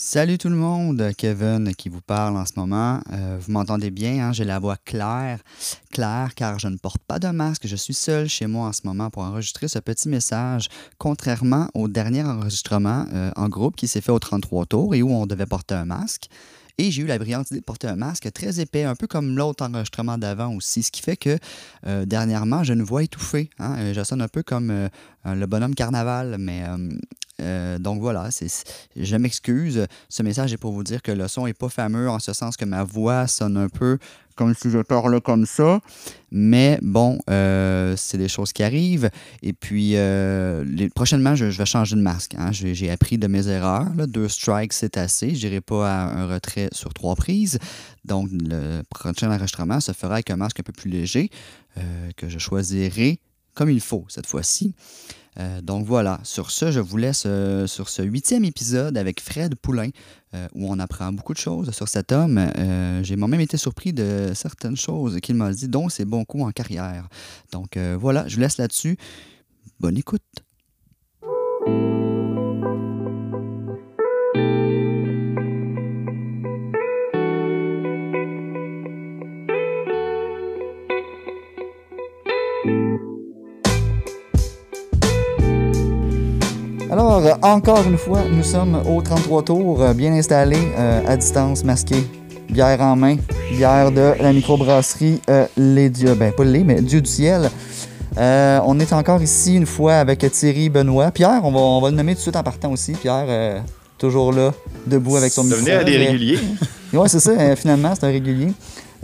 Salut 0.00 0.38
tout 0.38 0.48
le 0.48 0.54
monde, 0.54 1.10
Kevin 1.16 1.74
qui 1.74 1.88
vous 1.88 2.00
parle 2.00 2.36
en 2.36 2.46
ce 2.46 2.52
moment. 2.54 3.00
Euh, 3.10 3.36
vous 3.40 3.50
m'entendez 3.50 3.90
bien, 3.90 4.28
hein? 4.28 4.32
j'ai 4.32 4.44
la 4.44 4.60
voix 4.60 4.76
claire, 4.76 5.40
claire 5.90 6.36
car 6.36 6.60
je 6.60 6.68
ne 6.68 6.76
porte 6.76 7.02
pas 7.02 7.18
de 7.18 7.26
masque. 7.26 7.66
Je 7.66 7.74
suis 7.74 7.94
seul 7.94 8.28
chez 8.28 8.46
moi 8.46 8.68
en 8.68 8.72
ce 8.72 8.82
moment 8.84 9.10
pour 9.10 9.24
enregistrer 9.24 9.66
ce 9.66 9.80
petit 9.80 10.08
message, 10.08 10.68
contrairement 10.98 11.68
au 11.74 11.88
dernier 11.88 12.22
enregistrement 12.22 13.06
euh, 13.12 13.32
en 13.34 13.48
groupe 13.48 13.74
qui 13.74 13.88
s'est 13.88 14.00
fait 14.00 14.12
au 14.12 14.20
33 14.20 14.66
tours 14.66 14.94
et 14.94 15.02
où 15.02 15.10
on 15.10 15.26
devait 15.26 15.46
porter 15.46 15.74
un 15.74 15.86
masque. 15.86 16.28
Et 16.80 16.92
j'ai 16.92 17.02
eu 17.02 17.06
la 17.06 17.18
brillante 17.18 17.50
idée 17.50 17.58
de 17.58 17.64
porter 17.64 17.88
un 17.88 17.96
masque 17.96 18.32
très 18.32 18.60
épais, 18.60 18.84
un 18.84 18.94
peu 18.94 19.08
comme 19.08 19.36
l'autre 19.36 19.64
enregistrement 19.64 20.16
d'avant 20.16 20.54
aussi, 20.54 20.84
ce 20.84 20.92
qui 20.92 21.02
fait 21.02 21.16
que 21.16 21.36
euh, 21.88 22.06
dernièrement, 22.06 22.62
je 22.62 22.72
ne 22.72 22.84
vois 22.84 23.02
étouffée. 23.02 23.50
Hein? 23.58 23.92
Je 23.92 24.04
sonne 24.04 24.22
un 24.22 24.28
peu 24.28 24.44
comme 24.44 24.88
le 25.24 25.46
bonhomme 25.46 25.74
carnaval, 25.74 26.36
mais 26.38 26.62
donc 27.78 28.00
voilà, 28.00 28.28
je 28.96 29.16
m'excuse. 29.16 29.86
Ce 30.08 30.22
message 30.22 30.52
est 30.52 30.56
pour 30.56 30.72
vous 30.72 30.84
dire 30.84 31.02
que 31.02 31.12
le 31.12 31.28
son 31.28 31.46
n'est 31.46 31.54
pas 31.54 31.68
fameux 31.68 32.08
en 32.10 32.18
ce 32.18 32.32
sens 32.32 32.56
que 32.56 32.64
ma 32.64 32.84
voix 32.84 33.26
sonne 33.26 33.56
un 33.56 33.68
peu 33.68 33.98
comme 34.38 34.54
si 34.54 34.70
je 34.70 34.78
parlais 34.78 35.20
comme 35.20 35.44
ça. 35.44 35.80
Mais 36.30 36.78
bon, 36.80 37.18
euh, 37.28 37.94
c'est 37.96 38.18
des 38.18 38.28
choses 38.28 38.52
qui 38.52 38.62
arrivent. 38.62 39.10
Et 39.42 39.52
puis, 39.52 39.92
euh, 39.96 40.64
prochainement, 40.94 41.34
je, 41.34 41.46
vais 41.46 41.66
changer 41.66 41.96
de 41.96 42.00
masque. 42.00 42.36
Hein. 42.38 42.52
J'ai 42.52 42.90
appris 42.90 43.18
de 43.18 43.26
mes 43.26 43.48
erreurs. 43.48 43.86
Deux 44.06 44.28
strikes, 44.28 44.72
c'est 44.72 44.96
assez. 44.96 45.34
Je 45.34 45.46
n'irai 45.46 45.60
pas 45.60 45.90
à 45.90 46.20
un 46.20 46.28
retrait 46.28 46.68
sur 46.70 46.94
trois 46.94 47.16
prises. 47.16 47.58
Donc, 48.04 48.28
le 48.32 48.82
prochain 48.88 49.28
enregistrement 49.28 49.80
se 49.80 49.92
fera 49.92 50.14
avec 50.14 50.30
un 50.30 50.36
masque 50.36 50.60
un 50.60 50.62
peu 50.62 50.72
plus 50.72 50.90
léger 50.90 51.30
que 52.16 52.28
je 52.28 52.38
choisirai 52.38 53.20
comme 53.54 53.70
il 53.70 53.80
faut 53.80 54.04
cette 54.08 54.26
fois-ci. 54.26 54.74
Euh, 55.38 55.60
donc 55.60 55.86
voilà, 55.86 56.20
sur 56.24 56.50
ce, 56.50 56.72
je 56.72 56.80
vous 56.80 56.96
laisse 56.96 57.24
euh, 57.26 57.66
sur 57.66 57.88
ce 57.88 58.02
huitième 58.02 58.44
épisode 58.44 58.96
avec 58.98 59.20
Fred 59.20 59.54
Poulain, 59.54 59.90
euh, 60.34 60.48
où 60.54 60.70
on 60.70 60.78
apprend 60.78 61.12
beaucoup 61.12 61.32
de 61.32 61.38
choses 61.38 61.70
sur 61.70 61.88
cet 61.88 62.12
homme. 62.12 62.40
J'ai 63.02 63.16
moi-même 63.16 63.40
été 63.40 63.56
surpris 63.56 63.92
de 63.92 64.32
certaines 64.34 64.76
choses 64.76 65.20
qu'il 65.20 65.36
m'a 65.36 65.52
dit, 65.52 65.68
dont 65.68 65.88
ses 65.88 66.04
bons 66.04 66.24
coups 66.24 66.44
en 66.44 66.50
carrière. 66.50 67.08
Donc 67.52 67.78
voilà, 67.78 68.26
je 68.26 68.34
vous 68.34 68.40
laisse 68.40 68.58
là-dessus. 68.58 68.96
Bonne 69.80 69.96
écoute. 69.96 70.22
Alors, 86.98 87.38
encore 87.42 87.84
une 87.86 87.96
fois, 87.96 88.22
nous 88.28 88.42
sommes 88.42 88.82
au 88.84 89.00
33 89.00 89.44
tours, 89.44 89.82
euh, 89.82 89.94
bien 89.94 90.12
installés, 90.14 90.72
euh, 90.76 91.00
à 91.06 91.16
distance, 91.16 91.62
masqués, 91.62 92.04
bière 92.50 92.80
en 92.80 92.96
main, 92.96 93.18
bière 93.52 93.92
de 93.92 94.20
la 94.20 94.32
microbrasserie 94.32 95.20
euh, 95.30 95.46
Les 95.56 95.90
Dieux, 95.90 96.14
ben 96.14 96.32
pas 96.32 96.42
les, 96.42 96.64
mais 96.64 96.82
Dieu 96.82 97.00
du 97.00 97.08
ciel. 97.08 97.50
on 98.16 98.80
est 98.80 98.92
encore 98.92 99.22
ici 99.22 99.54
une 99.54 99.64
fois 99.64 99.94
avec 99.94 100.28
Thierry 100.32 100.70
Benoît. 100.70 101.12
Pierre, 101.12 101.40
on 101.44 101.52
va, 101.52 101.60
on 101.60 101.80
va 101.80 101.90
le 101.90 101.96
nommer 101.96 102.14
tout 102.14 102.18
de 102.18 102.22
suite 102.22 102.36
en 102.36 102.42
partant 102.42 102.72
aussi. 102.72 102.94
Pierre, 102.94 103.62
toujours 103.96 104.32
là, 104.32 104.52
debout 104.84 105.16
avec 105.16 105.30
son 105.30 105.44
micro. 105.44 105.70
à 105.70 105.84
des 105.84 105.98
réguliers. 105.98 106.40
oui, 106.92 107.06
c'est 107.06 107.20
ça, 107.20 107.54
finalement, 107.54 107.94
c'est 107.94 108.06
un 108.06 108.10
régulier. 108.10 108.48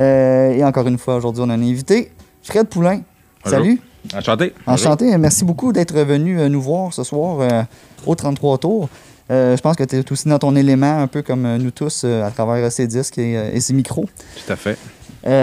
et 0.00 0.64
encore 0.64 0.88
une 0.88 0.98
fois, 0.98 1.14
aujourd'hui, 1.14 1.44
on 1.46 1.48
a 1.48 1.54
un 1.54 1.62
invité, 1.62 2.10
Fred 2.42 2.66
Poulain. 2.66 3.02
Salut. 3.44 3.80
Enchanté. 4.12 4.52
Enchanté. 4.66 5.16
Merci 5.18 5.44
beaucoup 5.44 5.72
d'être 5.72 5.94
venu 5.94 6.38
euh, 6.38 6.48
nous 6.48 6.60
voir 6.60 6.92
ce 6.92 7.04
soir 7.04 7.40
euh, 7.40 7.62
au 8.06 8.14
33 8.14 8.58
tours. 8.58 8.88
Euh, 9.30 9.56
je 9.56 9.62
pense 9.62 9.76
que 9.76 9.84
tu 9.84 9.96
es 9.96 10.12
aussi 10.12 10.28
dans 10.28 10.38
ton 10.38 10.54
élément, 10.54 11.00
un 11.00 11.06
peu 11.06 11.22
comme 11.22 11.56
nous 11.56 11.70
tous, 11.70 12.04
à 12.04 12.30
travers 12.30 12.70
ces 12.70 12.86
disques 12.86 13.16
et, 13.18 13.58
ces 13.60 13.72
micros. 13.72 14.04
Tout 14.44 14.52
à 14.52 14.56
fait. 14.56 14.76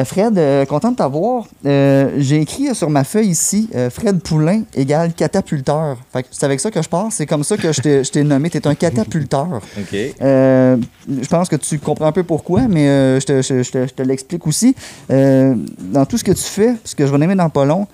Fred, 0.06 0.68
content 0.68 0.92
de 0.92 0.98
t'avoir. 0.98 1.46
J'ai 1.64 2.40
écrit 2.40 2.76
sur 2.76 2.92
ma 2.92 3.04
feuille 3.04 3.30
ici 3.30 3.68
Fred 3.90 4.22
Poulain 4.22 4.62
égale 4.76 5.12
catapulteur. 5.14 5.98
C'est 6.30 6.44
avec 6.44 6.60
ça 6.60 6.70
que 6.70 6.84
je 6.84 6.88
pars. 6.88 7.08
C'est 7.10 7.26
comme 7.26 7.44
ça 7.44 7.58
que 7.58 7.72
je 7.72 8.08
t'ai 8.08 8.24
nommé. 8.24 8.52
Tu 8.52 8.60
es 8.60 8.68
un 8.68 8.76
catapulteur. 8.76 9.60
OK. 9.80 9.92
je 9.92 11.28
pense 11.28 11.50
que 11.50 11.56
tu 11.56 11.80
comprends 11.80 12.06
un 12.06 12.12
peu 12.12 12.22
pourquoi, 12.22 12.68
mais 12.68 13.20
je 13.20 13.26
te, 13.26 13.42
je 13.42 13.92
te 13.92 14.04
l'explique 14.04 14.46
aussi. 14.46 14.76
dans 15.10 16.06
tout 16.08 16.20
ce 16.20 16.24
que 16.24 16.34
tu 16.34 16.44
fais, 16.44 16.74
parce 16.74 16.94
que 16.94 17.08
je 17.08 17.12
vais 17.12 17.18
nommer 17.18 17.34
dans 17.34 17.50
pas 17.50 17.66
long, 17.66 17.88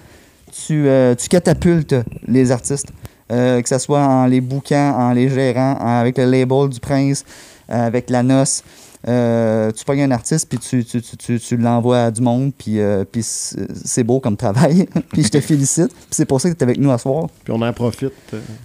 euh, 0.72 1.16
tu, 1.16 1.28
catapultes 1.28 1.96
les 2.28 2.52
artistes. 2.52 2.88
Euh, 3.30 3.62
que 3.62 3.68
ce 3.68 3.78
soit 3.78 4.00
en 4.00 4.26
les 4.26 4.40
bouquant, 4.40 4.96
en 4.98 5.12
les 5.12 5.28
gérant, 5.28 5.78
avec 5.82 6.18
le 6.18 6.26
label 6.26 6.70
du 6.70 6.80
prince, 6.80 7.26
euh, 7.70 7.88
avec 7.88 8.10
la 8.10 8.24
noce. 8.24 8.64
tu 9.04 9.86
pognes 9.86 10.04
un 10.04 10.12
artiste, 10.12 10.48
puis 10.48 10.58
tu, 10.58 10.86
tu, 10.86 11.58
l'envoies 11.58 12.04
à 12.04 12.12
du 12.12 12.22
monde, 12.22 12.54
puis, 12.58 12.80
puis 13.12 13.22
c'est 13.24 14.04
beau 14.04 14.22
comme 14.22 14.38
travail. 14.38 14.88
puis 15.12 15.24
je 15.24 15.30
te 15.30 15.42
félicite. 15.42 15.92
c'est 16.10 16.26
pour 16.26 16.40
ça 16.40 16.50
que 16.50 16.56
tu 16.56 16.60
es 16.62 16.64
avec 16.64 16.78
nous 16.78 16.92
à 16.92 16.98
soir. 16.98 17.28
Puis 17.44 17.54
on 17.54 17.62
en 17.62 17.74
profite. 17.74 18.14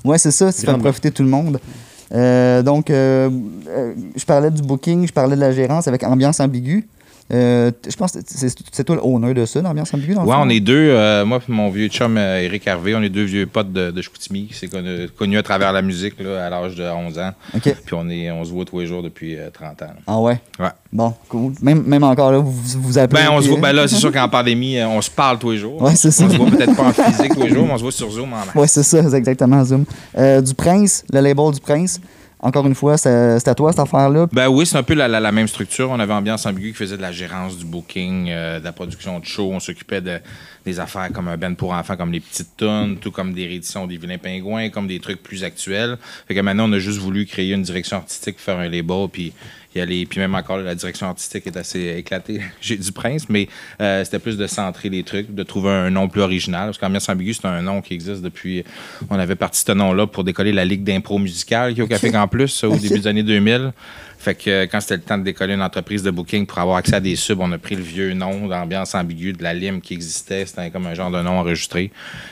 oui, 0.04 0.16
c'est 0.18 0.30
ça, 0.30 0.52
tu 0.52 0.60
fais 0.60 0.78
profiter 0.78 1.10
tout 1.10 1.24
le 1.24 1.28
monde. 1.28 1.58
donc, 2.64 2.86
je 2.88 4.24
parlais 4.24 4.50
du 4.52 4.62
booking, 4.62 5.08
je 5.08 5.12
parlais 5.12 5.34
de 5.34 5.40
la 5.40 5.50
gérance 5.50 5.88
avec 5.88 6.04
ambiance 6.04 6.38
ambiguë. 6.38 6.86
Euh, 7.32 7.70
je 7.88 7.96
pense 7.96 8.12
que 8.12 8.18
c'est 8.26 8.84
toi 8.84 8.96
l'honneur 8.96 9.32
de 9.32 9.46
ça, 9.46 9.62
l'ambiance 9.62 9.94
ambiguë. 9.94 10.16
Oui, 10.22 10.36
on 10.38 10.48
est 10.50 10.60
deux. 10.60 10.90
Euh, 10.90 11.24
moi 11.24 11.38
et 11.38 11.52
mon 11.52 11.70
vieux 11.70 11.88
chum 11.88 12.18
Eric 12.18 12.68
euh, 12.68 12.72
Harvey, 12.72 12.94
on 12.94 13.02
est 13.02 13.08
deux 13.08 13.24
vieux 13.24 13.46
potes 13.46 13.72
de, 13.72 13.90
de 13.90 14.02
Chicoutimi 14.02 14.48
qui 14.48 14.54
s'est 14.54 14.68
connu, 15.16 15.38
à 15.38 15.42
travers 15.42 15.72
la 15.72 15.80
musique 15.80 16.20
à 16.20 16.50
l'âge 16.50 16.74
de 16.74 16.84
11 16.84 17.18
ans. 17.18 17.30
Puis 17.60 17.94
on, 17.94 18.08
est, 18.10 18.30
on 18.30 18.44
se 18.44 18.50
voit 18.50 18.66
tous 18.66 18.80
les 18.80 18.86
jours 18.86 19.02
depuis 19.02 19.36
30 19.52 19.82
ans. 19.82 19.86
Ah 20.06 20.20
ouais? 20.20 20.40
Ouais. 20.58 20.68
Bon, 20.92 21.14
cool. 21.28 21.54
Même, 21.62 21.82
même 21.84 22.04
encore 22.04 22.32
là, 22.32 22.38
vous 22.38 22.52
vous 22.52 22.98
appelez. 22.98 23.22
Ben, 23.22 23.30
on 23.32 23.40
se 23.40 23.48
voit, 23.48 23.60
ben 23.60 23.72
là, 23.72 23.88
c'est 23.88 23.96
sûr 23.96 24.12
qu'en 24.12 24.28
pandémie, 24.28 24.82
on 24.82 25.00
se 25.00 25.10
parle 25.10 25.38
tous 25.38 25.52
les 25.52 25.58
jours. 25.58 25.80
Ouais, 25.80 25.94
c'est 25.94 26.10
ça. 26.10 26.24
On 26.24 26.30
se 26.30 26.36
voit 26.36 26.50
peut-être 26.50 26.76
pas 26.76 26.84
en 26.84 26.92
physique 26.92 27.34
tous 27.34 27.42
les 27.44 27.50
jours, 27.50 27.66
mais 27.66 27.72
on 27.72 27.78
se 27.78 27.82
voit 27.82 27.92
sur 27.92 28.10
Zoom 28.10 28.32
en 28.32 28.36
main. 28.36 28.52
Oui, 28.54 28.68
c'est 28.68 28.82
ça, 28.82 29.08
c'est 29.08 29.16
exactement 29.16 29.64
Zoom. 29.64 29.84
du 30.16 30.54
Prince, 30.54 31.04
le 31.10 31.20
label 31.20 31.52
du 31.52 31.60
Prince. 31.60 31.98
Encore 32.44 32.66
une 32.66 32.74
fois, 32.74 32.98
c'est 32.98 33.46
à 33.46 33.54
toi 33.54 33.70
cette 33.70 33.80
affaire-là? 33.80 34.26
Ben 34.32 34.48
oui, 34.48 34.66
c'est 34.66 34.76
un 34.76 34.82
peu 34.82 34.94
la, 34.94 35.32
même 35.32 35.46
structure. 35.46 35.90
On 35.90 36.00
avait 36.00 36.12
Ambiance 36.12 36.44
Ambiguë 36.44 36.72
qui 36.72 36.76
faisait 36.76 36.96
de 36.96 37.02
la 37.02 37.12
gérance 37.12 37.56
du 37.56 37.64
booking, 37.64 38.30
euh, 38.30 38.58
de 38.58 38.64
la 38.64 38.72
production 38.72 39.20
de 39.20 39.24
show. 39.24 39.50
On 39.52 39.60
s'occupait 39.60 40.00
de, 40.00 40.18
des 40.64 40.80
affaires 40.80 41.10
comme 41.12 41.28
un 41.28 41.36
band 41.36 41.54
pour 41.54 41.72
enfants, 41.72 41.96
comme 41.96 42.12
les 42.12 42.20
petites 42.20 42.56
tonnes, 42.56 42.96
tout 42.98 43.10
comme 43.10 43.32
des 43.32 43.46
rééditions 43.46 43.86
des 43.86 43.96
vilains 43.96 44.18
pingouins, 44.18 44.68
comme 44.70 44.86
des 44.86 45.00
trucs 45.00 45.22
plus 45.22 45.44
actuels. 45.44 45.96
Fait 46.28 46.34
que 46.34 46.40
maintenant, 46.40 46.68
on 46.68 46.72
a 46.72 46.78
juste 46.78 46.98
voulu 46.98 47.26
créer 47.26 47.52
une 47.52 47.62
direction 47.62 47.96
artistique, 47.96 48.38
faire 48.38 48.58
un 48.58 48.68
label, 48.68 49.08
puis 49.10 49.32
y 49.74 49.80
aller. 49.80 50.06
Puis 50.06 50.20
même 50.20 50.34
encore, 50.34 50.58
la 50.58 50.74
direction 50.74 51.08
artistique 51.08 51.46
est 51.46 51.56
assez 51.56 51.96
éclatée. 51.96 52.40
J'ai 52.60 52.76
du 52.76 52.92
prince, 52.92 53.28
mais 53.28 53.48
euh, 53.80 54.04
c'était 54.04 54.18
plus 54.18 54.36
de 54.36 54.46
centrer 54.46 54.88
les 54.88 55.02
trucs, 55.02 55.34
de 55.34 55.42
trouver 55.42 55.70
un 55.70 55.90
nom 55.90 56.08
plus 56.08 56.20
original. 56.20 56.66
Parce 56.66 56.78
qu'Ambiance 56.78 57.08
Ambigu, 57.08 57.34
c'est 57.34 57.46
un 57.46 57.62
nom 57.62 57.80
qui 57.80 57.94
existe 57.94 58.22
depuis. 58.22 58.64
On 59.10 59.18
avait 59.18 59.36
parti 59.36 59.62
ce 59.66 59.72
nom-là 59.72 60.06
pour 60.06 60.24
décoller 60.24 60.52
la 60.52 60.64
Ligue 60.64 60.84
d'impro 60.84 61.18
musicale 61.18 61.74
qui 61.74 61.80
est 61.80 61.82
au 61.82 61.86
Café 61.86 62.14
en 62.16 62.28
Plus 62.28 62.64
au 62.64 62.76
début 62.76 63.00
des 63.00 63.06
années 63.06 63.22
2000. 63.22 63.72
Fait 64.22 64.36
que 64.36 64.48
euh, 64.50 64.66
quand 64.70 64.80
c'était 64.80 64.94
le 64.94 65.02
temps 65.02 65.18
de 65.18 65.24
décoller 65.24 65.54
une 65.54 65.62
entreprise 65.62 66.04
de 66.04 66.12
booking 66.12 66.46
pour 66.46 66.56
avoir 66.60 66.76
accès 66.76 66.94
à 66.94 67.00
des 67.00 67.16
subs, 67.16 67.40
on 67.40 67.50
a 67.50 67.58
pris 67.58 67.74
le 67.74 67.82
vieux 67.82 68.14
nom 68.14 68.46
d'ambiance 68.46 68.94
ambiguë 68.94 69.32
de 69.32 69.42
la 69.42 69.52
Lime 69.52 69.80
qui 69.80 69.94
existait. 69.94 70.46
C'était 70.46 70.70
comme 70.70 70.86
un 70.86 70.94
genre 70.94 71.10
de 71.10 71.20
nom 71.20 71.40
enregistré. 71.40 71.90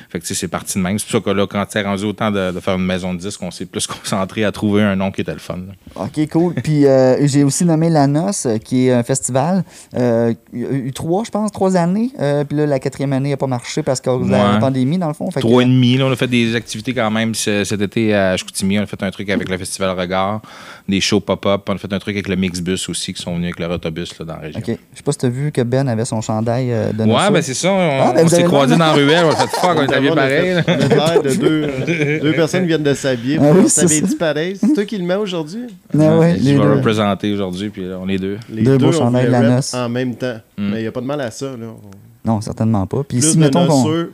Fait 0.08 0.20
que 0.20 0.26
c'est 0.32 0.46
parti 0.46 0.78
de 0.78 0.84
même. 0.84 1.00
C'est 1.00 1.06
pour 1.08 1.20
ça 1.20 1.20
que 1.20 1.36
là, 1.36 1.48
quand 1.48 1.64
c'est 1.68 1.82
rendu 1.82 2.04
autant 2.04 2.30
de, 2.30 2.52
faire 2.60 2.76
une 2.76 2.86
maison 2.86 3.12
de 3.12 3.18
disques, 3.18 3.42
on 3.42 3.50
s'est 3.50 3.66
plus 3.66 3.86
concentré 3.88 4.44
à 4.44 4.52
trouver 4.52 4.84
un 4.84 4.94
nom 4.94 5.10
qui 5.10 5.22
était 5.22 5.32
le 5.32 5.40
fun. 5.40 5.58
OK, 5.96 6.28
cool. 6.30 6.54
Puis 6.54 6.86
euh, 6.86 7.26
j'ai 7.26 7.42
aussi 7.42 7.64
nommé 7.64 7.90
La 7.90 8.06
Noce, 8.06 8.46
euh, 8.46 8.58
qui 8.58 8.86
est 8.86 8.92
un 8.92 9.02
festival. 9.02 9.64
il 9.92 10.36
y 10.52 10.64
a 10.64 10.70
eu 10.70 10.92
trois, 10.92 11.24
je 11.24 11.30
pense, 11.30 11.50
trois 11.50 11.74
années. 11.74 12.12
puis 12.48 12.56
là, 12.56 12.66
la 12.66 12.78
quatrième 12.78 13.12
année 13.14 13.30
n'a 13.30 13.36
pas 13.36 13.48
marché 13.48 13.82
parce 13.82 14.00
que 14.00 14.10
ouais. 14.10 14.30
la 14.30 14.58
pandémie, 14.60 14.98
dans 14.98 15.08
le 15.08 15.14
fond. 15.14 15.28
trois 15.30 15.62
et 15.62 15.66
demi. 15.66 15.96
Là, 15.96 16.06
on 16.06 16.12
a 16.12 16.16
fait 16.16 16.28
des 16.28 16.54
activités 16.54 16.94
quand 16.94 17.10
même 17.10 17.34
cet 17.34 17.80
été 17.80 18.14
à 18.14 18.36
Chicoutimi. 18.36 18.78
On 18.78 18.82
a 18.82 18.86
fait 18.86 19.02
un 19.02 19.10
truc 19.10 19.28
avec 19.28 19.48
le 19.48 19.58
Festival 19.58 19.98
Regard, 19.98 20.40
des 20.88 21.00
shows 21.00 21.18
pop-up 21.18 21.68
fait 21.80 21.92
un 21.92 21.98
truc 21.98 22.14
avec 22.14 22.28
le 22.28 22.36
Mixbus 22.36 22.88
aussi, 22.88 23.12
qui 23.12 23.22
sont 23.22 23.34
venus 23.34 23.46
avec 23.46 23.60
leur 23.60 23.70
autobus 23.70 24.18
là, 24.18 24.24
dans 24.24 24.34
la 24.34 24.40
région. 24.40 24.60
OK. 24.60 24.66
Je 24.66 24.96
sais 24.96 25.02
pas 25.02 25.12
si 25.12 25.18
tu 25.18 25.26
as 25.26 25.28
vu 25.28 25.52
que 25.52 25.62
Ben 25.62 25.88
avait 25.88 26.04
son 26.04 26.20
chandail 26.20 26.72
euh, 26.72 26.92
de 26.92 27.04
Ouais, 27.04 27.30
ben 27.30 27.42
c'est 27.42 27.54
ça. 27.54 27.72
On, 27.72 28.00
ah, 28.02 28.12
ben 28.14 28.28
s'est 28.28 28.44
croisés 28.44 28.76
dans 28.76 28.86
la 28.86 28.92
ruelle. 28.92 29.24
On 29.24 29.30
a 29.30 29.36
fait 29.36 29.56
fuck, 29.56 29.76
on 29.76 29.82
est 29.82 29.92
habillés 29.92 30.14
pareil. 30.14 30.54
de 30.54 31.34
deux, 31.34 31.68
euh, 31.68 32.20
deux 32.22 32.32
personnes 32.32 32.66
viennent 32.66 32.82
de 32.82 32.94
s'habiller. 32.94 33.38
Ah, 33.40 33.52
oui, 33.54 34.02
dit 34.02 34.16
pareil. 34.16 34.56
C'est 34.60 34.72
toi 34.72 34.84
qui 34.84 34.98
le 34.98 35.04
mets 35.04 35.14
aujourd'hui? 35.14 35.66
Ah, 35.98 36.18
ouais, 36.18 36.36
je 36.38 36.50
vais 36.50 36.58
représenter 36.58 37.32
aujourd'hui, 37.32 37.70
puis 37.70 37.84
on 38.00 38.08
est 38.08 38.18
deux. 38.18 38.38
Les 38.50 38.62
deux, 38.62 38.78
beaux 38.78 38.92
chandails 38.92 39.26
de 39.26 39.32
la 39.32 39.40
noce. 39.40 39.74
En 39.74 39.88
même 39.88 40.14
temps. 40.14 40.36
Mm. 40.56 40.70
Mais 40.70 40.78
il 40.78 40.82
n'y 40.82 40.88
a 40.88 40.92
pas 40.92 41.00
de 41.00 41.06
mal 41.06 41.20
à 41.20 41.30
ça. 41.30 41.46
Là. 41.46 41.66
Non, 42.24 42.40
certainement 42.40 42.86
pas. 42.86 43.02
Puis 43.02 43.22
si, 43.22 43.38
mettons 43.38 43.66
qu'on 43.66 44.06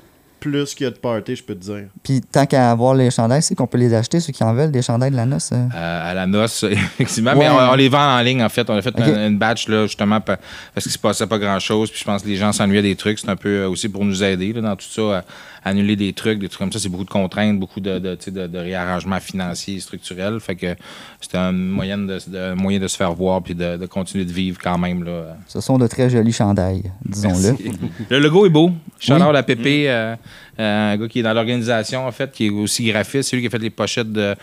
plus 0.50 0.74
qu'il 0.74 0.84
y 0.84 0.86
a 0.86 0.90
de 0.90 0.96
party, 0.96 1.36
je 1.36 1.42
peux 1.42 1.54
te 1.54 1.64
dire. 1.64 1.84
Puis 2.02 2.20
tant 2.20 2.46
qu'à 2.46 2.70
avoir 2.70 2.94
les 2.94 3.10
chandails, 3.10 3.42
c'est 3.42 3.54
qu'on 3.54 3.66
peut 3.66 3.78
les 3.78 3.92
acheter, 3.94 4.20
ceux 4.20 4.32
qui 4.32 4.44
en 4.44 4.54
veulent, 4.54 4.70
des 4.70 4.82
chandails 4.82 5.10
de 5.10 5.16
la 5.16 5.26
noce. 5.26 5.50
euh. 5.52 5.66
Euh, 5.74 6.10
à 6.10 6.14
la 6.14 6.26
noce, 6.26 6.62
effectivement. 6.70 7.32
Ouais. 7.32 7.38
Mais 7.38 7.48
on, 7.50 7.72
on 7.72 7.74
les 7.74 7.88
vend 7.88 8.18
en 8.18 8.20
ligne, 8.22 8.42
en 8.42 8.48
fait. 8.48 8.68
On 8.70 8.74
a 8.76 8.82
fait 8.82 8.94
une, 8.98 9.04
une 9.32 9.38
batch, 9.38 9.68
là, 9.68 9.86
justement, 9.86 10.20
pa- 10.20 10.38
parce 10.74 10.84
qu'il 10.84 10.92
se 10.92 10.98
passait 10.98 11.26
pas 11.26 11.38
grand-chose. 11.38 11.90
Puis 11.90 12.00
je 12.00 12.04
pense 12.04 12.22
que 12.22 12.28
les 12.28 12.36
gens 12.36 12.52
s'ennuyaient 12.52 12.82
des 12.82 12.96
trucs. 12.96 13.18
C'est 13.18 13.28
un 13.28 13.36
peu 13.36 13.48
euh, 13.64 13.68
aussi 13.68 13.88
pour 13.88 14.04
nous 14.04 14.22
aider 14.22 14.52
là, 14.52 14.60
dans 14.60 14.76
tout 14.76 14.86
ça, 14.88 15.18
à 15.64 15.68
annuler 15.68 15.96
des 15.96 16.12
trucs, 16.12 16.38
des 16.38 16.48
trucs 16.48 16.60
comme 16.60 16.72
ça. 16.72 16.78
C'est 16.78 16.88
beaucoup 16.88 17.04
de 17.04 17.10
contraintes, 17.10 17.58
beaucoup 17.58 17.80
de, 17.80 17.98
de, 17.98 18.58
réarrangements 18.58 19.18
financiers, 19.20 19.80
structurels. 19.80 20.38
Fait 20.40 20.54
que 20.54 20.76
c'était 21.20 21.38
un 21.38 21.52
moyen 21.52 21.98
de, 21.98 22.18
de- 22.28 22.38
un 22.38 22.54
moyen 22.54 22.78
de 22.78 22.86
se 22.88 22.96
faire 22.96 23.12
voir 23.12 23.42
puis 23.42 23.54
de, 23.54 23.76
de 23.76 23.86
continuer 23.86 24.24
de 24.24 24.32
vivre 24.32 24.58
quand 24.62 24.78
même. 24.78 25.02
Là. 25.04 25.36
Ce 25.48 25.60
sont 25.60 25.78
de 25.78 25.86
très 25.86 26.08
jolis 26.08 26.32
chandails, 26.32 26.84
disons-le. 27.04 27.56
Le 28.10 28.18
logo 28.20 28.46
est 28.46 28.50
beau. 28.50 28.70
Oui. 29.08 29.14
out 29.22 29.34
à 29.36 29.42
Pépé, 29.42 29.86
euh, 29.90 30.14
euh, 30.58 30.92
un 30.92 30.96
gars 30.96 31.08
qui 31.08 31.20
est 31.20 31.22
dans 31.22 31.34
l'organisation, 31.34 32.06
en 32.06 32.12
fait, 32.12 32.32
qui 32.32 32.46
est 32.46 32.50
aussi 32.50 32.84
graphiste. 32.84 33.30
C'est 33.30 33.36
lui 33.36 33.42
qui 33.42 33.48
a 33.48 33.50
fait 33.50 33.58
les 33.58 33.70
pochettes 33.70 34.12
de, 34.12 34.34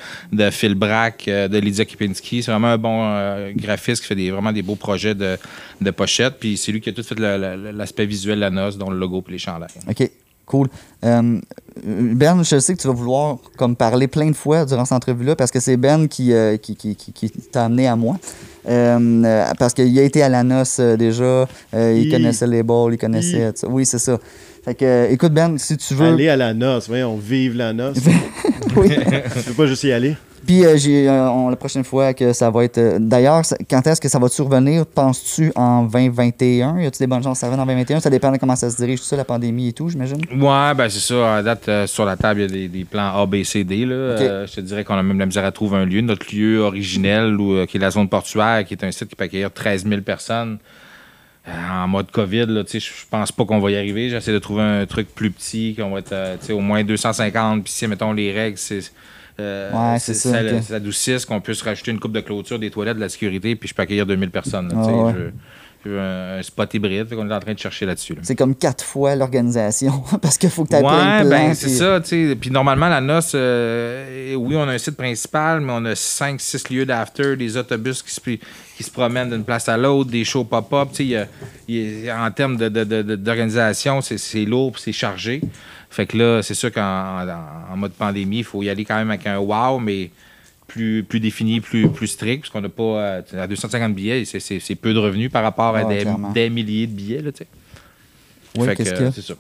Phil 0.52 0.76
Brack, 0.76 1.28
euh, 1.28 1.48
de 1.48 1.58
Lydia 1.58 1.86
Kipinski. 1.86 2.44
C'est 2.44 2.52
vraiment 2.52 2.68
un 2.68 2.78
bon 2.78 3.04
euh, 3.04 3.52
graphiste 3.56 4.02
qui 4.02 4.08
fait 4.08 4.30
vraiment 4.30 4.52
des 4.52 4.62
beaux 4.62 4.76
projets 4.76 5.16
de, 5.16 5.38
pochettes. 5.92 6.36
Puis 6.40 6.58
c'est 6.58 6.72
lui 6.72 6.82
qui 6.82 6.90
a 6.90 6.94
tout 6.94 7.04
fait 7.04 7.18
l'aspect 7.18 8.06
visuel 8.06 8.36
de 8.36 8.42
la 8.42 8.50
noce, 8.50 8.78
dont 8.78 8.90
le 8.90 8.98
logo 8.98 9.24
et 9.28 9.32
les 9.32 9.38
chandails. 9.38 9.70
OK, 9.90 10.10
cool. 10.46 10.68
Euh, 11.04 11.40
ben, 11.86 12.44
je 12.44 12.60
sais 12.60 12.76
que 12.76 12.82
tu 12.82 12.88
vas 12.88 12.94
vouloir 12.94 13.38
comme 13.58 13.76
parler 13.76 14.08
plein 14.08 14.30
de 14.30 14.36
fois 14.36 14.66
durant 14.66 14.86
cette 14.86 14.94
entrevue-là 14.96 15.36
parce 15.36 15.52
que 15.52 15.60
c'est 15.60 15.76
Ben 15.78 16.08
qui, 16.08 16.32
euh, 16.34 16.58
qui, 16.58 16.76
qui, 16.76 16.96
qui- 16.96 17.12
qui 17.14 17.30
t'a 17.30 17.66
amené 17.66 17.88
à 17.88 17.96
moi. 17.96 18.18
Euh, 18.68 19.46
parce 19.60 19.74
qu'il 19.74 19.98
a 20.00 20.04
été 20.04 20.24
à 20.24 20.30
la 20.30 20.44
noce 20.44 20.80
déjà, 20.80 21.48
il 21.74 22.10
connaissait 22.12 22.48
les 22.48 22.64
balls, 22.64 22.94
il 22.94 22.98
connaissait. 22.98 23.52
ça. 23.56 23.68
Oui, 23.68 23.86
c'est 23.86 24.00
ça. 24.00 24.18
Fait 24.64 24.76
que, 24.76 25.12
écoute, 25.12 25.34
Ben, 25.34 25.58
si 25.58 25.76
tu 25.76 25.94
veux. 25.94 26.08
Aller 26.14 26.30
à 26.30 26.38
la 26.38 26.54
noce, 26.54 26.88
voyons, 26.88 27.18
vive 27.18 27.56
la 27.58 27.74
noce. 27.74 27.98
oui. 28.78 28.90
tu 29.36 29.44
peux 29.48 29.54
pas 29.54 29.66
juste 29.68 29.84
y 29.84 29.92
aller? 29.92 30.16
Puis 30.46 30.66
euh, 30.66 30.76
j'ai, 30.78 31.08
euh, 31.08 31.50
la 31.50 31.56
prochaine 31.56 31.84
fois 31.86 32.14
que 32.14 32.34
ça 32.34 32.50
va 32.50 32.66
être. 32.66 32.78
euh, 32.78 32.98
D'ailleurs, 33.00 33.44
quand 33.70 33.86
est-ce 33.88 34.02
que 34.02 34.10
ça 34.10 34.20
va 34.20 34.28
survenir, 34.28 34.86
penses-tu, 34.86 35.52
en 35.56 35.84
2021 35.84 36.80
Y 36.82 36.86
a-tu 36.86 37.00
des 37.00 37.08
bonnes 37.08 37.24
chances 37.24 37.38
que 37.38 37.40
ça 37.42 37.48
revienne 37.48 37.62
en 37.62 37.66
2021 37.66 38.00
Ça 38.02 38.10
dépend 38.10 38.32
de 38.32 38.38
comment 38.38 38.56
ça 38.56 38.70
se 38.70 38.76
dirige, 38.76 39.00
tout 39.00 39.06
ça, 39.06 39.16
la 39.16 39.24
pandémie 39.24 39.70
et 39.70 39.74
tout, 39.74 39.90
j'imagine. 39.90 40.18
Ouais, 40.32 40.74
ben 40.76 40.90
c'est 40.90 41.00
ça. 41.00 41.38
À 41.38 41.42
date, 41.44 41.88
sur 41.88 42.04
la 42.06 42.18
table, 42.18 42.42
il 42.42 42.44
y 42.44 42.46
a 42.46 42.50
des, 42.50 42.68
des 42.68 42.84
plans 42.84 43.22
A, 43.22 43.26
B, 43.26 43.44
C, 43.44 43.64
D. 43.64 43.86
Là. 43.86 44.46
Je 44.46 44.54
te 44.54 44.62
dirais 44.62 44.84
qu'on 44.84 44.96
a 44.96 45.04
même 45.04 45.20
la 45.20 45.26
misère 45.26 45.46
à 45.46 45.52
trouver 45.52 45.78
un 45.78 45.86
lieu. 45.86 46.02
Notre 46.02 46.36
lieu 46.36 46.60
originel, 46.60 47.40
où, 47.40 47.66
qui 47.66 47.78
est 47.78 47.80
la 47.80 47.92
zone 47.92 48.10
portuaire, 48.10 48.66
qui 48.66 48.74
est 48.74 48.84
un 48.84 48.92
site 48.92 49.10
qui 49.10 49.16
peut 49.16 49.24
accueillir 49.24 49.52
13 49.52 49.86
000 49.88 50.02
personnes, 50.02 50.58
en 51.48 51.88
mode 51.88 52.10
COVID, 52.12 52.64
je 52.70 52.80
pense 53.10 53.32
pas 53.32 53.46
qu'on 53.46 53.60
va 53.60 53.72
y 53.72 53.76
arriver. 53.76 54.10
J'essaie 54.10 54.32
de 54.32 54.40
trouver 54.40 54.62
un 54.64 54.86
truc 54.86 55.14
plus 55.14 55.30
petit, 55.32 55.76
qu'on 55.78 55.90
va 55.92 56.00
être 56.00 56.52
au 56.52 56.60
moins 56.60 56.84
250. 56.84 57.64
Puis 57.64 57.74
si, 57.74 57.88
mettons, 57.88 58.12
les 58.14 58.32
règles, 58.34 58.58
c'est. 58.58 58.92
Euh, 59.40 59.72
Ouais, 59.94 60.00
c'est 60.00 60.14
ça, 60.14 60.30
ok. 60.42 60.62
s'adoucissent, 60.64 61.26
qu'on 61.26 61.42
puisse 61.42 61.62
rajouter 61.62 61.92
une 61.92 62.00
coupe 62.00 62.14
de 62.14 62.22
clôture, 62.22 62.60
des 62.60 62.70
toilettes, 62.70 62.98
de 62.98 63.02
la 63.02 63.10
sécurité, 63.10 63.56
puis 63.56 63.68
je 63.70 63.74
peux 63.74 63.82
accueillir 63.82 64.06
2000 64.06 64.30
personnes. 64.32 64.70
là. 64.70 64.76
Ah 64.78 64.88
ouais. 64.88 65.14
Je- 65.18 65.30
je 65.86 65.90
veux 65.90 66.00
un, 66.00 66.38
un 66.38 66.42
spot 66.42 66.74
hybride, 66.76 67.10
qu'on 67.14 67.30
est 67.30 67.34
en 67.34 67.40
train 67.42 67.54
de 67.54 67.60
chercher 67.60 67.86
là-dessus. 67.86 68.14
là. 68.16 68.22
C'est 68.24 68.38
comme 68.38 68.56
quatre 68.56 68.86
fois 68.86 69.18
l'organisation 69.18 70.02
parce 70.22 70.38
qu'il 70.38 70.50
faut 70.50 70.64
que 70.64 70.70
tu 70.70 70.76
aies 70.78 70.80
plein 70.80 71.18
Ouais, 71.18 71.24
de 71.26 71.30
plans. 71.30 71.48
ben 71.48 71.54
c'est 71.54 71.66
puis- 71.66 71.76
ça, 71.76 72.00
tu 72.00 72.30
sais. 72.30 72.36
Puis 72.40 72.52
normalement, 72.52 72.88
la 72.88 73.02
noce, 73.02 73.34
euh, 73.36 74.34
oui, 74.36 74.56
on 74.56 74.62
a 74.62 74.72
un 74.72 74.78
site 74.78 74.96
principal, 74.96 75.60
mais 75.60 75.74
on 75.76 75.84
a 75.84 75.94
5-6 75.94 76.70
lieux 76.74 76.86
d'after, 76.86 77.36
des 77.36 77.58
autobus 77.58 78.02
qui 78.02 78.12
se, 78.14 78.22
qui 78.22 78.84
se 78.84 78.92
promènent 78.92 79.30
d'une 79.30 79.44
place 79.44 79.68
à 79.68 79.76
l'autre, 79.76 80.10
des 80.10 80.24
shows 80.24 80.46
pop-up. 80.46 80.88
Tu 80.94 81.16
sais, 81.68 82.12
en 82.12 82.32
termes 82.32 82.56
de- 82.56 82.70
de- 82.70 82.84
de- 82.86 83.02
de- 83.02 83.16
d'organisation, 83.18 84.00
c'est 84.00 84.46
lourd 84.46 84.80
c'est 84.80 84.94
chargé. 84.94 85.42
Fait 85.94 86.08
que 86.08 86.18
là, 86.18 86.42
c'est 86.42 86.56
sûr 86.56 86.72
qu'en 86.72 86.82
en- 86.82 87.74
en 87.74 87.78
mode 87.78 87.92
pandémie, 87.94 88.40
il 88.40 88.44
faut 88.44 88.64
y 88.64 88.70
aller 88.70 88.84
quand 88.84 88.96
même 88.96 89.12
avec 89.12 89.28
un 89.28 89.38
wow, 89.38 89.78
mais 89.80 90.10
plus, 90.68 91.04
plus 91.04 91.20
défini, 91.20 91.60
plus, 91.62 91.88
plus 91.88 92.08
strict, 92.08 92.42
parce 92.42 92.50
qu'on 92.52 92.62
n'a 92.62 92.70
pas. 92.70 92.84
euh, 92.84 93.22
à 93.38 93.46
250 93.48 93.94
billets, 93.94 94.26
c'est- 94.26 94.40
c'est 94.40 94.60
c'est 94.60 94.74
peu 94.76 94.92
de 94.94 94.98
revenus 95.00 95.30
par 95.32 95.44
rapport 95.44 95.76
à 95.76 95.84
des, 95.84 96.04
des 96.34 96.50
milliers 96.50 96.88
de 96.88 96.94
billets, 96.94 97.22
là, 97.22 97.32
tu 97.32 97.40
sais. 97.40 97.48
Oui, 98.58 98.68
Fait 98.68 98.76
que, 98.76 98.84
c'est 99.12 99.22
ça. 99.22 99.34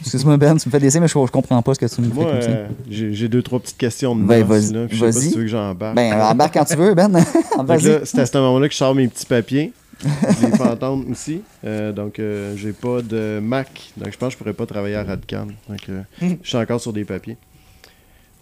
Excuse-moi, 0.00 0.36
Ben, 0.36 0.56
tu 0.58 0.68
me 0.68 0.70
fais 0.70 0.78
des 0.78 0.90
signes, 0.90 1.00
mais 1.00 1.08
je, 1.08 1.12
je 1.14 1.30
comprends 1.32 1.60
pas 1.62 1.74
ce 1.74 1.78
que 1.80 1.86
tu 1.86 2.00
me 2.02 2.08
fais 2.08 2.14
Moi, 2.14 2.24
comme 2.30 2.42
ça. 2.42 2.48
euh, 2.50 2.66
j'ai 2.90 3.14
j'ai 3.14 3.28
deux, 3.28 3.42
trois 3.42 3.58
petites 3.60 3.78
questions 3.78 4.14
de 4.14 4.22
Ben, 4.24 4.44
vas-y- 4.44 4.72
là, 4.74 4.86
puis 4.86 4.96
Je 4.96 5.00
sais 5.06 5.06
pas 5.06 5.10
vas-y. 5.12 5.22
si 5.24 5.32
tu 5.32 5.38
veux 5.38 5.44
que 5.44 5.50
j'embarque. 5.50 5.96
Ben, 5.96 6.12
embarque 6.20 6.54
quand 6.54 6.64
tu 6.66 6.76
veux, 6.76 6.94
Ben. 6.94 7.10
C'est 8.04 8.18
à 8.20 8.26
ce 8.26 8.36
moment-là 8.38 8.68
que 8.68 8.72
je 8.74 8.78
sors 8.78 8.94
mes 8.94 9.08
petits 9.08 9.26
papiers. 9.26 9.72
Les 10.04 10.56
fantômes 10.56 11.10
aussi. 11.10 11.42
Euh, 11.64 11.92
donc, 11.92 12.18
euh, 12.18 12.54
j'ai 12.56 12.72
pas 12.72 13.02
de 13.02 13.40
Mac. 13.42 13.92
Donc, 13.96 14.12
je 14.12 14.18
pense 14.18 14.28
que 14.28 14.32
je 14.32 14.38
pourrais 14.38 14.52
pas 14.52 14.66
travailler 14.66 14.96
à 14.96 15.04
Radcan. 15.04 15.46
Donc, 15.68 15.88
euh, 15.88 16.02
je 16.42 16.48
suis 16.48 16.58
encore 16.58 16.80
sur 16.80 16.92
des 16.92 17.04
papiers. 17.04 17.36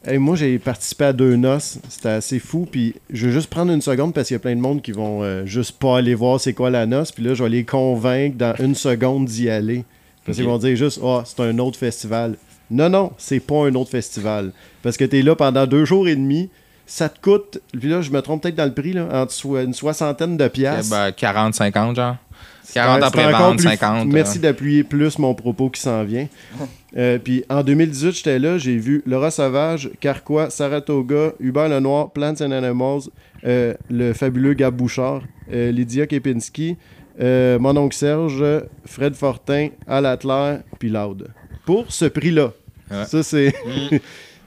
Hey, 0.07 0.19
moi, 0.19 0.37
j'ai 0.37 0.59
participé 0.59 1.05
à 1.05 1.13
deux 1.15 1.37
noces. 1.37 1.79
C'était 1.89 2.11
assez 2.11 2.39
fou. 2.39 2.69
Puis, 2.71 2.95
je 3.09 3.27
vais 3.27 3.33
juste 3.33 3.49
prendre 3.49 3.73
une 3.73 3.81
seconde 3.81 4.13
parce 4.13 4.29
qu'il 4.29 4.35
y 4.35 4.37
a 4.37 4.41
plein 4.41 4.55
de 4.55 4.61
monde 4.61 4.83
qui 4.83 4.93
vont 4.93 5.23
euh, 5.23 5.47
juste 5.47 5.79
pas 5.79 5.99
aller 5.99 6.15
voir 6.15 6.39
c'est 6.39 6.53
quoi 6.53 6.69
la 6.69 6.85
noce. 6.85 7.11
Puis 7.11 7.25
là, 7.25 7.33
je 7.33 7.43
vais 7.43 7.49
les 7.49 7.65
convaincre 7.65 8.37
dans 8.37 8.55
une 8.59 8.75
seconde 8.75 9.27
d'y 9.27 9.49
aller. 9.49 9.85
Parce 10.27 10.37
qu'ils 10.37 10.47
vont 10.47 10.59
dire 10.59 10.77
juste, 10.77 11.01
ah, 11.03 11.23
c'est 11.25 11.41
un 11.41 11.59
autre 11.59 11.79
festival. 11.79 12.37
Non, 12.71 12.89
non, 12.89 13.13
c'est 13.17 13.41
pas 13.41 13.67
un 13.67 13.75
autre 13.75 13.91
festival. 13.91 14.53
Parce 14.83 14.97
que 14.97 15.05
tu 15.05 15.19
es 15.19 15.23
là 15.23 15.37
pendant 15.37 15.67
deux 15.67 15.85
jours 15.85 16.09
et 16.09 16.17
demi. 16.17 16.51
Ça 16.87 17.09
te 17.09 17.19
coûte, 17.21 17.61
puis 17.79 17.89
là, 17.89 18.03
je 18.03 18.11
me 18.11 18.21
trompe 18.21 18.43
peut-être 18.43 18.57
dans 18.57 18.67
le 18.67 18.75
prix, 18.75 18.93
là, 18.93 19.09
entre 19.11 19.57
une 19.59 19.73
soixantaine 19.73 20.37
de 20.37 20.49
piastres. 20.49 20.91
Ben, 20.91 21.13
40, 21.13 21.55
50, 21.55 21.97
genre. 21.97 22.17
C'est 22.63 22.75
40 22.75 22.99
c'est 23.01 23.05
après 23.07 23.25
encore 23.27 23.41
vente, 23.49 23.59
plus- 23.59 23.69
50. 23.69 24.07
Merci 24.09 24.39
d'appuyer 24.39 24.85
plus 24.85 25.19
mon 25.19 25.35
propos 25.35 25.71
qui 25.71 25.81
s'en 25.81 26.05
vient. 26.05 26.27
Euh, 26.97 27.19
puis 27.19 27.45
en 27.51 27.65
2018, 27.65 28.13
j'étais 28.13 28.39
là, 28.39 28.57
j'ai 28.57 28.77
vu 28.77 29.03
Laura 29.05 29.33
Sauvage, 29.33 29.91
Carquois, 29.99 30.49
Saratoga, 30.49 31.33
Hubert 31.41 31.69
Lenoir, 31.69 32.13
Plants 32.13 32.37
and 32.41 32.53
Animals, 32.53 33.09
euh, 33.45 33.75
le 33.91 34.13
fabuleux 34.13 34.55
Gab 34.55 34.77
Bouchard, 34.77 35.23
euh, 35.53 35.73
Lydia 35.73 36.07
Kepinski, 36.07 36.77
euh, 37.21 37.59
mon 37.59 37.77
oncle 37.77 37.97
Serge, 37.97 38.45
Fred 38.87 39.17
Fortin, 39.17 39.71
Al 39.89 40.07
Atler, 40.07 40.59
puis 40.79 40.89
Loud. 40.89 41.33
Pour 41.67 41.87
ce 41.93 42.05
prix-là. 42.05 42.53
Ouais. 42.93 43.05
Ça, 43.07 43.25
c'est. 43.25 43.53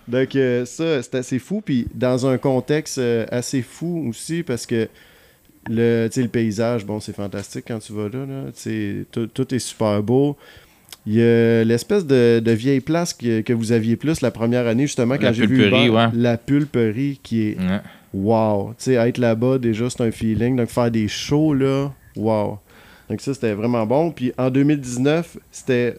Donc, 0.07 0.35
euh, 0.35 0.65
ça, 0.65 1.01
c'est 1.03 1.15
assez 1.15 1.39
fou. 1.39 1.61
Puis, 1.63 1.87
dans 1.93 2.27
un 2.27 2.37
contexte 2.37 2.97
euh, 2.97 3.25
assez 3.29 3.61
fou 3.61 4.05
aussi, 4.09 4.43
parce 4.43 4.65
que 4.65 4.87
le, 5.69 6.09
le 6.15 6.27
paysage, 6.27 6.85
bon, 6.85 6.99
c'est 6.99 7.15
fantastique 7.15 7.65
quand 7.67 7.79
tu 7.79 7.93
vas 7.93 8.09
là. 8.09 8.25
là. 8.25 9.05
Tout, 9.11 9.55
est 9.55 9.59
super 9.59 10.01
beau. 10.01 10.37
Il 11.05 11.15
y 11.15 11.21
a 11.21 11.63
l'espèce 11.63 12.05
de, 12.05 12.41
de 12.43 12.51
vieille 12.51 12.79
place 12.79 13.13
que, 13.13 13.41
que 13.41 13.53
vous 13.53 13.71
aviez 13.71 13.95
plus 13.95 14.21
la 14.21 14.31
première 14.31 14.67
année, 14.67 14.87
justement, 14.87 15.17
quand 15.17 15.31
j'ai 15.33 15.45
vu 15.45 15.69
ouais. 15.69 16.07
la 16.13 16.37
pulperie 16.37 17.19
qui 17.21 17.49
est 17.49 17.57
Ouais. 17.57 17.79
wow. 18.13 18.73
Tu 18.77 18.85
sais, 18.85 18.93
être 18.93 19.17
là-bas, 19.17 19.57
déjà, 19.57 19.89
c'est 19.89 20.01
un 20.01 20.11
feeling. 20.11 20.55
Donc, 20.55 20.69
faire 20.69 20.91
des 20.91 21.07
shows, 21.07 21.53
là, 21.53 21.91
wow. 22.15 22.59
Donc, 23.09 23.21
ça, 23.21 23.33
c'était 23.33 23.53
vraiment 23.53 23.85
bon. 23.85 24.11
Puis, 24.11 24.31
en 24.37 24.49
2019, 24.49 25.37
c'était 25.51 25.97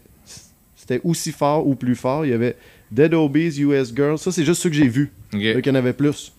c'était 0.89 1.03
aussi 1.05 1.33
fort 1.33 1.67
ou 1.67 1.75
plus 1.75 1.95
fort. 1.95 2.25
Il 2.25 2.31
y 2.31 2.35
avait 2.35 2.57
Dead 2.91 3.13
Obies, 3.15 3.61
US 3.61 3.93
Girls. 3.95 4.19
Ça, 4.19 4.33
c'est 4.33 4.45
juste 4.45 4.63
ceux 4.63 4.71
que 4.71 4.77
j'ai 4.77 4.89
vus. 4.89 5.11
Ok. 5.35 5.41
Là, 5.43 5.55
qu'il 5.61 5.67
y 5.67 5.71
en 5.71 5.79
avait 5.79 5.93
plus. 5.93 6.33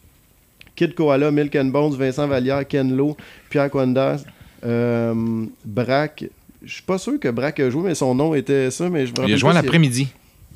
Kid 0.75 0.95
Koala, 0.95 1.29
Milk 1.31 1.55
and 1.55 1.65
Bones, 1.65 1.93
Vincent 1.95 2.27
Vallière, 2.27 2.65
Ken 2.67 2.95
Lo, 2.95 3.15
Pierre 3.49 3.69
Quandas, 3.69 4.23
euh, 4.65 5.45
Braque. 5.65 6.25
Je 6.63 6.73
suis 6.73 6.83
pas 6.83 6.97
sûr 6.97 7.19
que 7.19 7.27
Braque 7.29 7.59
a 7.59 7.69
joué, 7.69 7.83
mais 7.89 7.95
son 7.95 8.15
nom 8.15 8.33
était 8.33 8.71
ça. 8.71 8.89
Mais 8.89 9.06
je 9.06 9.11
me 9.13 9.27
Il 9.27 9.33
a 9.33 9.37
joué 9.37 9.49
en 9.49 9.53
pas 9.53 9.61
si- 9.61 9.65
après-midi. 9.68 10.07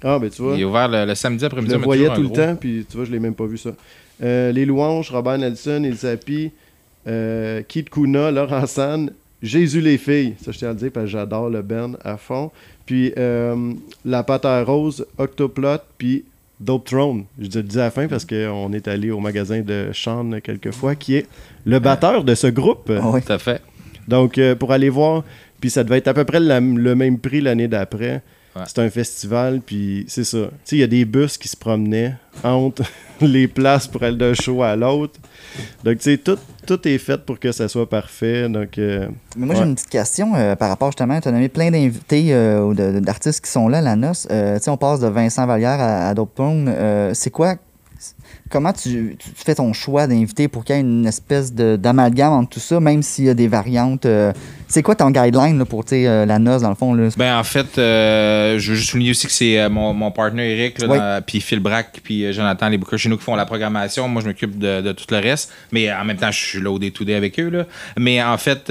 Ah, 0.01 0.19
ben 0.19 0.29
tu 0.29 0.41
vois. 0.41 0.55
Il 0.55 0.62
est 0.62 0.65
ouvert 0.65 0.88
le, 0.89 1.05
le 1.05 1.15
samedi 1.15 1.41
Je 1.41 1.45
après-midi. 1.45 1.71
le 1.71 1.77
on 1.77 1.79
met 1.79 1.85
voyais 1.85 2.09
tout 2.13 2.21
le 2.21 2.27
gros. 2.27 2.35
temps, 2.35 2.55
puis 2.55 2.85
tu 2.89 2.97
vois, 2.97 3.05
je 3.05 3.12
l'ai 3.12 3.19
même 3.19 3.35
pas 3.35 3.45
vu 3.45 3.57
ça. 3.57 3.71
Euh, 4.21 4.51
les 4.51 4.65
Louanges, 4.65 5.09
Robert 5.12 5.38
Nelson, 5.38 5.81
Il 5.85 5.95
Zapi, 5.95 6.51
euh, 7.07 7.62
Kid 7.67 7.89
Kuna, 7.89 8.31
Laurent 8.31 8.65
San, 8.67 9.12
Jésus 9.41 9.81
les 9.81 9.97
filles. 9.97 10.35
Ça, 10.43 10.51
je 10.51 10.57
tiens 10.57 10.69
à 10.69 10.73
le 10.73 10.77
dire 10.79 10.91
parce 10.91 11.05
que 11.05 11.12
j'adore 11.12 11.50
le 11.50 11.62
band 11.62 11.93
à 12.03 12.17
fond. 12.17 12.51
Puis 12.85 13.13
euh, 13.17 13.73
La 14.05 14.23
Pâte 14.23 14.45
à 14.45 14.63
Rose, 14.63 15.05
Octoplot, 15.17 15.77
puis 15.97 16.25
Dope 16.59 16.85
Throne. 16.85 17.25
Je 17.39 17.47
te 17.47 17.57
le 17.57 17.63
dis 17.63 17.79
à 17.79 17.83
la 17.85 17.91
fin 17.91 18.07
parce 18.07 18.25
qu'on 18.25 18.71
est 18.73 18.87
allé 18.87 19.11
au 19.11 19.19
magasin 19.19 19.61
de 19.61 19.89
Sean 19.93 20.39
quelques 20.43 20.71
fois, 20.71 20.95
qui 20.95 21.15
est 21.15 21.27
le 21.65 21.79
batteur 21.79 22.23
de 22.23 22.35
ce 22.35 22.47
groupe. 22.47 22.91
Ah 22.95 23.09
oui. 23.11 23.21
Tout 23.21 23.33
à 23.33 23.39
fait. 23.39 23.61
Donc, 24.07 24.37
euh, 24.37 24.53
pour 24.55 24.71
aller 24.73 24.89
voir, 24.89 25.23
puis 25.61 25.69
ça 25.69 25.83
devait 25.83 25.97
être 25.97 26.09
à 26.09 26.13
peu 26.13 26.25
près 26.25 26.39
la- 26.39 26.59
le 26.59 26.95
même 26.95 27.19
prix 27.19 27.39
l'année 27.41 27.67
d'après. 27.69 28.21
Ouais. 28.55 28.63
C'est 28.67 28.79
un 28.79 28.89
festival, 28.89 29.61
puis 29.65 30.05
c'est 30.07 30.25
ça. 30.25 30.37
Tu 30.37 30.51
sais, 30.65 30.75
il 30.75 30.79
y 30.79 30.83
a 30.83 30.87
des 30.87 31.05
bus 31.05 31.37
qui 31.37 31.47
se 31.47 31.57
promenaient 31.57 32.13
entre 32.43 32.83
les 33.22 33.48
places 33.48 33.88
pour 33.88 34.03
aller 34.03 34.17
d'un 34.17 34.34
show 34.34 34.63
à 34.63 34.75
l'autre. 34.75 35.20
Donc, 35.84 35.98
tu 35.98 36.03
sais, 36.12 36.17
tout, 36.17 36.38
tout 36.65 36.88
est 36.88 36.98
fait 36.98 37.24
pour 37.25 37.39
que 37.39 37.51
ça 37.51 37.67
soit 37.67 37.88
parfait. 37.89 38.50
Donc, 38.50 38.77
euh, 38.77 39.08
Mais 39.38 39.46
moi, 39.46 39.55
Ouais. 39.55 39.62
j'ai 39.62 39.67
une 39.67 39.75
petite 39.75 39.89
question 39.89 40.34
euh, 40.36 40.55
par 40.55 40.70
rapport 40.70 40.89
justement. 40.91 41.20
Tu 41.22 41.27
as 41.27 41.32
nommé 41.32 41.50
plein 41.50 41.70
d'invités 41.72 42.34
euh, 42.34 42.62
ou 42.63 42.74
d'artistes 42.74 43.43
qui 43.46 43.51
sont 43.51 43.67
là 43.67 43.79
à 43.79 43.82
la 43.82 43.96
noce. 43.96 44.27
Tu 44.29 44.36
sais, 44.62 44.70
on 44.70 44.77
passe 44.77 45.00
de 45.00 45.08
Vincent 45.08 45.46
Vallière 45.46 45.79
à, 45.79 46.10
à 46.10 46.13
c'est 47.13 47.29
quoi 47.29 47.55
comment 48.50 48.73
tu, 48.73 49.15
tu 49.19 49.29
fais 49.35 49.55
ton 49.55 49.73
choix 49.73 50.05
d'inviter 50.07 50.47
pour 50.47 50.63
qu'il 50.63 50.75
y 50.75 50.77
ait 50.79 50.81
une 50.81 51.05
espèce 51.05 51.53
d'amalgame 51.53 52.33
entre 52.33 52.50
tout 52.51 52.59
ça, 52.59 52.79
même 52.79 53.01
s'il 53.01 53.25
y 53.25 53.29
a 53.29 53.33
des 53.33 53.47
variantes? 53.47 54.05
euh, 54.05 54.31
c'est 54.67 54.81
quoi 54.81 54.95
ton 54.95 55.12
guideline 55.12 55.59
là, 55.59 55.65
pour 55.65 55.83
euh, 55.91 56.25
la 56.25 56.39
noce, 56.39 56.63
dans 56.63 56.69
le 56.69 56.75
fond? 56.75 56.93
Là? 56.95 57.09
Ben 57.15 57.38
en 57.38 57.43
fait, 57.43 57.77
euh, 57.77 58.57
je 58.57 58.71
veux 58.71 58.75
juste 58.75 58.89
souligner 58.91 59.12
aussi 59.12 59.27
que 59.27 59.33
c'est 59.33 59.59
euh, 59.59 59.69
mon, 59.69 59.93
mon 59.93 60.09
partner 60.09 60.57
Eric, 60.57 60.79
là, 60.81 60.88
Oui. 60.89 60.97
dans- 60.97 61.23
puis 61.23 61.41
Phil 61.41 61.59
Brack, 61.59 62.00
puis 62.03 62.33
Jonathan, 62.33 62.69
les 62.69 62.77
bookers 62.79 62.97
chez 62.97 63.09
nous 63.09 63.17
qui 63.17 63.23
font 63.23 63.35
la 63.35 63.45
programmation. 63.45 64.07
Moi, 64.07 64.21
je 64.23 64.27
m'occupe 64.27 64.57
de, 64.57 64.81
de 64.81 64.91
tout 64.91 65.05
le 65.12 65.17
reste. 65.17 65.51
Mais 65.71 65.91
en 65.93 66.03
même 66.05 66.17
temps, 66.17 66.31
je 66.31 66.39
suis 66.43 66.62
là 66.62 66.71
au 66.71 66.79
day-to-day 66.79 67.13
avec 67.13 67.39
eux. 67.39 67.50
Là. 67.50 67.65
Mais 68.00 68.21
en 68.23 68.38
fait, 68.38 68.63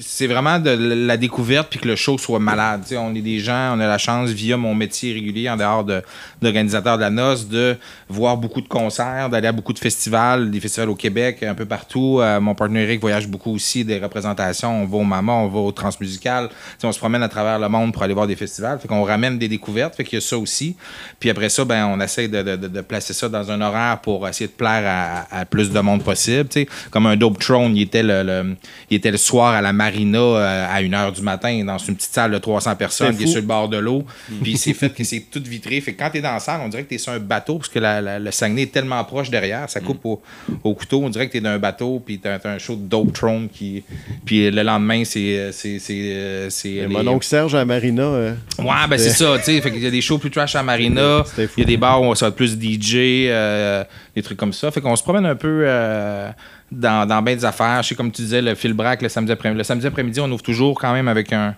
c'est 0.00 0.26
vraiment 0.26 0.58
de 0.58 0.70
la 0.70 1.16
découverte 1.16 1.68
puis 1.70 1.80
que 1.80 1.88
le 1.88 1.96
show 1.96 2.16
soit 2.18 2.38
malade. 2.38 2.82
On 2.96 3.14
est 3.14 3.22
des 3.22 3.40
gens, 3.40 3.74
on 3.76 3.80
a 3.80 3.86
la 3.88 3.98
chance, 3.98 4.30
via 4.30 4.56
mon 4.56 4.74
métier 4.74 5.12
régulier, 5.12 5.48
en 5.50 5.56
dehors 5.56 5.84
de- 5.84 6.02
d'organisateur 6.42 6.96
de, 6.96 7.02
la 7.02 7.10
noce, 7.10 7.48
de 7.48 7.76
voir 8.08 8.36
beaucoup 8.36 8.45
de 8.60 8.68
concerts, 8.68 9.28
d'aller 9.30 9.48
à 9.48 9.52
beaucoup 9.52 9.72
de 9.72 9.78
festivals, 9.78 10.50
des 10.50 10.60
festivals 10.60 10.88
au 10.90 10.94
Québec, 10.94 11.42
un 11.42 11.54
peu 11.54 11.66
partout. 11.66 12.18
Euh, 12.20 12.40
mon 12.40 12.54
partner 12.54 12.82
Eric 12.82 13.00
voyage 13.00 13.28
beaucoup 13.28 13.52
aussi, 13.54 13.84
des 13.84 13.98
représentations. 13.98 14.82
On 14.82 14.86
va 14.86 14.96
au 14.98 15.04
Mama, 15.04 15.32
on 15.32 15.48
va 15.48 15.58
au 15.60 15.72
Transmusical. 15.72 16.48
On 16.82 16.92
se 16.92 16.98
promène 16.98 17.22
à 17.22 17.28
travers 17.28 17.58
le 17.58 17.68
monde 17.68 17.92
pour 17.92 18.02
aller 18.02 18.14
voir 18.14 18.26
des 18.26 18.36
festivals. 18.36 18.78
Fait 18.78 18.88
qu'on 18.88 19.02
ramène 19.02 19.38
des 19.38 19.48
découvertes. 19.48 19.94
Fait 19.96 20.04
qu'il 20.04 20.16
y 20.16 20.22
a 20.22 20.24
ça 20.24 20.38
aussi. 20.38 20.76
Puis 21.20 21.30
après 21.30 21.48
ça, 21.48 21.64
ben, 21.64 21.86
on 21.86 22.00
essaie 22.00 22.28
de, 22.28 22.42
de- 22.42 22.56
de- 22.56 22.68
de 22.68 22.80
placer 22.80 23.12
ça 23.12 23.28
dans 23.28 23.50
un 23.50 23.60
horaire 23.60 24.00
pour 24.00 24.26
essayer 24.28 24.46
de 24.48 24.52
plaire 24.52 24.82
à, 25.30 25.40
à 25.40 25.44
plus 25.44 25.70
de 25.70 25.80
monde 25.80 26.02
possible. 26.02 26.48
tu 26.48 26.60
sais. 26.62 26.68
Comme 26.90 27.06
un 27.06 27.16
Dope 27.16 27.38
Throne, 27.38 27.76
il 27.76 27.82
était 27.82 28.02
le, 28.02 28.22
le- 28.22 28.56
il 28.90 28.96
était 28.96 29.10
le 29.10 29.16
soir 29.16 29.54
à 29.54 29.62
la 29.62 29.72
Marina 29.72 30.18
euh, 30.18 30.66
à 30.70 30.80
1h 30.82 31.12
du 31.12 31.22
matin 31.22 31.64
dans 31.64 31.78
une 31.78 31.96
petite 31.96 32.12
salle 32.12 32.30
de 32.32 32.38
300 32.38 32.76
personnes 32.76 33.16
qui 33.16 33.24
est 33.24 33.26
sur 33.26 33.40
le 33.40 33.46
bord 33.46 33.68
de 33.68 33.76
l'eau. 33.78 34.04
Puis 34.42 34.56
c'est 34.56 34.72
fait 34.74 34.90
que 34.90 35.04
c'est 35.04 35.20
tout 35.30 35.42
vitré. 35.44 35.80
Fait 35.80 35.92
que 35.94 35.98
quand 36.02 36.10
t'es 36.10 36.20
dans 36.20 36.32
la 36.32 36.40
salle, 36.40 36.60
on 36.64 36.68
dirait 36.68 36.84
que 36.84 36.88
t'es 36.90 36.98
sur 36.98 37.12
un 37.12 37.18
bateau 37.18 37.56
parce 37.58 37.68
que 37.68 37.78
la- 37.78 38.00
la- 38.00 38.18
le 38.18 38.30
Saguenay 38.36 38.62
est 38.62 38.72
tellement 38.72 39.02
proche 39.04 39.30
derrière. 39.30 39.68
Ça 39.68 39.80
coupe 39.80 40.04
au, 40.04 40.20
au 40.64 40.74
couteau. 40.74 41.02
On 41.02 41.08
dirait 41.08 41.26
que 41.26 41.32
t'es 41.32 41.40
dans 41.40 41.50
un 41.50 41.58
bateau 41.58 42.00
puis 42.04 42.18
t'as 42.18 42.38
t'as 42.38 42.50
un 42.52 42.58
show 42.58 42.74
de 42.76 42.82
Dope 42.82 43.12
Throne 43.12 43.48
qui... 43.52 43.82
Puis 44.24 44.50
le 44.50 44.62
lendemain, 44.62 45.04
c'est... 45.04 45.50
c'est, 45.52 45.78
c'est, 45.78 45.94
euh, 46.00 46.48
les- 46.64 46.86
Mon 46.86 47.06
oncle 47.08 47.26
Serge 47.26 47.54
à 47.54 47.64
Marina. 47.64 48.02
euh, 48.02 48.34
Ouais, 48.58 48.66
ben 48.88 48.98
c'est 48.98 49.10
ça, 49.10 49.36
tu 49.38 49.44
sais. 49.44 49.60
Fait 49.60 49.70
qu'il 49.70 49.82
y 49.82 49.86
a 49.86 49.90
des 49.90 50.00
shows 50.00 50.18
plus 50.18 50.30
trash 50.30 50.54
à 50.56 50.62
Marina. 50.62 51.24
Il 51.56 51.60
y 51.60 51.62
a 51.62 51.66
des 51.66 51.76
bars 51.76 52.02
où 52.02 52.14
ça 52.14 52.26
va 52.26 52.28
être 52.30 52.36
plus 52.36 52.52
DJ, 52.58 52.94
euh, 53.28 53.84
des 54.14 54.22
trucs 54.22 54.38
comme 54.38 54.52
ça. 54.52 54.70
Fait 54.70 54.80
qu'on 54.80 54.96
se 54.96 55.02
promène 55.02 55.26
un 55.26 55.34
peu 55.36 55.62
euh, 55.66 56.30
dans, 56.70 57.06
dans 57.06 57.22
bien 57.22 57.34
des 57.36 57.44
affaires. 57.44 57.82
Je 57.82 57.88
sais, 57.88 57.94
comme 57.94 58.10
tu 58.12 58.22
disais, 58.22 58.42
le 58.42 58.54
fil 58.54 58.72
braque 58.72 59.02
le 59.02 59.08
samedi 59.08 59.32
après-midi. 59.32 59.58
Le 59.58 59.64
samedi 59.64 59.86
après-midi, 59.86 60.20
on 60.20 60.30
ouvre 60.30 60.42
toujours 60.42 60.78
quand 60.78 60.92
même 60.92 61.08
avec 61.08 61.32
un, 61.32 61.54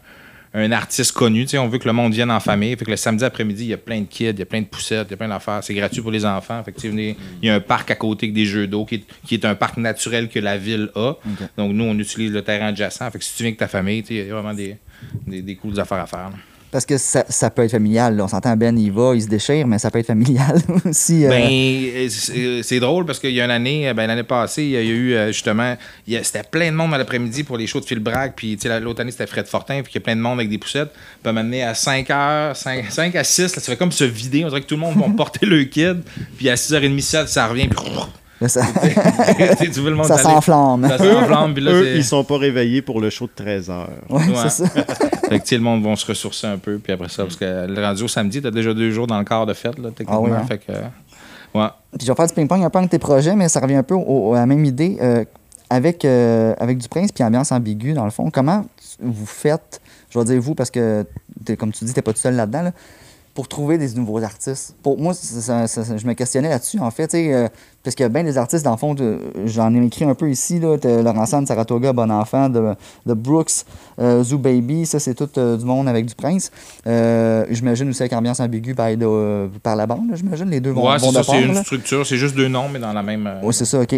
un 0.55 0.73
artiste 0.73 1.13
connu. 1.13 1.43
Tu 1.45 1.51
sais, 1.51 1.59
on 1.59 1.69
veut 1.69 1.79
que 1.79 1.87
le 1.87 1.93
monde 1.93 2.13
vienne 2.15 2.31
en 2.31 2.41
famille. 2.41 2.75
Fait 2.77 2.85
que 2.85 2.91
le 2.91 2.97
samedi 2.97 3.25
après-midi, 3.25 3.65
il 3.65 3.69
y 3.69 3.75
a 3.75 3.77
plein 3.79 4.01
de 4.01 4.07
kids, 4.07 4.31
il 4.31 4.39
y 4.39 4.43
a 4.43 4.47
plein 4.47 4.61
de 4.63 4.67
poussettes, 4.67 5.07
il 5.09 5.13
y 5.13 5.15
a 5.15 5.17
plein 5.17 5.29
d'affaires. 5.29 5.61
C'est 5.63 5.75
gratuit 5.75 6.01
pour 6.01 6.11
les 6.11 6.25
enfants. 6.25 6.63
Fait 6.65 6.73
que, 6.73 6.77
tu 6.77 6.83
sais, 6.83 6.89
venez- 6.89 7.17
il 7.43 7.47
y 7.47 7.51
a 7.51 7.55
un 7.57 7.61
parc 7.61 7.91
à 7.91 7.95
côté 7.95 8.27
avec 8.27 8.35
des 8.35 8.45
jeux 8.47 8.67
d'eau 8.67 8.85
qui 8.85 8.97
est, 8.97 9.05
qui 9.27 9.35
est 9.35 9.45
un 9.45 9.55
parc 9.55 9.77
naturel 9.77 10.29
que 10.29 10.39
la 10.39 10.57
ville 10.57 10.91
a. 10.95 11.15
Donc, 11.57 11.73
nous, 11.73 11.85
on 11.85 11.99
utilise 11.99 12.33
le 12.33 12.43
terrain 12.43 12.69
adjacent. 12.69 13.11
Fait 13.11 13.19
que 13.19 13.25
si 13.25 13.37
tu 13.37 13.43
viens 13.43 13.49
avec 13.51 13.59
ta 13.59 13.69
famille, 13.69 14.03
tu 14.03 14.09
sais, 14.09 14.15
il 14.23 14.27
y 14.27 14.31
a 14.31 14.35
vraiment 14.35 14.55
des, 14.55 14.77
des, 15.27 15.43
des 15.43 15.55
cool 15.57 15.79
affaires 15.79 15.99
à 16.01 16.07
faire. 16.07 16.31
là. 16.31 16.37
Parce 16.71 16.85
que 16.85 16.99
ça, 16.99 17.25
ça 17.31 17.49
peut 17.49 17.65
être 17.65 17.71
familial. 17.71 18.17
là. 18.17 18.25
On 18.25 18.29
s'entend, 18.29 18.55
Ben, 18.57 18.79
il 18.79 18.93
va, 18.93 19.15
il 19.15 19.23
se 19.23 19.27
déchire, 19.29 19.67
mais 19.67 19.79
ça 19.79 19.91
peut 19.91 19.99
être 20.01 20.07
familial 20.07 20.61
aussi. 20.85 21.25
euh. 21.25 21.29
Ben, 21.31 21.49
euh, 21.51 22.61
c'est 22.63 22.79
drôle 22.79 23.07
parce 23.07 23.19
qu'il 23.19 23.31
y 23.31 23.41
a 23.41 23.47
une 23.47 23.51
année, 23.51 23.89
euh, 23.89 23.95
ben, 23.95 24.07
l'année 24.07 24.23
passée, 24.23 24.65
il 24.65 24.71
y 24.71 24.77
a 24.77 24.83
eu 24.83 25.33
justement, 25.33 25.77
c'était 26.07 26.43
plein 26.43 26.71
de 26.71 26.77
monde 26.77 26.91
dans 26.91 26.99
l'après-midi 26.99 27.45
pour 27.45 27.57
les 27.57 27.67
shows 27.67 27.81
de 27.81 27.87
Phil 27.87 28.01
Bragg. 28.01 28.33
Puis, 28.37 28.59
l'autre 28.83 29.01
année, 29.01 29.11
c'était 29.13 29.27
Fred 29.27 29.47
Fortin. 29.47 29.81
Puis, 29.83 29.93
il 29.93 29.97
y 29.97 29.99
a 29.99 30.01
plein 30.03 30.17
de 30.17 30.21
monde 30.21 30.39
avec 30.41 30.51
des 30.51 30.59
poussettes. 30.59 30.91
Puis, 31.23 31.31
à 31.31 31.33
m'amener 31.33 31.63
à 31.63 31.75
5 31.75 32.11
heures, 32.11 32.55
5, 32.57 32.85
5 32.91 33.17
à 33.17 33.25
6, 33.25 33.57
là, 33.57 33.63
ça 33.63 33.77
comme 33.77 33.93
se 33.93 34.05
vider. 34.05 34.45
On 34.45 34.49
dirait 34.49 34.61
que 34.61 34.67
tout 34.67 34.75
le 34.75 34.81
monde 34.83 34.97
va 34.99 35.07
porter 35.17 35.47
le 35.47 35.65
kid. 35.65 36.03
Puis, 36.37 36.51
à 36.51 36.55
6h30, 36.55 37.01
7, 37.01 37.29
ça 37.29 37.47
revient. 37.47 37.69
Puis, 37.69 37.79
ça, 38.47 38.61
tu 38.83 39.47
sais, 39.57 39.71
tu 39.71 39.81
veux 39.81 39.91
le 39.91 39.97
monde 39.97 40.07
ça 40.07 40.15
aller- 40.15 40.23
s'enflamme. 40.23 40.87
Ça 40.89 40.99
s'enflamme. 40.99 41.55
Eux, 41.59 41.97
ils 41.97 42.05
sont 42.05 42.23
pas 42.23 42.39
réveillés 42.39 42.83
pour 42.83 43.01
le 43.01 43.11
show 43.11 43.27
de 43.27 43.45
13h. 43.45 43.87
Ouais, 44.11 44.17
Ouais. 44.29 44.35
c'est 44.45 44.51
ça. 44.51 44.67
Fait 45.29 45.39
que, 45.39 45.43
tu 45.43 45.49
sais, 45.49 45.57
le 45.57 45.63
monde 45.63 45.83
va 45.83 45.97
se 45.97 46.07
ressourcer 46.07 46.47
un 46.47 46.59
peu. 46.59 46.79
Puis 46.79 46.93
après 46.93 47.09
ça, 47.09 47.25
parce 47.25 47.37
que 47.37 47.67
le 47.67 48.03
au 48.05 48.09
samedi, 48.09 48.41
t'as 48.41 48.51
déjà 48.53 48.73
deux 48.75 48.91
jours 48.93 49.07
dans 49.09 49.19
le 49.19 49.25
quart 49.25 49.45
de 49.47 49.55
fête, 49.55 49.79
là, 49.79 49.89
techniquement. 49.91 50.25
Ah 50.25 50.31
oui, 50.31 50.31
hein? 50.33 50.45
Fait 50.47 50.59
que, 50.59 50.71
euh, 50.71 50.83
ouais. 51.55 51.67
Puis 51.99 52.07
je 52.07 52.13
vais 52.13 52.17
faire 52.17 52.27
du 52.29 52.35
ping-pong 52.35 52.63
un 52.63 52.71
peu 52.71 52.79
avec 52.79 52.91
tes 52.91 52.99
projets, 53.01 53.35
mais 53.35 53.49
ça 53.49 53.59
revient 53.61 53.75
un 53.77 53.83
peu 53.83 53.95
au- 53.95 54.29
au- 54.31 54.35
à 54.35 54.39
la 54.41 54.47
même 54.47 54.65
idée. 54.65 54.99
euh, 55.01 55.25
avec, 55.71 56.07
euh, 56.07 56.55
avec 56.59 56.79
du 56.79 56.89
prince 56.89 57.13
puis 57.13 57.23
ambiance 57.23 57.53
ambiguë, 57.53 57.93
dans 57.93 58.07
le 58.07 58.11
fond, 58.11 58.31
comment 58.31 58.65
vous 59.03 59.27
faites, 59.27 59.83
je 60.09 60.19
vais 60.19 60.25
dire 60.25 60.41
vous, 60.41 60.55
parce 60.55 60.71
que, 60.71 61.05
t'es- 61.45 61.59
comme 61.59 61.73
tu 61.73 61.85
dis, 61.85 61.93
t'es 61.93 62.01
pas 62.01 62.15
tout 62.15 62.21
seul 62.21 62.37
là-dedans, 62.37 62.63
là, 62.63 62.73
pour 63.35 63.47
trouver 63.49 63.79
des 63.79 63.95
nouveaux 63.95 64.23
artistes? 64.23 64.75
Pour 64.83 64.99
moi, 64.99 65.15
ça- 65.15 65.67
ça- 65.67 65.85
ça- 65.85 65.97
je 65.97 66.07
me 66.07 66.15
questionnais 66.15 66.49
là-dessus, 66.49 66.81
en 66.81 66.91
fait, 66.91 67.15
euh, 67.15 67.49
parce 67.85 67.95
qu'il 67.95 68.03
y 68.03 68.07
a 68.07 68.09
bien 68.09 68.25
des 68.25 68.37
artistes, 68.37 68.65
dans 68.65 68.73
le 68.73 68.77
fond, 68.77 68.95
j'en 69.47 69.73
ai 69.75 69.85
écrit 69.87 70.05
un 70.05 70.15
peu 70.15 70.31
ici, 70.31 70.59
là, 70.59 70.77
Laurent 71.03 71.25
Saratoga, 71.27 71.93
Bon 71.93 72.11
Enfant, 72.11 72.49
de, 72.49 72.75
de 73.07 73.15
Brooks, 73.15 73.65
euh, 74.01 74.23
Zoo 74.25 74.39
Baby, 74.39 74.87
ça, 74.87 74.99
c'est 74.99 75.15
tout 75.15 75.29
euh, 75.39 75.57
du 75.57 75.65
monde 75.65 75.89
avec 75.89 76.07
du 76.07 76.15
prince. 76.15 76.51
Euh, 76.87 77.45
j'imagine 77.51 77.89
aussi 77.91 78.03
avec 78.03 78.13
ambiance 78.13 78.41
ambiguë 78.41 78.75
par, 78.75 79.77
la 79.77 79.87
bande, 79.87 80.11
j'imagine, 80.15 80.51
les 80.51 80.61
deux 80.61 80.71
vont, 80.73 80.89
Ouais, 80.91 80.99
vont 80.99 81.11
c'est 81.13 81.23
ça, 81.23 81.23
c'est 81.25 81.43
une 81.43 81.55
là. 81.55 81.63
structure. 81.63 82.05
C'est 82.07 82.17
juste 82.17 82.35
deux 82.35 82.49
noms, 82.49 82.69
mais 82.69 82.79
dans 82.81 82.93
la 82.93 83.03
même. 83.03 83.29
Oui, 83.43 83.55
c'est 83.55 83.65
ça, 83.65 83.81
OK. 83.81 83.95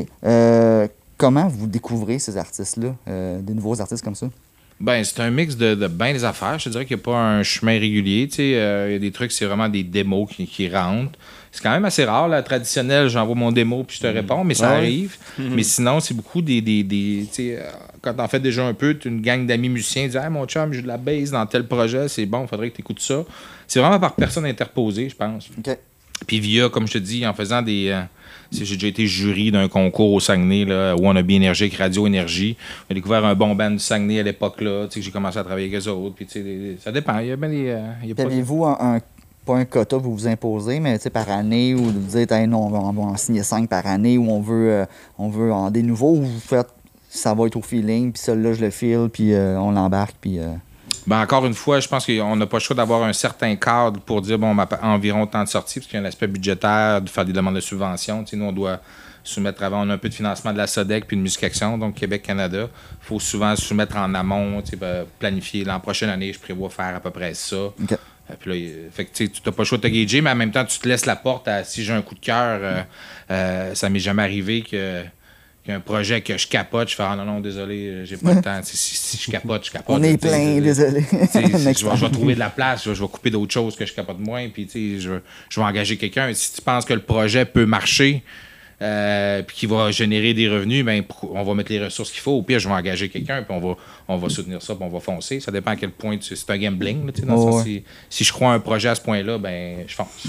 Comment 1.16 1.48
vous 1.48 1.66
découvrez 1.66 2.18
ces 2.18 2.36
artistes-là, 2.38 2.94
des 3.40 3.54
nouveaux 3.54 3.80
artistes 3.80 4.02
comme 4.04 4.14
ça? 4.14 4.26
Ben, 4.80 5.04
c'est 5.04 5.20
un 5.20 5.30
mix 5.30 5.56
de, 5.56 5.74
de 5.74 5.86
bien 5.88 6.12
des 6.14 6.24
affaires. 6.24 6.58
Je 6.58 6.64
te 6.64 6.68
dirais 6.70 6.86
qu'il 6.86 6.96
n'y 6.96 7.02
a 7.02 7.04
pas 7.04 7.16
un 7.18 7.42
chemin 7.42 7.78
régulier. 7.78 8.26
Tu 8.28 8.36
sais, 8.36 8.54
euh, 8.54 8.86
il 8.88 8.92
y 8.94 8.96
a 8.96 8.98
des 8.98 9.10
trucs, 9.12 9.30
c'est 9.30 9.44
vraiment 9.44 9.68
des 9.68 9.82
démos 9.82 10.30
qui, 10.34 10.46
qui 10.46 10.68
rentrent. 10.70 11.18
C'est 11.52 11.62
quand 11.62 11.70
même 11.72 11.84
assez 11.84 12.04
rare. 12.04 12.28
La 12.28 12.42
traditionnelle, 12.42 13.08
j'envoie 13.08 13.34
mon 13.34 13.52
démo 13.52 13.84
puis 13.84 13.96
je 13.98 14.02
te 14.02 14.06
réponds, 14.06 14.42
mais 14.44 14.54
ça 14.54 14.70
Ouais? 14.70 14.76
arrive. 14.78 15.16
Mais 15.38 15.64
sinon, 15.64 16.00
c'est 16.00 16.14
beaucoup 16.14 16.40
des. 16.40 16.62
des, 16.62 16.82
des 16.82 17.26
euh, 17.40 17.60
quand 18.00 18.14
t'en 18.14 18.26
fais 18.28 18.40
déjà 18.40 18.64
un 18.64 18.72
peu, 18.72 18.96
tu 18.96 19.08
une 19.08 19.20
gang 19.20 19.44
d'amis 19.46 19.68
musiciens, 19.68 20.08
dis 20.08 20.16
hey, 20.16 20.30
mon 20.30 20.46
chum, 20.46 20.72
j'ai 20.72 20.80
de 20.80 20.86
la 20.88 20.96
base 20.96 21.32
dans 21.32 21.44
tel 21.44 21.66
projet, 21.66 22.08
c'est 22.08 22.24
bon, 22.24 22.46
faudrait 22.46 22.70
que 22.70 22.76
tu 22.76 22.80
écoutes 22.80 23.00
ça. 23.00 23.22
C'est 23.66 23.80
vraiment 23.80 24.00
par 24.00 24.14
personne 24.14 24.46
interposée, 24.46 25.08
je 25.10 25.16
pense. 25.16 25.48
OK. 25.58 25.76
Puis 26.26 26.40
via, 26.40 26.68
comme 26.70 26.86
je 26.86 26.94
te 26.94 26.98
dis, 26.98 27.26
en 27.26 27.34
faisant 27.34 27.60
des. 27.60 27.88
euh, 27.90 28.02
j'ai 28.52 28.74
déjà 28.76 28.86
été 28.88 29.06
jury 29.06 29.50
d'un 29.50 29.68
concours 29.68 30.12
au 30.12 30.20
Saguenay, 30.20 30.64
là, 30.64 30.94
Wannabe 30.96 31.30
Énergie, 31.30 31.72
Radio 31.76 32.06
Énergie. 32.06 32.56
J'ai 32.88 32.94
découvert 32.94 33.24
un 33.24 33.34
bon 33.34 33.54
band 33.54 33.70
du 33.70 33.78
Saguenay 33.78 34.20
à 34.20 34.22
l'époque, 34.22 34.60
là. 34.60 34.86
Tu 34.86 34.94
sais, 34.94 35.00
que 35.00 35.06
j'ai 35.06 35.12
commencé 35.12 35.38
à 35.38 35.44
travailler 35.44 35.68
avec 35.74 35.86
eux 35.86 35.90
autres. 35.90 36.16
Ça 36.82 36.92
dépend. 36.92 37.18
Il 37.20 37.28
y 37.28 37.32
a 37.32 37.36
bien 37.36 37.48
des. 37.48 37.68
euh, 37.68 37.86
il 38.02 38.08
y 38.08 38.12
a 38.12 38.14
Puis 38.14 38.24
pas- 38.24 38.30
Avez-vous 38.30 38.64
un, 38.64 38.98
pas 39.46 39.64
quota 39.64 39.96
que 39.96 40.02
vous 40.02 40.14
vous 40.14 40.26
imposez, 40.28 40.80
mais 40.80 40.98
par 41.12 41.30
année, 41.30 41.74
ou 41.74 41.84
vous 41.84 42.16
Hey, 42.18 42.46
non, 42.46 42.66
on 42.66 42.70
va, 42.70 42.78
on 42.78 42.92
va 42.92 43.02
en 43.02 43.16
signer 43.16 43.42
cinq 43.42 43.68
par 43.68 43.86
année, 43.86 44.18
ou 44.18 44.28
on 44.30 44.40
veut, 44.40 44.70
euh, 44.70 44.84
on 45.18 45.28
veut 45.28 45.52
en 45.52 45.70
des 45.70 45.82
nouveaux, 45.82 46.12
ou 46.16 46.22
vous 46.22 46.40
faites, 46.40 46.68
ça 47.08 47.34
va 47.34 47.46
être 47.46 47.56
au 47.56 47.62
feeling, 47.62 48.12
puis 48.12 48.20
celui-là, 48.22 48.52
je 48.52 48.60
le 48.60 48.70
file, 48.70 49.08
puis 49.12 49.32
euh, 49.32 49.58
on 49.60 49.70
l'embarque, 49.72 50.16
puis... 50.20 50.38
Ben, 51.06 51.20
encore 51.22 51.46
une 51.46 51.54
fois, 51.54 51.80
je 51.80 51.88
pense 51.88 52.06
qu'on 52.06 52.36
n'a 52.36 52.46
pas 52.46 52.58
le 52.58 52.62
choix 52.62 52.76
d'avoir 52.76 53.02
un 53.04 53.12
certain 53.12 53.56
cadre 53.56 54.00
pour 54.00 54.20
dire, 54.20 54.38
bon, 54.38 54.54
on 54.54 54.58
a 54.58 54.68
environ 54.82 55.26
tant 55.26 55.42
de 55.44 55.48
sorties, 55.48 55.80
parce 55.80 55.86
qu'il 55.90 55.98
y 55.98 56.02
a 56.02 56.04
un 56.04 56.08
aspect 56.08 56.26
budgétaire, 56.26 57.00
de 57.00 57.08
faire 57.08 57.24
des 57.24 57.32
demandes 57.32 57.54
de 57.54 57.60
subventions. 57.60 58.22
Tu 58.24 58.30
sais, 58.30 58.36
nous, 58.36 58.44
on 58.46 58.52
doit 58.52 58.80
soumettre 59.22 59.62
avant, 59.62 59.86
on 59.86 59.90
a 59.90 59.94
un 59.94 59.98
peu 59.98 60.08
de 60.08 60.14
financement 60.14 60.52
de 60.52 60.58
la 60.58 60.66
SODEC 60.66 61.06
puis 61.06 61.16
de 61.16 61.22
Musique 61.22 61.44
Action, 61.44 61.76
donc 61.78 61.94
Québec-Canada. 61.94 62.68
Il 62.70 63.06
faut 63.06 63.20
souvent 63.20 63.54
soumettre 63.56 63.96
en 63.96 64.14
amont, 64.14 64.62
tu 64.62 64.70
sais, 64.70 64.76
ben, 64.76 65.04
planifier. 65.18 65.64
L'an 65.64 65.80
prochaine 65.80 66.08
année, 66.10 66.32
je 66.32 66.38
prévois 66.38 66.70
faire 66.70 66.94
à 66.96 67.00
peu 67.00 67.10
près 67.10 67.34
ça. 67.34 67.56
Euh, 67.56 68.34
Puis 68.38 68.50
là, 68.50 68.88
fait 68.92 69.04
que, 69.06 69.12
tu 69.12 69.30
n'as 69.44 69.52
pas 69.52 69.62
le 69.62 69.64
choix 69.66 69.78
de 69.78 69.82
te 69.82 69.88
gager, 69.88 70.20
mais 70.20 70.30
en 70.30 70.36
même 70.36 70.52
temps, 70.52 70.64
tu 70.64 70.78
te 70.78 70.88
laisses 70.88 71.06
la 71.06 71.16
porte 71.16 71.48
à 71.48 71.64
si 71.64 71.84
j'ai 71.84 71.92
un 71.92 72.02
coup 72.02 72.14
de 72.14 72.20
cœur. 72.20 72.60
euh, 72.62 72.82
euh, 73.30 73.74
ça 73.74 73.88
m'est 73.88 73.98
jamais 73.98 74.22
arrivé 74.22 74.62
que 74.62 75.02
qu'il 75.62 75.70
y 75.72 75.74
a 75.74 75.76
un 75.76 75.80
projet 75.80 76.20
que 76.22 76.38
je 76.38 76.46
capote, 76.46 76.88
je 76.88 76.94
fais 76.96 77.02
ah 77.02 77.14
non, 77.16 77.24
non, 77.24 77.40
désolé, 77.40 77.86
euh, 77.88 78.04
j'ai 78.04 78.16
pas 78.16 78.34
le 78.34 78.40
temps. 78.40 78.60
Si, 78.62 78.76
si 78.76 79.18
je 79.18 79.30
capote, 79.30 79.66
je 79.66 79.70
capote. 79.70 79.96
on 79.98 80.02
est 80.02 80.16
plein, 80.16 80.58
désolé. 80.60 81.04
je, 81.12 82.02
vais, 82.04 82.10
trouver 82.10 82.34
de 82.34 82.38
la 82.38 82.48
place, 82.50 82.84
je 82.84 82.90
vais, 82.90 83.08
couper 83.08 83.30
d'autres 83.30 83.52
choses 83.52 83.76
que 83.76 83.84
je 83.84 83.92
capote 83.92 84.18
moins, 84.18 84.48
puis 84.48 84.68
je, 84.72 85.10
vais- 85.10 85.20
je 85.50 85.60
vais 85.60 85.66
engager 85.66 85.96
quelqu'un. 85.98 86.32
Si 86.32 86.54
tu 86.54 86.62
penses 86.62 86.84
que 86.84 86.94
le 86.94 87.02
projet 87.02 87.44
peut 87.44 87.66
marcher, 87.66 88.22
euh, 88.82 89.42
puis 89.42 89.54
qu'il 89.56 89.68
va 89.68 89.90
générer 89.90 90.32
des 90.32 90.48
revenus, 90.48 90.82
ben, 90.82 91.02
on 91.30 91.42
va 91.42 91.52
mettre 91.54 91.70
les 91.70 91.84
ressources 91.84 92.10
qu'il 92.10 92.20
faut. 92.22 92.32
Au 92.32 92.42
pire, 92.42 92.58
je 92.58 92.66
vais 92.66 92.74
engager 92.74 93.10
quelqu'un, 93.10 93.42
puis 93.42 93.54
on 93.54 93.60
va, 93.60 93.76
on 94.08 94.16
va 94.16 94.28
soutenir 94.30 94.62
ça, 94.62 94.74
puis 94.74 94.84
on 94.84 94.88
va 94.88 95.00
foncer. 95.00 95.40
Ça 95.40 95.52
dépend 95.52 95.72
à 95.72 95.76
quel 95.76 95.90
point 95.90 96.16
tu- 96.16 96.34
c'est 96.34 96.50
un 96.50 96.56
gambling. 96.56 97.04
là, 97.04 97.12
tu 97.12 97.20
sais, 97.20 97.26
dans 97.26 97.34
le 97.34 97.40
sens, 97.52 97.56
ouais. 97.56 97.62
si, 97.64 97.84
si 98.08 98.24
je 98.24 98.32
crois 98.32 98.52
à 98.52 98.54
un 98.54 98.60
projet 98.60 98.88
à 98.88 98.94
ce 98.94 99.02
point-là, 99.02 99.36
ben, 99.36 99.84
je 99.86 99.94
fonce. 99.94 100.28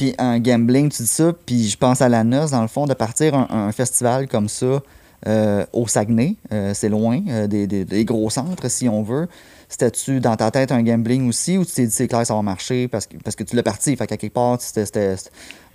Puis 0.00 0.14
en 0.18 0.38
gambling, 0.38 0.88
tu 0.88 1.02
dis 1.02 1.08
ça, 1.08 1.30
puis 1.44 1.68
je 1.68 1.76
pense 1.76 2.00
à 2.00 2.08
la 2.08 2.24
noce, 2.24 2.52
dans 2.52 2.62
le 2.62 2.68
fond, 2.68 2.86
de 2.86 2.94
partir 2.94 3.34
un, 3.34 3.46
un 3.50 3.70
festival 3.70 4.28
comme 4.28 4.48
ça 4.48 4.80
euh, 5.26 5.66
au 5.74 5.86
Saguenay, 5.86 6.36
euh, 6.54 6.72
c'est 6.72 6.88
loin, 6.88 7.20
euh, 7.28 7.46
des, 7.46 7.66
des- 7.66 8.04
gros 8.06 8.30
centres, 8.30 8.70
si 8.70 8.88
on 8.88 9.02
veut. 9.02 9.28
c'était-tu 9.68 10.20
dans 10.20 10.36
ta 10.36 10.50
tête 10.50 10.72
un 10.72 10.82
gambling 10.82 11.28
aussi 11.28 11.58
ou 11.58 11.66
tu 11.66 11.72
t'es 11.72 11.84
dit 11.84 11.92
c'est 11.92 12.08
clair, 12.08 12.24
ça 12.24 12.32
va 12.34 12.40
marcher 12.40 12.88
parce 12.88 13.06
que, 13.06 13.18
parce 13.22 13.36
que 13.36 13.44
tu 13.44 13.54
l'as 13.56 13.62
parti? 13.62 13.94
Fait 13.94 14.06
qu'à 14.06 14.16
quelque 14.16 14.32
part, 14.32 14.56
c'était 14.58 15.16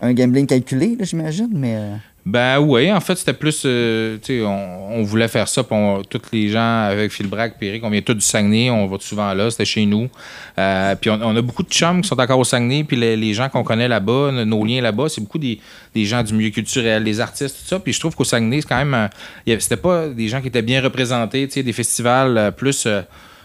un 0.01 0.13
gambling 0.13 0.45
calculé, 0.47 0.97
j'imagine, 0.99 1.49
mais. 1.53 1.75
euh, 1.75 1.95
Ben 2.25 2.59
oui, 2.59 2.91
en 2.91 2.99
fait, 2.99 3.15
c'était 3.15 3.33
plus. 3.33 3.61
euh, 3.65 4.17
tu 4.21 4.39
sais, 4.39 4.41
on, 4.45 4.95
on 4.97 5.03
voulait 5.03 5.27
faire 5.27 5.47
ça. 5.47 5.63
Puis 5.63 5.75
tous 6.09 6.21
les 6.31 6.49
gens 6.49 6.83
avec 6.85 7.11
Phil 7.11 7.27
Brack, 7.27 7.57
Péric, 7.59 7.83
on 7.83 7.89
vient 7.89 8.01
tous 8.01 8.15
du 8.15 8.21
Saguenay. 8.21 8.69
On 8.71 8.87
va 8.87 8.97
souvent 8.99 9.31
là. 9.33 9.49
C'était 9.51 9.65
chez 9.65 9.85
nous. 9.85 10.09
Euh, 10.57 10.95
puis 10.95 11.09
on, 11.11 11.35
a 11.35 11.41
beaucoup 11.41 11.63
de 11.63 11.69
chums 11.69 12.01
qui 12.01 12.07
sont 12.07 12.19
encore 12.19 12.39
au 12.39 12.43
Saguenay. 12.43 12.83
Puis 12.83 12.97
les, 12.97 13.15
les 13.15 13.33
gens 13.33 13.47
qu'on 13.49 13.63
connaît 13.63 13.87
là-bas, 13.87 14.31
nos- 14.45 14.65
liens 14.65 14.81
là-bas, 14.81 15.07
c'est 15.09 15.21
beaucoup 15.21 15.37
des, 15.39 15.59
des 15.93 16.05
gens 16.05 16.23
du 16.23 16.33
milieu 16.33 16.49
culturel, 16.49 17.03
des 17.03 17.19
artistes, 17.19 17.57
tout 17.61 17.67
ça. 17.67 17.79
Puis 17.79 17.93
je 17.93 17.99
trouve 17.99 18.15
qu'au 18.15 18.23
Saguenay, 18.23 18.61
c'est 18.61 18.67
quand 18.67 18.83
même. 18.83 19.09
C'était 19.59 19.77
pas 19.77 20.07
des 20.07 20.27
gens 20.27 20.41
qui 20.41 20.47
étaient 20.47 20.61
bien 20.63 20.81
représentés. 20.81 21.45
Tu 21.47 21.53
sais, 21.53 21.63
des 21.63 21.73
festivals 21.73 22.53
plus. 22.57 22.87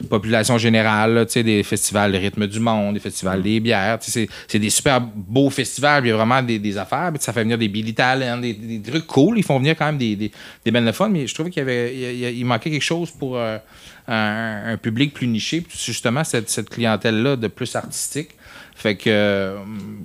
Population 0.09 0.59
générale, 0.59 1.15
là, 1.15 1.27
tu 1.27 1.33
sais, 1.33 1.43
des 1.43 1.63
festivals 1.63 2.15
rythme 2.17 2.47
du 2.47 2.61
monde, 2.61 2.95
des 2.95 3.01
festivals 3.01 3.43
des 3.43 3.61
bières. 3.61 3.99
C'est 4.01 4.29
c'est 4.49 4.59
des 4.59 4.71
super 4.71 5.01
beaux 5.01 5.51
festivals, 5.51 6.05
il 6.05 6.09
y 6.09 6.13
a 6.13 6.17
vraiment 6.17 6.43
des, 6.43 6.59
des 6.59 6.79
affaires. 6.79 7.11
puis 7.13 7.23
ça 7.23 7.33
fait 7.33 7.43
venir 7.43 7.59
des 7.59 7.69
Billy 7.69 7.95
Talent, 7.95 8.39
des, 8.39 8.55
des 8.55 8.81
trucs 8.81 9.07
cool. 9.07 9.39
Ils 9.39 9.45
font 9.45 9.59
venir 9.59 9.77
quand 9.77 9.87
même 9.87 9.99
des, 9.99 10.17
des, 10.17 10.31
des 10.65 10.71
belles 10.71 10.85
de 10.85 10.93
fun, 10.93 11.09
mais 11.09 11.27
je 11.27 11.35
trouvais 11.35 11.51
qu'il 11.51 11.61
y 11.61 11.63
avait, 11.63 11.95
il, 12.35 12.45
manquait 12.45 12.71
quelque 12.71 12.83
chose 12.83 13.11
pour 13.11 13.37
euh, 13.37 13.59
un, 14.09 14.73
un 14.73 14.77
public 14.77 15.13
plus 15.15 15.27
niché. 15.27 15.65
Justement, 15.85 16.25
cette, 16.25 16.49
cette 16.51 16.71
clientèle-là 16.71 17.37
de 17.37 17.49
plus 17.49 17.75
artistique. 17.77 18.31
Fait 18.75 18.97
que, 18.97 19.11
euh, 19.11 19.57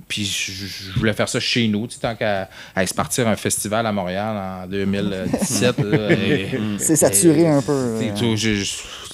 puis 0.06 0.26
je, 0.26 0.98
voulais 0.98 1.14
faire 1.14 1.30
ça 1.30 1.40
chez 1.40 1.66
nous, 1.66 1.86
tant 1.86 2.14
qu'à 2.14 2.50
à 2.74 2.86
se 2.86 2.92
partir 2.92 3.26
un 3.26 3.34
festival 3.36 3.86
à 3.86 3.92
Montréal 3.92 4.36
en 4.36 4.66
2017. 4.66 5.78
là, 5.78 6.10
et- 6.12 6.48
C'est 6.76 6.96
saturé 6.96 7.42
et- 7.42 7.46
un 7.48 7.62
peu, 7.62 7.98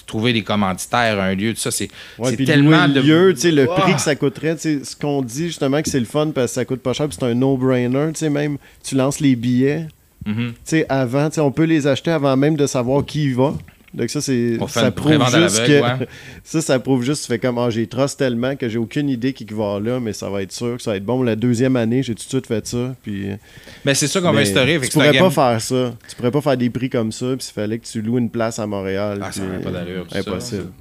trouvé 0.06 0.32
des 0.32 0.42
commanditaires, 0.42 1.20
un 1.20 1.34
lieu, 1.34 1.54
tout 1.54 1.60
ça, 1.60 1.70
c'est 1.70 1.88
Ouais, 2.18 2.34
tellement 2.36 2.88
de 2.88 2.94
le 2.94 3.00
lieu, 3.00 3.34
sais, 3.36 3.50
le 3.50 3.68
Ah! 3.70 3.80
prix 3.80 3.94
que 3.94 4.00
ça 4.00 4.14
coûterait, 4.16 4.56
ce 4.58 4.96
qu'on 4.96 5.22
dit 5.22 5.46
justement 5.48 5.80
que 5.82 5.88
c'est 5.90 6.00
le 6.00 6.06
fun 6.06 6.30
parce 6.34 6.48
que 6.52 6.54
ça 6.54 6.64
coûte 6.64 6.80
pas 6.82 6.92
cher, 6.92 7.08
puis 7.08 7.16
c'est 7.18 7.26
un 7.26 7.34
no-brainer, 7.34 8.08
tu 8.12 8.20
sais, 8.20 8.30
même 8.30 8.58
tu 8.84 8.94
lances 8.94 9.20
les 9.20 9.36
billets, 9.36 9.86
Mhm. 10.26 10.52
sais, 10.64 10.86
avant, 10.88 11.28
on 11.38 11.50
peut 11.50 11.64
les 11.64 11.86
acheter 11.86 12.10
avant 12.12 12.36
même 12.36 12.56
de 12.56 12.66
savoir 12.66 13.04
qui 13.04 13.24
y 13.24 13.32
va. 13.32 13.54
Donc 13.94 14.08
ça, 14.08 14.22
c'est 14.22 14.56
fait 14.58 14.80
ça 14.80 14.90
prouve 14.90 15.12
juste 15.34 15.66
que 15.66 15.82
ouais. 15.82 16.08
ça, 16.44 16.62
ça 16.62 16.78
prouve 16.78 17.02
juste, 17.02 17.22
tu 17.22 17.28
fais 17.28 17.38
comme, 17.38 17.58
ah, 17.58 17.68
j'ai 17.68 17.86
trust 17.86 18.18
tellement 18.18 18.56
que 18.56 18.68
j'ai 18.68 18.78
aucune 18.78 19.08
idée 19.10 19.34
qui 19.34 19.44
va 19.44 19.78
là, 19.80 20.00
mais 20.00 20.14
ça 20.14 20.30
va 20.30 20.42
être 20.42 20.52
sûr 20.52 20.76
que 20.78 20.82
ça 20.82 20.92
va 20.92 20.96
être 20.96 21.04
bon. 21.04 21.22
La 21.22 21.36
deuxième 21.36 21.76
année, 21.76 22.02
j'ai 22.02 22.14
tout 22.14 22.24
de 22.24 22.28
suite 22.28 22.46
fait 22.46 22.66
ça, 22.66 22.94
puis... 23.02 23.28
Mais 23.84 23.94
c'est 23.94 24.08
ça 24.08 24.20
qu'on 24.20 24.32
va 24.32 24.40
instaurer. 24.40 24.78
fait 24.78 24.86
Tu 24.88 24.92
pourrais 24.94 25.12
pas 25.18 25.30
faire 25.30 25.60
ça. 25.60 25.94
Tu 26.08 26.16
pourrais 26.16 26.30
pas 26.30 26.40
faire 26.40 26.56
des 26.56 26.70
prix 26.70 26.88
comme 26.88 27.12
ça, 27.12 27.26
puis 27.36 27.46
il 27.50 27.52
fallait 27.52 27.78
que 27.78 27.86
tu 27.86 28.00
loues 28.00 28.16
une 28.18 28.30
place 28.30 28.58
à 28.58 28.66
Montréal. 28.66 29.20
Ah, 29.22 29.30
ça 29.30 29.42
pas 29.62 29.70
d'allure, 29.70 30.06
ça. 30.10 30.18
Impossible. 30.20 30.72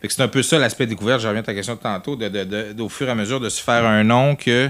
Fait 0.00 0.08
c'est 0.10 0.22
un 0.22 0.28
peu 0.28 0.42
ça 0.42 0.58
l'aspect 0.58 0.86
découverte. 0.86 1.22
Je 1.22 1.26
reviens 1.26 1.40
à 1.40 1.44
ta 1.44 1.54
question 1.54 1.74
de 1.74 1.80
tantôt, 1.80 2.14
de, 2.14 2.28
de- 2.28 2.72
de- 2.74 2.82
au 2.82 2.88
fur 2.88 3.08
et 3.08 3.10
à 3.10 3.14
mesure 3.14 3.40
de 3.40 3.48
se 3.48 3.60
faire 3.62 3.84
un 3.86 4.04
nom 4.04 4.36
que, 4.36 4.68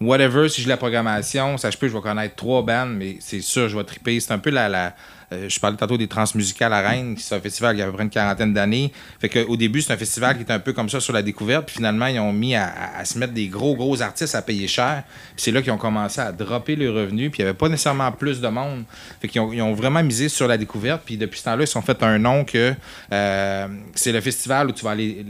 whatever, 0.00 0.48
si 0.48 0.62
j'ai 0.62 0.68
la 0.68 0.76
programmation, 0.76 1.58
ça 1.58 1.70
je 1.70 1.76
peux, 1.76 1.88
je 1.88 1.92
vais 1.92 2.00
connaître 2.00 2.36
trois 2.36 2.62
bandes, 2.62 2.94
mais 2.96 3.16
c'est 3.20 3.40
sûr, 3.40 3.68
je 3.68 3.76
vais 3.76 3.84
triper. 3.84 4.20
C'est 4.20 4.32
un 4.32 4.38
peu 4.38 4.50
la. 4.50 4.68
la 4.68 4.94
euh, 5.32 5.48
je 5.48 5.60
parlais 5.60 5.76
tantôt 5.76 5.96
des 5.96 6.08
Transmusicales 6.08 6.72
à 6.72 6.80
Rennes, 6.80 7.14
qui 7.14 7.22
c'est 7.22 7.36
un 7.36 7.40
festival 7.40 7.76
qui 7.76 7.82
a 7.82 7.84
à 7.84 7.88
peu 7.88 7.94
près 7.94 8.02
une 8.02 8.10
quarantaine 8.10 8.52
d'années. 8.52 8.92
Fait 9.20 9.28
qu'au 9.28 9.56
début, 9.56 9.80
c'est 9.80 9.92
un 9.92 9.96
festival 9.96 10.36
qui 10.36 10.42
était 10.42 10.52
un 10.52 10.58
peu 10.58 10.72
comme 10.72 10.88
ça 10.88 10.98
sur 10.98 11.12
la 11.12 11.22
découverte. 11.22 11.66
Puis 11.66 11.76
finalement, 11.76 12.06
ils 12.06 12.18
ont 12.18 12.32
mis 12.32 12.54
à, 12.56 13.04
se 13.04 13.18
mettre 13.18 13.32
des 13.32 13.46
gros, 13.46 13.76
gros 13.76 14.02
artistes 14.02 14.34
à 14.34 14.42
payer 14.42 14.66
cher. 14.66 15.04
C'est 15.36 15.52
là 15.52 15.62
qu'ils 15.62 15.72
ont 15.72 15.78
commencé 15.78 16.20
à 16.20 16.32
dropper 16.32 16.74
les 16.74 16.88
revenus. 16.88 17.30
Puis 17.30 17.40
il 17.40 17.44
n'y 17.44 17.48
avait 17.48 17.56
pas 17.56 17.68
nécessairement 17.68 18.10
plus 18.12 18.40
de 18.40 18.48
monde. 18.48 18.84
Fait 19.20 19.28
qu'ils 19.28 19.40
ont, 19.40 19.52
ils 19.52 19.62
ont 19.62 19.74
vraiment 19.74 20.02
misé 20.02 20.28
sur 20.28 20.48
la 20.48 20.58
découverte. 20.58 21.02
Puis 21.04 21.16
depuis 21.16 21.38
ce 21.38 21.44
temps-là, 21.44 21.62
ils 21.62 21.66
se 21.66 21.74
sont 21.74 21.82
fait 21.82 22.02
un 22.02 22.18
nom 22.18 22.44
que 22.44 22.74
euh, 23.12 23.68
c'est 23.94 24.12
le 24.12 24.20
festival 24.20 24.68
où 24.68 24.72
tu 24.72 24.84
vas 24.84 24.90
aller. 24.90 25.24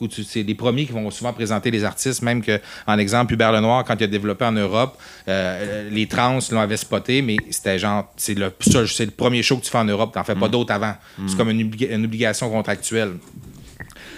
où 0.00 0.08
c'est 0.08 0.42
les 0.42 0.54
premiers 0.54 0.86
qui 0.86 0.92
vont 0.92 1.10
souvent 1.10 1.32
présenter 1.32 1.70
les 1.70 1.82
artistes. 1.82 2.22
Même 2.22 2.42
que, 2.42 2.60
en 2.86 2.98
exemple, 2.98 3.34
Hubert 3.34 3.50
Lenoir, 3.50 3.84
quand 3.84 3.96
il 3.98 4.04
a 4.04 4.06
développé 4.06 4.44
en 4.44 4.52
Europe, 4.52 4.98
euh, 5.28 5.88
les 5.90 6.06
trans 6.06 6.38
l'ont 6.50 6.60
avait 6.60 6.76
spoté, 6.76 7.22
mais 7.22 7.36
c'était 7.50 7.78
genre, 7.78 8.12
c'est 8.16 8.34
le, 8.34 8.52
c'est 8.86 9.04
le 9.04 9.10
show 9.40 9.56
que 9.56 9.64
tu 9.64 9.70
fais 9.70 9.78
en 9.78 9.84
Europe. 9.86 10.12
T'en 10.12 10.24
fais 10.24 10.34
pas 10.34 10.48
d'autres 10.48 10.74
avant. 10.74 10.94
C'est 11.26 11.36
comme 11.38 11.48
une, 11.48 11.70
obli- 11.70 11.90
une 11.94 12.04
obligation 12.04 12.50
contractuelle. 12.50 13.12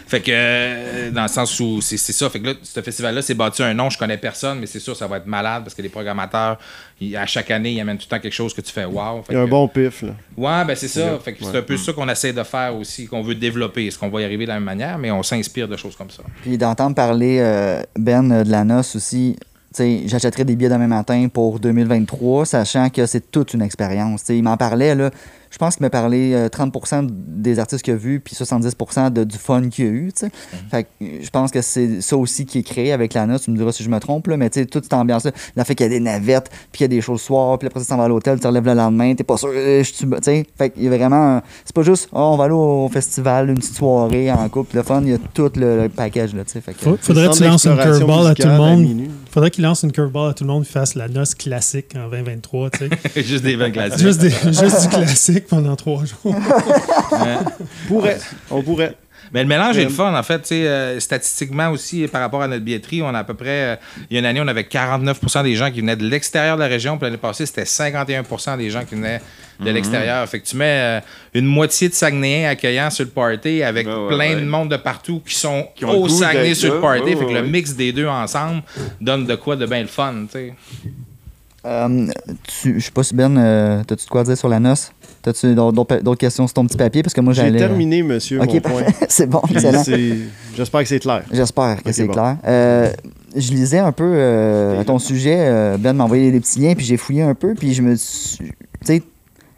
Fait 0.07 0.21
que, 0.21 0.31
euh, 0.35 1.11
dans 1.11 1.23
le 1.23 1.29
sens 1.29 1.59
où 1.61 1.81
c'est 1.81 1.97
ça. 1.97 2.29
Fait 2.29 2.39
que 2.39 2.47
là, 2.49 2.53
ce 2.63 2.83
festival-là, 2.83 3.23
c'est 3.23 3.33
bâti 3.35 3.63
un 3.63 3.73
nom, 3.73 3.89
je 3.89 3.97
connais 3.97 4.19
personne, 4.19 4.59
mais 4.61 4.67
c'est 4.67 4.79
sûr, 4.79 4.95
ça 4.95 5.07
va 5.07 5.17
être 5.17 5.27
malade 5.27 5.63
parce 5.65 5.75
que 5.75 5.81
les 5.81 5.89
programmateurs, 5.89 6.59
ils- 7.01 7.17
à 7.17 7.25
chaque 7.25 7.51
année, 7.51 7.73
ils 7.73 7.81
amènent 7.81 7.97
tout 7.97 8.05
le 8.11 8.17
temps 8.17 8.21
quelque 8.21 8.35
chose 8.35 8.53
que 8.53 8.61
tu 8.61 8.71
fais 8.71 8.85
wow. 8.85 9.23
Fait 9.23 9.33
Il 9.33 9.37
y 9.37 9.39
a 9.39 9.43
un 9.43 9.47
bon 9.47 9.67
pif, 9.67 10.03
là. 10.03 10.11
Ouais, 10.37 10.65
ben 10.67 10.77
c'est 10.77 10.89
ça. 10.89 11.19
Fait 11.25 11.33
que 11.33 11.43
c'est 11.45 11.57
un 11.57 11.63
peu 11.63 11.79
ça 11.79 11.93
qu'on 11.95 12.09
essaie 12.11 12.35
de 12.35 12.43
faire 12.43 12.77
aussi, 12.77 13.07
qu'on 13.07 13.23
veut 13.23 13.35
développer. 13.35 13.87
Est-ce 13.87 13.99
qu'on 13.99 14.11
va 14.11 14.21
y 14.21 14.25
arriver 14.25 14.45
de 14.45 14.49
la 14.51 14.55
même 14.57 14.65
manière, 14.65 14.99
mais 14.99 15.11
on 15.11 15.23
s'inspire 15.23 15.69
de 15.69 15.77
choses 15.79 15.97
comme 15.97 16.11
ça. 16.11 16.23
Puis 16.43 16.59
d'entendre 16.59 16.95
parler 16.95 17.39
euh, 17.41 17.83
Ben 17.97 18.31
euh, 18.31 18.45
de 18.45 18.51
la 18.51 18.65
noce 18.65 18.97
aussi, 18.97 19.37
j'achèterais 19.79 20.45
des 20.45 20.57
billets 20.57 20.69
demain 20.71 20.87
matin 20.87 21.29
pour 21.33 21.59
2023, 21.61 22.47
sachant 22.47 22.89
que 22.91 23.07
c'est 23.07 23.31
toute 23.31 23.55
une 23.55 23.63
expérience. 23.63 24.21
Tu 24.21 24.27
sais, 24.29 24.39
il 24.39 24.43
m'en 24.43 24.57
parlait, 24.57 24.95
là. 24.95 25.11
Je 25.51 25.59
pense 25.59 25.77
qu'il 25.77 25.85
m'a 25.85 25.91
parlé 25.91 26.33
euh, 26.35 26.49
30% 26.49 27.07
des 27.09 27.61
artistes 27.61 27.85
qu'il 27.85 27.95
a 27.95 27.97
vus, 27.97 28.19
puis 28.19 28.35
70% 28.35 29.13
de, 29.13 29.23
du 29.23 29.39
fun 29.39 29.69
qu'il 29.69 29.85
y 29.85 29.89
a 29.89 29.91
eu. 29.93 30.11
sais. 30.13 30.29
Fait 30.69 30.83
que 30.83 30.89
je 31.23 31.31
pense 31.31 31.53
que 31.53 31.63
c'est 31.63 32.01
ça 32.01 32.17
aussi 32.17 32.45
qui 32.45 32.59
est 32.59 32.63
créé 32.65 32.93
avec 32.93 33.15
la 33.15 33.25
noce. 33.25 33.43
Tu 33.43 33.53
me 33.53 33.57
diras 33.57 33.71
si 33.71 33.85
je 33.85 33.89
me 33.89 34.01
trompe, 34.01 34.27
là, 34.27 34.37
mais 34.37 34.51
tu 34.51 34.59
sais, 34.59 34.67
toute 34.67 34.83
cette 34.83 34.95
ambiance-là, 34.95 35.31
la 35.55 35.65
fait 35.65 35.77
qu'il 35.77 35.85
y 35.85 35.87
a 35.87 35.91
des 35.91 36.01
navettes, 36.01 36.51
puis 36.73 36.79
qu'il 36.79 36.85
y 36.85 36.87
a 36.87 36.89
des 36.89 37.01
choses 37.01 37.21
le 37.21 37.27
soir, 37.27 37.57
puis 37.61 37.69
après 37.69 37.79
ça, 37.79 37.85
tu 37.87 37.91
t'en 37.91 37.99
vas 37.99 38.05
à 38.05 38.09
l'hôtel, 38.09 38.35
tu 38.35 38.41
te 38.43 38.49
relèves 38.49 38.65
le 38.67 38.75
lendemain, 38.75 39.15
t'es 39.15 39.23
pas 39.23 39.37
sûr, 39.37 39.51
euh, 39.55 39.85
je 39.85 39.93
suis. 39.93 40.07
Tu 40.09 40.17
sais, 40.23 40.45
fait 40.59 40.71
qu'il 40.71 40.83
y 40.83 40.89
a 40.89 40.91
vraiment. 40.91 41.41
C'est 41.65 41.75
pas 41.77 41.83
juste, 41.83 42.09
oh, 42.13 42.19
on 42.19 42.37
va 42.37 42.45
aller 42.45 42.55
au 42.55 42.89
festival, 42.93 43.49
une 43.49 43.55
petite 43.55 43.77
soirée 43.77 44.33
en 44.33 44.49
couple, 44.49 44.75
le 44.75 44.83
fun, 44.83 45.03
il 45.05 45.11
y 45.11 45.15
a 45.15 45.19
tout 45.35 45.53
le, 45.55 45.83
le 45.83 45.89
package, 45.89 46.35
là. 46.35 46.43
Fait 46.45 46.61
que- 46.75 46.97
faudrait 46.97 47.29
que 47.29 47.35
tu 47.37 47.45
lances 47.45 47.65
une 47.67 47.77
curveball 47.77 48.27
à 48.27 48.35
tout 48.35 48.43
le 48.49 48.57
monde. 48.57 49.03
Faudrait 49.35 49.51
qu'il 49.51 49.65
lance 49.65 49.83
une 49.83 49.91
curveball 49.91 50.31
à 50.31 50.33
tout 50.35 50.45
le 50.45 50.49
monde 50.49 50.63
et 50.63 50.67
fasse 50.73 50.95
la 50.95 51.09
noce 51.09 51.35
classique 51.35 51.87
en 51.97 52.09
2023, 52.09 52.71
tu 52.71 52.79
sais. 52.79 53.23
Juste 53.25 53.43
des 53.43 53.57
vannes 53.57 53.73
classiques. 53.73 53.99
juste, 53.99 54.21
des- 54.21 54.31
juste 54.31 54.83
du 54.83 54.89
classique 54.89 55.47
pendant 55.49 55.75
trois 55.75 56.05
jours. 56.05 56.37
Pourrait. 57.89 58.19
On 58.51 58.63
pourrait. 58.63 58.95
Mais 59.33 59.43
le 59.43 59.49
mélange 59.49 59.77
est 59.79 59.81
Euh, 59.81 59.85
le 59.85 59.91
fun, 59.91 60.15
en 60.17 60.23
fait. 60.23 60.47
euh, 60.53 61.01
statistiquement 61.01 61.71
aussi, 61.71 62.07
par 62.07 62.21
rapport 62.21 62.43
à 62.43 62.47
notre 62.49 62.63
billetterie, 62.63 63.03
on 63.03 63.09
a 63.09 63.19
à 63.21 63.25
peu 63.25 63.35
près. 63.35 63.49
euh, 63.73 63.77
il 64.09 64.15
y 64.15 64.17
a 64.17 64.21
une 64.21 64.27
année, 64.27 64.41
on 64.41 64.47
avait 64.47 64.63
49% 64.63 65.43
des 65.43 65.57
gens 65.57 65.71
qui 65.73 65.81
venaient 65.81 65.97
de 65.97 66.07
l'extérieur 66.07 66.57
de 66.57 66.63
la 66.63 66.69
région. 66.69 66.97
Puis 66.97 67.07
l'année 67.07 67.17
passée, 67.17 67.47
c'était 67.47 67.65
51% 67.65 68.57
des 68.59 68.71
gens 68.71 68.85
qui 68.85 68.95
venaient 68.95 69.21
de 69.61 69.69
Mhm. 69.69 69.75
l'extérieur. 69.75 70.29
Fait 70.29 70.41
que 70.41 70.47
tu 70.47 70.57
mets 70.57 70.99
euh, 70.99 71.01
une 71.35 71.47
moitié 71.47 71.89
de 71.89 71.95
Saguenayens 71.95 72.49
accueillants 72.51 72.91
sur 72.91 73.05
le 73.05 73.11
party 73.11 73.63
avec 73.63 73.87
Ben 73.87 73.97
ouais, 73.99 74.09
plein 74.09 74.35
ouais. 74.35 74.41
de 74.41 74.47
monde 74.47 74.71
de 74.71 74.77
partout 74.77 75.21
qui 75.27 75.35
sont 75.35 75.67
Qui 75.75 75.85
au 75.85 76.09
Saguenay 76.09 76.55
sur 76.55 76.75
le 76.75 76.81
party. 76.81 77.03
Ouais, 77.03 77.11
fait 77.17 77.25
que 77.25 77.25
ouais, 77.33 77.41
le 77.43 77.47
mix 77.49 77.75
des 77.75 77.93
deux 77.93 78.07
ensemble 78.09 78.63
donne 79.01 79.27
de 79.27 79.35
quoi 79.37 79.57
de 79.57 79.67
bien 79.67 79.83
le 79.83 79.87
fun, 79.89 80.15
tu 80.27 80.33
sais. 80.39 80.53
Euh, 81.67 82.07
tu- 82.61 82.79
je 82.79 82.85
sais 82.85 82.91
pas 82.91 83.03
si 83.03 83.15
Ben, 83.15 83.39
euh, 83.39 83.83
t'as-tu 83.87 84.05
de 84.05 84.11
quoi 84.11 84.23
dire 84.23 84.37
sur 84.37 84.51
la 84.51 84.61
noce? 84.61 84.93
T'as-tu 85.23 85.55
d'autres- 85.55 85.73
d'autres 85.73 85.97
d'autres 86.03 86.21
questions 86.21 86.47
sur 86.47 86.53
ton 86.53 86.67
petit 86.67 86.77
papier? 86.77 87.03
Parce 87.03 87.15
que 87.15 87.23
moi, 87.23 87.33
J'ai 87.33 87.41
j'allais. 87.45 87.59
terminé, 87.59 88.03
monsieur, 88.03 88.39
Ok, 88.43 88.53
mon 88.53 88.61
point. 88.61 88.83
parfait. 88.83 89.07
c'est 89.09 89.27
bon, 89.27 89.41
excellent. 89.51 89.83
c'est- 89.83 90.19
J'espère 90.55 90.83
que 90.83 90.89
c'est 90.89 90.99
clair. 90.99 91.23
J'espère 91.33 91.83
que 91.83 91.91
c'est 91.91 92.05
bon. 92.05 92.13
clair. 92.13 92.37
Euh, 92.47 92.91
je 93.35 93.51
lisais 93.53 93.79
un 93.79 93.93
peu 93.93 94.05
euh, 94.15 94.79
à 94.79 94.85
ton 94.85 94.99
sujet. 94.99 95.37
euh, 95.39 95.79
ben 95.79 95.95
m'a 95.95 96.05
envoyé 96.05 96.31
des 96.31 96.41
petits 96.41 96.61
liens, 96.61 96.75
puis 96.75 96.85
j'ai 96.85 96.99
fouillé 96.99 97.23
un 97.23 97.35
peu, 97.35 97.55
puis 97.55 97.73
je 97.73 97.81
me 97.81 97.97
suis. 97.97 98.37
Tu 98.49 98.53
sais, 98.83 99.03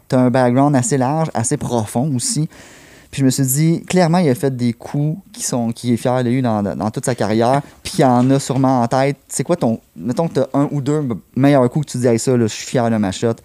t'as 0.07 0.19
un 0.19 0.29
background 0.29 0.75
assez 0.75 0.97
large, 0.97 1.29
assez 1.33 1.57
profond 1.57 2.13
aussi. 2.15 2.47
Puis 3.09 3.21
je 3.21 3.25
me 3.25 3.29
suis 3.29 3.45
dit, 3.45 3.83
clairement, 3.85 4.17
il 4.17 4.27
a 4.29 4.35
fait 4.35 4.55
des 4.55 4.73
coups 4.73 5.17
qui 5.31 5.41
sont 5.43 5.71
qui 5.71 5.93
est 5.93 5.97
fier 5.97 6.23
de 6.23 6.29
lui 6.29 6.41
dans, 6.41 6.61
dans 6.61 6.91
toute 6.91 7.05
sa 7.05 7.15
carrière, 7.15 7.61
puis 7.81 7.93
il 7.99 8.03
en 8.05 8.29
a 8.31 8.39
sûrement 8.39 8.81
en 8.81 8.87
tête. 8.87 9.17
C'est 9.29 9.43
quoi 9.43 9.55
ton. 9.55 9.79
Mettons 9.95 10.27
que 10.27 10.33
t'as 10.33 10.47
un 10.53 10.67
ou 10.71 10.81
deux 10.81 11.07
meilleurs 11.35 11.69
coups 11.69 11.85
que 11.85 11.91
tu 11.93 11.97
dis, 11.99 12.07
Hey, 12.07 12.19
ça, 12.19 12.31
là, 12.35 12.47
je 12.47 12.53
suis 12.53 12.65
fier 12.65 12.89
de 12.91 12.97
ma 12.97 13.11
shot. 13.13 13.35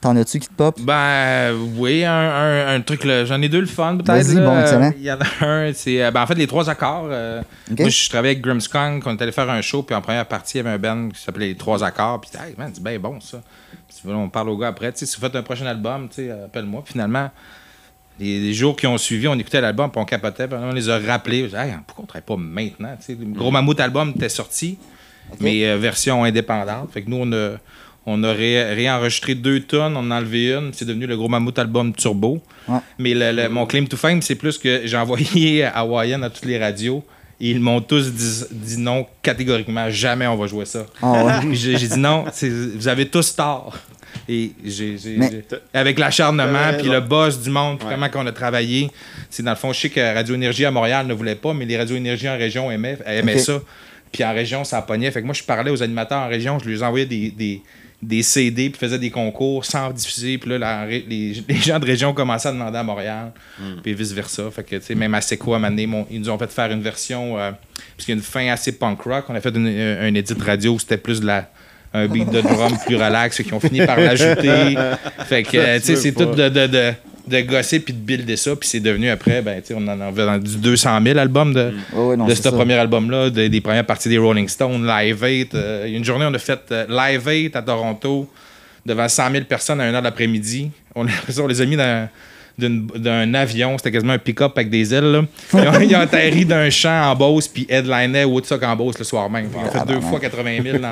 T'en 0.00 0.16
as-tu 0.16 0.38
qui 0.38 0.48
te 0.48 0.54
pop? 0.54 0.80
Ben 0.80 1.52
oui, 1.76 2.04
un, 2.06 2.10
un- 2.14 2.74
un 2.76 2.80
truc, 2.80 3.04
là, 3.04 3.26
j'en 3.26 3.42
ai 3.42 3.50
deux 3.50 3.60
le 3.60 3.66
fun 3.66 3.98
peut-être. 3.98 4.26
Bon, 4.46 4.58
excellent. 4.60 4.92
Il 4.96 5.02
y 5.02 5.12
en 5.12 5.18
a 5.18 5.44
un, 5.46 5.72
c'est 5.74 6.02
euh, 6.02 6.10
ben, 6.10 6.22
en 6.22 6.26
fait 6.26 6.36
les 6.36 6.46
trois 6.46 6.70
accords. 6.70 7.08
euh. 7.10 7.42
Moi, 7.82 7.90
je 7.90 8.08
travaillais 8.08 8.32
avec 8.36 8.42
Grimmskong, 8.42 9.02
on 9.04 9.16
est 9.16 9.22
allé 9.22 9.32
faire 9.32 9.50
un 9.50 9.60
show, 9.60 9.82
puis 9.82 9.94
en 9.94 10.00
première 10.00 10.24
partie, 10.26 10.56
il 10.56 10.64
y 10.64 10.66
avait 10.66 10.70
un 10.70 10.78
band 10.78 11.10
qui 11.10 11.20
s'appelait 11.20 11.48
Les 11.48 11.54
Trois 11.56 11.84
Accords, 11.84 12.20
puis 12.22 12.30
hey, 12.42 12.54
man, 12.56 12.70
c'est 12.72 12.82
bien 12.82 12.98
bon 12.98 13.20
ça. 13.20 13.42
On 14.06 14.28
parle 14.28 14.48
au 14.48 14.56
gars 14.56 14.68
après, 14.68 14.92
tu 14.92 14.98
sais, 15.00 15.06
si 15.06 15.16
vous 15.16 15.22
faites 15.22 15.36
un 15.36 15.42
prochain 15.42 15.66
album, 15.66 16.08
tu 16.08 16.16
sais, 16.16 16.30
appelle-moi. 16.30 16.82
Finalement, 16.86 17.30
les, 18.18 18.40
les 18.40 18.52
jours 18.54 18.76
qui 18.76 18.86
ont 18.86 18.98
suivi, 18.98 19.26
on 19.28 19.38
écoutait 19.38 19.60
l'album, 19.60 19.90
puis 19.90 20.00
on 20.00 20.04
capotait, 20.04 20.46
puis 20.48 20.56
on 20.60 20.72
les 20.72 20.88
a 20.88 20.98
rappelés. 20.98 21.48
On 21.52 21.56
Hey, 21.56 21.72
pourquoi 21.86 22.04
on 22.04 22.06
travaille 22.06 22.26
pas 22.26 22.36
maintenant? 22.36 22.96
Tu 22.98 23.06
sais, 23.06 23.16
le 23.18 23.26
Gros 23.32 23.50
Mammouth 23.50 23.80
album 23.80 24.12
était 24.16 24.28
sorti, 24.28 24.78
mais 25.40 25.64
euh, 25.66 25.76
version 25.78 26.24
indépendante. 26.24 26.90
Fait 26.92 27.02
que 27.02 27.10
nous, 27.10 27.18
on 27.22 27.32
a, 27.32 27.56
on 28.06 28.22
a 28.24 28.32
ré- 28.32 28.74
réenregistré 28.74 29.34
deux 29.34 29.60
tonnes, 29.60 29.96
on 29.96 30.00
en 30.00 30.10
a 30.10 30.16
enlevé 30.18 30.52
une, 30.52 30.72
c'est 30.72 30.84
devenu 30.84 31.06
le 31.06 31.16
Gros 31.16 31.28
Mammouth 31.28 31.58
album 31.58 31.94
Turbo. 31.94 32.42
Ouais. 32.68 32.78
Mais 32.98 33.14
le- 33.14 33.32
le- 33.32 33.48
mon 33.48 33.64
claim 33.66 33.84
to 33.86 33.96
fame, 33.96 34.20
c'est 34.22 34.34
plus 34.34 34.58
que 34.58 34.82
j'ai 34.84 34.96
envoyé 34.96 35.64
à 35.64 35.78
Hawaiian 35.80 36.22
à 36.22 36.30
toutes 36.30 36.44
les 36.46 36.58
radios. 36.58 37.04
Et 37.40 37.50
ils 37.50 37.60
m'ont 37.60 37.80
tous 37.80 38.12
dit, 38.12 38.44
dit 38.50 38.76
non 38.78 39.06
catégoriquement. 39.22 39.88
Jamais 39.90 40.26
on 40.26 40.36
va 40.36 40.46
jouer 40.46 40.66
ça. 40.66 40.86
Ah 41.02 41.24
ouais. 41.24 41.32
J'ai 41.54 41.74
dit 41.76 41.98
non, 41.98 42.24
vous 42.76 42.88
avez 42.88 43.08
tous 43.08 43.34
tort. 43.34 43.76
Et 44.28 44.52
j'ai, 44.64 44.96
Mais- 45.16 45.42
avec 45.72 45.98
l'acharnement, 45.98 46.72
puis 46.78 46.88
le 46.88 47.00
boss 47.00 47.40
du 47.40 47.50
monde, 47.50 47.82
Ouais. 47.82 47.90
comment 47.90 48.08
qu'on 48.08 48.26
a 48.26 48.32
travaillé. 48.32 48.90
C'est 49.28 49.42
dans 49.42 49.50
le 49.52 49.56
fond, 49.56 49.72
je 49.72 49.80
sais 49.80 49.88
que 49.88 50.14
Radio 50.14 50.34
Énergie 50.34 50.64
à 50.64 50.70
Montréal 50.70 51.06
ne 51.06 51.14
voulait 51.14 51.34
pas, 51.36 51.54
mais 51.54 51.64
les 51.64 51.76
Radio 51.76 51.96
Énergie 51.96 52.28
en 52.28 52.36
région 52.36 52.70
aimaient, 52.70 52.98
ça. 53.38 53.60
Puis 54.12 54.24
en 54.24 54.32
région, 54.34 54.64
ça 54.64 54.82
pognait. 54.82 55.10
Fait 55.10 55.20
que 55.20 55.26
moi, 55.26 55.34
je 55.34 55.42
parlais 55.44 55.70
aux 55.70 55.82
animateurs 55.82 56.18
en 56.22 56.28
région, 56.28 56.58
je 56.58 56.68
leur 56.68 56.82
envoyais 56.82 57.06
des, 57.06 57.30
des, 57.30 57.62
des 58.02 58.22
CD, 58.22 58.70
puis 58.70 58.78
faisais 58.78 58.98
des 58.98 59.10
concours 59.10 59.64
sans 59.64 59.90
diffuser. 59.90 60.38
Puis 60.38 60.50
là, 60.50 60.58
la- 60.58 60.86
les, 60.86 61.02
les 61.48 61.56
gens 61.56 61.78
de 61.78 61.84
région 61.86 62.14
commençaient 62.14 62.48
à 62.48 62.52
demander 62.52 62.78
à 62.78 62.82
Montréal, 62.82 63.32
puis 63.82 63.92
vice-versa. 63.94 64.50
Fait 64.50 64.62
que, 64.64 64.76
tu 64.76 64.82
sais, 64.82 64.94
même 64.94 65.14
à 65.14 65.20
donné, 65.70 65.86
mon- 65.86 66.06
ils 66.10 66.20
nous 66.20 66.30
ont 66.30 66.38
fait 66.38 66.50
faire 66.50 66.70
une 66.72 66.82
version, 66.82 67.38
euh, 67.38 67.50
parce 67.96 68.06
qu'il 68.06 68.08
y 68.08 68.12
a 68.12 68.18
une 68.18 68.22
fin 68.22 68.48
assez 68.48 68.72
punk 68.72 69.02
rock. 69.02 69.26
On 69.28 69.34
a 69.34 69.40
fait 69.40 69.54
une, 69.54 69.66
un, 69.66 70.00
un 70.02 70.14
edit 70.14 70.34
radio 70.40 70.72
où 70.74 70.78
c'était 70.78 70.96
plus 70.96 71.20
de 71.20 71.26
la 71.26 71.50
un 71.92 72.06
beat 72.06 72.30
de 72.30 72.40
drum 72.40 72.72
plus 72.86 72.94
relax, 72.94 73.42
qu'ils 73.42 73.52
ont 73.52 73.58
fini 73.58 73.84
par 73.84 73.98
l'ajouter. 73.98 74.76
Fait 75.26 75.42
que, 75.42 75.56
euh, 75.56 75.78
tu 75.80 75.86
sais, 75.86 75.96
c'est 75.96 76.12
tout 76.12 76.24
de, 76.24 76.48
de, 76.48 76.92
de 77.30 77.40
gosser 77.40 77.80
puis 77.80 77.94
de 77.94 77.98
builder 77.98 78.36
ça, 78.36 78.54
puis 78.56 78.68
c'est 78.68 78.80
devenu 78.80 79.08
après, 79.08 79.40
ben, 79.40 79.60
tu 79.62 79.68
sais, 79.68 79.74
on 79.76 79.86
en 79.88 80.00
a 80.00 80.10
vendu 80.10 80.56
200 80.58 81.00
000 81.02 81.18
albums 81.18 81.54
de, 81.54 81.72
non, 81.94 82.28
c'est 82.28 82.34
ce 82.36 82.42
ça. 82.42 82.52
premier 82.52 82.74
album-là, 82.74 83.30
de- 83.30 83.46
des 83.48 83.60
premières 83.60 83.86
parties 83.86 84.08
des 84.10 84.18
Rolling 84.18 84.48
Stones, 84.48 84.86
Live 84.86 85.22
8. 85.22 85.54
Euh, 85.54 85.86
une 85.86 86.04
journée, 86.04 86.26
on 86.28 86.34
a 86.34 86.38
fait 86.38 86.60
euh, 86.72 86.84
Live 86.88 87.26
8 87.26 87.56
à 87.56 87.62
Toronto 87.62 88.28
devant 88.84 89.08
100 89.08 89.30
000 89.32 89.44
personnes 89.44 89.80
à 89.80 89.90
1h 89.90 89.98
de 90.00 90.04
l'après-midi. 90.04 90.70
On, 90.94 91.06
on 91.38 91.46
les 91.46 91.60
a 91.60 91.64
mis 91.66 91.76
dans 91.76 92.08
d'un 92.60 93.34
avion, 93.34 93.76
c'était 93.78 93.90
quasiment 93.92 94.12
un 94.12 94.18
pick-up 94.18 94.52
avec 94.56 94.70
des 94.70 94.92
ailes. 94.94 95.04
là. 95.12 95.22
Ils, 95.54 95.58
ont, 95.68 95.80
ils 95.80 95.96
ont 95.96 96.00
atterri 96.00 96.44
d'un 96.44 96.68
champ 96.70 97.10
en 97.10 97.16
Beauce, 97.16 97.48
puis 97.48 97.66
headliner 97.68 98.24
Woodstock 98.24 98.62
en 98.62 98.76
Beauce 98.76 98.98
le 98.98 99.04
soir 99.04 99.28
même. 99.30 99.48
Ils 99.52 99.56
ont 99.58 99.70
fait 99.70 99.86
deux 99.92 100.00
fois 100.00 100.20
80 100.20 100.62
000 100.62 100.78
dans, 100.78 100.90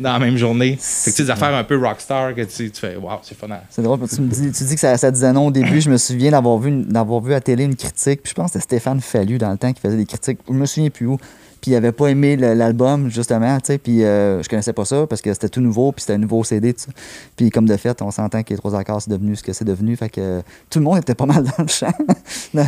dans 0.00 0.12
la 0.14 0.18
même 0.18 0.36
journée. 0.36 0.76
Sais, 0.80 1.22
des 1.22 1.30
affaires 1.30 1.54
un 1.54 1.64
peu 1.64 1.78
rockstar 1.78 2.34
que 2.34 2.42
tu, 2.42 2.70
fais, 2.74 2.96
waouh, 2.96 3.18
c'est 3.22 3.36
fun. 3.38 3.50
à- 3.50 3.62
C'est 3.70 3.82
drôle, 3.82 3.98
tu 4.08 4.20
me 4.20 4.28
dis, 4.28 4.50
tu 4.52 4.64
dis 4.64 4.74
que 4.74 4.80
ça, 4.80 4.96
ça 4.96 5.10
disait 5.10 5.32
non 5.32 5.46
au 5.48 5.50
début. 5.50 5.80
Je 5.80 5.90
me 5.90 5.96
souviens 5.98 6.30
d'avoir 6.30 6.58
vu, 6.58 6.70
d'avoir 6.84 7.20
vu 7.20 7.34
à 7.34 7.40
télé 7.40 7.64
une 7.64 7.76
critique. 7.76 8.22
Puis 8.22 8.30
je 8.30 8.34
pense 8.34 8.52
que 8.52 8.58
c'était 8.58 8.76
Stéphane 8.78 9.00
Fallu 9.00 9.38
dans 9.38 9.50
le 9.50 9.58
temps 9.58 9.72
qui 9.72 9.80
faisait 9.80 9.96
des 9.96 10.06
critiques. 10.06 10.38
Je 10.48 10.52
me 10.54 10.66
souviens 10.66 10.90
plus 10.90 11.06
où. 11.06 11.18
Puis 11.60 11.72
il 11.72 11.74
avait 11.76 11.92
pas 11.92 12.08
aimé 12.08 12.36
l'album, 12.36 13.10
justement. 13.10 13.58
tu 13.60 13.66
sais, 13.66 13.78
Puis 13.78 14.02
euh, 14.04 14.42
je 14.42 14.48
connaissais 14.48 14.72
pas 14.72 14.84
ça 14.84 15.06
parce 15.06 15.20
que 15.20 15.32
c'était 15.32 15.48
tout 15.48 15.60
nouveau. 15.60 15.92
Puis 15.92 16.02
c'était 16.02 16.14
un 16.14 16.18
nouveau 16.18 16.42
CD. 16.44 16.74
Puis 17.36 17.50
comme 17.50 17.66
de 17.66 17.76
fait, 17.76 18.00
on 18.02 18.10
s'entend 18.10 18.42
que 18.42 18.50
les 18.50 18.56
trois 18.56 18.74
accords, 18.74 19.02
c'est 19.02 19.10
devenu 19.10 19.36
ce 19.36 19.42
que 19.42 19.52
c'est 19.52 19.64
devenu. 19.64 19.96
Fait 19.96 20.08
que 20.08 20.20
euh, 20.20 20.40
tout 20.70 20.78
le 20.78 20.84
monde 20.84 20.98
était 20.98 21.14
pas 21.14 21.26
mal 21.26 21.44
dans 21.58 21.62
le 21.64 21.68
champ 21.68 21.92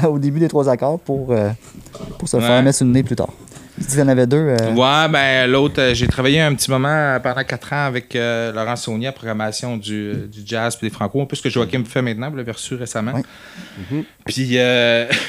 au 0.08 0.18
début 0.18 0.40
des 0.40 0.48
trois 0.48 0.68
accords 0.68 1.00
pour, 1.00 1.32
euh, 1.32 1.50
pour 2.18 2.28
se 2.28 2.38
faire 2.38 2.62
mettre 2.62 2.76
sur 2.76 2.86
le 2.86 2.92
nez 2.92 3.02
plus 3.02 3.16
tard. 3.16 3.32
Tu 3.76 3.80
dis 3.84 3.86
qu'il 3.88 3.98
y 4.00 4.02
en 4.02 4.08
avait 4.08 4.26
deux. 4.26 4.36
euh, 4.60 4.74
Ouais, 4.74 5.08
ben 5.10 5.50
l'autre, 5.50 5.80
euh, 5.80 5.94
j'ai 5.94 6.06
travaillé 6.06 6.40
un 6.42 6.54
petit 6.54 6.70
moment 6.70 7.18
pendant 7.22 7.42
quatre 7.42 7.72
ans 7.72 7.86
avec 7.86 8.12
Laurent 8.14 8.76
Saunier 8.76 9.06
à 9.06 9.12
programmation 9.12 9.78
du, 9.78 10.12
du 10.30 10.40
jazz 10.44 10.76
puis 10.76 10.88
des 10.88 10.94
franco, 10.94 11.22
un 11.22 11.24
peu 11.24 11.34
ce 11.36 11.42
que 11.42 11.48
Joachim 11.48 11.82
fait 11.86 12.02
maintenant, 12.02 12.28
vous 12.30 12.36
l'avez 12.36 12.52
reçu 12.52 12.74
récemment. 12.74 13.12
Ouais. 13.14 14.04
Puis 14.26 14.42
il 14.42 14.52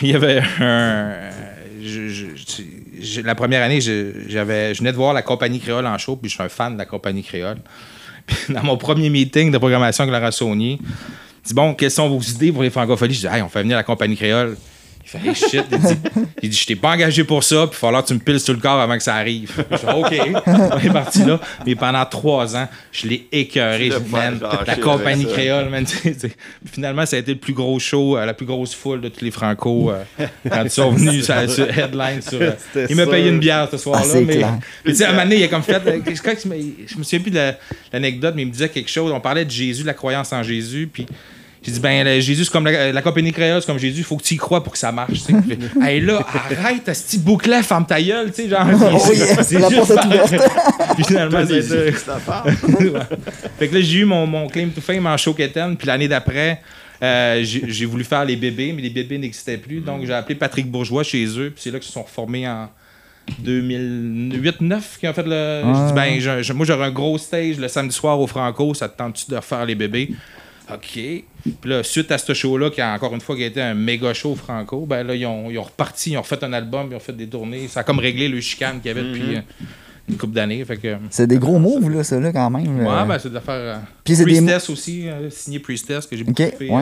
y 0.10 0.14
avait 0.16 0.42
un. 0.60 1.14
La 3.24 3.36
première 3.36 3.64
année, 3.64 3.82
je, 3.82 4.40
venais 4.40 4.92
de 4.92 4.98
voir 4.98 5.14
la 5.14 5.22
compagnie 5.22 5.60
créole 5.60 5.86
en 5.86 5.98
show, 5.98 6.16
puis 6.16 6.30
je 6.30 6.36
suis 6.36 6.44
un 6.44 6.50
fan 6.50 6.74
de 6.74 6.78
la 6.78 6.86
compagnie 6.86 7.24
créole. 7.24 7.58
Dans 8.50 8.64
mon 8.64 8.78
premier 8.78 9.10
meeting 9.10 9.52
de 9.52 9.58
programmation 9.58 10.04
avec 10.04 10.14
Laurent 10.14 10.32
Saunier, 10.32 10.80
dit 11.44 11.54
Bon, 11.54 11.74
quelles 11.74 11.92
sont 11.92 12.10
vos 12.10 12.22
idées 12.22 12.52
pour 12.52 12.64
les 12.64 12.70
francophonies 12.70 13.14
Je 13.14 13.28
dis 13.28 13.28
Hey, 13.28 13.42
on 13.42 13.50
fait 13.50 13.62
venir 13.62 13.78
la 13.78 13.84
compagnie 13.84 14.16
créole. 14.16 14.58
Il 15.04 15.10
fait 15.10 15.28
Hey, 15.28 15.36
shit. 15.36 15.66
Il 15.72 15.80
dit, 15.80 15.96
il 16.44 16.50
dit 16.50 16.58
Je 16.58 16.66
t'ai 16.66 16.76
pas 16.76 16.92
engagé 16.92 17.24
pour 17.24 17.44
ça, 17.44 17.68
puis 17.68 17.78
il 17.78 17.82
va 17.82 17.88
falloir 17.88 18.04
que 18.04 18.08
tu 18.08 18.14
me 18.14 18.20
piles 18.20 18.40
sur 18.40 18.54
le 18.54 18.60
corps 18.60 18.80
avant 18.80 18.96
que 18.98 19.04
ça 19.04 19.16
arrive. 19.16 19.52
Je 19.72 19.76
dis 19.78 19.84
OK. 19.86 20.42
On 20.48 20.80
est 20.80 20.90
parti 20.94 21.24
là. 21.26 21.40
Mais 21.66 21.76
pendant 21.76 22.06
trois 22.06 22.56
ans, 22.56 22.68
je 22.92 23.08
l'ai 23.08 23.28
écœuré. 23.32 23.92
Je 23.92 23.98
Man, 24.12 24.40
la 24.66 24.76
compagnie 24.78 25.26
créole, 25.26 25.70
man. 25.70 25.86
Finalement, 26.72 27.06
ça 27.06 27.18
a 27.18 27.20
été 27.20 27.34
le 27.34 27.40
plus 27.40 27.54
gros 27.54 27.78
show, 27.80 28.18
euh, 28.18 28.26
la 28.26 28.34
plus 28.34 28.46
grosse 28.46 28.74
foule 28.74 29.02
de 29.02 29.10
tous 29.10 29.24
les 29.26 29.32
Franco 29.32 29.92
euh, 29.92 30.04
quand 30.50 30.64
ils 30.64 30.70
sont 30.70 30.92
venus 30.92 31.26
sur, 31.26 31.50
sur 31.50 31.78
Headline. 31.78 32.22
Sur, 32.22 32.42
euh, 32.42 32.52
il 32.90 32.96
m'a 32.96 33.06
payé 33.06 33.30
une 33.30 33.40
bière 33.40 33.68
ce 33.70 33.78
soir-là. 33.78 34.06
Ah, 34.06 34.10
c'est 34.12 34.24
mais 34.24 34.38
clair. 34.38 34.58
mais 34.86 34.92
tu 34.92 34.98
sais, 34.98 35.04
à 35.06 35.10
un 35.10 35.12
moment 35.12 35.24
donné, 35.24 35.38
il 35.38 35.44
a 35.44 35.48
comme 35.48 35.64
fait. 35.64 35.82
euh, 35.86 36.00
je 36.06 36.98
me 36.98 37.04
souviens 37.04 37.20
plus 37.20 37.32
de 37.32 37.36
la- 37.36 37.58
l'anecdote, 37.92 38.34
mais 38.36 38.44
il 38.44 38.48
me 38.48 38.52
disait 38.52 38.70
quelque 38.70 38.90
chose. 38.90 39.12
On 39.12 39.20
parlait 39.20 39.46
de 39.46 39.52
Jésus, 39.52 39.82
de 39.82 39.88
la 39.88 39.94
croyance 39.94 40.32
en 40.34 40.44
Jésus. 40.44 40.90
Puis 40.92 41.06
j'ai 41.66 41.72
dit, 41.72 41.80
ben, 41.80 42.04
le- 42.06 42.20
Jésus, 42.20 42.46
c'est 42.46 42.52
comme 42.52 42.66
la, 42.66 42.92
la 42.92 43.02
compagnie 43.02 43.32
créole, 43.32 43.62
c'est 43.62 43.68
comme 43.68 43.80
Jésus, 43.80 44.00
il 44.00 44.04
faut 44.04 44.18
que 44.18 44.24
tu 44.24 44.34
y 44.34 44.38
crois 44.38 44.64
pour 44.64 44.74
que 44.74 44.80
ça 44.80 44.92
marche. 44.92 45.20
hey, 45.82 46.02
là, 46.02 46.26
arrête, 46.60 46.94
ce 46.94 47.04
petit 47.04 47.18
bouclet, 47.20 47.64
ferme 47.64 47.86
ta 47.86 48.02
gueule, 48.02 48.32
tu 48.32 48.44
sais, 48.44 48.50
genre. 48.50 48.68
Oh 48.70 49.12
yes, 49.14 49.38
c'est 49.44 49.60
la 49.60 49.70
juste 49.70 49.88
porte 49.88 49.92
est 49.92 50.06
ouverte. 50.06 50.52
Puis 50.96 51.04
finalement, 51.06 51.46
ça 51.46 51.54
a 51.54 51.58
été- 51.58 51.92
cette 51.94 52.10
affaire. 52.10 52.44
Ouais. 52.46 53.00
Fait 53.58 53.68
que 53.70 53.76
là, 53.76 53.82
j'ai 53.82 54.00
eu 54.00 54.06
mon, 54.06 54.28
mon 54.28 54.48
claim 54.48 54.70
to 54.76 54.82
fame 54.82 55.06
en 55.08 55.16
show 55.18 55.34
puis 55.34 55.48
l'année 55.86 56.08
d'après, 56.08 56.62
euh, 57.02 57.42
j'ai 57.44 57.64
j'ai 57.68 57.86
voulu 57.86 58.04
faire 58.04 58.24
les 58.26 58.36
bébés, 58.36 58.72
mais 58.76 58.82
les 58.82 58.90
bébés 58.90 59.18
n'existaient 59.18 59.58
plus. 59.58 59.80
Donc, 59.80 60.06
j'ai 60.06 60.14
appelé 60.14 60.36
Patrick 60.36 60.70
Bourgeois 60.70 61.04
chez 61.04 61.26
eux, 61.40 61.52
puis 61.54 61.62
c'est 61.64 61.72
là 61.72 61.80
qu'ils 61.80 61.88
se 61.88 61.94
sont 61.94 62.04
reformés 62.04 62.48
en 62.48 62.70
2008-9 63.44 64.82
qui 65.00 65.08
ont 65.08 65.14
fait 65.14 65.26
le. 65.26 65.62
J'ai 65.66 65.88
dit, 65.88 65.94
ben, 65.94 66.20
je- 66.20 66.44
je- 66.44 66.54
moi, 66.54 66.66
j'aurais 66.66 66.86
un 66.88 66.92
gros 66.92 67.18
stage 67.18 67.58
le 67.58 67.68
samedi 67.68 67.96
soir 67.96 68.20
au 68.20 68.28
Franco, 68.28 68.74
ça 68.74 68.88
te 68.90 68.98
tente-tu 68.98 69.30
de 69.32 69.36
refaire 69.36 69.66
les 69.66 69.76
bébés? 69.76 70.10
OK. 70.72 70.92
Puis 70.94 71.26
là, 71.66 71.84
suite 71.84 72.12
à 72.12 72.18
ce 72.18 72.34
show-là, 72.34 72.70
qui 72.70 72.80
a 72.82 72.94
encore 72.94 73.14
une 73.14 73.22
fois 73.22 73.36
qui 73.36 73.44
a 73.44 73.48
été 73.48 73.62
un 73.62 73.74
méga 73.74 74.14
show 74.14 74.34
Franco, 74.36 74.86
ben 74.86 75.04
là, 75.06 75.14
ils 75.16 75.26
ont, 75.26 75.50
ils 75.52 75.58
ont 75.60 75.64
reparti, 75.64 76.12
ils 76.12 76.18
ont 76.18 76.22
refait 76.22 76.42
un 76.44 76.54
album, 76.54 76.88
ils 76.92 76.96
ont 76.96 77.00
fait 77.00 77.12
des 77.16 77.28
tournées. 77.28 77.68
Ça 77.68 77.82
a 77.82 77.84
comme 77.84 78.00
réglé 78.00 78.30
le 78.30 78.40
chicane 78.40 78.80
qu'il 78.80 78.88
y 78.88 78.92
avait 78.92 79.04
depuis 79.04 79.36
euh, 79.36 79.42
une 80.10 80.18
couple 80.18 80.34
d'années. 80.34 80.64
Fait 80.64 80.78
que. 80.78 80.96
C'est 81.10 81.28
des 81.28 81.38
gros 81.38 81.60
moves, 81.60 81.90
là, 81.90 82.04
ça, 82.04 82.20
là, 82.20 82.32
quand 82.32 82.50
même. 82.50 82.80
Ouais, 82.80 82.88
euh. 82.88 83.04
ben, 83.06 83.20
c'est 83.20 83.30
de 83.30 83.34
l'affaire. 83.34 83.56
euh, 83.56 83.76
Puis 84.06 84.16
c'est 84.16 84.26
des 84.26 84.32
Priestess 84.36 84.70
aussi, 84.70 85.10
euh, 85.10 85.30
signé 85.30 85.60
Priestess, 85.60 86.06
que 86.08 86.16
j'ai 86.16 86.24
beaucoup 86.24 86.42
Ok, 86.42 86.50
trippé, 86.56 86.70
ouais. 86.74 86.82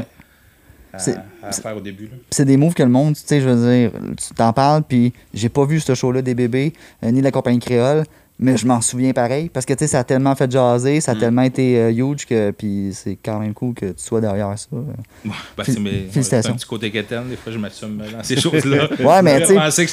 euh, 0.93 0.97
C'est- 0.99 1.15
à, 1.41 1.47
à 1.47 1.51
faire 1.51 1.75
au 1.77 1.81
début. 1.81 2.09
c'est 2.29 2.45
des 2.45 2.57
moves 2.57 2.73
que 2.75 2.83
le 2.83 2.89
monde, 2.89 3.15
tu 3.15 3.21
sais, 3.25 3.41
je 3.41 3.49
veux 3.49 3.71
dire, 3.71 3.91
tu 4.15 4.33
t'en 4.35 4.53
parles, 4.53 4.83
puis 4.87 5.11
j'ai 5.33 5.49
pas 5.49 5.65
vu 5.65 5.79
ce 5.79 5.95
show-là 5.95 6.21
des 6.21 6.35
bébés, 6.35 6.73
euh, 7.03 7.09
ni 7.11 7.19
de 7.19 7.23
la 7.23 7.31
compagnie 7.31 7.59
créole, 7.59 8.03
mais 8.43 8.57
je 8.57 8.65
m'en 8.65 8.81
souviens 8.81 9.13
pareil, 9.13 9.49
parce 9.53 9.65
que, 9.67 9.73
tu 9.73 9.79
sais, 9.85 9.87
ça 9.87 9.99
a 9.99 10.03
tellement 10.03 10.33
fait 10.35 10.51
jaser, 10.51 10.99
ça 10.99 11.11
a 11.11 11.15
tellement 11.15 11.43
été 11.43 11.77
euh, 11.77 11.91
huge, 11.91 12.25
que, 12.25 12.49
puis 12.51 12.89
c'est 12.91 13.15
quand 13.23 13.37
même 13.39 13.53
cool 13.53 13.73
que 13.75 13.85
tu 13.85 13.93
sois 14.03 14.19
derrière 14.19 14.53
ça. 14.57 14.67
Ouais, 14.73 14.81
ben, 15.23 15.63
Fél- 15.63 15.73
c'est 15.73 15.79
mes- 15.79 16.07
félicitations. 16.11 16.49
c'est 16.49 16.53
un 16.53 16.57
petit 16.57 16.65
côté 16.67 16.89
quétaine, 16.91 17.29
des 17.29 17.35
fois 17.35 17.51
je 17.53 17.57
m'assume 17.59 17.97
dans 17.97 18.23
ces 18.23 18.35
choses-là. 18.39 18.89
Ouais, 18.99 19.21
mais 19.21 19.35
Je 19.35 19.41
tu 19.41 19.47
sais- 19.49 19.55
pensais 19.55 19.85
que 19.85 19.91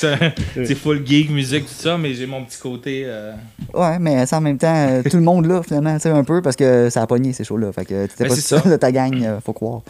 c'est- 0.64 0.74
full 0.74 1.06
geek, 1.06 1.30
musique, 1.30 1.66
tout 1.66 1.74
ça, 1.82 1.98
mais 1.98 2.14
j'ai 2.14 2.26
mon 2.26 2.42
petit 2.44 2.58
côté. 2.58 3.02
euh, 3.04 3.32
Ouais, 3.74 3.98
mais 3.98 4.24
ça, 4.26 4.38
en 4.38 4.40
même 4.40 4.56
temps, 4.58 4.74
euh, 4.74 5.02
tout 5.02 5.16
le 5.18 5.22
monde 5.22 5.44
là, 5.46 5.62
finalement, 5.62 5.94
tu 5.96 6.00
sais, 6.00 6.08
un 6.10 6.24
peu, 6.24 6.40
parce 6.40 6.56
que 6.56 6.88
ça 6.90 7.02
a 7.02 7.06
pogné, 7.06 7.32
ces 7.34 7.44
shows-là. 7.44 7.70
Fait 7.72 7.84
que 7.84 8.06
t'étais 8.06 8.24
Ben, 8.24 8.30
pas 8.30 8.36
ça. 8.36 8.60
de 8.60 8.76
ta 8.76 8.90
gang, 8.90 9.14
euh, 9.22 9.40
faut 9.44 9.52
croire. 9.52 9.82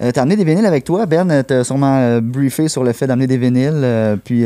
Euh, 0.00 0.12
t'as 0.12 0.22
amené 0.22 0.36
des 0.36 0.44
vinyles 0.44 0.66
avec 0.66 0.84
toi, 0.84 1.06
Ben, 1.06 1.28
euh, 1.30 1.42
t'as 1.42 1.64
sûrement 1.64 1.96
euh, 1.98 2.20
briefé 2.20 2.68
sur 2.68 2.84
le 2.84 2.92
fait 2.92 3.06
d'amener 3.08 3.26
des 3.26 3.38
vinyles, 3.38 3.70
euh, 3.82 4.16
puis... 4.22 4.44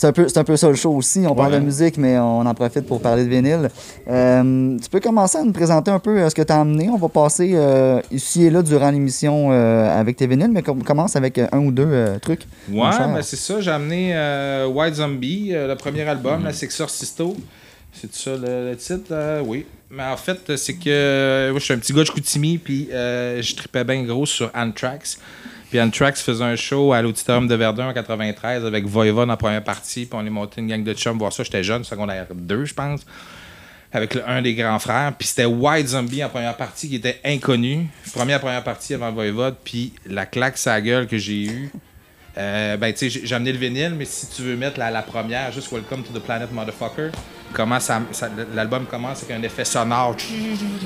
C'est 0.00 0.06
un, 0.06 0.12
peu, 0.12 0.26
c'est 0.28 0.38
un 0.38 0.44
peu 0.44 0.56
ça 0.56 0.66
le 0.66 0.76
show 0.76 0.92
aussi. 0.96 1.26
On 1.28 1.34
parle 1.34 1.52
de 1.52 1.58
musique, 1.58 1.98
mais 1.98 2.16
on 2.18 2.40
en 2.46 2.54
profite 2.54 2.86
pour 2.86 3.02
parler 3.02 3.24
de 3.24 3.28
vinyle. 3.28 3.68
Euh, 4.08 4.78
tu 4.82 4.88
peux 4.88 4.98
commencer 4.98 5.36
à 5.36 5.42
nous 5.44 5.52
présenter 5.52 5.90
un 5.90 5.98
peu 5.98 6.16
euh, 6.18 6.30
ce 6.30 6.34
que 6.34 6.40
tu 6.40 6.50
as 6.50 6.58
amené. 6.58 6.88
On 6.88 6.96
va 6.96 7.10
passer 7.10 7.50
euh, 7.54 8.00
ici 8.10 8.46
et 8.46 8.50
là 8.50 8.62
durant 8.62 8.90
l'émission 8.90 9.50
avec 9.50 10.16
tes 10.16 10.26
vinyles, 10.26 10.52
mais 10.52 10.62
com- 10.62 10.82
commence 10.82 11.16
avec 11.16 11.36
un 11.38 11.58
ou 11.58 11.70
deux 11.70 12.16
trucs. 12.22 12.46
Ouais, 12.70 12.88
ben 12.98 13.20
c'est 13.20 13.36
ça. 13.36 13.60
J'ai 13.60 13.70
amené 13.70 14.14
White 14.74 14.94
Zombie, 14.94 15.50
le 15.52 15.74
premier 15.74 16.04
album, 16.08 16.44
la 16.44 16.54
Sexorcisto. 16.54 17.36
C'est 17.92 18.14
ça 18.14 18.30
le, 18.30 18.70
le 18.70 18.76
titre? 18.76 19.08
euh, 19.10 19.42
oui. 19.44 19.66
Mais 19.90 20.04
en 20.04 20.16
fait, 20.16 20.56
c'est 20.56 20.74
que 20.74 20.88
euh, 20.88 21.50
moi, 21.50 21.58
je 21.58 21.64
suis 21.66 21.74
un 21.74 21.78
petit 21.78 21.92
gars 21.92 22.00
de 22.00 22.04
Chicoutimi, 22.06 22.56
puis 22.56 22.88
euh, 22.90 23.42
je 23.42 23.54
tripais 23.54 23.84
bien 23.84 24.02
gros 24.04 24.24
sur 24.24 24.50
Anthrax. 24.56 25.18
Puis 25.70 25.80
Anthrax 25.80 26.20
faisait 26.20 26.42
un 26.42 26.56
show 26.56 26.92
à 26.92 27.00
l'Auditorium 27.00 27.46
de 27.46 27.54
Verdun 27.54 27.90
en 27.90 27.92
93 27.92 28.66
avec 28.66 28.86
Voivod 28.86 29.30
en 29.30 29.36
première 29.36 29.62
partie, 29.62 30.04
puis 30.04 30.18
on 30.20 30.26
est 30.26 30.30
monté 30.30 30.60
une 30.60 30.66
gang 30.66 30.82
de 30.82 30.92
chums 30.94 31.16
voir 31.16 31.32
ça. 31.32 31.44
J'étais 31.44 31.62
jeune, 31.62 31.84
secondaire 31.84 32.26
2, 32.34 32.64
je 32.64 32.74
pense, 32.74 33.06
avec 33.92 34.18
un 34.26 34.42
des 34.42 34.56
grands 34.56 34.80
frères. 34.80 35.12
Puis 35.16 35.28
c'était 35.28 35.44
White 35.44 35.86
Zombie 35.86 36.24
en 36.24 36.28
première 36.28 36.56
partie 36.56 36.88
qui 36.88 36.96
était 36.96 37.20
inconnu. 37.24 37.86
Première 38.12 38.40
première 38.40 38.64
partie 38.64 38.94
avant 38.94 39.12
Voivod, 39.12 39.54
puis 39.62 39.92
la 40.06 40.26
claque 40.26 40.58
sa 40.58 40.80
gueule 40.80 41.06
que 41.06 41.18
j'ai 41.18 41.44
eue. 41.44 41.70
Euh, 42.36 42.76
ben, 42.76 42.92
tu 42.92 43.08
sais, 43.08 43.20
j'ai 43.24 43.34
amené 43.34 43.52
le 43.52 43.58
vinyle, 43.58 43.94
mais 43.96 44.06
si 44.06 44.28
tu 44.28 44.42
veux 44.42 44.56
mettre 44.56 44.76
la 44.76 45.02
première, 45.02 45.52
juste 45.52 45.70
Welcome 45.70 46.02
to 46.02 46.12
the 46.12 46.22
Planet 46.22 46.50
Motherfucker, 46.50 47.12
comment 47.52 47.80
ça, 47.80 48.00
ça- 48.12 48.28
l'album 48.54 48.84
commence 48.86 49.22
avec 49.22 49.36
un 49.36 49.42
effet 49.42 49.64
sonore. 49.64 50.16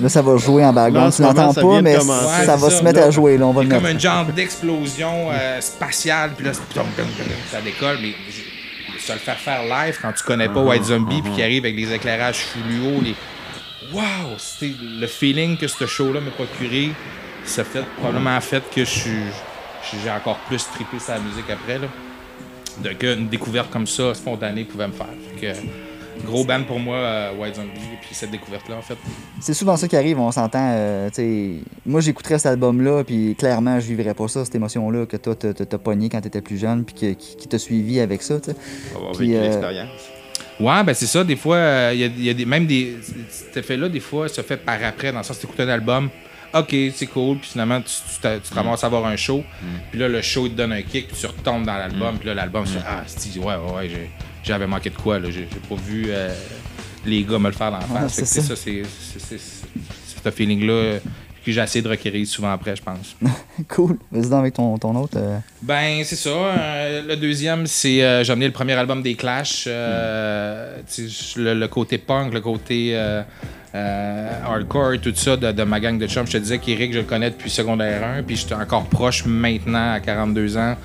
Là, 0.00 0.09
ça 0.09 0.22
va 0.22 0.37
jouer 0.37 0.64
en 0.64 0.72
background. 0.72 1.12
Tu 1.14 1.22
l'entends 1.22 1.53
ça 1.53 1.61
pas, 1.61 1.83
mais. 1.83 1.96
Ouais, 1.96 2.03
ça 2.46 2.57
va 2.57 2.70
ça, 2.70 2.79
se 2.79 2.83
mettre 2.85 3.00
là. 3.00 3.07
à 3.07 3.11
jouer. 3.11 3.37
Là, 3.38 3.46
on 3.46 3.53
va 3.53 3.62
le 3.62 3.68
comme 3.68 3.87
un 3.87 3.98
genre 3.98 4.27
d'explosion 4.27 5.31
euh, 5.33 5.61
spatiale, 5.61 6.33
puis 6.37 6.46
là, 6.46 6.53
ça 6.53 7.61
décolle, 7.61 7.98
mais 8.03 8.14
ça 8.98 9.14
le 9.14 9.20
faire 9.20 9.38
faire 9.38 9.62
live 9.64 9.98
quand 10.00 10.12
tu 10.12 10.24
connais 10.24 10.48
pas 10.48 10.61
White 10.62 10.85
Zombie, 10.85 11.20
puis 11.22 11.33
qui 11.33 11.42
arrive 11.42 11.64
avec 11.64 11.77
les 11.77 11.92
éclairages 11.92 12.38
fluo, 12.46 13.00
les. 13.03 13.14
Waouh! 13.92 14.37
C'était 14.38 14.74
le 14.83 15.07
feeling 15.07 15.57
que 15.57 15.68
ce 15.68 15.87
show-là 15.87 16.20
m'a 16.20 16.31
procuré. 16.31 16.90
Ça 17.44 17.62
fait 17.64 17.85
probablement 17.98 18.40
fait 18.40 18.62
que 18.74 18.81
je 18.85 18.90
suis. 18.90 19.22
J'ai 20.03 20.11
encore 20.11 20.38
plus 20.48 20.66
trippé 20.74 20.98
sa 20.98 21.18
musique 21.18 21.50
après, 21.50 21.79
là. 21.79 21.87
De 22.79 22.88
qu'une 22.94 23.29
découverte 23.29 23.70
comme 23.70 23.87
ça, 23.87 24.14
spontanée, 24.14 24.64
pouvait 24.64 24.88
me 24.88 24.92
faire. 24.94 25.07
Fait 25.38 25.53
que, 25.53 25.53
gros 26.24 26.44
band 26.44 26.62
pour 26.64 26.79
moi, 26.79 26.96
euh, 26.96 27.33
White 27.38 27.57
Zombie, 27.57 27.70
puis 28.00 28.11
cette 28.14 28.31
découverte-là, 28.31 28.77
en 28.77 28.83
fait. 28.83 28.96
C'est 29.40 29.55
souvent 29.55 29.77
ça 29.77 29.88
qui 29.88 29.96
arrive, 29.96 30.18
on 30.18 30.31
s'entend. 30.31 30.72
euh, 30.74 31.09
moi, 31.87 32.00
j'écouterais 32.00 32.38
cet 32.38 32.46
album-là, 32.46 33.05
puis 33.05 33.35
clairement, 33.37 33.81
je 33.81 33.87
vivrais 33.87 34.14
pas 34.14 34.29
ça, 34.29 34.44
cette 34.44 34.55
émotion-là 34.55 35.07
que 35.07 35.16
toi, 35.16 35.35
t'as- 35.35 35.79
pogné 35.79 36.09
quand 36.09 36.20
t'étais 36.20 36.40
plus 36.40 36.59
jeune, 36.59 36.85
puis 36.85 36.94
que- 36.94 37.12
qui, 37.14 37.37
qui 37.37 37.48
t'a 37.48 37.59
suivi 37.59 38.00
avec 38.00 38.22
ça. 38.22 38.38
tu 38.40 38.50
sais. 38.53 38.57
Avoir 38.94 39.12
Puis, 39.12 39.29
vécu 39.29 39.38
euh, 39.38 39.42
l'expérience. 39.42 39.90
Ouais, 40.61 40.85
ben 40.85 40.94
c'est 40.94 41.07
ça. 41.07 41.24
Des 41.24 41.37
fois, 41.37 41.57
euh, 41.57 41.90
il 41.94 42.00
y 42.00 42.05
a, 42.05 42.07
il 42.07 42.24
y 42.24 42.31
a 42.31 42.35
des, 42.35 42.44
même 42.44 42.66
des. 42.66 42.96
Cet 43.29 43.57
effet-là, 43.57 43.88
des 43.88 43.98
fois, 44.00 44.29
se 44.29 44.40
fait 44.40 44.57
par 44.57 44.77
après, 44.85 45.11
dans 45.11 45.18
le 45.18 45.24
sens 45.24 45.37
que 45.37 45.42
tu 45.42 45.46
écoutes 45.48 45.61
un 45.61 45.68
album. 45.68 46.11
Ok, 46.57 46.72
c'est 46.94 47.07
cool, 47.09 47.38
puis 47.38 47.50
finalement, 47.50 47.81
tu, 47.81 47.87
tu, 48.14 48.20
te- 48.20 48.38
tu 48.38 48.48
te 48.50 48.55
ramasses 48.55 48.85
à 48.85 48.87
avoir 48.87 49.05
un 49.07 49.16
show, 49.16 49.42
puis 49.90 49.98
là, 49.98 50.07
le 50.09 50.22
show, 50.22 50.46
il 50.46 50.53
te 50.53 50.57
donne 50.57 50.70
un 50.70 50.83
kick, 50.83 51.09
puis 51.09 51.16
tu 51.18 51.27
retombes 51.27 51.66
dans 51.66 51.74
l'album, 51.77 52.16
puis 52.16 52.29
là, 52.29 52.35
l'album, 52.35 52.62
tu 52.64 52.74
fais 52.74 52.79
Ah, 52.87 53.03
c'est 53.07 53.37
ouais, 53.40 53.44
ouais, 53.44 53.72
ouais, 53.77 53.88
j'ai- 53.88 54.11
j'avais 54.44 54.66
manqué 54.66 54.90
de 54.90 54.96
quoi. 54.96 55.18
J'ai 55.30 55.48
pas 55.68 55.74
vu 55.74 56.07
euh, 56.09 56.33
les 57.04 57.24
gars 57.24 57.38
me 57.38 57.46
le 57.48 57.52
faire 57.54 57.70
dans 57.72 57.78
la 57.78 57.85
face. 57.87 58.12
C'est 58.24 58.40
ça, 58.40 58.54
c'est 58.57 58.83
ce 60.24 60.30
feeling-là 60.30 60.98
que 61.44 61.52
j'ai 61.52 61.61
essayé 61.61 61.83
de 61.83 61.88
requérir 61.90 62.26
souvent 62.26 62.50
après, 62.52 62.74
je 62.74 62.83
pense. 62.83 63.14
Cool. 63.68 63.98
Vas-y 64.11 64.33
avec 64.33 64.54
ton, 64.54 64.78
ton 64.78 64.96
autre. 64.96 65.18
euh, 65.18 65.38
Ben, 65.61 66.02
c'est 66.04 66.16
ça. 66.16 66.30
Euh, 66.30 67.02
le 67.07 67.16
deuxième, 67.16 67.66
c'est. 67.66 68.02
euh, 68.02 68.24
j'ai 68.24 68.33
amené 68.33 68.46
le 68.46 68.52
premier 68.52 68.72
album 68.72 69.02
des 69.02 69.14
Clash. 69.14 69.64
sais, 69.64 69.70
le, 71.37 71.52
le 71.54 71.68
côté 71.68 71.98
punk, 71.98 72.33
le 72.33 72.40
côté 72.40 72.96
hardcore, 73.74 74.98
tout 75.02 75.12
ça 75.14 75.37
de, 75.37 75.52
de 75.52 75.62
ma 75.64 75.80
gang 75.80 75.98
de 75.98 76.07
chums. 76.07 76.26
Je 76.26 76.33
te 76.33 76.38
disais 76.38 76.59
qu'Eric, 76.59 76.92
je 76.92 76.98
le 76.98 77.04
connais 77.04 77.30
depuis 77.30 77.50
secondaire 77.50 78.02
1, 78.18 78.22
puis 78.22 78.37
j'étais 78.37 78.54
encore 78.54 78.85
proche 78.87 79.24
maintenant, 79.26 79.92
à 79.92 80.00
42 80.00 80.57
ans, 80.57 80.76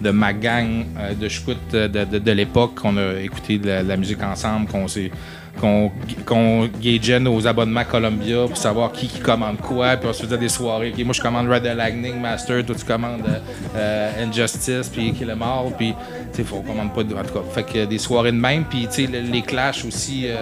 de 0.00 0.10
ma 0.10 0.32
gang 0.32 0.84
euh, 0.98 1.14
de 1.14 1.28
scouts 1.28 1.54
de, 1.72 1.86
de, 1.86 2.18
de 2.18 2.32
l'époque. 2.32 2.78
On 2.84 2.96
a 2.96 3.20
écouté 3.20 3.58
de 3.58 3.68
la, 3.86 3.96
musique 3.96 4.22
ensemble, 4.22 4.68
qu'on 4.68 4.86
s'est 4.88 5.10
qu'on 5.58 5.90
qu'on 6.26 6.68
gageait 6.82 7.18
nos 7.18 7.46
abonnements 7.46 7.84
Columbia 7.84 8.44
pour 8.46 8.58
savoir 8.58 8.92
qui, 8.92 9.06
qui 9.08 9.20
commande 9.20 9.56
quoi, 9.56 9.96
puis 9.96 10.06
on 10.08 10.12
se 10.12 10.22
faisait 10.24 10.36
des 10.36 10.50
soirées. 10.50 10.92
Ok, 10.94 11.02
moi, 11.04 11.14
je 11.14 11.22
commande 11.22 11.48
Red 11.48 11.64
Lightning 11.64 12.20
Master, 12.20 12.62
toi, 12.66 12.74
tu 12.78 12.84
commandes 12.84 13.22
euh, 13.26 13.38
euh, 13.74 14.24
Injustice, 14.28 14.90
puis 14.90 15.12
Kill 15.14 15.30
'Em 15.30 15.40
All, 15.40 15.72
puis, 15.78 15.94
tu 16.34 16.42
sais, 16.44 16.48
on 16.52 16.60
commande 16.60 16.92
pas 16.92 17.02
de. 17.04 17.14
En 17.14 17.22
tout 17.22 17.32
cas, 17.32 17.40
fait 17.54 17.62
que 17.62 17.84
des 17.86 17.96
soirées 17.98 18.32
de 18.32 18.36
même, 18.36 18.64
puis, 18.64 18.86
tu 18.86 19.06
sais, 19.06 19.06
le- 19.06 19.20
les 19.32 19.40
clashs 19.42 19.84
aussi. 19.86 20.26
euh, 20.28 20.36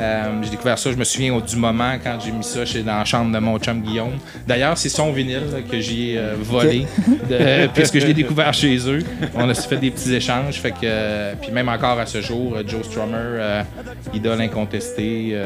euh, 0.00 0.42
j'ai 0.42 0.50
découvert 0.50 0.78
ça, 0.78 0.90
je 0.92 0.96
me 0.96 1.04
souviens 1.04 1.34
au- 1.34 1.40
du 1.40 1.56
moment 1.56 1.94
quand 2.02 2.18
j'ai 2.24 2.30
mis 2.30 2.44
ça 2.44 2.64
chez, 2.64 2.82
dans 2.82 2.98
la 2.98 3.04
chambre 3.04 3.32
de 3.32 3.38
mon 3.38 3.58
chum 3.58 3.80
Guillaume. 3.82 4.18
D'ailleurs, 4.46 4.78
c'est 4.78 4.88
son 4.88 5.12
vinyle 5.12 5.42
là, 5.52 5.58
que 5.68 5.80
j'ai 5.80 6.16
euh, 6.16 6.34
volé, 6.40 6.86
de- 7.28 7.66
puisque 7.74 7.98
je 7.98 8.06
l'ai 8.06 8.14
découvert 8.14 8.52
chez 8.54 8.76
eux. 8.88 9.02
On 9.34 9.48
a 9.48 9.54
fait 9.54 9.76
des 9.76 9.90
petits 9.90 10.14
échanges, 10.14 10.60
fait 10.60 10.70
que, 10.72 11.34
puis 11.42 11.50
même 11.50 11.68
encore 11.68 11.98
à 11.98 12.06
ce 12.06 12.20
jour, 12.20 12.54
euh, 12.56 12.62
Joe 12.66 12.84
Strummer, 12.84 13.16
euh, 13.16 13.62
idole 14.14 14.40
incontestée, 14.40 15.36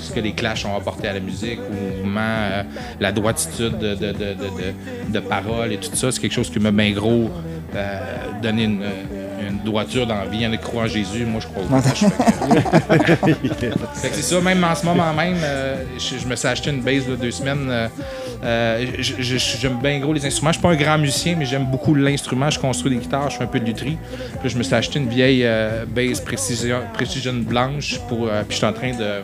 ce 0.00 0.12
que 0.12 0.20
les 0.20 0.32
Clash 0.32 0.64
ont 0.64 0.76
apporté 0.76 1.08
à 1.08 1.12
la 1.14 1.20
musique, 1.20 1.58
au 1.60 1.96
mouvement, 2.02 2.64
la 3.00 3.12
droititude 3.12 3.78
de, 3.78 3.94
de, 3.94 4.12
de, 5.10 5.20
parole 5.20 5.72
et 5.72 5.76
tout 5.76 5.94
ça, 5.94 6.10
c'est 6.12 6.20
quelque 6.20 6.32
chose 6.34 6.50
qui 6.50 6.58
m'a 6.60 6.70
bien 6.70 6.92
gros 6.92 7.30
donné 8.42 8.64
une, 8.64 8.82
une 9.46 9.58
droiture 9.64 10.06
dans 10.06 10.16
la 10.16 10.26
vie. 10.26 10.38
Il 10.38 10.42
y 10.42 10.46
en 10.46 10.52
a 10.52 10.56
qui 10.56 10.62
croient 10.62 10.84
en 10.84 10.86
Jésus, 10.86 11.24
moi 11.24 11.40
je 11.40 11.46
crois 11.46 11.62
au 11.62 11.68
c'est 13.94 14.14
ça, 14.14 14.40
même 14.40 14.64
en 14.64 14.74
ce 14.74 14.84
moment 14.84 15.12
même, 15.12 15.36
euh, 15.42 15.84
je, 15.98 16.18
je 16.18 16.26
me 16.26 16.36
suis 16.36 16.48
acheté 16.48 16.70
une 16.70 16.82
base 16.82 17.06
de 17.06 17.16
deux 17.16 17.30
semaines. 17.30 17.68
euh, 17.70 17.88
euh, 18.44 18.86
j'aime 18.98 19.78
bien 19.82 19.98
gros 19.98 20.12
les 20.12 20.24
instruments. 20.24 20.52
Je 20.52 20.58
suis 20.58 20.62
pas 20.62 20.70
un 20.70 20.76
grand 20.76 20.98
musicien, 20.98 21.36
mais 21.38 21.44
j'aime 21.44 21.66
beaucoup 21.66 21.94
l'instrument. 21.94 22.50
Je 22.50 22.58
construis 22.58 22.90
des 22.90 23.02
guitares, 23.02 23.30
je 23.30 23.38
fais 23.38 23.44
un 23.44 23.48
peu 23.48 23.60
de 23.60 23.64
lutherie. 23.64 23.98
Puis 24.40 24.50
je 24.50 24.58
me 24.58 24.62
suis 24.62 24.74
acheté 24.74 24.98
une 24.98 25.08
vieille 25.08 25.46
base 25.88 26.20
Precision, 26.20 26.80
Precision 26.94 27.34
blanche 27.34 27.98
pour. 28.08 28.28
puis 28.28 28.36
je 28.50 28.56
suis 28.56 28.66
en 28.66 28.72
train 28.72 28.92
de 28.92 29.22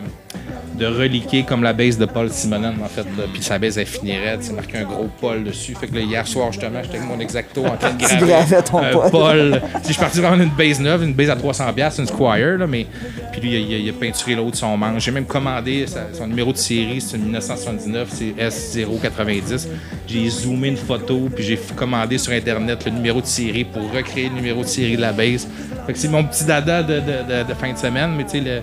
de 0.77 0.85
reliquer 0.85 1.43
comme 1.43 1.63
la 1.63 1.73
base 1.73 1.97
de 1.97 2.05
Paul 2.05 2.29
Simonon, 2.29 2.73
en 2.83 2.87
fait. 2.87 3.05
Puis 3.33 3.41
sa 3.43 3.57
base, 3.59 3.77
elle 3.77 3.85
finirait, 3.85 4.37
c'est 4.41 4.53
marqué 4.53 4.77
un 4.79 4.83
gros 4.83 5.09
Paul 5.21 5.43
dessus. 5.43 5.73
Fait 5.79 5.87
que 5.87 5.95
là, 5.95 6.01
hier 6.01 6.27
soir, 6.27 6.51
justement, 6.51 6.79
j'étais 6.83 6.97
avec 6.97 7.07
mon 7.09 7.19
exacto 7.19 7.65
en 7.65 7.77
train 7.77 7.93
de 7.93 8.03
graver. 8.03 8.55
ton 8.69 8.77
un 8.79 9.09
Paul. 9.09 9.61
Sais, 9.61 9.79
Je 9.87 9.93
suis 9.93 9.95
parti 10.01 10.19
vraiment 10.19 10.37
d'une 10.37 10.49
base 10.49 10.79
neuve, 10.79 11.03
une 11.03 11.13
base 11.13 11.29
à 11.29 11.35
300$, 11.35 11.73
piastres, 11.73 12.01
une 12.01 12.07
Squire, 12.07 12.57
là, 12.57 12.67
mais. 12.67 12.85
Puis 13.31 13.41
lui, 13.41 13.49
il 13.51 13.73
a, 13.73 13.77
il 13.77 13.89
a- 13.89 13.93
peinturé 13.93 14.35
l'autre 14.35 14.57
son 14.57 14.75
manche. 14.77 15.03
J'ai 15.05 15.11
même 15.11 15.25
commandé 15.25 15.85
sa- 15.87 16.13
son 16.13 16.27
numéro 16.27 16.51
de 16.51 16.57
série, 16.57 16.99
c'est 17.01 17.17
une 17.17 17.23
1979, 17.23 18.09
c'est 18.11 18.33
S090. 18.37 19.67
J'ai 20.07 20.29
zoomé 20.29 20.67
une 20.69 20.77
photo, 20.77 21.29
puis 21.33 21.43
j'ai 21.43 21.59
commandé 21.75 22.17
sur 22.17 22.33
Internet 22.33 22.83
le 22.85 22.91
numéro 22.91 23.21
de 23.21 23.25
série 23.25 23.63
pour 23.63 23.91
recréer 23.93 24.29
le 24.29 24.35
numéro 24.35 24.61
de 24.61 24.67
série 24.67 24.95
de 24.97 25.01
la 25.01 25.11
base. 25.13 25.47
Fait 25.87 25.93
que 25.93 25.99
c'est 25.99 26.07
mon 26.09 26.23
petit 26.23 26.43
dada 26.45 26.83
de, 26.83 26.95
de- 26.95 26.99
de- 26.99 27.47
de 27.47 27.53
fin 27.53 27.71
de 27.71 27.77
semaine, 27.77 28.11
mais 28.17 28.23
tu 28.25 28.31
sais, 28.31 28.39
le- 28.41 28.61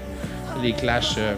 les 0.62 0.72
clashs. 0.72 1.14
euh, 1.18 1.34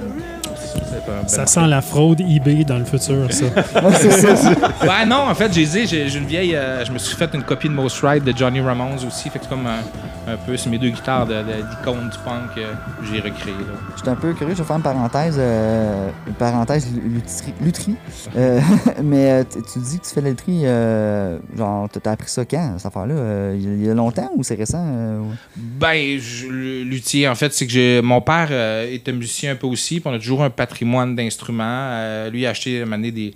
ça, 1.27 1.47
sent 1.47 1.67
la 1.67 1.81
fraude 1.83 2.21
eBay 2.21 2.65
dans 2.65 2.79
le 2.79 2.85
futur, 2.85 3.33
ça. 3.33 3.45
Ouais, 3.85 3.93
c'est 3.95 4.11
ça. 4.11 4.51
Ben 4.83 5.07
non, 5.07 5.29
en 5.29 5.35
fait, 5.35 5.53
j'ai 5.53 5.65
dit, 5.65 5.87
j'ai 5.87 6.09
j'ai 6.09 6.19
une 6.19 6.27
vieille. 6.27 6.55
euh, 6.55 6.85
je 6.85 6.93
me 6.93 6.99
suis 6.99 7.17
fait 7.17 7.31
une 7.35 7.43
copie 7.43 7.69
de 7.69 7.75
Most 7.75 8.01
Ride 8.03 8.25
de 8.25 8.37
Johnny 8.37 8.61
Ramones 8.61 8.99
aussi. 9.07 9.29
Fait 9.31 9.39
que 9.39 9.45
c'est 9.45 9.51
comme 9.51 9.67
un, 9.67 10.33
un 10.33 10.37
peu, 10.37 10.57
c'est 10.57 10.71
mes 10.71 10.79
deux 10.79 10.91
guitares 10.91 11.27
de- 11.27 11.35
de- 11.35 11.69
d'icône 11.71 12.09
du 12.11 12.19
punk 12.25 12.55
que 12.55 12.61
j'ai 13.05 13.21
recréé. 13.21 13.55
Là. 13.55 13.75
Je 13.97 14.01
suis 14.01 14.09
un 14.11 14.15
peu 14.15 14.33
curieux, 14.35 14.55
je 14.55 14.63
vais 14.63 14.67
faire 14.67 14.77
une 14.77 14.83
parenthèse, 14.83 15.37
euh, 15.39 16.09
une 16.27 16.35
parenthèse 16.35 16.87
lutherie. 16.93 17.55
lutherie. 17.61 17.97
Euh, 18.37 18.59
mais 19.05 19.31
euh, 19.31 19.45
tu 19.45 19.63
tu 19.73 19.79
dis 19.79 19.99
que 19.99 20.05
tu 20.07 20.11
fais 20.13 20.21
de 20.21 20.25
la 20.27 20.31
lutherie, 20.31 20.63
euh, 20.65 21.39
genre, 21.57 21.89
t'as 21.93 22.01
t'as 22.01 22.13
appris 22.13 22.29
ça 22.29 22.45
quand, 22.45 22.75
cette 22.79 22.87
affaire-là? 22.87 23.15
Euh, 23.15 23.55
il 23.57 23.63
y 23.63 23.69
a- 23.69 23.75
il 23.75 23.87
y 23.87 23.91
a 23.91 23.95
longtemps 23.95 24.31
ou 24.35 24.43
c'est 24.43 24.55
récent? 24.57 24.83
euh, 24.85 25.19
ou- 25.21 25.33
Ben, 25.57 26.19
je- 26.19 26.47
le 26.49 26.83
luthier, 26.83 27.29
en 27.29 27.35
fait, 27.35 27.53
c'est 27.53 27.67
que 27.67 27.73
j'ai, 27.73 28.01
mon 28.03 28.21
père 28.21 28.49
euh, 28.51 28.91
était 28.93 29.13
musicien 29.13 29.53
un 29.53 29.57
peu 29.57 29.67
aussi. 29.67 30.01
Puis 30.01 30.11
on 30.11 30.15
a 30.15 30.19
toujours 30.19 30.43
un 30.43 30.51
patrimoine 30.67 31.15
d'instruments. 31.17 31.65
Euh, 31.93 32.31
lui 32.31 32.47
a 32.47 32.51
acheté 32.51 32.83
à 32.83 32.97
des, 32.99 33.35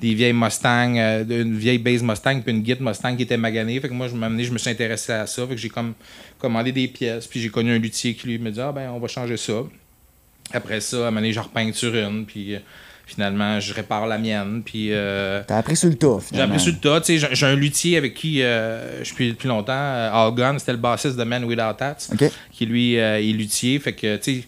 des 0.00 0.14
vieilles 0.14 0.32
Mustang, 0.32 0.96
euh, 0.96 1.24
une 1.28 1.56
vieille 1.56 1.78
base 1.78 2.02
Mustang, 2.02 2.40
puis 2.40 2.52
une 2.54 2.64
Git 2.64 2.76
Mustang 2.80 3.16
qui 3.16 3.22
était 3.22 3.36
maganée. 3.36 3.78
Fait 3.80 3.88
que 3.88 3.94
moi, 3.94 4.08
je, 4.08 4.14
amené, 4.14 4.44
je 4.44 4.52
me 4.52 4.58
suis 4.58 4.70
intéressé 4.70 5.12
à 5.12 5.26
ça. 5.26 5.46
Fait 5.46 5.54
que 5.54 5.60
j'ai 5.60 5.68
comme 5.68 5.94
commandé 6.38 6.72
des 6.72 6.88
pièces. 6.88 7.26
Puis 7.26 7.40
j'ai 7.40 7.48
connu 7.50 7.72
un 7.72 7.78
luthier 7.78 8.14
qui 8.14 8.26
lui 8.28 8.38
me 8.38 8.50
dit 8.50 8.60
Ah, 8.60 8.72
ben, 8.72 8.90
on 8.90 8.98
va 8.98 9.08
changer 9.08 9.36
ça. 9.36 9.62
Après 10.52 10.80
ça, 10.80 10.96
à 10.96 11.00
un 11.00 11.04
moment 11.04 11.16
donné, 11.20 11.32
je 11.32 11.40
repeinture 11.40 11.94
une. 11.94 12.24
Puis 12.26 12.54
euh, 12.54 12.58
finalement, 13.06 13.60
je 13.60 13.74
répare 13.74 14.06
la 14.06 14.18
mienne. 14.18 14.62
Puis. 14.64 14.88
euh, 14.90 15.42
T'as 15.46 15.58
appris 15.58 15.76
sur 15.76 15.88
le 15.88 15.96
tas, 15.96 16.18
j'ai 16.32 16.40
appris 16.40 16.60
sur 16.60 16.72
le 16.72 16.78
tas. 16.78 17.00
Tu 17.00 17.18
sais, 17.18 17.28
J'ai 17.32 17.46
un 17.46 17.56
luthier 17.56 17.96
avec 17.96 18.14
qui 18.14 18.42
euh, 18.42 19.02
je 19.04 19.12
suis 19.12 19.30
depuis 19.30 19.48
longtemps, 19.48 19.72
Al 19.72 20.32
Gunn, 20.34 20.58
c'était 20.58 20.72
le 20.72 20.78
bassiste 20.78 21.16
de 21.16 21.24
Man 21.24 21.44
Without 21.44 21.76
Hats, 21.80 22.08
qui 22.52 22.66
lui 22.66 22.98
euh, 22.98 23.18
est 23.18 23.32
luthier. 23.32 23.78
Fait 23.78 23.92
que, 23.92 24.16
tu 24.16 24.40
sais, 24.40 24.44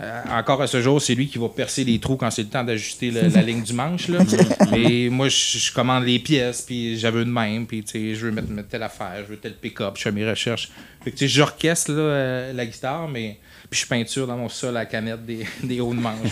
euh, 0.00 0.22
encore 0.32 0.60
à 0.60 0.66
ce 0.66 0.80
jour, 0.82 1.00
c'est 1.00 1.14
lui 1.14 1.28
qui 1.28 1.38
va 1.38 1.48
percer 1.48 1.84
les 1.84 2.00
trous 2.00 2.16
quand 2.16 2.30
c'est 2.30 2.42
le 2.42 2.48
temps 2.48 2.64
d'ajuster 2.64 3.10
la 3.12 3.42
ligne 3.42 3.62
du 3.62 3.72
manche. 3.72 4.08
Là. 4.08 4.18
Mais 4.72 5.08
moi, 5.08 5.28
je, 5.28 5.58
je 5.58 5.72
commande 5.72 6.04
les 6.04 6.18
pièces, 6.18 6.62
puis 6.62 6.98
j'avais 6.98 7.24
de 7.24 7.30
même, 7.30 7.66
puis 7.66 7.84
je 7.92 8.26
veux 8.26 8.32
mettre, 8.32 8.50
mettre 8.50 8.68
telle 8.68 8.82
affaire, 8.82 9.18
je 9.20 9.30
veux 9.30 9.36
tel 9.36 9.54
pick-up, 9.54 9.94
je 9.96 10.02
fais 10.02 10.12
mes 10.12 10.28
recherches. 10.28 10.70
Fait 11.02 11.12
que, 11.12 11.26
j'orchestre 11.26 11.92
euh, 11.94 12.52
la 12.52 12.66
guitare, 12.66 13.06
mais 13.08 13.38
puis 13.70 13.80
je 13.80 13.86
peinture 13.86 14.26
dans 14.26 14.36
mon 14.36 14.48
sol 14.48 14.70
à 14.76 14.80
la 14.80 14.86
canette 14.86 15.24
des, 15.24 15.46
des 15.62 15.80
hauts 15.80 15.94
de 15.94 16.00
manche. 16.00 16.28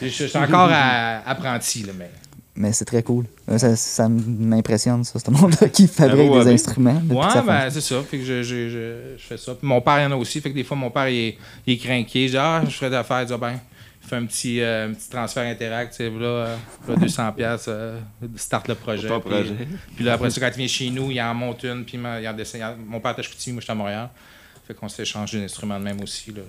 Je, 0.00 0.08
je 0.08 0.24
suis 0.26 0.38
encore 0.38 0.70
à- 0.72 1.28
apprenti, 1.28 1.82
là, 1.82 1.92
mais. 1.98 2.10
Mais 2.54 2.72
c'est 2.72 2.84
très 2.84 3.02
cool. 3.02 3.24
Euh, 3.50 3.56
Ça, 3.56 3.74
ça 3.76 4.08
m'impressionne, 4.10 5.04
ça, 5.04 5.18
ce 5.18 5.30
monde-là 5.30 5.68
qui 5.70 5.88
fabrique 5.88 6.26
Bravo, 6.28 6.34
des 6.34 6.40
Abbé. 6.48 6.52
instruments. 6.54 7.02
Ouais, 7.08 7.42
ben 7.46 7.70
c'est 7.70 7.80
ça. 7.80 8.02
Fait 8.02 8.18
que 8.18 8.24
je, 8.24 8.42
je, 8.42 8.68
je, 8.68 8.94
je 9.16 9.22
fais 9.24 9.38
ça. 9.38 9.54
Puis 9.54 9.66
mon 9.66 9.80
père, 9.80 9.98
il 10.00 10.02
y 10.02 10.06
en 10.06 10.12
a 10.12 10.16
aussi. 10.16 10.40
Fait 10.40 10.50
que 10.50 10.54
des 10.54 10.64
fois, 10.64 10.76
mon 10.76 10.90
père, 10.90 11.08
il 11.08 11.16
est, 11.28 11.38
il 11.66 11.72
est 11.74 11.78
craqué. 11.78 12.26
Je 12.26 12.32
dis, 12.32 12.36
ah, 12.36 12.62
je 12.66 12.70
ferais 12.74 12.90
d'affaires. 12.90 13.22
Il 13.22 13.26
dit, 13.28 13.32
ah, 13.32 13.38
ben, 13.38 13.58
fais 14.02 14.16
un 14.16 14.26
petit, 14.26 14.60
euh, 14.60 14.88
un 14.90 14.92
petit 14.92 15.08
transfert 15.08 15.44
interact. 15.50 15.92
Tu 15.92 15.96
sais, 15.98 16.10
là, 16.10 16.26
euh, 16.26 16.56
là, 16.88 16.94
200$, 16.96 17.34
piastres, 17.34 17.68
euh, 17.70 17.98
start 18.36 18.68
le 18.68 18.74
projet. 18.74 19.08
Puis- 19.08 19.20
projet. 19.20 19.54
Puis, 19.96 20.04
là, 20.04 20.12
après 20.12 20.28
ça, 20.28 20.40
quand 20.40 20.50
il 20.54 20.58
vient 20.58 20.66
chez 20.68 20.90
nous, 20.90 21.10
il 21.10 21.20
en 21.22 21.32
monte 21.32 21.62
une. 21.64 21.84
Puis 21.86 21.96
il 21.98 22.28
en- 22.28 22.32
dessine. 22.34 22.60
il 22.60 22.64
en- 22.64 22.76
Mon 22.86 23.00
père 23.00 23.12
est 23.16 23.20
à 23.20 23.22
Chicoutimi, 23.22 23.54
moi, 23.54 23.60
je 23.60 23.64
suis 23.64 23.72
à 23.72 23.74
Montréal. 23.74 24.10
Fait 24.68 24.74
qu'on 24.74 24.88
s'est 24.90 25.02
échangé 25.02 25.40
d'instruments 25.40 25.78
de 25.78 25.84
même 25.84 26.00
aussi. 26.02 26.30
Là. 26.32 26.42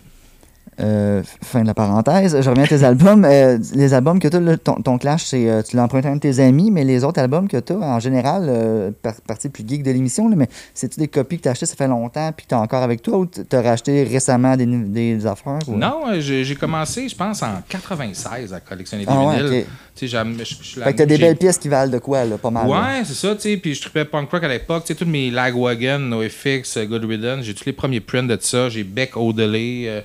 Euh, 0.79 1.21
fin 1.41 1.61
de 1.61 1.67
la 1.67 1.73
parenthèse. 1.73 2.39
Je 2.41 2.49
reviens 2.49 2.63
à 2.63 2.67
tes 2.67 2.83
albums. 2.83 3.25
Euh, 3.25 3.57
les 3.75 3.93
albums 3.93 4.19
que 4.19 4.27
tu 4.27 4.37
as, 4.37 4.57
ton, 4.57 4.75
ton 4.75 4.97
Clash, 4.97 5.25
c'est, 5.25 5.49
euh, 5.49 5.61
tu 5.61 5.75
l'as 5.75 5.83
emprunté 5.83 6.07
à 6.07 6.11
un 6.11 6.15
de 6.15 6.19
tes 6.21 6.39
amis, 6.39 6.71
mais 6.71 6.83
les 6.83 7.03
autres 7.03 7.19
albums 7.19 7.47
que 7.47 7.57
tu 7.57 7.73
as, 7.73 7.77
en 7.77 7.99
général, 7.99 8.93
par, 9.01 9.13
partie 9.27 9.49
plus 9.49 9.63
geek 9.67 9.83
de 9.83 9.91
l'émission, 9.91 10.27
mais 10.29 10.47
c'est-tu 10.73 10.99
des 10.99 11.07
copies 11.07 11.37
que 11.37 11.43
tu 11.43 11.47
as 11.49 11.51
achetées, 11.51 11.65
ça 11.65 11.75
fait 11.75 11.87
longtemps, 11.87 12.31
puis 12.35 12.45
que 12.45 12.49
tu 12.49 12.55
as 12.55 12.59
encore 12.59 12.81
avec 12.83 13.01
toi, 13.01 13.17
ou 13.19 13.25
tu 13.27 13.41
as 13.55 13.61
racheté 13.61 14.03
récemment 14.03 14.55
des, 14.57 14.65
des 14.65 15.25
affaires? 15.27 15.59
ou- 15.67 15.75
Non, 15.75 16.01
j'ai 16.19 16.55
commencé, 16.55 17.07
je 17.07 17.15
pense, 17.15 17.43
en 17.43 17.61
96 17.69 18.53
à 18.53 18.59
collectionner 18.59 19.05
des 19.05 19.11
Ah 19.13 19.25
ouais, 19.27 19.37
vinyles. 19.43 19.65
Tu 19.95 20.07
sais, 20.07 20.17
Fait 20.17 20.91
que 20.91 20.97
t'as 20.97 21.05
des 21.05 21.19
belles 21.19 21.37
pièces 21.37 21.59
qui 21.59 21.67
valent 21.67 21.91
de 21.91 21.99
quoi, 21.99 22.25
là, 22.25 22.37
pas 22.39 22.49
mal. 22.49 22.67
Ouais, 22.67 23.03
c'est 23.05 23.13
ça, 23.13 23.35
tu 23.35 23.41
sais. 23.41 23.57
Puis 23.57 23.75
je 23.75 23.81
tripais 23.81 24.05
punk 24.05 24.31
rock 24.31 24.43
à 24.43 24.47
l'époque. 24.47 24.83
Tu 24.85 24.93
sais, 24.93 24.95
tous 24.95 25.05
mes 25.05 25.29
Lagwagon, 25.29 25.99
NoFX, 25.99 26.77
euh, 26.77 26.85
Good 26.85 27.05
Riddance, 27.05 27.45
j'ai 27.45 27.53
tous 27.53 27.65
les 27.65 27.73
premiers 27.73 27.99
prints 27.99 28.23
de 28.27 28.37
ça. 28.41 28.69
J'ai 28.69 28.83
Beck 28.83 29.15
Odelay, 29.15 29.85
euh, 29.87 30.01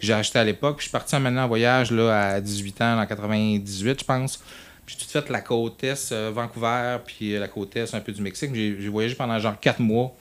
j'ai 0.00 0.12
acheté 0.12 0.38
à 0.38 0.44
l'époque. 0.44 0.76
Puis 0.76 0.84
je 0.84 0.88
suis 0.88 0.92
parti 0.92 1.16
maintenant 1.16 1.44
en 1.44 1.48
voyage 1.48 1.90
là, 1.90 2.34
à 2.34 2.40
18 2.40 2.80
ans, 2.82 3.00
en 3.00 3.06
98, 3.06 4.00
je 4.00 4.04
pense. 4.04 4.40
Puis 4.86 4.96
j'ai 4.98 5.04
tout 5.04 5.10
fait 5.10 5.30
la 5.30 5.40
côte 5.40 5.82
est, 5.84 6.12
euh, 6.12 6.30
Vancouver, 6.34 6.98
puis 7.04 7.34
euh, 7.34 7.40
la 7.40 7.48
côte 7.48 7.76
est 7.76 7.94
un 7.94 8.00
peu 8.00 8.12
du 8.12 8.22
Mexique. 8.22 8.50
J'ai 8.54 8.88
voyagé 8.88 9.14
pendant 9.14 9.38
genre 9.38 9.58
4 9.58 9.80
mois. 9.80 10.14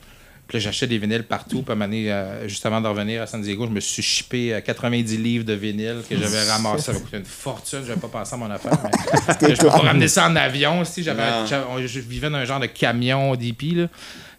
Puis 0.52 0.60
là, 0.60 0.66
j'achetais 0.66 0.88
des 0.88 0.98
vinyles 0.98 1.24
partout. 1.24 1.62
Puis 1.62 1.70
à 1.70 1.72
un 1.72 1.76
moment 1.76 1.86
donné, 1.86 2.12
euh, 2.12 2.46
juste 2.46 2.66
avant 2.66 2.82
de 2.82 2.88
revenir 2.90 3.22
à 3.22 3.26
San 3.26 3.42
Diego, 3.42 3.68
je 3.68 3.72
me 3.72 3.80
suis 3.80 4.04
chippé 4.04 4.54
à 4.54 4.60
90 4.60 5.18
livres 5.18 5.46
de 5.46 5.54
vinyles 5.54 6.02
que 6.10 6.18
j'avais 6.18 6.44
ramassé. 6.44 6.88
Ça 6.88 6.92
m'a 6.92 7.00
coûté 7.00 7.16
une 7.16 7.24
fortune. 7.24 7.80
Je 7.84 7.88
n'avais 7.88 8.02
pas 8.02 8.10
pensé 8.10 8.34
à 8.34 8.38
mon 8.38 8.52
affaire. 8.52 8.78
Mais 9.42 9.56
je 9.56 9.62
peux 9.62 9.68
pas 9.68 9.78
ramener 9.78 10.10
ça 10.10 10.28
en 10.28 10.36
avion. 10.36 10.84
Si 10.84 11.04
j'avais, 11.04 11.24
je 11.48 12.00
vivais 12.02 12.30
dans 12.30 12.36
un 12.36 12.44
genre 12.44 12.60
de 12.60 12.66
camion 12.66 13.34
DP. 13.38 13.78
Là. 13.78 13.88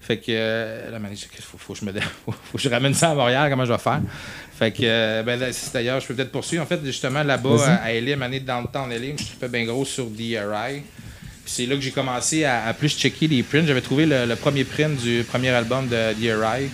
Fait 0.02 0.18
que 0.18 0.24
euh, 0.28 0.90
là, 0.90 0.98
il 1.10 1.16
faut, 1.40 1.56
faut, 1.56 1.72
que 1.72 1.78
je 1.78 1.84
me 1.86 1.92
faut, 2.26 2.32
faut 2.32 2.58
que 2.58 2.62
je 2.62 2.68
ramène 2.68 2.92
ça 2.92 3.12
à 3.12 3.14
Montréal. 3.14 3.48
Comment 3.48 3.64
je 3.64 3.72
vais 3.72 3.78
faire? 3.78 4.02
Fait 4.52 4.70
que, 4.70 4.82
euh, 4.82 5.22
ben, 5.22 5.40
là, 5.40 5.46
d'ailleurs, 5.72 5.98
je 5.98 6.06
peux 6.08 6.14
peut-être 6.14 6.30
poursuivre. 6.30 6.62
En 6.62 6.66
fait, 6.66 6.84
justement, 6.84 7.22
là-bas, 7.22 7.80
à 7.82 7.90
Elim, 7.90 8.20
année 8.20 8.40
dans 8.40 8.60
le 8.60 8.66
temps 8.66 8.90
Elim, 8.90 9.16
je 9.18 9.24
fais 9.40 9.48
bien 9.48 9.64
gros 9.64 9.86
sur 9.86 10.04
DRI. 10.10 10.82
C'est 11.44 11.66
là 11.66 11.74
que 11.76 11.80
j'ai 11.82 11.90
commencé 11.90 12.44
à, 12.44 12.66
à 12.66 12.72
plus 12.74 12.90
checker 12.96 13.26
les 13.28 13.42
prints. 13.42 13.66
J'avais 13.66 13.80
trouvé 13.80 14.06
le, 14.06 14.26
le 14.26 14.36
premier 14.36 14.64
print 14.64 14.96
du 15.02 15.24
premier 15.24 15.50
album 15.50 15.86
de 15.88 16.12
DRI. 16.14 16.68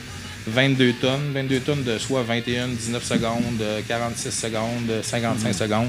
22 0.46 0.92
tonnes. 0.94 1.33
22 1.35 1.61
tonnes 1.61 1.83
de 1.85 1.98
soit 1.98 2.22
21, 2.22 2.68
19 2.68 3.02
secondes, 3.04 3.61
euh, 3.61 3.81
46 3.87 4.31
secondes, 4.31 4.88
euh, 4.90 5.02
55 5.02 5.52
secondes. 5.54 5.88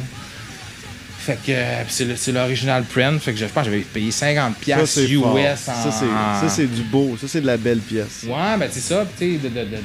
Fait 1.20 1.38
que 1.46 1.52
euh, 1.52 1.84
c'est 2.16 2.32
l'original 2.32 2.84
print. 2.84 3.22
Fait 3.22 3.34
que 3.34 3.38
je 3.40 3.46
pense 3.46 3.66
que 3.66 3.72
j'avais 3.72 3.84
payé 3.84 4.10
50 4.12 4.54
Ça, 4.54 4.60
piastres 4.60 4.88
c'est 4.88 5.10
US 5.10 5.20
fort. 5.22 5.38
en... 5.38 6.42
Ça, 6.42 6.50
c'est- 6.50 6.66
du 6.68 6.82
beau. 6.84 7.16
Ça, 7.22 7.28
c'est 7.28 7.42
de 7.42 7.46
la 7.46 7.58
belle 7.58 7.80
pièce. 7.80 8.24
Ouais, 8.26 8.58
ben 8.58 8.68
c'est 8.72 8.80
ça, 8.80 9.06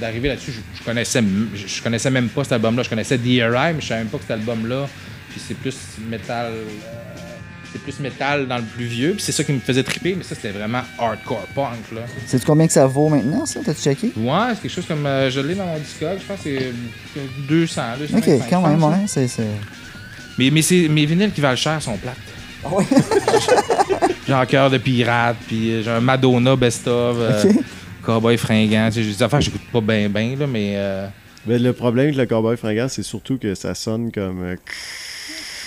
d'arriver 0.00 0.28
là-dessus, 0.28 0.52
je, 0.52 0.61
je 0.78 0.83
connaissais, 0.85 1.22
je, 1.54 1.66
je 1.66 1.83
connaissais 1.83 2.11
même 2.11 2.28
pas 2.28 2.44
cet 2.44 2.52
album-là. 2.54 2.83
Je 2.85 2.88
connaissais 2.88 3.18
DRI, 3.18 3.74
mais 3.74 3.80
je 3.80 3.87
savais 3.87 4.00
même 4.00 4.09
pas 4.09 4.18
que 4.18 4.24
cet 4.24 4.30
album-là, 4.33 4.88
puis 5.30 5.40
c'est 5.46 5.54
plus 5.59 5.76
métal, 6.09 6.52
euh, 6.52 6.64
c'est 7.74 7.82
plus 7.82 7.98
métal 8.00 8.46
dans 8.48 8.56
le 8.56 8.62
plus 8.62 8.84
vieux, 8.87 9.12
puis 9.14 9.20
c'est 9.22 9.32
ça 9.32 9.42
qui 9.44 9.52
me 9.52 9.58
faisait 9.58 9.82
triper, 9.82 10.14
mais 10.16 10.22
ça 10.22 10.34
c'était 10.37 10.50
vraiment 10.52 10.80
hardcore 10.98 11.46
punk 11.54 11.90
là. 11.92 12.02
Sais-tu 12.26 12.46
combien 12.46 12.66
que 12.68 12.72
ça 12.72 12.87
vaut 12.87 13.08
maintenant, 13.08 13.44
ça? 13.44 13.60
T'as-tu 13.64 13.82
checké? 13.82 14.12
Ouais, 14.16 14.32
c'est 14.54 14.62
quelque 14.62 14.70
chose 14.72 14.87
comme, 14.87 15.04
euh, 15.04 15.28
je 15.30 15.40
l'ai 15.40 15.54
dans 15.56 15.66
mon 15.66 15.76
Discog, 15.78 16.18
je 16.20 16.24
pense 16.24 16.40
que 16.40 16.44
c'est 16.44 16.72
200, 17.48 17.82
225. 17.98 18.16
Ok, 18.40 18.46
quand 18.48 18.66
même, 18.68 18.82
ouais. 18.82 19.04
C'est. 19.08 19.26
c'est- 19.28 19.42
Mais, 20.38 20.50
mais 20.50 20.62
c'est- 20.62 20.88
mes 20.88 21.04
vinyles 21.04 21.32
qui 21.32 21.40
valent 21.40 21.56
cher 21.56 21.82
sont 21.82 21.96
plates. 21.96 22.16
Ah 22.64 22.68
ouais? 22.74 22.84
Genre 24.28 24.46
Cœur 24.46 24.70
de 24.70 24.78
pirate, 24.78 25.37
puis 25.46 25.70
euh, 25.72 25.82
genre 25.82 26.00
Madonna 26.00 26.56
Best 26.56 26.87
of, 26.88 27.16
euh, 27.18 27.42
Ok. 27.44 27.56
Cowboy 28.04 28.37
fringant, 28.38 28.88
tu 28.88 28.94
sais, 28.96 29.02
j'ai 29.02 29.12
des 29.12 29.22
affaires 29.22 29.38
que 29.40 29.44
j'écoute 29.46 29.62
pas 29.72 29.80
bien, 29.80 30.08
bien, 30.08 30.34
là, 30.38 30.46
mais. 30.46 30.72
euh, 30.76 31.06
Mais 31.46 31.58
le 31.58 31.72
problème 31.72 32.06
avec 32.06 32.16
le 32.16 32.26
cowboy 32.26 32.56
fringant, 32.56 32.87
c'est 32.88 33.02
surtout 33.02 33.38
que 33.38 33.54
ça 33.54 33.74
sonne 33.74 34.10
comme. 34.12 34.56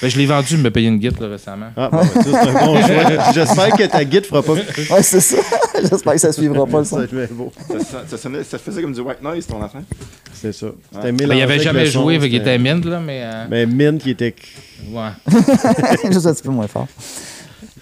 Ben, 0.01 0.10
je 0.10 0.17
l'ai 0.17 0.25
vendu, 0.27 0.57
me 0.57 0.69
payer 0.69 0.89
une 0.89 0.99
là, 1.01 1.27
récemment. 1.27 1.67
Ah, 1.75 1.89
bon, 1.91 1.97
ben, 1.99 2.21
c'est 2.23 2.36
un 2.36 2.53
bon 2.65 2.81
choix. 2.88 3.31
J'espère 3.33 3.69
que 3.71 3.83
ta 3.88 4.05
guide 4.05 4.25
fera 4.25 4.43
pas. 4.43 4.53
Ouais, 4.53 5.01
c'est 5.03 5.19
ça. 5.19 5.38
J'espère 5.81 6.13
que 6.13 6.19
ça 6.19 6.31
suivra 6.31 6.65
pas 6.65 6.79
le 6.79 6.86
son. 6.86 7.05
beau. 7.31 7.51
Ça, 7.67 7.79
ça- 7.79 8.03
ça 8.07 8.17
sonnait- 8.17 8.43
ça 8.43 8.57
faisait 8.60 8.81
comme 8.81 8.93
du 8.93 9.01
white 9.01 9.21
noise, 9.23 9.45
ton 9.47 9.62
enfant. 9.62 9.81
C'est 10.33 10.51
ça. 10.53 10.67
C'était 10.91 11.05
Ouais. 11.07 11.12
Ben, 11.12 11.15
il 11.19 11.27
mélangé 11.27 11.41
avait 11.43 11.53
avec 11.53 11.63
jamais 11.63 11.86
le 11.86 11.89
son, 11.91 12.01
joué, 12.03 12.13
qu'il 12.19 12.23
c'était- 12.31 12.38
était 12.55 12.57
mint, 12.60 12.86
là, 12.86 12.99
mais. 12.99 13.21
euh, 13.23 13.45
Mais 13.49 13.65
Mint 13.65 14.01
qui 14.01 14.12
était. 14.12 14.36
ouais. 14.91 15.10
Juste 16.12 16.25
un 16.27 16.33
petit 16.33 16.43
peu 16.43 16.49
moins 16.51 16.67
fort. 16.67 16.88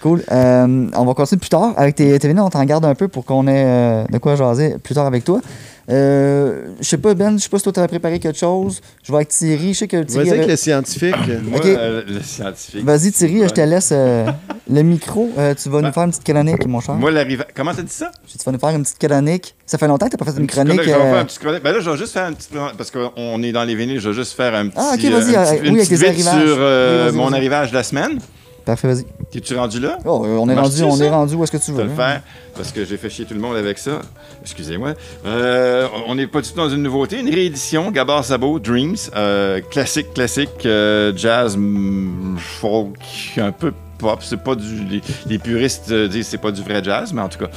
Cool. 0.00 0.22
Euh, 0.30 0.86
on 0.94 1.04
va 1.04 1.14
continuer 1.14 1.40
plus 1.40 1.48
tard. 1.48 1.72
Avec 1.76 1.94
tes, 1.94 2.18
tes 2.18 2.28
vinyles, 2.28 2.42
on 2.42 2.50
t'en 2.50 2.64
garde 2.64 2.84
un 2.84 2.94
peu 2.94 3.08
pour 3.08 3.24
qu'on 3.24 3.46
ait 3.46 3.64
euh, 3.66 4.04
de 4.10 4.18
quoi 4.18 4.36
jaser 4.36 4.76
plus 4.82 4.94
tard 4.94 5.06
avec 5.06 5.24
toi. 5.24 5.40
Euh, 5.88 6.66
je 6.80 6.84
sais 6.84 6.98
pas, 6.98 7.14
Ben, 7.14 7.38
je 7.38 7.44
sais 7.44 7.48
pas 7.48 7.58
si 7.58 7.62
toi 7.64 7.72
t'avais 7.72 7.86
préparé 7.88 8.18
quelque 8.18 8.38
chose. 8.38 8.80
Je 9.04 9.12
vais 9.12 9.16
avec 9.16 9.28
Thierry. 9.28 9.72
Je 9.72 9.78
sais 9.78 9.88
que 9.88 10.02
Thierry. 10.02 10.24
Vas-y 10.24 10.28
avec 10.30 10.42
avait- 10.42 10.50
le 10.52 10.56
scientifique. 10.56 11.14
Moi, 11.44 11.60
euh, 11.64 12.02
le 12.08 12.20
scientifique. 12.22 12.84
Vas-y, 12.84 13.12
Thierry, 13.12 13.42
je 13.44 13.48
te 13.54 13.60
laisse 13.60 13.90
euh, 13.92 14.26
le 14.68 14.82
micro. 14.82 15.30
Euh, 15.38 15.54
tu 15.54 15.68
vas 15.68 15.80
nous 15.82 15.92
faire 15.92 16.02
une 16.02 16.10
petite 16.10 16.24
chronique, 16.24 16.66
mon 16.66 16.80
cher. 16.80 16.94
Moi, 16.96 17.10
l'arrivée. 17.12 17.44
Comment 17.54 17.72
t'as 17.72 17.82
dit 17.82 17.92
ça? 17.92 18.10
Tu 18.28 18.36
vas 18.44 18.52
nous 18.52 18.58
faire 18.58 18.70
une 18.70 18.82
petite 18.82 18.98
chronique. 18.98 19.54
Ça 19.64 19.78
fait 19.78 19.86
longtemps 19.88 20.06
que 20.06 20.16
t'as 20.16 20.24
pas 20.24 20.30
fait 20.32 20.38
une 20.40 20.46
petite 20.46 20.50
chronique. 20.60 20.80
Je 20.82 20.86
vais 20.90 20.92
faire 20.92 21.20
une 21.20 21.26
petite 21.26 21.38
chronique. 21.40 21.62
Ben 21.62 21.72
là, 21.72 21.80
je 21.80 21.90
vais 21.90 21.96
juste 21.96 22.12
faire 22.12 22.28
une 22.28 22.34
petite. 22.34 22.50
Parce 22.76 22.90
qu'on 22.90 23.42
est 23.42 23.52
dans 23.52 23.64
les 23.64 23.74
vinyles, 23.76 24.00
je 24.00 24.08
vais 24.08 24.14
juste 24.14 24.32
faire 24.36 24.54
un 24.54 24.66
petit. 24.68 24.78
Ah, 24.78 24.92
ok, 24.94 25.04
euh, 25.04 25.10
vas-y, 25.20 25.36
un 25.36 25.44
petit- 25.44 25.60
oui, 25.62 25.68
une 25.68 25.74
avec 25.76 25.88
vite 25.92 26.04
arrivages. 26.04 26.46
sur 26.46 26.56
euh, 26.58 27.10
Oui, 27.10 27.16
mon 27.16 27.32
arrivage 27.32 27.70
de 27.70 27.76
la 27.76 27.82
semaine. 27.84 28.18
Parfait, 28.66 28.88
vas-y. 28.88 29.04
T'es-tu 29.30 29.56
rendu 29.56 29.78
là? 29.80 29.96
Oh, 30.04 30.24
euh, 30.26 30.36
on 30.38 30.48
est 30.48 30.54
rendu, 30.54 30.82
on 30.82 30.96
ça? 30.96 31.04
est 31.04 31.08
rendu 31.08 31.34
où 31.36 31.44
est-ce 31.44 31.52
que 31.52 31.56
tu 31.56 31.66
Je 31.68 31.72
veux. 31.72 31.78
vais 31.78 31.84
le 31.84 31.90
hein? 31.92 31.96
faire 31.96 32.22
parce 32.56 32.72
que 32.72 32.84
j'ai 32.84 32.96
fait 32.96 33.08
chier 33.08 33.24
tout 33.24 33.34
le 33.34 33.40
monde 33.40 33.56
avec 33.56 33.78
ça. 33.78 34.00
Excusez-moi. 34.42 34.94
Euh, 35.24 35.86
on 36.08 36.16
n'est 36.16 36.26
pas 36.26 36.40
du 36.40 36.50
tout 36.50 36.56
dans 36.56 36.68
une 36.68 36.82
nouveauté. 36.82 37.20
Une 37.20 37.30
réédition, 37.32 37.90
Gabbar 37.92 38.24
Sabo, 38.24 38.58
Dreams. 38.58 38.96
euh, 39.14 39.60
classique, 39.70 40.12
classique, 40.14 40.66
euh, 40.66 41.12
jazz, 41.16 41.56
mm, 41.56 42.36
folk, 42.38 42.96
un 43.38 43.52
peu 43.52 43.72
pop. 43.98 44.18
C'est 44.22 44.42
pas 44.42 44.56
du. 44.56 44.84
Les, 44.84 45.00
les 45.26 45.38
puristes 45.38 45.90
euh, 45.92 46.08
disent 46.08 46.24
que 46.24 46.30
c'est 46.32 46.38
pas 46.38 46.50
du 46.52 46.62
vrai 46.62 46.82
jazz, 46.82 47.12
mais 47.12 47.22
en 47.22 47.28
tout 47.28 47.38
cas, 47.38 47.50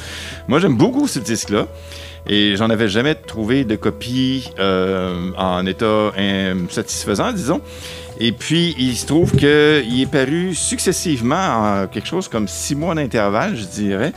moi 0.47 0.59
j'aime 0.59 0.77
beaucoup 0.77 1.07
ce 1.07 1.17
disque-là. 1.19 1.65
Et 2.27 2.55
j'en 2.57 2.69
avais 2.69 2.89
jamais 2.89 3.15
trouvé 3.15 3.63
de 3.63 3.75
copie 3.75 4.49
euh, 4.59 5.31
en 5.37 5.65
état 5.65 6.11
satisfaisant, 6.69 7.31
disons. 7.31 7.61
Et 8.19 8.31
puis, 8.33 8.75
il 8.77 8.95
se 8.97 9.05
trouve 9.05 9.31
qu'il 9.31 9.47
est 10.01 10.11
paru 10.11 10.53
successivement 10.53 11.35
en 11.83 11.87
quelque 11.87 12.07
chose 12.07 12.27
comme 12.27 12.47
six 12.47 12.75
mois 12.75 12.93
d'intervalle, 12.95 13.55
je 13.55 13.63
dirais. 13.65 14.13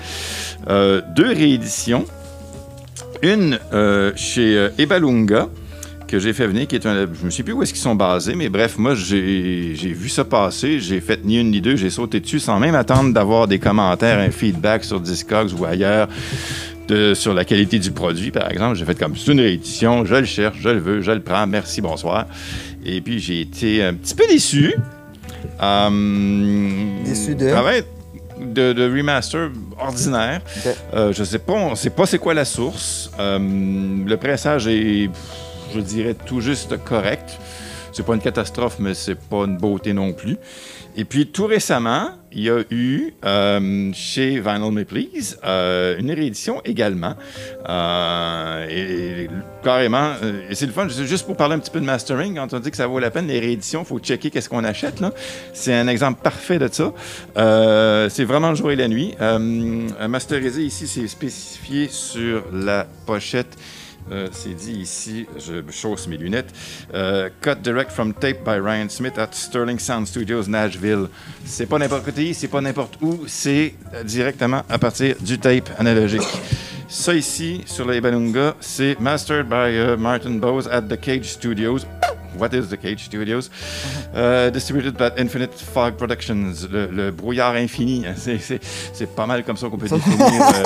Euh, 0.69 1.01
deux 1.15 1.29
rééditions. 1.29 2.05
Une 3.23 3.59
euh, 3.73 4.11
chez 4.17 4.57
euh, 4.57 4.71
Ebalunga, 4.79 5.49
que 6.09 6.19
j'ai 6.19 6.33
fait 6.33 6.49
venir, 6.49 6.67
qui 6.67 6.75
est 6.75 6.85
un. 6.87 7.07
Je 7.21 7.25
ne 7.25 7.31
sais 7.31 7.45
plus 7.45 7.53
où 7.53 7.63
est-ce 7.63 7.73
qu'ils 7.73 7.81
sont 7.83 7.95
basés, 7.95 8.35
mais 8.35 8.49
bref, 8.49 8.77
moi, 8.79 8.97
j'ai 8.97 9.75
j'ai 9.77 9.93
vu 9.93 10.09
ça 10.09 10.25
passer. 10.25 10.81
J'ai 10.81 11.01
fait 11.01 11.25
ni 11.25 11.39
une 11.41 11.53
ni 11.53 11.61
deux, 11.61 11.77
j'ai 11.77 11.89
sauté 11.91 12.19
dessus 12.19 12.41
sans 12.41 12.59
même 12.59 12.75
attendre 12.75 13.15
d'avoir 13.15 13.47
des 13.47 13.61
commentaires, 13.61 14.19
un 14.19 14.31
feedback 14.33 14.83
sur 14.85 14.99
Discogs 15.01 15.53
ou 15.59 15.65
ailleurs. 15.65 16.09
de- 16.89 17.15
sur 17.15 17.33
la 17.33 17.45
qualité 17.45 17.79
du 17.79 17.93
produit, 17.93 18.33
par 18.33 18.51
exemple. 18.51 18.75
J'ai 18.77 18.85
fait 18.85 18.99
comme 18.99 19.17
c'est 19.17 19.31
une 19.31 19.41
réédition, 19.41 20.05
je 20.05 20.17
le 20.17 20.25
cherche, 20.25 20.57
je 20.61 20.69
le 20.69 20.81
veux, 20.81 21.01
je 21.01 21.13
le 21.13 21.21
prends, 21.21 21.47
merci, 21.47 21.81
bonsoir. 21.81 22.27
Et 22.85 23.01
puis 23.01 23.19
j'ai 23.21 23.41
été 23.41 23.83
un 23.83 23.95
petit 23.95 24.15
peu 24.15 24.27
déçu. 24.29 24.75
Euh, 25.63 27.05
Déçu 27.05 27.35
de? 27.35 27.49
Ah 27.49 27.63
de, 28.41 28.73
de 28.73 28.97
remaster 28.97 29.51
ordinaire. 29.79 30.41
Ok. 30.57 30.75
Euh, 30.95 31.13
je 31.13 31.25
sais 31.25 31.39
pas, 31.39 31.53
on 31.53 31.75
sait 31.75 31.91
pas 31.91 32.07
c'est 32.07 32.19
quoi 32.19 32.35
la 32.35 32.45
source. 32.45 33.11
Euh, 33.19 33.39
le 33.39 34.17
pressage 34.17 34.67
est, 34.67 35.11
je 35.75 35.81
dirais, 35.81 36.15
tout 36.15 36.41
juste 36.41 36.77
correct. 36.85 37.39
C'est 37.93 38.05
pas 38.05 38.15
une 38.15 38.21
catastrophe, 38.21 38.77
mais 38.79 38.95
c'est 38.95 39.15
pas 39.19 39.45
une 39.45 39.59
beauté 39.59 39.93
non 39.93 40.13
plus. 40.13 40.37
Et 40.97 41.05
puis 41.05 41.27
tout 41.27 41.47
récemment, 41.47 42.11
il 42.35 42.43
y 42.43 42.51
a 42.51 42.63
eu 42.71 43.13
euh, 43.25 43.91
chez 43.93 44.41
Vinyl 44.41 44.73
Me 44.73 44.85
Please 44.85 45.39
euh, 45.45 45.99
une 45.99 46.11
réédition 46.11 46.61
également. 46.65 47.15
Euh, 47.69 48.67
et, 48.69 49.29
carrément, 49.63 50.13
et 50.49 50.55
c'est 50.55 50.67
le 50.67 50.73
fun, 50.73 50.89
juste 50.89 51.27
pour 51.27 51.37
parler 51.37 51.55
un 51.55 51.59
petit 51.59 51.71
peu 51.71 51.81
de 51.81 51.85
mastering, 51.85 52.37
quand 52.37 52.53
on 52.55 52.61
dit 52.61 52.71
que 52.71 52.77
ça 52.77 52.87
vaut 52.87 52.99
la 52.99 53.11
peine, 53.11 53.27
les 53.27 53.41
rééditions, 53.41 53.83
il 53.83 53.87
faut 53.87 53.99
checker 53.99 54.31
qu'est-ce 54.31 54.49
qu'on 54.49 54.65
achète. 54.65 55.01
là. 55.01 55.13
C'est 55.53 55.75
un 55.75 55.89
exemple 55.89 56.21
parfait 56.23 56.59
de 56.59 56.69
ça. 56.69 56.93
C'est 58.11 58.25
vraiment 58.25 58.51
le 58.51 58.57
jour 58.57 58.71
et 58.71 58.77
la 58.77 58.89
nuit. 58.89 59.15
Masterisé 60.09 60.63
ici, 60.63 60.87
c'est 60.87 61.07
spécifié 61.07 61.89
sur 61.89 62.45
la 62.53 62.87
pochette. 63.07 63.57
Euh, 64.11 64.29
c'est 64.33 64.55
dit 64.55 64.73
ici, 64.73 65.27
je 65.39 65.63
chausse 65.71 66.07
mes 66.09 66.17
lunettes. 66.17 66.53
Euh, 66.95 67.31
cut 67.41 67.57
direct 67.63 67.93
from 67.93 68.13
tape 68.13 68.45
by 68.45 68.59
Ryan 68.59 68.89
Smith 68.89 69.19
at 69.19 69.29
Sterling 69.33 69.79
Sound 69.79 70.07
Studios, 70.07 70.49
Nashville. 70.49 71.09
C'est 71.45 71.67
pas 71.67 71.79
n'importe 71.79 72.13
qui, 72.13 72.35
c'est 72.35 72.49
pas 72.49 72.61
n'importe 72.61 72.99
où, 73.01 73.25
c'est 73.27 73.75
directement 74.05 74.63
à 74.69 74.79
partir 74.79 75.17
du 75.21 75.39
tape 75.39 75.71
analogique. 75.79 76.23
Ça 76.93 77.15
ici, 77.15 77.63
sur 77.65 77.89
les 77.89 78.03
Balunga, 78.03 78.55
c'est 78.61 79.01
mastered 79.01 79.49
by 79.49 79.55
euh, 79.55 79.97
Martin 79.97 80.33
Bose 80.33 80.69
at 80.69 80.83
The 80.83 81.01
Cage 81.01 81.25
Studios. 81.25 81.87
What 82.39 82.51
is 82.55 82.69
The 82.69 82.77
Cage 82.81 83.05
Studios? 83.05 83.51
Euh, 84.15 84.51
distributed 84.51 84.97
by 84.97 85.11
Infinite 85.21 85.55
Fog 85.55 85.95
Productions. 85.97 86.67
Le, 86.71 86.87
le 86.87 87.11
brouillard 87.11 87.55
infini. 87.55 88.05
C'est- 88.17 89.07
pas 89.15 89.27
mal 89.27 89.45
comme 89.45 89.57
ça 89.57 89.69
qu'on 89.69 89.77
peut 89.79 89.89
définir 89.91 90.43
euh, 90.43 90.63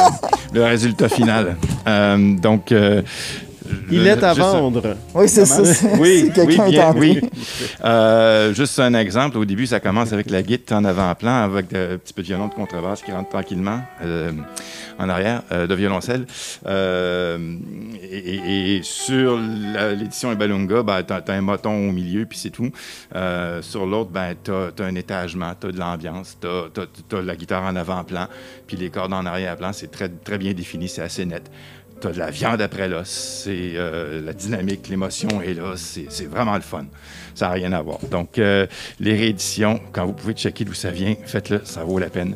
le 0.53 0.65
résultat 0.65 1.09
final. 1.09 1.57
Euh, 1.87 2.35
donc, 2.39 2.73
Il 3.91 4.07
est 4.07 4.23
à 4.23 4.35
juste- 4.35 4.47
vendre. 4.47 4.97
Oui, 5.15 5.29
c'est 5.29 5.45
ça. 5.47 5.65
c'est- 5.65 5.99
oui, 5.99 6.31
oui, 6.37 6.55
est 6.55 6.71
bien, 6.71 6.89
en 6.89 6.97
oui. 6.97 7.21
Euh, 7.85 8.55
juste 8.55 8.79
un 8.79 8.95
exemple. 8.95 9.39
Au 9.39 9.45
début, 9.45 9.67
ça 9.67 9.81
commence 9.81 10.13
avec 10.13 10.31
la 10.31 10.43
guitare 10.43 10.79
en 10.79 10.85
avant-plan, 10.85 11.45
avec 11.45 11.73
un 11.73 11.99
petit 11.99 12.13
peu 12.13 12.23
de 12.23 12.27
violon 12.27 12.49
de 12.49 12.55
contrebasse 12.55 13.03
qui 13.03 13.13
rentre 13.13 13.31
tranquillement 13.31 13.81
euh, 14.03 14.33
en 14.99 15.09
arrière, 15.09 15.43
euh, 15.53 15.67
de 15.67 15.75
violoncelle. 15.75 16.27
Euh, 16.67 17.57
et, 18.11 18.81
sur 18.83 19.39
l'édition 19.39 20.33
Ebalunga, 20.33 20.83
ben, 20.83 21.03
tu 21.03 21.13
as, 21.13 21.23
un 21.35 21.41
moton 21.41 21.89
au 21.89 21.93
milieu, 21.93 22.25
puis 22.27 22.39
c'est 22.39 22.51
tout. 22.51 22.71
Euh, 23.15 23.63
sur 23.63 23.87
l'autre, 23.87 24.11
ben, 24.11 24.35
tu 24.43 24.51
as, 24.51 24.85
un 24.85 24.95
étagement, 24.95 25.53
tu 25.61 25.69
as 25.69 25.73
de 25.73 25.79
l'ambiance, 25.79 26.39
tu 26.41 26.47
as, 26.47 27.23
la 27.23 27.37
guitare 27.37 27.63
en 27.65 27.77
avant-plan, 27.77 28.27
puis 28.67 28.77
les 28.77 28.91
cordes 28.91 29.13
en 29.13 29.27
arrière-plan. 29.27 29.73
C'est 29.73 29.91
très, 29.91 30.09
très 30.09 30.39
bien 30.39 30.53
défini, 30.53 30.89
c'est 30.89 31.03
assez 31.03 31.25
net. 31.25 31.51
T'as 32.01 32.11
de 32.13 32.19
la 32.19 32.31
viande 32.31 32.61
après 32.61 32.89
l'os. 32.89 33.09
C'est 33.45 33.73
euh, 33.75 34.21
la 34.25 34.33
dynamique, 34.33 34.89
l'émotion 34.89 35.29
est 35.43 35.55
là. 35.55 35.75
C'est 35.77 36.07
c'est 36.09 36.27
vraiment 36.27 36.55
le 36.55 36.61
fun. 36.63 36.85
Ça 37.35 37.49
n'a 37.49 37.53
rien 37.53 37.73
à 37.73 37.83
voir. 37.83 37.99
Donc, 38.11 38.39
euh, 38.39 38.67
les 38.99 39.13
rééditions, 39.15 39.79
quand 39.93 40.07
vous 40.07 40.13
pouvez 40.15 40.33
checker 40.33 40.65
d'où 40.65 40.73
ça 40.73 40.91
vient, 40.91 41.15
faites-le, 41.27 41.61
ça 41.65 41.85
vaut 41.85 41.99
la 41.99 42.09
peine. 42.09 42.35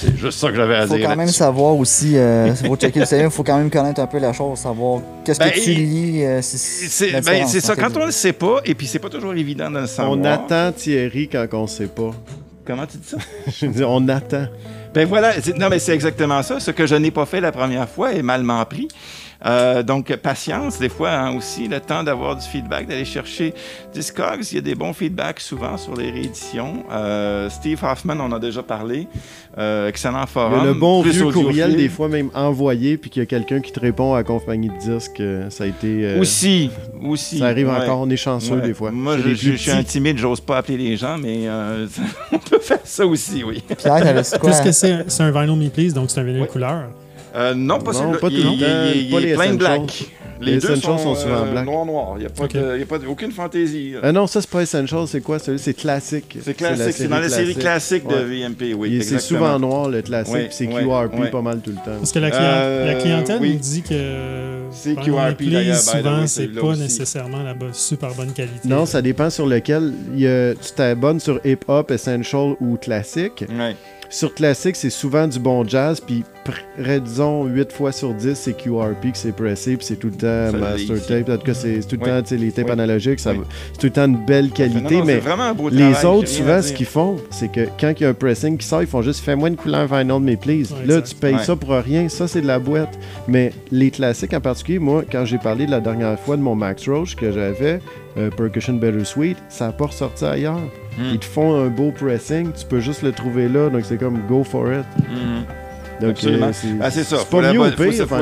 C'est 0.00 0.16
juste 0.16 0.38
ça 0.38 0.48
que 0.48 0.54
j'avais 0.54 0.76
à 0.76 0.82
Il 0.84 0.88
faut 0.88 0.96
dire. 0.96 1.08
quand 1.08 1.16
même 1.16 1.28
savoir 1.28 1.76
aussi, 1.76 2.16
euh, 2.16 2.54
faut 2.54 2.76
checker 2.76 3.00
le 3.00 3.30
faut 3.30 3.42
quand 3.42 3.58
même 3.58 3.68
connaître 3.70 4.00
un 4.00 4.06
peu 4.06 4.18
la 4.18 4.32
chose, 4.32 4.58
savoir 4.58 5.02
qu'est-ce 5.24 5.38
Ben, 5.40 5.50
que 5.50 5.58
tu 5.60 5.72
il- 5.72 5.78
lis. 6.14 6.24
euh, 6.24 6.40
si- 6.40 6.56
C'est 6.56 7.10
la 7.10 7.20
ben, 7.20 7.46
c'est 7.46 7.60
ça. 7.60 7.74
Quand 7.76 7.94
on 7.96 8.00
ne 8.00 8.06
le 8.06 8.10
sait 8.12 8.32
pas, 8.32 8.60
et 8.64 8.74
puis 8.74 8.86
c'est 8.86 9.00
pas 9.00 9.10
toujours 9.10 9.34
évident 9.34 9.70
de 9.70 9.80
le 9.80 9.86
savoir. 9.86 10.16
On 10.16 10.24
attend 10.24 10.72
Thierry 10.72 11.28
quand 11.28 11.46
on 11.52 11.66
sait 11.66 11.88
pas. 11.88 12.12
Comment 12.64 12.86
tu 12.86 12.96
dis 12.98 13.08
ça? 13.08 13.16
Je 13.60 13.66
veux 13.66 13.72
dire, 13.72 13.90
on 13.90 14.06
attend. 14.08 14.46
Ben 14.94 15.06
voilà, 15.06 15.34
non 15.56 15.68
mais 15.68 15.78
c'est 15.78 15.94
exactement 15.94 16.42
ça. 16.42 16.60
Ce 16.60 16.70
que 16.70 16.86
je 16.86 16.94
n'ai 16.94 17.10
pas 17.10 17.26
fait 17.26 17.40
la 17.40 17.52
première 17.52 17.88
fois 17.88 18.12
est 18.12 18.22
malement 18.22 18.64
pris. 18.64 18.88
Euh, 19.46 19.84
donc, 19.84 20.14
patience, 20.16 20.78
des 20.80 20.88
fois 20.88 21.10
hein, 21.10 21.36
aussi, 21.36 21.68
le 21.68 21.78
temps 21.78 22.02
d'avoir 22.02 22.34
du 22.34 22.42
feedback, 22.44 22.88
d'aller 22.88 23.04
chercher 23.04 23.54
Discogs. 23.92 24.44
Il 24.50 24.56
y 24.56 24.58
a 24.58 24.62
des 24.62 24.74
bons 24.74 24.92
feedbacks 24.92 25.38
souvent 25.40 25.76
sur 25.76 25.94
les 25.94 26.10
rééditions. 26.10 26.84
Euh, 26.90 27.48
Steve 27.48 27.78
Hoffman, 27.84 28.14
on 28.18 28.24
en 28.24 28.32
a 28.32 28.38
déjà 28.40 28.62
parlé. 28.64 29.06
Euh, 29.56 29.88
excellent 29.88 30.22
Il 30.24 30.28
y 30.28 30.32
forum. 30.32 30.60
a 30.60 30.64
le 30.64 30.74
bon 30.74 31.02
vieux 31.02 31.30
courriel, 31.30 31.76
des 31.76 31.88
fois 31.88 32.08
même 32.08 32.30
envoyé, 32.34 32.96
puis 32.96 33.10
qu'il 33.10 33.20
y 33.20 33.22
a 33.22 33.26
quelqu'un 33.26 33.60
qui 33.60 33.70
te 33.70 33.78
répond 33.80 34.14
à 34.14 34.18
la 34.18 34.24
compagnie 34.24 34.70
de 34.70 34.76
disques. 34.76 35.22
Ça 35.50 35.64
a 35.64 35.66
été. 35.68 36.04
euh, 36.04 36.20
Aussi, 36.20 36.70
aussi. 37.02 37.38
Ça 37.38 37.46
arrive 37.46 37.68
ouais. 37.68 37.76
encore, 37.76 38.00
on 38.00 38.10
est 38.10 38.16
chanceux 38.16 38.56
Ouais. 38.56 38.62
des 38.66 38.74
fois. 38.74 38.90
Moi, 38.90 39.16
je, 39.24 39.34
suis 39.34 39.70
intimide, 39.70 40.18
j'ose 40.18 40.40
pas 40.40 40.58
appeler 40.58 40.78
les 40.78 40.96
gens, 40.96 41.16
mais 41.16 41.46
euh, 41.46 41.86
on 42.32 42.38
peut 42.38 42.58
faire 42.58 42.80
ça 42.84 43.06
aussi, 43.06 43.44
oui. 43.44 43.62
Pierre? 43.76 44.22
Puisque 44.42 44.72
c'est 44.72 45.04
c'est 45.08 45.22
un 45.22 45.30
vinyl 45.30 45.56
me 45.56 45.68
please, 45.68 45.92
donc 45.92 46.10
c'est 46.10 46.20
un 46.20 46.24
vinyle 46.24 46.42
Oui. 46.42 46.48
couleur. 46.48 46.88
Euh, 47.34 47.54
non, 47.54 47.78
pas 47.80 47.92
Non, 47.92 47.98
celui-là. 47.98 48.18
pas 48.18 48.28
tout 48.28 48.34
il, 48.36 48.62
est 48.62 49.20
les 49.20 49.34
plein 49.34 49.46
de 49.46 49.54
essentials. 49.54 49.56
black. 49.58 50.04
Les 50.40 50.52
deux 50.58 50.70
essentials 50.70 50.98
sont 51.00 51.14
souvent 51.16 51.34
euh, 51.46 51.50
black. 51.50 51.64
Noir, 51.66 51.84
noir. 51.84 52.12
Il 52.14 52.20
n'y 52.20 52.26
a, 52.26 52.28
pas 52.28 52.44
Ok. 52.44 52.52
de- 52.52 52.72
il 52.76 52.78
y 52.78 52.82
a 52.84 52.86
pas 52.86 52.98
de- 52.98 53.06
aucune 53.08 53.32
fantaisie. 53.32 53.94
Ah 54.00 54.12
non, 54.12 54.28
ça 54.28 54.40
c'est 54.40 54.48
pas 54.48 54.62
Essential, 54.62 55.00
c'est 55.08 55.20
quoi? 55.20 55.40
Celui 55.40 55.58
C'est 55.58 55.74
classique. 55.74 56.38
c'est 56.40 56.54
classique. 56.54 56.92
C'est 56.96 57.08
dans 57.08 57.18
la 57.18 57.28
série 57.28 57.56
classique 57.56 58.06
de 58.06 58.14
VMP, 58.14 58.72
oui. 58.74 59.02
C'est 59.02 59.18
souvent 59.20 59.58
noir 59.58 59.88
le 59.88 60.00
classique, 60.00 60.32
Oui, 60.34 60.44
puis 60.44 60.52
c'est 60.52 60.66
QRP 60.68 61.14
oui. 61.18 61.30
pas 61.32 61.42
mal 61.42 61.58
tout 61.60 61.70
le 61.70 61.76
temps. 61.76 61.98
Parce 61.98 62.12
que 62.12 62.20
la, 62.20 62.30
client- 62.30 62.42
Euh, 62.44 62.86
la 62.86 62.94
clientèle 63.00 63.38
oui. 63.40 63.54
nous 63.54 63.58
dit 63.58 63.82
que 63.82 63.94
C'est 64.70 64.94
QRP 64.94 65.42
d'ailleurs, 65.50 65.76
souvent, 65.76 66.24
c'est 66.28 66.46
pas 66.48 66.62
aussi. 66.62 66.80
nécessairement 66.82 67.42
la 67.42 67.54
super 67.72 68.14
bonne 68.14 68.32
qualité. 68.32 68.60
Non, 68.68 68.86
ça 68.86 69.02
dépend 69.02 69.30
sur 69.30 69.46
lequel. 69.46 69.92
Il 70.14 70.20
y 70.20 70.28
a- 70.28 70.54
tu 70.54 70.70
t'abonnes 70.72 71.18
sur 71.18 71.40
Hip 71.44 71.58
Hop, 71.66 71.90
Essential 71.90 72.54
ou 72.60 72.76
Classique. 72.76 73.44
Sur 74.10 74.32
Classique, 74.34 74.74
c'est 74.76 74.88
souvent 74.88 75.26
du 75.28 75.38
bon 75.38 75.68
jazz, 75.68 76.00
puis 76.00 76.24
près, 76.42 76.98
disons, 76.98 77.44
8 77.44 77.70
fois 77.72 77.92
sur 77.92 78.14
10, 78.14 78.34
c'est 78.34 78.54
QRP 78.54 79.12
que 79.12 79.18
c'est 79.18 79.32
pressé, 79.32 79.76
puis 79.76 79.84
c'est 79.84 79.96
tout 79.96 80.06
le 80.06 80.14
temps 80.14 80.50
Ça 80.50 80.56
master 80.56 81.06
tape. 81.06 81.28
En 81.28 81.36
tout 81.36 81.44
cas, 81.44 81.52
c'est 81.52 81.80
tout 81.80 81.96
le 81.96 82.02
Oui. 82.02 82.08
temps, 82.08 82.22
tu 82.22 82.28
sais, 82.28 82.36
les 82.38 82.50
tapes 82.50 82.66
Oui. 82.66 82.72
analogiques, 82.72 83.20
Oui. 83.26 83.40
c'est 83.74 83.78
tout 83.78 83.86
le 83.86 83.90
temps 83.90 84.06
une 84.06 84.24
belle 84.24 84.48
qualité, 84.50 84.80
Non, 84.94 85.00
non, 85.00 85.04
mais 85.04 85.14
c'est 85.16 85.20
vraiment 85.20 85.42
un 85.42 85.52
beau 85.52 85.68
les 85.68 85.92
travail, 85.92 86.06
autres, 86.06 86.28
souvent, 86.28 86.62
ce 86.62 86.72
qu'ils 86.72 86.86
font, 86.86 87.16
c'est 87.30 87.52
que 87.52 87.68
quand 87.78 87.92
il 87.98 88.02
y 88.02 88.06
a 88.06 88.08
un 88.08 88.14
pressing 88.14 88.56
qui 88.56 88.66
sort, 88.66 88.80
ils 88.80 88.88
font 88.88 89.02
juste 89.02 89.20
fais-moi 89.22 89.48
une 89.50 89.56
couleur 89.56 89.86
vinyl, 89.86 90.20
mais 90.22 90.36
please. 90.36 90.70
Là, 90.86 90.96
exact. 90.96 91.08
tu 91.08 91.14
payes 91.16 91.38
ça 91.44 91.54
pour 91.54 91.70
rien, 91.74 92.08
ça, 92.08 92.26
c'est 92.26 92.40
de 92.40 92.46
la 92.46 92.58
boîte. 92.58 92.98
Mais 93.26 93.52
les 93.70 93.90
classiques 93.90 94.32
en 94.32 94.40
particulier, 94.40 94.78
moi, 94.78 95.04
quand 95.12 95.26
j'ai 95.26 95.38
parlé 95.38 95.66
de 95.66 95.70
la 95.70 95.80
dernière 95.80 96.18
fois 96.18 96.38
de 96.38 96.42
mon 96.42 96.54
Max 96.54 96.88
Roach 96.88 97.14
que 97.14 97.30
j'avais, 97.30 97.80
euh, 98.16 98.30
Percussion 98.30 98.74
Bittersweet, 98.74 99.36
ça 99.48 99.66
n'a 99.66 99.72
pas 99.72 99.86
ressorti 99.86 100.24
ailleurs. 100.24 100.58
Hmm. 100.98 101.10
Ils 101.12 101.18
te 101.18 101.24
font 101.24 101.54
un 101.62 101.68
beau 101.68 101.92
pressing, 101.92 102.50
tu 102.52 102.64
peux 102.66 102.80
juste 102.80 103.02
le 103.02 103.12
trouver 103.12 103.48
là, 103.48 103.68
donc 103.70 103.82
c'est 103.84 103.98
comme 103.98 104.20
go 104.28 104.42
for 104.44 104.66
it. 104.72 104.84
Mhm. 105.08 105.44
Donc, 106.00 106.10
Absolument. 106.10 106.46
euh, 106.46 106.50
c'est 106.52 106.68
Ah, 106.80 106.90
c'est 106.92 107.02
ça. 107.04 107.16
c'est 107.18 107.24
Faut 107.26 107.40
pas 107.40 107.52
mieux 107.52 107.60
au 107.60 107.64
pire, 107.64 107.92
faut- 108.06 108.16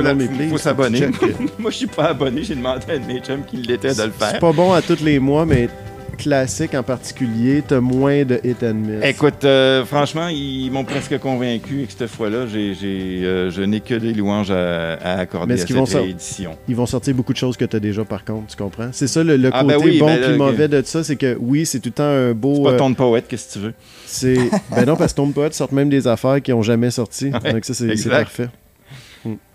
faut 0.50 0.58
s'abonner. 0.58 1.00
Moi, 1.58 1.70
je 1.70 1.76
suis 1.76 1.86
pas 1.86 2.04
abonné. 2.06 2.42
J'ai 2.42 2.54
demandé 2.54 2.80
à 2.88 2.94
un 2.94 2.98
de 3.00 3.04
mes 3.06 3.20
chums 3.20 3.44
qui 3.46 3.58
l'était 3.58 3.92
de 3.94 4.02
le 4.02 4.12
C'est 4.18 4.30
faire. 4.30 4.38
pas 4.40 4.52
bon 4.52 4.72
à 4.72 4.80
tous 4.80 5.02
les 5.02 5.18
mois, 5.18 5.44
mais 5.44 5.68
classique 6.16 6.74
en 6.74 6.82
particulier, 6.82 7.62
t'as 7.66 7.80
moins 7.80 8.24
de 8.24 8.40
hit 8.42 8.62
and 8.62 8.74
miss. 8.74 9.04
Écoute, 9.04 9.44
euh, 9.44 9.84
franchement, 9.84 10.28
ils 10.28 10.70
m'ont 10.70 10.84
presque 10.84 11.18
convaincu 11.18 11.82
et 11.82 11.86
que 11.86 11.92
cette 11.96 12.10
fois-là, 12.10 12.46
j'ai, 12.46 12.74
j'ai, 12.74 13.24
euh, 13.24 13.50
je 13.50 13.62
n'ai 13.62 13.80
que 13.80 13.94
des 13.94 14.12
louanges 14.12 14.50
à, 14.50 14.94
à 14.94 15.18
accorder 15.20 15.54
Mais 15.54 15.60
à 15.60 15.66
cette 15.66 15.76
vont 15.76 15.84
réédition. 15.84 16.56
Ils 16.68 16.76
vont 16.76 16.86
sortir 16.86 17.14
beaucoup 17.14 17.32
de 17.32 17.38
choses 17.38 17.56
que 17.56 17.64
t'as 17.64 17.78
déjà 17.80 18.04
par 18.04 18.24
contre, 18.24 18.48
tu 18.48 18.56
comprends? 18.56 18.88
C'est 18.92 19.06
ça 19.06 19.22
le, 19.22 19.36
le 19.36 19.50
Ah, 19.52 19.62
côté 19.62 19.74
ben 19.74 19.84
oui, 19.84 19.98
bon 19.98 20.06
ben 20.06 20.20
puis 20.22 20.36
mauvais 20.36 20.68
de 20.68 20.82
ça, 20.84 21.04
c'est 21.04 21.16
que 21.16 21.36
oui, 21.38 21.66
c'est 21.66 21.80
tout 21.80 21.90
le 21.90 21.92
temps 21.94 22.04
un 22.04 22.32
beau. 22.32 22.56
C'est 22.56 22.62
pas 22.62 22.70
euh, 22.72 22.78
ton 22.78 22.94
poète, 22.94 23.26
qu'est-ce 23.28 23.48
que 23.48 23.52
tu 23.54 23.58
veux? 23.66 23.74
c'est 24.06 24.36
ben 24.74 24.84
non, 24.86 24.96
parce 24.96 25.12
que 25.12 25.16
Tomb 25.16 25.32
Poet 25.32 25.52
sortent 25.52 25.72
même 25.72 25.88
des 25.88 26.06
affaires 26.06 26.40
qui 26.40 26.52
ont 26.52 26.62
jamais 26.62 26.90
sorti. 26.90 27.30
Ouais, 27.30 27.52
Donc 27.52 27.64
ça, 27.64 27.74
c'est 27.74 28.08
parfait. 28.08 28.48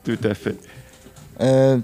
Tout 0.03 0.18
à 0.24 0.34
fait. 0.34 0.55
Euh, 1.42 1.78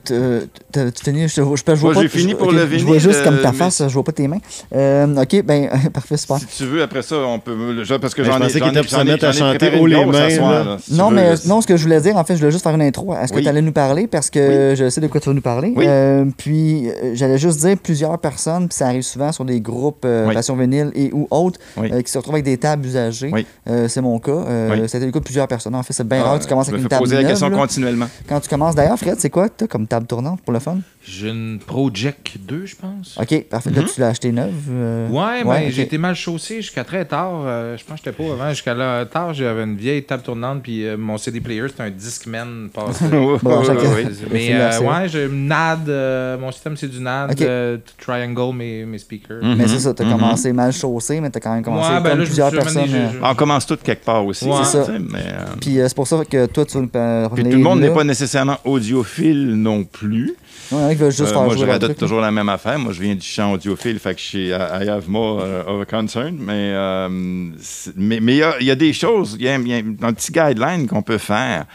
t'as- 0.72 0.92
tu 0.92 1.04
finis, 1.04 1.28
je, 1.28 1.28
je, 1.28 1.42
je, 1.42 1.42
je 1.42 1.72
vois 1.82 1.94
Moi, 1.94 1.94
pas. 1.96 2.02
j'ai 2.02 2.08
fini 2.10 2.32
je- 2.32 2.36
pour 2.38 2.48
ok, 2.50 2.54
le 2.54 2.60
Je 2.62 2.66
vinyle, 2.66 2.86
vois 2.86 2.98
juste 3.00 3.24
comme 3.24 3.40
ta 3.42 3.50
euh, 3.50 3.54
face, 3.54 3.82
mais- 3.82 3.90
je 3.90 3.94
vois 3.94 4.04
pas 4.04 4.12
tes 4.12 4.28
mains. 4.28 4.38
Euh, 4.76 5.22
ok, 5.22 5.44
ben, 5.44 5.70
parfait, 5.94 6.18
super. 6.18 6.38
Si 6.40 6.46
tu 6.58 6.66
veux, 6.66 6.82
après 6.84 7.02
ça, 7.02 7.16
on 7.18 7.40
peut. 7.40 7.84
je- 7.84 7.94
Parce 7.96 8.14
que 8.14 8.22
Ben, 8.22 8.28
je 8.28 8.32
j'en 8.32 8.38
ai. 8.38 8.42
pensais 8.44 8.60
j'en 8.60 8.66
qu'il 8.72 8.76
se 8.90 9.04
mettre 9.04 9.26
à 9.26 9.32
chanter 9.32 9.80
haut 9.80 9.86
les 9.88 9.96
à 9.96 10.06
mains, 10.06 10.30
soir, 10.30 10.52
là. 10.52 10.64
là, 10.64 10.78
si 10.80 10.92
tu 10.92 10.98
Non, 10.98 11.10
veux, 11.10 11.16
mais 11.16 11.34
non, 11.48 11.62
ce 11.62 11.68
que 11.68 11.76
je 11.78 11.84
voulais 11.84 12.02
dire, 12.02 12.16
en 12.18 12.24
fait, 12.24 12.36
je 12.36 12.40
voulais 12.40 12.52
juste 12.52 12.64
faire 12.64 12.76
une 12.76 12.82
intro. 12.82 13.14
Est-ce 13.16 13.32
que 13.32 13.38
Oui. 13.38 13.44
tu 13.44 13.50
allais 13.50 13.62
nous 13.62 13.72
parler? 13.72 14.08
Parce 14.08 14.30
que 14.30 14.76
je 14.78 14.90
sais 14.90 15.02
de 15.02 15.08
quoi 15.08 15.20
tu 15.22 15.30
vas 15.30 15.34
nous 15.36 15.42
parler. 15.42 15.74
Oui. 15.76 15.86
Euh, 15.88 16.26
puis, 16.38 16.90
euh, 16.90 17.12
j'allais 17.16 17.38
juste 17.38 17.60
dire 17.62 17.78
plusieurs 17.82 18.18
personnes, 18.20 18.68
puis 18.68 18.78
ça 18.78 18.88
arrive 18.88 19.02
souvent 19.02 19.32
sur 19.32 19.44
des 19.46 19.60
groupes 19.60 20.04
euh, 20.06 20.28
Oui. 20.28 20.34
Passion 20.36 20.56
Vinyle 20.56 20.92
et 20.94 21.12
ou 21.14 21.28
autres, 21.32 21.60
Oui. 21.78 21.90
euh, 21.92 22.02
qui 22.02 22.12
se 22.12 22.18
retrouvent 22.18 22.36
avec 22.36 22.46
des 22.46 22.58
tables 22.58 22.86
usagées. 22.86 23.32
Euh, 23.70 23.88
c'est 23.88 24.02
mon 24.02 24.20
cas. 24.20 24.32
Euh. 24.32 24.88
C'était 24.88 25.06
le 25.06 25.12
cas 25.12 25.20
de 25.20 25.24
plusieurs 25.26 25.48
personnes. 25.48 25.74
En 25.76 25.84
fait, 25.84 25.94
c'est 25.94 26.08
bien 26.08 26.22
Ah, 26.22 26.30
rare 26.30 26.38
que 26.40 26.44
tu 26.44 26.50
commences 26.50 26.68
je 26.68 26.72
avec 26.72 26.84
une 26.84 26.88
table 26.90 27.02
poser 27.04 27.16
la 27.16 27.24
question 27.24 27.50
continuellement. 27.50 28.08
Quand 28.30 28.40
tu 28.40 28.50
commences, 28.50 28.76
d'ailleurs, 28.76 28.98
Fred, 29.00 29.16
c'est 29.20 29.30
quoi, 29.30 29.47
toi, 29.50 29.68
comme 29.68 29.88
table 29.88 30.06
tournante 30.08 30.42
pour 30.42 30.54
le 30.54 30.60
fun? 30.60 30.78
J'ai 31.10 31.30
une 31.30 31.60
Project 31.66 32.38
2, 32.40 32.66
je 32.66 32.76
pense. 32.76 33.18
OK, 33.18 33.44
parfait. 33.46 33.70
Là, 33.70 33.82
Mhm. 33.82 33.88
tu 33.88 34.02
l'as 34.02 34.08
acheté 34.10 34.32
neuve? 34.34 34.52
euh, 34.70 35.08
Ouais, 35.10 35.44
mais 35.46 35.72
j'ai 35.72 35.84
été 35.84 35.98
mal 35.98 36.16
chaussé 36.16 36.58
jusqu'à 36.62 36.84
très 36.84 37.06
tard. 37.06 37.44
Euh, 37.46 37.78
je 37.78 37.84
pense 37.86 38.02
que 38.02 38.10
j'étais 38.12 38.24
pas 38.24 38.34
avant. 38.34 38.50
Jusqu'à 38.50 38.74
là, 38.74 39.06
tard, 39.06 39.34
j'avais 39.34 39.64
une 39.64 39.78
vieille 39.78 40.04
table 40.04 40.24
tournante, 40.24 40.64
puis 40.64 40.86
euh, 40.86 40.98
mon 40.98 41.18
CD 41.18 41.40
player, 41.40 41.64
c'était 41.70 41.84
un 41.84 41.90
Discman 41.92 42.70
passé. 42.74 43.06
Bon, 43.12 43.38
oui. 43.62 44.06
Mais 44.32 44.50
euh, 44.54 44.80
ouais, 44.82 45.08
j'ai 45.08 45.26
une 45.26 45.48
NAD. 45.48 45.88
euh, 45.88 46.38
mon 46.38 46.52
système, 46.52 46.76
c'est 46.76 46.88
du 46.90 47.00
NAD. 47.00 47.42
Euh, 47.42 47.78
triangle 47.98 48.54
mes, 48.56 48.84
mes 48.86 48.98
speakers. 48.98 49.42
Mhm. 49.44 49.56
Mais 49.58 49.68
c'est 49.68 49.80
ça, 49.80 49.94
tu 49.94 50.02
as 50.02 50.06
Mhm. 50.06 50.12
commencé 50.12 50.52
mal 50.52 50.74
chaussé, 50.74 51.22
mais 51.22 51.30
tu 51.30 51.38
as 51.38 51.42
quand 51.42 51.54
même 51.54 51.64
commencé 51.64 51.90
Ouais, 51.94 52.02
ben 52.02 52.10
comme 52.10 52.20
là, 52.20 52.26
plusieurs 52.26 52.52
On 53.24 53.36
commence 53.36 53.66
tout 53.66 53.78
quelque 53.82 54.04
part 54.04 54.26
aussi. 54.26 54.46
Ouais. 54.46 54.56
C'est 54.64 54.84
ça. 54.84 54.88
Mais, 55.00 55.20
Puis 55.62 55.76
c'est 55.78 55.96
pour 55.96 56.08
ça 56.08 56.24
que 56.30 56.46
toi, 56.48 56.66
tu 56.66 56.78
veux 56.80 56.88
puis 56.88 57.44
tout 57.44 57.50
le 57.52 57.58
monde 57.60 57.80
n'est 57.80 57.94
pas 57.94 58.04
nécessairement 58.04 58.58
audiophile 58.66 59.37
non 59.46 59.84
plus. 59.84 60.36
Ouais, 60.72 60.94
il 60.94 60.98
juste 60.98 61.22
Euh, 61.22 61.26
faire 61.28 61.42
moi, 61.44 61.56
je 61.56 61.66
radote 61.66 61.90
truc, 61.90 61.98
toujours 62.00 62.20
la 62.22 62.32
même 62.32 62.50
affaire. 62.50 62.78
Moi, 62.80 62.92
je 62.94 63.02
viens 63.02 63.16
du 63.16 63.26
chant 63.26 63.54
audiophile, 63.54 64.00
fait 64.00 64.14
que 64.16 64.20
je 64.22 64.26
suis, 64.26 64.48
I 64.50 64.54
have 64.90 65.08
more 65.10 65.40
uh, 65.40 65.70
of 65.70 65.82
a 65.82 65.86
concern. 65.86 66.36
Mais 66.40 66.72
euh, 66.74 67.08
c'est- 67.62 67.94
mais 67.96 68.20
mais 68.20 68.34
il 68.36 68.40
y 68.40 68.44
a- 68.44 68.56
il 68.60 68.66
y, 68.68 68.72
a 68.72 68.76
des 68.76 68.94
choses, 68.94 69.36
il 69.40 69.46
y 69.46 69.50
a, 69.50 69.56
il 69.58 69.68
y 69.68 69.74
a 69.74 69.78
un 69.78 70.14
petit 70.14 70.32
guideline 70.32 70.88
qu'on 70.88 71.02
peut 71.02 71.18
faire. 71.18 71.66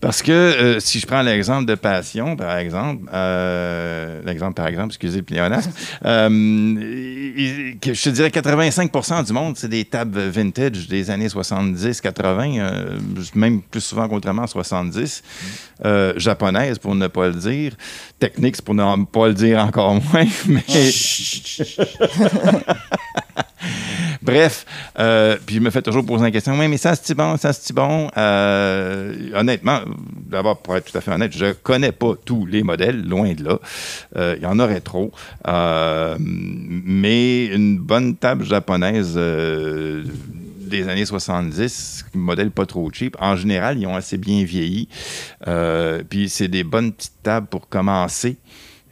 Parce 0.00 0.22
que 0.22 0.30
euh, 0.30 0.80
si 0.80 1.00
je 1.00 1.06
prends 1.06 1.22
l'exemple 1.22 1.66
de 1.66 1.74
Passion, 1.74 2.36
par 2.36 2.56
exemple, 2.56 3.08
euh, 3.12 4.20
l'exemple 4.24 4.54
par 4.54 4.68
exemple, 4.68 4.88
excusez 4.88 5.18
le 5.18 5.24
pléonasme, 5.24 5.72
euh, 6.04 6.28
je 7.84 8.02
te 8.02 8.08
dirais 8.10 8.28
85% 8.28 9.26
du 9.26 9.32
monde, 9.32 9.56
c'est 9.56 9.68
des 9.68 9.84
tables 9.84 10.20
vintage 10.20 10.86
des 10.86 11.10
années 11.10 11.26
70-80, 11.26 12.60
euh, 12.60 12.98
même 13.34 13.60
plus 13.60 13.80
souvent 13.80 14.08
qu'autrement 14.08 14.46
70, 14.46 15.22
euh, 15.84 16.12
japonaises 16.16 16.78
pour 16.78 16.94
ne 16.94 17.08
pas 17.08 17.26
le 17.26 17.34
dire, 17.34 17.72
techniques 18.20 18.62
pour 18.62 18.74
ne 18.74 19.04
pas 19.04 19.26
le 19.26 19.34
dire 19.34 19.58
encore 19.58 19.94
moins, 20.12 20.26
mais... 20.46 20.62
Bref, 24.28 24.66
euh, 24.98 25.38
puis 25.46 25.54
je 25.54 25.60
me 25.60 25.70
fais 25.70 25.80
toujours 25.80 26.04
poser 26.04 26.22
la 26.22 26.30
question, 26.30 26.58
oui, 26.58 26.68
mais 26.68 26.76
ça 26.76 26.94
c'est 26.94 27.14
bon, 27.14 27.38
ça 27.38 27.54
c'est 27.54 27.72
bon? 27.74 28.10
Euh, 28.14 29.14
honnêtement, 29.34 29.80
d'abord, 30.26 30.58
pour 30.58 30.76
être 30.76 30.92
tout 30.92 30.98
à 30.98 31.00
fait 31.00 31.10
honnête, 31.10 31.34
je 31.34 31.52
connais 31.52 31.92
pas 31.92 32.12
tous 32.26 32.44
les 32.44 32.62
modèles, 32.62 33.08
loin 33.08 33.32
de 33.32 33.42
là. 33.42 33.58
Euh, 34.16 34.34
Il 34.36 34.42
y 34.42 34.46
en 34.46 34.58
aurait 34.58 34.82
trop. 34.82 35.12
Mais 36.10 37.46
une 37.46 37.78
bonne 37.78 38.16
table 38.16 38.44
japonaise 38.44 39.14
des 39.14 40.88
années 40.90 41.06
70, 41.06 42.04
modèle 42.12 42.50
pas 42.50 42.66
trop 42.66 42.90
cheap, 42.92 43.16
en 43.20 43.34
général, 43.34 43.78
ils 43.78 43.86
ont 43.86 43.96
assez 43.96 44.18
bien 44.18 44.44
vieilli. 44.44 44.88
Puis 46.10 46.28
c'est 46.28 46.48
des 46.48 46.64
bonnes 46.64 46.92
petites 46.92 47.22
tables 47.22 47.46
pour 47.46 47.66
commencer 47.70 48.36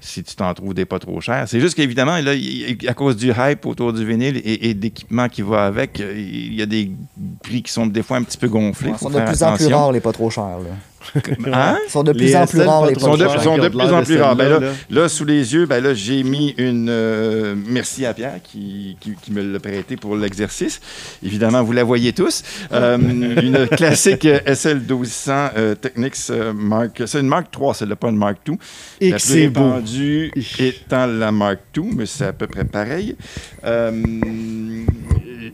si 0.06 0.22
tu 0.22 0.36
t'en 0.36 0.52
trouves 0.54 0.74
des 0.74 0.84
pas 0.84 0.98
trop 0.98 1.20
chers. 1.20 1.48
C'est 1.48 1.60
juste 1.60 1.74
qu'évidemment, 1.74 2.18
là, 2.18 2.32
à 2.86 2.94
cause 2.94 3.16
du 3.16 3.32
hype 3.36 3.66
autour 3.66 3.92
du 3.92 4.06
vinyle 4.06 4.36
et, 4.44 4.70
et 4.70 4.74
d'équipement 4.74 5.28
qui 5.28 5.42
va 5.42 5.66
avec, 5.66 6.00
euh, 6.00 6.14
il 6.16 6.54
y 6.54 6.62
a 6.62 6.66
des 6.66 6.90
prix 7.42 7.62
qui 7.62 7.72
sont 7.72 7.86
des 7.86 8.02
fois 8.02 8.18
un 8.18 8.22
petit 8.22 8.38
peu 8.38 8.48
gonflés. 8.48 8.92
Ils 8.92 8.98
sont 8.98 9.10
de 9.10 9.20
plus 9.20 9.42
en 9.42 9.56
plus 9.56 9.66
rares, 9.66 9.92
les 9.92 10.00
pas 10.00 10.12
trop 10.12 10.30
chers. 10.30 10.44
Là. 10.44 10.70
Hein? 11.52 11.78
Ils 11.86 11.90
sont 11.90 12.02
de 12.02 12.12
Les 12.12 12.18
plus 12.18 12.36
en 12.36 12.46
plus 12.46 12.60
rares, 12.60 12.86
les 12.86 12.92
trop 12.94 13.06
sont 13.06 13.16
de, 13.16 13.28
sont 13.38 13.58
de 13.58 13.68
plus 13.68 13.80
en 13.80 14.02
plus 14.02 14.20
rares. 14.20 14.36
Ben 14.36 14.48
là, 14.48 14.60
là. 14.60 14.68
là, 14.90 15.08
sous 15.08 15.24
les 15.24 15.54
yeux, 15.54 15.66
ben 15.66 15.82
là, 15.82 15.94
j'ai 15.94 16.22
mis 16.22 16.54
une. 16.58 16.88
euh, 16.90 17.54
merci 17.66 18.04
à 18.06 18.14
Pierre 18.14 18.40
qui, 18.42 18.96
qui- 19.00 19.14
qui 19.20 19.32
me 19.32 19.42
l'a 19.42 19.58
prêté 19.60 19.96
pour 19.96 20.16
l'exercice. 20.16 20.80
Évidemment, 21.22 21.62
vous 21.62 21.72
la 21.72 21.84
voyez 21.84 22.12
tous. 22.12 22.42
Euh, 22.72 22.96
une 23.42 23.66
classique 23.68 24.26
SL 24.46 24.80
1200 24.80 25.48
euh, 25.56 25.74
Technics 25.74 26.14
euh, 26.30 26.52
Mark. 26.52 27.02
C'est 27.06 27.20
une 27.20 27.28
Mark 27.28 27.50
3, 27.50 27.74
celle-là, 27.74 27.96
pas 27.96 28.08
une 28.08 28.16
Mark 28.16 28.38
2. 28.46 28.54
Et 29.00 29.10
la 29.10 29.16
que 29.16 29.22
plus 29.22 29.32
c'est 29.32 29.46
étant 30.58 31.06
la 31.06 31.32
Mark 31.32 31.58
II, 31.76 31.84
mais 31.96 32.06
c'est 32.06 32.26
à 32.26 32.32
peu 32.32 32.46
près 32.46 32.64
pareil. 32.64 33.16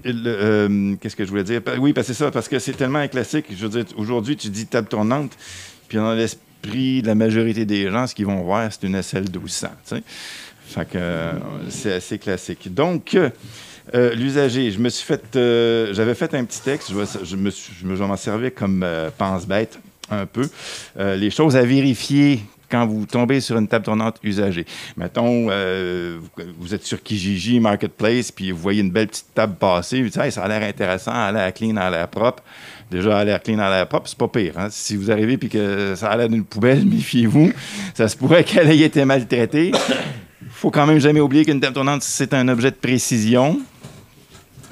Euh, 0.06 0.94
Qu'est-ce 1.00 1.16
que 1.16 1.24
je 1.24 1.30
voulais 1.30 1.44
dire? 1.44 1.60
Oui, 1.78 1.92
parce 1.92 2.06
que 2.08 2.12
c'est 2.12 2.24
ça, 2.24 2.30
parce 2.30 2.48
que 2.48 2.58
c'est 2.58 2.72
tellement 2.72 2.98
un 3.00 3.08
classique. 3.08 3.46
Je 3.50 3.66
veux 3.66 3.82
dire, 3.82 3.84
aujourd'hui, 3.96 4.36
tu 4.36 4.48
dis 4.48 4.66
table 4.66 4.88
tournante, 4.88 5.32
puis 5.88 5.98
dans 5.98 6.12
l'esprit 6.14 7.02
de 7.02 7.06
la 7.06 7.14
majorité 7.14 7.64
des 7.64 7.90
gens, 7.90 8.06
ce 8.06 8.14
qu'ils 8.14 8.26
vont 8.26 8.42
voir, 8.42 8.70
c'est 8.72 8.86
une 8.86 9.00
SL 9.02 9.24
1200. 9.30 9.68
tu 9.88 9.96
sais. 9.96 10.02
Fait 10.66 10.84
que 10.88 10.96
euh, 10.96 11.32
c'est 11.68 11.92
assez 11.94 12.18
classique. 12.18 12.72
Donc, 12.72 13.14
euh, 13.94 14.14
l'usager, 14.14 14.70
je 14.70 14.78
me 14.78 14.88
suis 14.88 15.04
fait, 15.04 15.22
j'avais 15.92 16.14
fait 16.14 16.32
un 16.34 16.44
petit 16.44 16.60
texte, 16.62 16.90
je, 17.24 17.36
me, 17.36 17.50
suis- 17.50 17.72
je 17.80 17.86
m'en 17.86 18.16
servir 18.16 18.54
comme 18.54 18.86
pense-bête 19.18 19.78
un 20.10 20.24
peu. 20.26 20.48
Les 20.98 21.30
choses 21.30 21.56
à 21.56 21.62
vérifier 21.62 22.40
quand 22.72 22.86
vous 22.86 23.04
tombez 23.04 23.40
sur 23.40 23.58
une 23.58 23.68
table 23.68 23.84
tournante 23.84 24.16
usagée. 24.22 24.64
Mettons, 24.96 25.48
euh, 25.50 26.18
vous, 26.58 26.74
êtes 26.74 26.84
sur 26.84 27.02
Kijiji 27.02 27.60
Marketplace, 27.60 28.32
puis 28.32 28.50
vous 28.50 28.58
voyez 28.58 28.80
une 28.80 28.90
belle 28.90 29.08
petite 29.08 29.34
table 29.34 29.56
passer, 29.56 30.02
vous 30.02 30.08
dites, 30.08 30.30
ça 30.30 30.42
a 30.42 30.48
l'air 30.48 30.66
intéressant, 30.66 31.12
elle 31.12 31.36
a 31.36 31.44
l'air 31.44 31.54
clean, 31.54 31.72
elle 31.72 31.78
a 31.78 31.90
l'air 31.90 32.08
propre. 32.08 32.42
Déjà, 32.90 33.10
elle 33.10 33.16
a 33.16 33.24
l'air 33.24 33.42
clean, 33.42 33.54
elle 33.54 33.60
a 33.60 33.76
l'air 33.76 33.88
propre, 33.88 34.08
c'est 34.08 34.18
pas 34.18 34.28
pire. 34.28 34.54
hein. 34.56 34.68
Si 34.70 34.96
vous 34.96 35.10
arrivez 35.10 35.34
et 35.34 35.48
que 35.48 35.94
ça 35.94 36.08
a 36.08 36.16
l'air 36.16 36.30
d'une 36.30 36.44
poubelle, 36.44 36.84
méfiez-vous. 36.86 37.52
Ça 37.94 38.08
se 38.08 38.16
pourrait 38.16 38.42
qu'elle 38.42 38.70
ait 38.70 38.78
été 38.78 39.04
maltraitée. 39.04 39.72
faut 40.50 40.70
quand 40.70 40.86
même 40.86 40.98
jamais 40.98 41.20
oublier 41.20 41.44
qu'une 41.44 41.60
table 41.60 41.74
tournante, 41.74 42.02
c'est 42.02 42.32
un 42.32 42.48
objet 42.48 42.70
de 42.70 42.76
précision. 42.76 43.60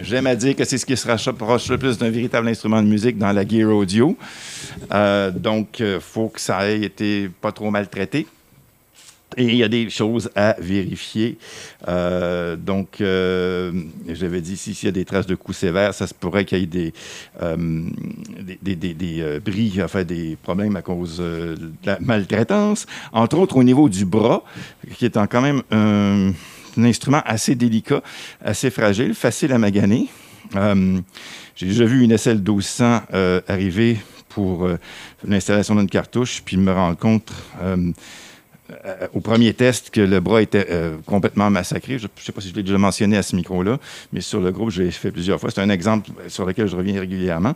J'aime 0.02 0.26
à 0.26 0.34
dire 0.34 0.56
que 0.56 0.64
c'est 0.64 0.78
ce 0.78 0.86
qui 0.86 0.96
se 0.96 1.06
rapproche 1.06 1.68
le 1.68 1.76
plus 1.76 1.98
d'un 1.98 2.10
véritable 2.10 2.48
instrument 2.48 2.82
de 2.82 2.88
musique 2.88 3.18
dans 3.18 3.32
la 3.32 3.46
gear 3.46 3.70
audio. 3.70 4.16
Euh, 4.92 5.30
donc, 5.30 5.80
il 5.80 5.98
faut 6.00 6.28
que 6.28 6.40
ça 6.40 6.68
ait 6.68 6.80
été 6.80 7.28
pas 7.40 7.52
trop 7.52 7.70
maltraité. 7.70 8.26
Et 9.36 9.44
il 9.44 9.56
y 9.56 9.62
a 9.62 9.68
des 9.68 9.88
choses 9.90 10.28
à 10.34 10.56
vérifier. 10.58 11.38
Euh, 11.86 12.56
donc, 12.56 13.00
euh, 13.00 13.70
j'avais 14.08 14.40
dit 14.40 14.56
s'il 14.56 14.74
y 14.84 14.88
a 14.88 14.92
des 14.92 15.04
traces 15.04 15.26
de 15.26 15.36
coups 15.36 15.58
sévères, 15.58 15.94
ça 15.94 16.06
se 16.06 16.14
pourrait 16.14 16.44
qu'il 16.44 16.58
y 16.58 16.62
ait 16.62 16.66
des, 16.66 16.92
euh, 17.40 17.56
des, 18.60 19.20
euh, 19.20 19.38
bris, 19.38 19.80
enfin 19.84 20.02
des 20.02 20.36
problèmes 20.42 20.74
à 20.74 20.82
cause 20.82 21.18
euh, 21.20 21.54
de 21.54 21.70
la 21.84 21.98
maltraitance. 22.00 22.86
Entre 23.12 23.38
autres, 23.38 23.56
au 23.56 23.62
niveau 23.62 23.88
du 23.88 24.04
bras, 24.04 24.42
qui 24.96 25.04
est 25.04 25.18
quand 25.28 25.42
même 25.42 25.62
un, 26.76 26.84
instrument 26.84 27.22
assez 27.24 27.54
délicat, 27.54 28.02
assez 28.44 28.70
fragile, 28.70 29.14
facile 29.14 29.52
à 29.52 29.58
maganer. 29.58 30.08
Euh, 30.56 31.00
J'ai 31.56 31.66
déjà 31.66 31.84
vu 31.84 32.02
une 32.02 32.16
SL 32.16 32.38
1200 32.38 33.02
euh, 33.12 33.40
arriver 33.48 33.98
pour 34.28 34.64
euh, 34.64 34.78
l'installation 35.26 35.74
d'une 35.74 35.88
cartouche, 35.88 36.42
puis 36.44 36.56
me 36.56 36.72
rendre 36.72 36.96
compte 36.96 37.32
euh, 38.70 38.74
euh, 39.02 39.06
au 39.12 39.20
premier 39.20 39.52
test 39.54 39.90
que 39.90 40.00
le 40.00 40.20
bras 40.20 40.42
était 40.42 40.66
euh, 40.70 40.96
complètement 41.06 41.50
massacré. 41.50 41.98
Je 41.98 42.04
ne 42.04 42.08
sais 42.22 42.32
pas 42.32 42.40
si 42.40 42.50
je 42.50 42.54
l'ai 42.54 42.62
déjà 42.62 42.78
mentionné 42.78 43.16
à 43.16 43.22
ce 43.22 43.34
micro-là, 43.36 43.78
mais 44.12 44.20
sur 44.20 44.40
le 44.40 44.52
groupe, 44.52 44.70
je 44.70 44.82
l'ai 44.82 44.90
fait 44.90 45.10
plusieurs 45.10 45.40
fois. 45.40 45.50
C'est 45.50 45.60
un 45.60 45.70
exemple 45.70 46.10
sur 46.28 46.46
lequel 46.46 46.66
je 46.68 46.76
reviens 46.76 47.00
régulièrement. 47.00 47.54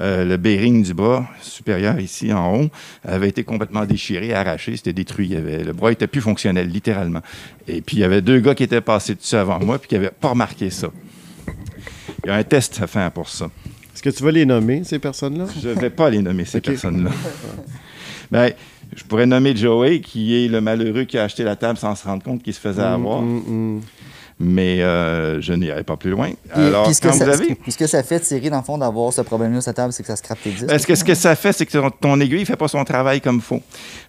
Euh, 0.00 0.24
le 0.24 0.36
bearing 0.36 0.82
du 0.84 0.94
bras 0.94 1.26
supérieur 1.40 1.98
ici 2.00 2.32
en 2.32 2.56
haut 2.62 2.68
avait 3.04 3.28
été 3.28 3.44
complètement 3.44 3.84
déchiré, 3.84 4.32
arraché, 4.34 4.76
c'était 4.76 4.92
détruit. 4.92 5.26
Il 5.28 5.32
y 5.34 5.36
avait- 5.36 5.64
le 5.64 5.72
bras 5.72 5.92
était 5.92 6.06
plus 6.06 6.20
fonctionnel, 6.20 6.68
littéralement. 6.68 7.20
Et 7.68 7.80
puis, 7.80 7.96
il 7.96 8.00
y 8.00 8.04
avait 8.04 8.22
deux 8.22 8.40
gars 8.40 8.54
qui 8.54 8.62
étaient 8.64 8.80
passés 8.80 9.14
dessus 9.14 9.36
avant 9.36 9.58
moi 9.60 9.78
puis 9.78 9.88
qui 9.88 9.94
n'avaient 9.94 10.10
pas 10.10 10.30
remarqué 10.30 10.70
ça. 10.70 10.88
Il 12.24 12.28
y 12.28 12.30
a 12.30 12.36
un 12.36 12.42
test 12.42 12.80
à 12.82 12.86
faire 12.86 13.10
pour 13.12 13.28
ça. 13.28 13.46
Est-ce 13.94 14.02
que 14.02 14.10
tu 14.10 14.22
vas 14.24 14.30
les 14.30 14.44
nommer, 14.44 14.82
ces 14.84 14.98
personnes-là? 14.98 15.46
Je 15.62 15.68
ne 15.68 15.74
vais 15.74 15.90
pas 15.90 16.10
les 16.10 16.20
nommer, 16.20 16.44
ces 16.44 16.60
personnes-là. 16.60 17.10
Ben, 18.30 18.52
je 18.94 19.04
pourrais 19.04 19.26
nommer 19.26 19.56
Joey, 19.56 20.00
qui 20.00 20.44
est 20.44 20.48
le 20.48 20.60
malheureux 20.60 21.04
qui 21.04 21.18
a 21.18 21.24
acheté 21.24 21.42
la 21.44 21.56
table 21.56 21.78
sans 21.78 21.94
se 21.94 22.06
rendre 22.06 22.22
compte 22.22 22.42
qu'il 22.42 22.54
se 22.54 22.60
faisait 22.60 22.82
avoir. 22.82 23.22
Mm, 23.22 23.42
mm, 23.46 23.76
mm. 23.76 23.80
Mais 24.38 24.82
euh, 24.82 25.40
je 25.40 25.54
n'irai 25.54 25.82
pas 25.82 25.96
plus 25.96 26.10
loin. 26.10 26.30
Alors, 26.52 26.84
puis 26.84 26.92
ce 26.94 27.00
que 27.00 27.08
quand 27.08 27.14
ça- 27.14 27.24
vous 27.24 27.30
avez... 27.30 27.54
puis 27.54 27.72
ce 27.72 27.78
que 27.78 27.86
ça 27.86 28.02
fait, 28.02 28.20
Thierry, 28.20 28.50
dans 28.50 28.58
le 28.58 28.62
fond, 28.62 28.76
d'avoir 28.76 29.10
ce 29.10 29.22
problème-là 29.22 29.62
sur 29.62 29.70
la 29.70 29.74
table, 29.74 29.94
c'est 29.94 30.02
que 30.02 30.08
ça 30.08 30.16
scrape 30.16 30.38
tes 30.42 30.50
disques. 30.50 30.70
Est-ce 30.70 30.86
que 30.86 30.94
ce 30.94 31.04
que 31.04 31.14
ça 31.14 31.34
fait, 31.34 31.54
c'est 31.54 31.64
que 31.64 31.72
ton, 31.72 31.88
ton 31.88 32.20
aiguille 32.20 32.40
ne 32.40 32.44
fait 32.44 32.54
pas 32.56 32.68
son 32.68 32.84
travail 32.84 33.22
comme 33.22 33.36
il 33.36 33.40
faut? 33.42 33.62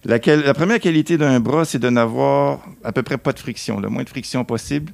La, 0.04 0.18
quel- 0.18 0.42
la 0.42 0.52
première 0.52 0.80
qualité 0.80 1.16
d'un 1.16 1.40
bras, 1.40 1.64
c'est 1.64 1.78
de 1.78 1.88
n'avoir 1.88 2.60
à 2.84 2.92
peu 2.92 3.02
près 3.02 3.16
pas 3.16 3.32
de 3.32 3.38
friction, 3.38 3.80
le 3.80 3.88
moins 3.88 4.02
de 4.02 4.08
friction 4.10 4.44
possible, 4.44 4.92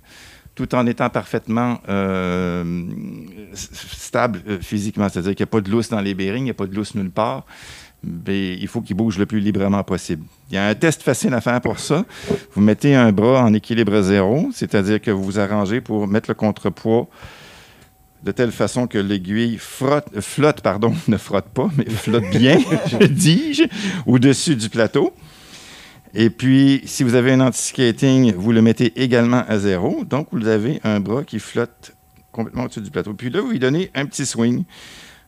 tout 0.54 0.72
en 0.76 0.86
étant 0.86 1.10
parfaitement 1.10 1.80
euh, 1.88 2.62
stable 3.54 4.40
euh, 4.48 4.58
physiquement. 4.60 5.08
C'est-à-dire 5.08 5.34
qu'il 5.34 5.44
n'y 5.44 5.48
a 5.48 5.52
pas 5.52 5.60
de 5.60 5.68
lousse 5.70 5.88
dans 5.88 6.00
les 6.00 6.14
bearings, 6.14 6.42
il 6.42 6.44
n'y 6.44 6.50
a 6.50 6.54
pas 6.54 6.66
de 6.66 6.74
lousse 6.76 6.94
nulle 6.94 7.10
part. 7.10 7.44
Mais 8.26 8.54
il 8.54 8.68
faut 8.68 8.80
qu'il 8.80 8.96
bouge 8.96 9.18
le 9.18 9.26
plus 9.26 9.40
librement 9.40 9.82
possible. 9.82 10.24
Il 10.50 10.54
y 10.54 10.58
a 10.58 10.66
un 10.66 10.74
test 10.74 11.02
facile 11.02 11.34
à 11.34 11.40
faire 11.40 11.60
pour 11.60 11.78
ça. 11.78 12.04
Vous 12.52 12.60
mettez 12.60 12.94
un 12.94 13.12
bras 13.12 13.42
en 13.42 13.52
équilibre 13.54 14.00
zéro, 14.02 14.48
c'est-à-dire 14.52 15.00
que 15.00 15.10
vous 15.10 15.24
vous 15.24 15.38
arrangez 15.38 15.80
pour 15.80 16.06
mettre 16.06 16.30
le 16.30 16.34
contrepoids 16.34 17.08
de 18.24 18.32
telle 18.32 18.52
façon 18.52 18.86
que 18.86 18.98
l'aiguille 18.98 19.58
flotte, 19.58 20.60
pardon, 20.62 20.94
ne 21.08 21.16
frotte 21.16 21.48
pas, 21.48 21.68
mais 21.76 21.84
flotte 21.84 22.30
bien, 22.30 22.58
je 22.86 23.06
dis-je, 23.06 23.64
au-dessus 24.06 24.56
du 24.56 24.70
plateau. 24.70 25.12
Et 26.14 26.30
puis, 26.30 26.80
si 26.84 27.02
vous 27.02 27.16
avez 27.16 27.32
un 27.32 27.40
anti-skating, 27.40 28.34
vous 28.34 28.52
le 28.52 28.62
mettez 28.62 29.02
également 29.02 29.44
à 29.48 29.58
zéro. 29.58 30.04
Donc, 30.04 30.28
vous 30.30 30.46
avez 30.46 30.80
un 30.84 31.00
bras 31.00 31.24
qui 31.24 31.40
flotte 31.40 31.92
complètement 32.30 32.64
au-dessus 32.64 32.80
du 32.80 32.90
plateau. 32.90 33.14
Puis 33.14 33.30
là, 33.30 33.40
vous 33.40 33.50
lui 33.50 33.58
donnez 33.58 33.90
un 33.94 34.06
petit 34.06 34.24
swing. 34.24 34.64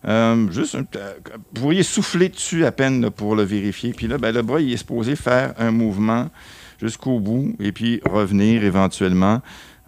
Euh, 0.07 0.51
juste 0.53 0.77
euh, 0.77 1.13
vous 1.55 1.61
pourriez 1.63 1.83
souffler 1.83 2.29
dessus 2.29 2.65
à 2.65 2.73
peine 2.73 3.03
là, 3.03 3.11
pour 3.11 3.35
le 3.35 3.43
vérifier. 3.43 3.93
Puis 3.93 4.07
là, 4.07 4.19
ben, 4.19 4.33
le 4.33 4.43
bras, 4.43 4.61
il 4.61 4.73
est 4.73 4.77
supposé 4.77 5.17
faire 5.17 5.53
un 5.59 5.71
mouvement 5.73 6.29
jusqu'au 6.81 7.19
bout 7.19 7.57
et 7.59 7.73
puis 7.73 8.01
revenir 8.09 8.63
éventuellement 8.63 9.41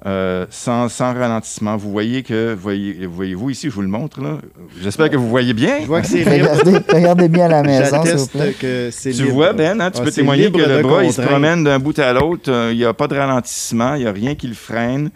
euh, 0.06 0.46
sans, 0.50 0.88
sans 0.88 1.12
ralentissement. 1.12 1.76
Vous 1.76 1.90
voyez 1.90 2.22
que, 2.22 2.54
voyez, 2.54 3.04
voyez-vous 3.06 3.50
ici, 3.50 3.68
je 3.68 3.74
vous 3.74 3.82
le 3.82 3.88
montre. 3.88 4.20
là. 4.20 4.38
J'espère 4.80 5.10
que 5.10 5.16
vous 5.16 5.28
voyez 5.28 5.52
bien. 5.54 5.78
Je 5.82 5.86
vois 5.86 6.00
que 6.00 6.06
c'est 6.06 6.18
libre. 6.24 6.48
Regardez, 6.52 6.78
regardez 6.92 7.28
bien 7.28 7.44
à 7.46 7.48
la 7.48 7.62
maison, 7.62 7.84
s'il 7.84 7.98
vous 7.98 8.04
J'atteste 8.06 8.30
plaît. 8.32 8.54
que 8.58 8.88
c'est 8.92 9.10
Tu 9.12 9.22
libre. 9.22 9.34
vois, 9.34 9.52
Ben, 9.52 9.80
hein, 9.80 9.90
tu 9.90 9.98
Ah, 10.00 10.04
peux 10.04 10.10
témoigner 10.12 10.44
libre 10.44 10.58
que 10.60 10.68
le 10.68 10.78
de 10.78 10.82
bras, 10.82 11.04
il 11.04 11.12
se 11.12 11.20
promène 11.22 11.62
d'un 11.64 11.78
bout 11.78 11.98
à 11.98 12.12
l'autre. 12.12 12.50
euh, 12.50 12.70
Il 12.72 12.78
n'y 12.78 12.84
a 12.84 12.94
pas 12.94 13.06
de 13.08 13.16
ralentissement, 13.16 13.94
il 13.94 14.02
n'y 14.02 14.06
a 14.08 14.12
rien 14.12 14.34
qui 14.36 14.46
le 14.46 14.54
freine. 14.54 15.10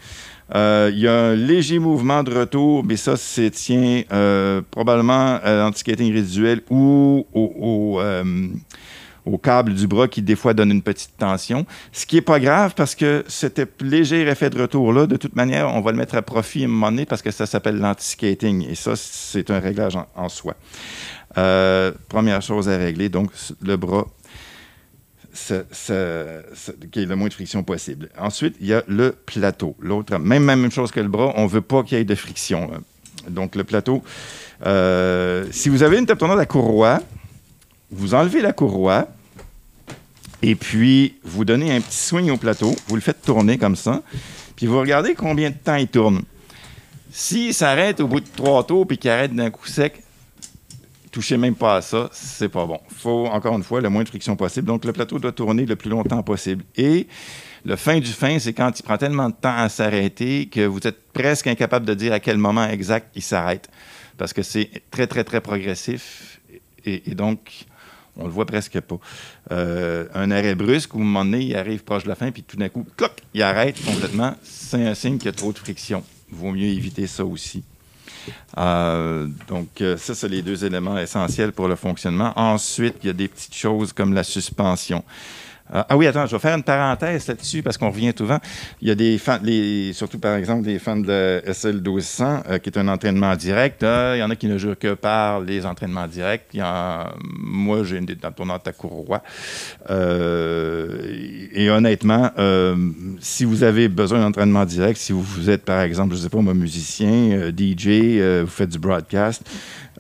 Euh, 0.55 0.91
Il 0.93 1.01
y 1.01 1.09
a 1.09 1.15
un 1.15 1.35
léger 1.35 1.79
mouvement 1.79 2.23
de 2.23 2.39
retour, 2.39 2.85
mais 2.85 2.97
ça, 2.97 3.17
c'est 3.17 3.51
tient 3.51 4.03
euh, 4.13 4.61
probablement 4.71 5.39
à 5.43 5.55
l'anti-skating 5.55 6.13
résiduel 6.13 6.61
ou 6.71 7.27
euh, 7.35 8.49
au 9.25 9.39
câble 9.39 9.75
du 9.75 9.87
bras 9.87 10.09
qui, 10.09 10.21
des 10.21 10.37
fois, 10.37 10.53
donne 10.53 10.71
une 10.71 10.83
petite 10.83 11.17
tension. 11.17 11.65
Ce 11.93 12.05
qui 12.05 12.17
n'est 12.17 12.23
pas 12.23 12.41
grave 12.41 12.75
parce 12.77 12.95
que 12.95 13.25
cet 13.29 13.61
léger 13.81 14.23
effet 14.23 14.51
de 14.51 14.61
retour-là, 14.61 15.07
de 15.07 15.17
toute 15.17 15.37
manière, 15.37 15.69
on 15.69 15.81
va 15.81 15.93
le 15.93 15.97
mettre 15.97 16.17
à 16.17 16.23
profit 16.23 16.63
à 16.63 16.65
un 16.67 16.69
moment 16.69 16.91
donné 16.91 17.07
parce 17.07 17.23
que 17.23 17.31
ça 17.31 17.47
s'appelle 17.47 17.79
l'anti-skating. 17.79 18.69
Et 18.69 18.75
ça, 18.75 18.93
c'est 18.97 19.51
un 19.51 19.59
réglage 19.59 19.97
en, 20.15 20.29
soi. 20.29 20.55
Première 22.09 22.43
chose 22.43 22.69
à 22.69 22.77
régler, 22.77 23.09
donc 23.09 23.31
le 23.63 23.77
bras, 23.77 24.07
ça- 25.33 25.63
ça- 25.71 26.43
ça- 26.55 26.73
qui 26.91 27.01
est 27.03 27.07
le 27.07 27.17
moins 27.17 27.29
de 27.29 27.33
friction 27.35 27.63
possible. 27.63 28.09
Ensuite, 28.19 28.57
il 28.61 28.67
y 28.67 28.75
a 28.75 28.83
le 28.87 29.13
plateau. 29.13 29.75
L'autre, 29.81 30.17
même, 30.19 30.45
même 30.45 30.71
chose 30.71 30.91
que 30.91 31.01
le 31.01 31.09
bras, 31.09 31.33
on 31.37 31.45
ne 31.45 31.49
veut 31.49 31.61
pas 31.63 31.83
qu'il 31.83 31.99
y 31.99 32.01
ait 32.01 32.05
de 32.05 32.15
friction. 32.15 32.71
là. 32.71 32.79
Donc, 33.29 33.55
le 33.55 33.65
plateau, 33.65 34.03
euh, 34.67 35.47
si 35.51 35.69
vous 35.69 35.83
avez 35.83 35.99
une 35.99 36.07
table 36.07 36.19
tournante 36.19 36.39
à 36.41 36.47
courroie, 36.47 37.01
vous 37.91 38.15
enlevez 38.15 38.41
la 38.41 38.53
courroie 38.53 39.09
et 40.43 40.55
puis 40.55 41.15
vous 41.23 41.45
donnez 41.45 41.73
un 41.75 41.81
petit 41.81 41.97
swing 41.97 42.31
au 42.31 42.37
plateau, 42.37 42.75
vous 42.89 42.95
le 42.97 43.01
faites 43.01 43.23
tourner 43.23 43.59
comme 43.59 43.77
ça, 43.77 44.03
puis 44.57 44.67
vous 44.67 44.79
regardez 44.81 45.15
combien 45.15 45.51
de 45.51 45.55
temps 45.57 45.77
il 45.77 45.89
tourne. 45.89 46.23
S'il 47.13 47.53
s'arrête 47.55 48.01
au 48.01 48.09
bout 48.09 48.21
de 48.21 48.27
trois 48.35 48.67
tours 48.67 48.87
puis 48.87 48.99
qu'il 48.99 49.11
arrête 49.11 49.35
d'un 49.35 49.51
coup 49.51 49.67
sec, 49.67 50.03
touchez 51.13 51.37
même 51.37 51.55
pas 51.55 51.77
à 51.77 51.83
ça, 51.83 52.09
c'est 52.11 52.49
pas 52.49 52.67
bon. 52.67 52.81
faut, 52.89 53.27
encore 53.27 53.55
une 53.55 53.63
fois, 53.63 53.81
le 53.81 53.91
moins 53.91 54.03
de 54.03 54.09
friction 54.09 54.35
possible. 54.35 54.67
Donc, 54.67 54.85
le 54.85 54.93
plateau 54.93 55.19
doit 55.19 55.31
tourner 55.31 55.67
le 55.67 55.77
plus 55.77 55.91
longtemps 55.91 56.23
possible. 56.23 56.65
Et 56.77 57.07
le 57.65 57.77
fin 57.77 58.01
du 58.01 58.11
fin, 58.11 58.39
c'est 58.39 58.55
quand 58.55 58.77
il 58.81 58.83
prend 58.83 58.97
tellement 58.97 59.29
de 59.29 59.35
temps 59.35 59.57
à 59.57 59.69
s'arrêter 59.69 60.47
que 60.47 60.67
vous 60.67 60.81
êtes 60.85 61.13
presque 61.13 61.47
incapable 61.47 61.87
de 61.87 61.95
dire 61.95 62.13
à 62.13 62.19
quel 62.19 62.39
moment 62.39 62.67
exact 62.67 63.09
il 63.15 63.23
s'arrête. 63.23 63.69
Parce 64.17 64.33
que 64.33 64.43
c'est 64.43 64.71
très, 64.91 65.07
très, 65.07 65.23
très 65.23 65.41
progressif. 65.41 66.41
Et, 66.85 67.15
donc, 67.15 67.67
on 68.17 68.25
le 68.25 68.31
voit 68.31 68.47
presque 68.47 68.81
pas. 68.81 68.99
Euh, 69.53 70.07
un 70.15 70.31
arrêt 70.31 70.55
brusque, 70.55 70.95
où 70.95 70.99
à 70.99 71.03
un 71.03 71.05
moment 71.05 71.25
donné, 71.25 71.43
il 71.43 71.57
arrive 71.57 71.85
proche 71.85 72.05
de 72.05 72.09
la 72.09 72.15
fin, 72.15 72.31
puis 72.31 72.43
tout 72.43 72.57
d'un 72.57 72.69
coup, 72.71 72.87
cloc, 72.97 73.13
il 73.35 73.43
arrête 73.43 73.77
complètement. 73.85 74.35
C'est 74.43 74.85
un 74.85 74.95
signe 74.95 75.19
qu'il 75.19 75.27
y 75.27 75.29
a 75.29 75.33
trop 75.33 75.53
de 75.53 75.59
friction. 75.59 76.03
Vaut 76.31 76.53
mieux 76.53 76.69
éviter 76.69 77.07
ça 77.07 77.25
aussi. 77.25 77.63
Euh, 78.59 79.27
donc, 79.49 79.81
euh, 79.81 79.97
ça, 79.97 80.15
c'est 80.15 80.29
les 80.29 80.43
deux 80.43 80.65
éléments 80.65 80.99
essentiels 80.99 81.53
pour 81.53 81.69
le 81.69 81.77
fonctionnement. 81.77 82.33
Ensuite, 82.37 82.97
il 83.03 83.07
y 83.07 83.11
a 83.11 83.15
des 83.15 83.29
petites 83.29 83.55
choses 83.55 83.93
comme 83.93 84.13
la 84.15 84.25
suspension. 84.25 85.05
Euh, 85.75 85.83
ah 85.89 85.97
oui, 85.97 86.07
attends, 86.07 86.27
je 86.27 86.37
vais 86.37 86.41
faire 86.41 86.57
une 86.57 86.63
parenthèse 86.63 87.27
là-dessus 87.27 87.63
parce 87.63 87.79
qu'on 87.79 87.91
revient 87.91 88.13
souvent. 88.17 88.39
Il 88.81 88.89
y 88.89 88.91
a 88.91 88.95
des 88.95 89.17
fans, 89.19 89.39
les, 89.43 89.93
surtout 89.93 90.19
par 90.19 90.37
exemple 90.37 90.63
des 90.63 90.79
fans 90.79 90.97
de 90.97 91.43
SL 91.51 91.77
1200, 91.77 92.43
euh, 92.51 92.59
qui 92.59 92.69
est 92.69 92.79
un 92.79 92.89
entraînement 92.89 93.35
direct. 93.37 93.83
Euh, 93.83 94.15
il 94.17 94.21
y 94.21 94.23
en 94.23 94.31
a 94.31 94.37
qui 94.37 94.47
ne 94.47 94.59
jurent 94.59 94.79
que 94.79 94.95
par 94.95 95.41
les 95.41 95.65
entraînements 95.65 96.07
directs. 96.07 96.45
Il 96.53 96.61
y 96.61 96.63
moi, 97.39 97.85
j'ai 97.85 97.99
une 97.99 98.07
détente 98.07 98.41
à 98.67 98.73
courroie. 98.73 99.23
Euh, 99.91 101.49
et 101.53 101.71
honnêtement, 101.71 102.31
euh, 102.39 102.77
si 103.21 103.45
vous 103.45 103.63
avez 103.63 103.89
besoin 103.89 104.21
d'entraînement 104.21 104.65
direct, 104.65 104.99
si 104.99 105.13
vous, 105.13 105.51
êtes 105.51 105.65
par 105.65 105.81
exemple, 105.81 106.15
je 106.15 106.19
ne 106.19 106.25
sais 106.25 106.29
pas, 106.29 106.41
moi, 106.41 106.55
musicien, 106.55 107.51
DJ, 107.51 108.43
vous 108.43 108.51
faites 108.51 108.71
du 108.71 108.79
broadcast, 108.79 109.43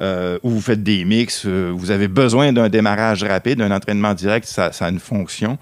euh, 0.03 0.39
ou 0.43 0.51
vous 0.51 0.61
faites 0.61 0.83
des 0.83 1.05
mix, 1.05 1.45
euh, 1.47 1.73
vous 1.75 1.91
avez 1.91 2.09
besoin 2.09 2.53
d'un 2.53 2.69
démarrage 2.69 3.23
rapide, 3.23 3.59
d'un 3.59 3.71
entraînement 3.71 4.15
direct, 4.15 4.47
ça, 4.47 4.73
ça 4.73 4.87
a 4.87 4.91
une 4.91 4.99
fonction 4.99 5.59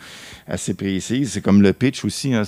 assez 0.50 0.74
précise. 0.74 1.32
C'est 1.32 1.40
comme 1.40 1.62
le 1.62 1.72
pitch 1.72 2.04
aussi. 2.04 2.34
Hein, 2.34 2.42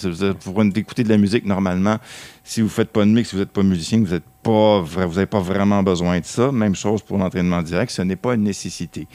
pour 0.45 0.63
écouter 0.63 1.05
de 1.05 1.09
la 1.09 1.19
musique, 1.19 1.47
normalement, 1.47 1.99
si 2.45 2.61
vous 2.61 2.67
ne 2.67 2.73
faites 2.73 2.91
pas 2.91 3.01
de 3.05 3.11
mix, 3.11 3.29
si 3.31 3.37
vous 3.37 3.41
n'êtes 3.41 3.51
pas 3.53 3.63
musicien, 3.63 3.99
vous 3.99 4.07
n'avez 4.07 4.21
pas, 4.43 4.83
vra- 4.83 5.07
vous 5.07 5.17
avez 5.19 5.27
pas 5.27 5.39
vraiment 5.41 5.83
besoin 5.83 6.19
de 6.19 6.25
ça. 6.25 6.51
Même 6.51 6.75
chose 6.75 7.01
pour 7.03 7.17
l'entraînement 7.19 7.63
direct, 7.63 7.93
ce 7.93 8.03
n'est 8.03 8.17
pas 8.17 8.35
une 8.35 8.43
nécessité. 8.43 9.07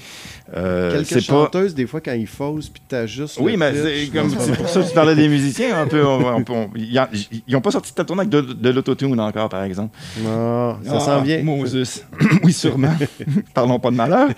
Euh, 0.56 0.94
Quelques 0.94 1.08
c'est 1.08 1.16
pas... 1.16 1.22
chanteuses, 1.44 1.76
des 1.76 1.86
fois, 1.86 2.00
quand 2.00 2.14
ils 2.14 2.26
faussent, 2.28 2.70
puis 2.70 2.82
t'ajustes. 2.88 3.38
Oui, 3.42 3.54
le 3.54 3.58
mais 3.58 3.74
c'est 3.76 4.56
pour 4.56 4.70
ça 4.70 4.82
que 4.82 4.88
tu 4.88 4.94
parlais 4.94 5.16
des 5.16 5.28
musiciens. 5.28 5.82
Un 5.82 5.88
peu, 5.88 6.06
on- 6.06 6.38
on- 6.38 6.46
on- 6.50 6.70
ils 6.76 7.02
n'ont 7.50 7.62
pas 7.62 7.72
sorti 7.72 7.94
de 7.96 8.04
tournée 8.04 8.22
avec 8.22 8.30
de, 8.30 8.42
de 8.42 8.70
l'autotune 8.70 9.20
encore, 9.20 9.50
par 9.50 9.64
exemple. 9.64 9.98
Non, 10.24 10.78
ça 10.84 10.94
Ah, 10.96 11.00
s'en 11.02 11.22
vient. 11.22 11.44
Moses. 11.44 12.04
oui, 12.44 12.54
sûrement. 12.54 12.96
Parlons 13.54 13.80
pas 13.80 13.92
de 13.92 13.96
malheur. 13.96 14.30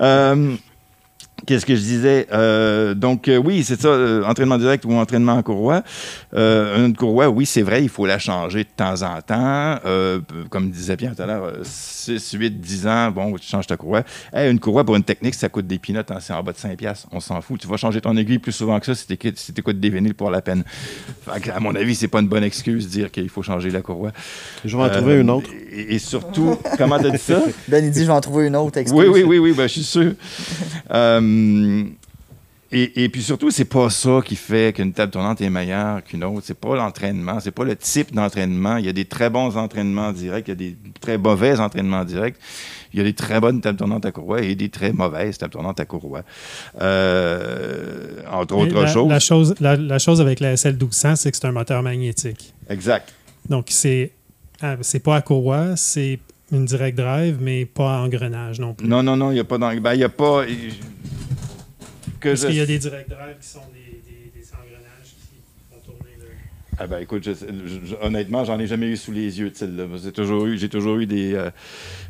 Euh, 0.00 0.54
Qu'est-ce 1.46 1.64
que 1.64 1.74
je 1.76 1.80
disais? 1.80 2.26
Euh, 2.32 2.94
donc, 2.94 3.28
euh, 3.28 3.36
oui, 3.36 3.62
c'est 3.62 3.80
ça, 3.80 3.88
euh, 3.88 4.24
entraînement 4.24 4.58
direct 4.58 4.84
ou 4.84 4.92
entraînement 4.92 5.34
en 5.34 5.42
courroie. 5.42 5.82
Euh, 6.34 6.84
une 6.84 6.96
courroie, 6.96 7.28
oui, 7.28 7.46
c'est 7.46 7.62
vrai, 7.62 7.82
il 7.82 7.88
faut 7.88 8.06
la 8.06 8.18
changer 8.18 8.64
de 8.64 8.68
temps 8.76 9.02
en 9.02 9.22
temps. 9.22 9.78
Euh, 9.86 10.20
comme 10.50 10.70
disait 10.70 10.96
Pierre 10.96 11.14
tout 11.14 11.22
à 11.22 11.26
l'heure, 11.26 11.44
euh, 11.44 11.60
6, 11.62 12.32
8, 12.32 12.60
10 12.60 12.86
ans, 12.88 13.10
bon, 13.12 13.36
tu 13.36 13.46
changes 13.48 13.66
ta 13.68 13.76
courroie. 13.76 14.02
Hey, 14.32 14.50
une 14.50 14.58
courroie, 14.58 14.84
pour 14.84 14.96
une 14.96 15.04
technique, 15.04 15.34
ça 15.34 15.48
coûte 15.48 15.66
des 15.66 15.78
pinottes, 15.78 16.10
hein, 16.10 16.18
c'est 16.20 16.32
en 16.32 16.42
bas 16.42 16.52
de 16.52 16.58
5 16.58 16.76
piastres. 16.76 17.06
On 17.12 17.20
s'en 17.20 17.40
fout. 17.40 17.60
Tu 17.60 17.68
vas 17.68 17.76
changer 17.76 18.00
ton 18.00 18.16
aiguille 18.16 18.40
plus 18.40 18.52
souvent 18.52 18.78
que 18.80 18.86
ça 18.86 18.94
si 18.94 19.06
tu 19.06 19.16
si 19.36 19.52
écoutes 19.56 19.78
des 19.80 19.90
vinyles 19.90 20.14
pour 20.14 20.30
la 20.30 20.42
peine. 20.42 20.64
Fait 21.30 21.40
que, 21.40 21.50
à 21.50 21.60
mon 21.60 21.74
avis, 21.76 21.94
c'est 21.94 22.08
pas 22.08 22.18
une 22.20 22.28
bonne 22.28 22.44
excuse 22.44 22.86
de 22.86 22.90
dire 22.90 23.10
qu'il 23.12 23.28
faut 23.28 23.42
changer 23.42 23.70
la 23.70 23.80
courroie. 23.80 24.10
Je 24.64 24.76
vais 24.76 24.82
en 24.82 24.90
trouver 24.90 25.20
une 25.20 25.30
autre. 25.30 25.48
Et, 25.72 25.94
et 25.94 25.98
surtout, 25.98 26.58
comment 26.76 26.98
t'as 26.98 27.10
dit 27.10 27.18
ça? 27.18 27.42
Ben, 27.68 27.84
il 27.84 27.90
dit, 27.90 28.00
je 28.00 28.06
vais 28.06 28.12
en 28.12 28.20
trouver 28.20 28.46
une 28.48 28.56
autre. 28.56 28.78
excuse. 28.78 28.98
Oui, 28.98 29.06
oui, 29.08 29.22
oui, 29.22 29.38
oui, 29.38 29.52
ben, 29.52 29.66
je 29.66 29.72
suis 29.72 29.82
sûr. 29.84 30.12
Euh, 31.28 31.84
et, 32.70 33.04
et 33.04 33.08
puis 33.08 33.22
surtout, 33.22 33.50
c'est 33.50 33.64
pas 33.64 33.88
ça 33.88 34.20
qui 34.22 34.36
fait 34.36 34.74
qu'une 34.76 34.92
table 34.92 35.10
tournante 35.10 35.40
est 35.40 35.48
meilleure 35.48 36.04
qu'une 36.04 36.22
autre. 36.22 36.42
C'est 36.44 36.58
pas 36.58 36.76
l'entraînement, 36.76 37.40
c'est 37.40 37.50
pas 37.50 37.64
le 37.64 37.74
type 37.76 38.14
d'entraînement. 38.14 38.76
Il 38.76 38.84
y 38.84 38.90
a 38.90 38.92
des 38.92 39.06
très 39.06 39.30
bons 39.30 39.56
entraînements 39.56 40.12
directs, 40.12 40.48
il 40.48 40.50
y 40.50 40.52
a 40.52 40.54
des 40.56 40.76
très 41.00 41.16
mauvais 41.16 41.58
entraînements 41.58 42.04
directs. 42.04 42.36
Il 42.92 42.98
y 42.98 43.00
a 43.00 43.04
des 43.04 43.14
très 43.14 43.38
bonnes 43.40 43.60
tables 43.62 43.78
tournantes 43.78 44.04
à 44.06 44.12
courroie 44.12 44.42
et 44.42 44.54
des 44.54 44.68
très 44.70 44.92
mauvaises 44.92 45.36
tables 45.38 45.52
tournantes 45.52 45.80
à 45.80 45.84
courroie. 45.86 46.22
Euh, 46.80 48.20
entre 48.30 48.54
Mais 48.56 48.62
autres 48.62 48.80
la, 48.82 48.86
choses. 48.86 49.08
La 49.10 49.20
chose, 49.20 49.54
la, 49.60 49.76
la 49.76 49.98
chose 49.98 50.20
avec 50.20 50.40
la 50.40 50.56
SL 50.56 50.72
1200, 50.74 51.16
c'est 51.16 51.30
que 51.30 51.36
c'est 51.36 51.46
un 51.46 51.52
moteur 51.52 51.82
magnétique. 51.82 52.52
Exact. 52.68 53.12
Donc, 53.48 53.66
c'est 53.70 54.12
ah, 54.60 54.76
c'est 54.82 55.00
pas 55.00 55.16
à 55.16 55.22
courroie, 55.22 55.76
c'est 55.76 56.18
une 56.50 56.64
direct 56.64 56.96
drive, 56.98 57.38
mais 57.40 57.64
pas 57.66 57.98
à 57.98 58.00
engrenage 58.00 58.58
non 58.58 58.74
plus. 58.74 58.86
Non, 58.88 59.02
non, 59.02 59.16
non, 59.16 59.30
il 59.30 59.34
n'y 59.34 59.40
a 59.40 59.44
pas 59.44 59.58
d'eng- 59.58 59.80
ben, 59.80 59.94
il 59.94 60.00
y 60.00 60.04
a 60.04 60.08
pas. 60.08 60.44
Que 62.20 62.30
Parce 62.30 62.42
je- 62.42 62.46
qu'il 62.48 62.56
y 62.56 62.60
a 62.60 62.66
des 62.66 62.78
direct 62.78 63.12
qui 63.40 63.46
sont 63.48 63.60
des, 63.72 64.00
des, 64.10 64.40
des 64.40 64.46
engrenages 64.52 65.14
qui 65.14 65.38
font 65.70 65.78
tourner 65.84 66.10
le. 66.18 66.26
Ah 66.78 66.86
ben 66.86 66.98
écoute, 66.98 67.22
je- 67.24 67.32
je- 67.32 67.94
honnêtement, 68.00 68.44
j'en 68.44 68.58
ai 68.58 68.66
jamais 68.66 68.86
eu 68.88 68.96
sous 68.96 69.12
les 69.12 69.38
yeux 69.38 69.50
de 69.50 69.56
celle-là. 69.56 69.86
J'ai 70.02 70.12
toujours 70.12 70.46
eu, 70.46 70.58
j'ai 70.58 70.68
toujours 70.68 70.96
eu 70.98 71.06
des, 71.06 71.34
euh, 71.34 71.50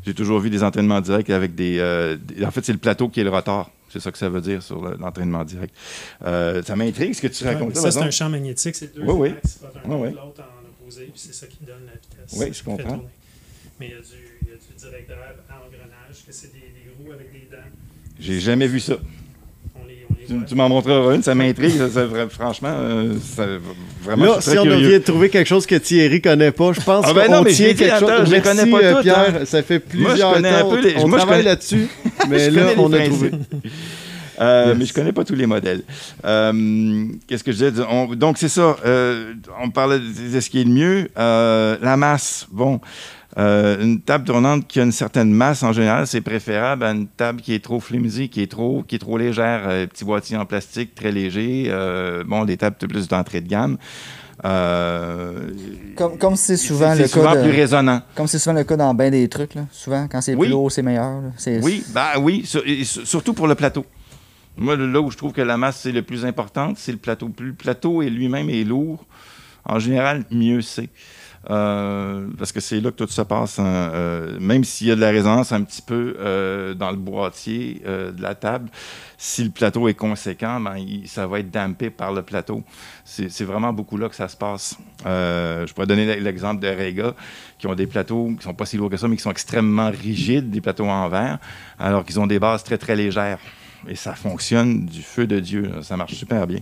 j'ai 0.06 0.14
toujours 0.14 0.40
vu 0.40 0.48
des 0.50 0.62
entraînements 0.62 1.00
directs 1.00 1.30
avec 1.30 1.54
des, 1.54 1.78
euh, 1.78 2.16
des- 2.16 2.44
en 2.44 2.50
fait, 2.50 2.64
c'est 2.64 2.72
le 2.72 2.78
plateau 2.78 3.08
qui 3.08 3.20
est 3.20 3.24
le 3.24 3.30
rotor. 3.30 3.70
C'est 3.90 4.00
ça 4.00 4.12
que 4.12 4.18
ça 4.18 4.28
veut 4.28 4.40
dire 4.42 4.62
sur 4.62 4.82
le- 4.82 4.96
l'entraînement 4.98 5.44
direct. 5.44 5.74
Euh, 6.24 6.62
ça 6.62 6.76
m'intrigue 6.76 7.14
ce 7.14 7.22
que 7.22 7.26
tu 7.28 7.44
Ouais, 7.44 7.54
racontes 7.54 7.74
là. 7.74 7.80
ça, 7.80 7.90
c'est 7.90 8.00
un 8.02 8.10
champ 8.10 8.28
magnétique, 8.28 8.74
c'est 8.74 8.94
deux 8.94 9.02
Oui, 9.02 9.14
oui. 9.14 9.28
axes 9.30 9.60
un 9.62 9.88
Oui, 9.90 9.96
oui. 10.08 10.08
l'autre 10.14 10.42
en 10.42 10.68
opposé, 10.84 11.04
puis 11.04 11.12
c'est 11.16 11.32
ça 11.34 11.46
qui 11.46 11.58
donne 11.64 11.86
la 11.86 11.92
vitesse. 11.92 12.38
Oui, 12.38 12.52
je 12.52 12.62
comprends. 12.64 13.02
Mais 13.80 13.86
il 13.88 13.92
y, 13.92 13.94
a 13.94 14.00
du, 14.00 14.04
il 14.42 14.48
y 14.48 14.52
a 14.52 14.54
du 14.56 14.74
direct 14.78 15.08
drive 15.08 15.20
à 15.48 15.54
engrenage, 15.64 16.24
que 16.26 16.32
c'est 16.32 16.52
des, 16.52 16.58
des 16.58 16.90
roues 16.98 17.12
avec 17.12 17.32
des 17.32 17.48
dents. 17.50 17.62
J'ai 18.20 18.40
jamais 18.40 18.66
vu 18.66 18.80
ça. 18.80 18.96
On 19.80 19.86
les, 19.86 20.04
on 20.10 20.14
les 20.17 20.17
Tu, 20.46 20.54
m'en 20.54 20.68
montreras 20.68 21.14
une, 21.14 21.22
ça 21.22 21.34
m'intrigue. 21.34 21.76
ça, 21.78 21.88
ça, 21.88 22.06
franchement, 22.28 22.68
euh, 22.72 23.14
ça, 23.34 23.46
vraiment, 24.02 24.24
Là, 24.26 24.32
je 24.36 24.40
suis 24.42 24.50
si 24.50 24.56
très 24.56 24.58
on 24.58 24.62
curieux. 24.64 24.88
vient 24.88 24.98
de 24.98 25.02
trouver 25.04 25.28
quelque 25.30 25.46
chose 25.46 25.64
que 25.66 25.74
Thierry 25.76 26.20
connaît 26.20 26.50
pas, 26.52 26.72
je 26.74 26.80
pense 26.82 27.04
Ah 27.08 27.14
ben 27.14 27.26
qu'on 27.28 27.44
tient 27.44 27.74
quelque 27.74 27.98
chose. 27.98 28.10
je 28.26 28.30
Merci, 28.30 28.40
connais 28.42 28.70
pas 28.70 28.78
euh, 28.82 28.92
toutes, 28.94 29.02
Pierre. 29.02 29.34
hein. 29.40 29.44
Ça 29.44 29.62
fait 29.62 29.82
Moi, 29.94 30.02
je 30.02 30.08
plusieurs 30.10 30.32
connais 30.34 30.48
un 30.50 30.60
temps. 30.60 30.70
peu 30.70 30.80
les- 30.80 30.96
on 30.98 31.08
moi, 31.08 31.18
je 31.18 31.24
travaille 31.24 31.38
connais- 31.38 31.42
là-dessus, 31.50 31.88
mais 32.28 32.50
là, 32.50 32.62
on 32.76 32.92
a 32.92 32.98
trouvé. 33.06 33.30
Euh, 34.40 34.66
Yes. 34.68 34.76
Mais 34.78 34.84
je 34.86 34.92
connais 34.94 35.12
pas 35.12 35.24
tous 35.24 35.34
les 35.34 35.46
modèles. 35.46 35.82
Euh, 36.24 37.06
Qu'est-ce 37.26 37.42
que 37.42 37.50
je 37.50 37.56
disais? 37.64 37.82
On- 37.90 38.06
donc, 38.14 38.38
c'est 38.38 38.48
ça. 38.48 38.76
euh, 38.86 39.32
on 39.60 39.70
parlait 39.70 39.98
de, 39.98 40.34
de 40.34 40.40
ce 40.40 40.48
qui 40.48 40.60
est 40.60 40.64
le 40.64 40.70
mieux. 40.70 41.08
La 41.16 41.96
masse. 41.96 42.46
Bon. 42.52 42.80
Euh, 43.36 43.82
une 43.82 44.00
table 44.00 44.24
tournante 44.24 44.66
qui 44.66 44.80
a 44.80 44.84
une 44.84 44.92
certaine 44.92 45.30
masse, 45.32 45.62
en 45.62 45.72
général, 45.72 46.06
c'est 46.06 46.22
préférable 46.22 46.82
à 46.84 46.90
une 46.92 47.06
table 47.06 47.42
qui 47.42 47.52
est 47.52 47.62
trop 47.62 47.78
flimsy, 47.78 48.30
qui 48.30 48.40
est 48.40 48.50
trop, 48.50 48.82
qui 48.82 48.94
est 48.96 48.98
trop 48.98 49.18
légère. 49.18 49.64
Euh, 49.68 49.86
petit 49.86 50.04
boîtier 50.04 50.36
en 50.38 50.46
plastique, 50.46 50.94
très 50.94 51.12
léger. 51.12 51.64
Euh, 51.68 52.24
bon, 52.26 52.44
des 52.46 52.56
tables 52.56 52.76
plus 52.76 53.06
d'entrée 53.06 53.40
de 53.42 53.48
gamme. 53.48 53.76
Comme, 56.18 56.36
c'est 56.36 56.56
souvent 56.56 56.94
le 56.94 57.06
souvent 57.06 57.32
cas. 57.34 57.42
plus 57.42 57.50
résonnant. 57.50 58.00
Comme 58.14 58.26
c'est 58.28 58.38
souvent 58.38 58.54
le 58.56 58.64
cas 58.64 58.76
dans 58.76 58.94
bien 58.94 59.10
des 59.10 59.28
trucs, 59.28 59.54
là. 59.54 59.66
souvent 59.72 60.06
quand 60.10 60.20
c'est 60.20 60.34
Oui. 60.34 60.46
plus 60.46 60.54
haut, 60.54 60.70
c'est 60.70 60.82
meilleur. 60.82 61.20
Oui, 61.62 61.84
bah 61.92 62.12
oui, 62.20 62.42
sur- 62.46 62.62
et 62.66 62.84
sur- 62.84 63.06
surtout 63.06 63.34
pour 63.34 63.46
le 63.48 63.54
plateau. 63.56 63.84
Moi, 64.56 64.76
là 64.76 65.00
où 65.00 65.10
je 65.10 65.16
trouve 65.16 65.32
que 65.32 65.40
la 65.40 65.56
masse 65.56 65.80
c'est 65.82 65.92
le 65.92 66.02
plus 66.02 66.24
important, 66.24 66.72
c'est 66.76 66.92
le 66.92 66.98
plateau. 66.98 67.28
Plus 67.28 67.48
le 67.48 67.52
plateau 67.54 68.02
est 68.02 68.10
lui-même 68.10 68.48
est 68.50 68.64
lourd, 68.64 69.04
en 69.64 69.78
général, 69.78 70.24
mieux 70.30 70.62
c'est. 70.62 70.88
Euh, 71.50 72.26
parce 72.36 72.52
que 72.52 72.60
c'est 72.60 72.80
là 72.80 72.90
que 72.90 72.96
tout 72.96 73.06
se 73.06 73.22
passe. 73.22 73.58
hein. 73.58 73.64
Euh, 73.64 74.38
même 74.40 74.64
s'il 74.64 74.88
y 74.88 74.90
a 74.90 74.96
de 74.96 75.00
la 75.00 75.10
résonance 75.10 75.52
un 75.52 75.62
petit 75.62 75.82
peu 75.82 76.16
euh, 76.18 76.74
dans 76.74 76.90
le 76.90 76.96
boîtier 76.96 77.80
de 77.84 78.20
la 78.20 78.34
table, 78.34 78.68
si 79.16 79.44
le 79.44 79.50
plateau 79.50 79.88
est 79.88 79.94
conséquent, 79.94 80.60
ben, 80.60 80.76
ça 81.06 81.26
va 81.26 81.40
être 81.40 81.50
dampé 81.50 81.90
par 81.90 82.12
le 82.12 82.22
plateau. 82.22 82.62
C'est 83.04 83.44
vraiment 83.44 83.72
beaucoup 83.72 83.96
là 83.96 84.08
que 84.08 84.14
ça 84.14 84.28
se 84.28 84.36
passe. 84.36 84.76
Je 85.04 85.72
pourrais 85.72 85.86
donner 85.86 86.20
l'exemple 86.20 86.60
de 86.60 86.68
Rega, 86.68 87.14
qui 87.58 87.66
ont 87.66 87.74
des 87.74 87.86
plateaux 87.86 88.32
qui 88.38 88.44
sont 88.44 88.54
pas 88.54 88.66
si 88.66 88.76
lourds 88.76 88.90
que 88.90 88.96
ça, 88.96 89.08
mais 89.08 89.16
qui 89.16 89.22
sont 89.22 89.30
extrêmement 89.30 89.90
rigides, 89.90 90.50
des 90.50 90.60
plateaux 90.60 90.86
en 90.86 91.08
verre, 91.08 91.38
alors 91.78 92.04
qu'ils 92.04 92.20
ont 92.20 92.26
des 92.26 92.38
bases 92.38 92.62
très, 92.62 92.78
très 92.78 92.96
légères. 92.96 93.38
Et 93.88 93.94
ça 93.94 94.14
fonctionne 94.14 94.86
du 94.86 95.02
feu 95.02 95.26
de 95.26 95.38
Dieu. 95.38 95.70
Ça 95.82 95.96
marche 95.96 96.14
super 96.14 96.46
bien. 96.46 96.58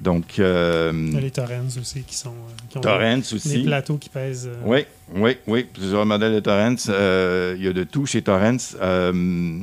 Donc, 0.00 0.38
euh, 0.38 0.92
Il 0.94 1.14
y 1.14 1.16
a 1.16 1.20
les 1.20 1.30
Torrens 1.30 1.76
aussi 1.80 2.02
qui 2.02 2.14
sont. 2.14 2.30
euh, 2.30 2.66
qui 2.68 2.78
ont 2.78 2.80
des, 2.80 3.34
aussi. 3.34 3.58
des 3.58 3.64
plateaux 3.64 3.96
qui 3.96 4.08
pèsent. 4.08 4.48
euh, 4.48 4.60
Oui, 4.64 4.84
oui, 5.14 5.36
oui. 5.46 5.66
Plusieurs 5.72 6.06
modèles 6.06 6.34
de 6.34 6.40
Torrents. 6.40 6.74
Euh, 6.88 7.54
il 7.58 7.64
y 7.64 7.68
a 7.68 7.72
de 7.72 7.84
tout 7.84 8.06
chez 8.06 8.22
Torrents. 8.22 8.56
Euh, 8.80 9.58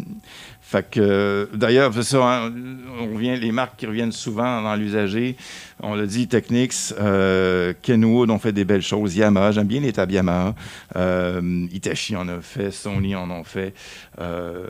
fait 0.62 0.90
que, 0.90 1.48
d'ailleurs, 1.54 1.92
hein, 2.28 2.52
on 3.00 3.14
revient, 3.14 3.38
les 3.40 3.52
marques 3.52 3.78
qui 3.78 3.86
reviennent 3.86 4.12
souvent 4.12 4.62
dans 4.64 4.76
l'usager, 4.76 5.38
on 5.86 5.96
l'a 5.96 6.06
dit, 6.06 6.28
Technics, 6.28 6.74
euh, 7.00 7.74
Kenwood 7.82 8.30
ont 8.30 8.40
fait 8.40 8.52
des 8.52 8.66
belles 8.66 8.82
choses, 8.82 9.16
Yamaha, 9.16 9.52
j'aime 9.52 9.68
bien 9.68 9.80
les 9.82 9.94
tables 9.94 10.14
Yamaha, 10.14 10.56
euh, 10.96 11.66
Hitachi 11.72 12.16
en 12.16 12.28
a 12.28 12.42
fait, 12.42 12.72
Sony 12.72 13.16
en 13.16 13.30
ont 13.30 13.44
fait. 13.44 13.74
Euh, 14.20 14.66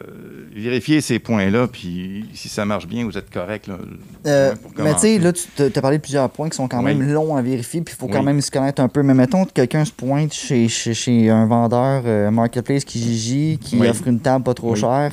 vérifiez 0.54 1.02
ces 1.02 1.20
points-là, 1.20 1.68
puis 1.68 2.26
si 2.34 2.50
ça 2.50 2.66
marche 2.66 2.88
bien, 2.88 3.06
vous 3.06 3.18
êtes 3.18 3.30
correct. 3.30 3.68
Là, 3.68 3.78
Euh, 4.28 4.54
mais 4.78 4.94
tu 4.96 5.00
sais, 5.00 5.20
là, 5.20 5.32
tu 5.34 5.64
as 5.64 5.82
parlé 5.82 5.98
de 5.98 6.02
plusieurs 6.02 6.30
points 6.30 6.50
qui 6.50 6.56
sont 6.58 6.68
quand 6.68 6.80
Oui. 6.84 6.96
même 6.96 7.12
longs 7.12 7.36
à 7.36 7.42
vérifier, 7.42 7.82
puis 7.82 7.94
il 7.96 8.00
faut 8.00 8.08
quand 8.08 8.20
Oui. 8.20 8.26
même 8.26 8.42
se 8.42 8.52
connaître 8.52 8.82
un 8.82 8.88
peu. 8.88 9.04
Mais 9.04 9.14
mettons 9.14 9.46
que 9.46 9.52
quelqu'un 9.52 9.86
se 9.86 9.92
pointe 9.92 10.34
chez, 10.34 10.68
chez, 10.68 10.94
chez 10.94 11.30
un 11.30 11.46
vendeur 11.46 12.32
Marketplace 12.32 12.84
qui 12.84 13.00
Kijiji, 13.00 13.58
qui 13.62 13.78
Oui. 13.78 13.88
offre 13.88 14.08
une 14.08 14.20
table 14.20 14.44
pas 14.44 14.54
trop 14.54 14.76
chère. 14.76 15.12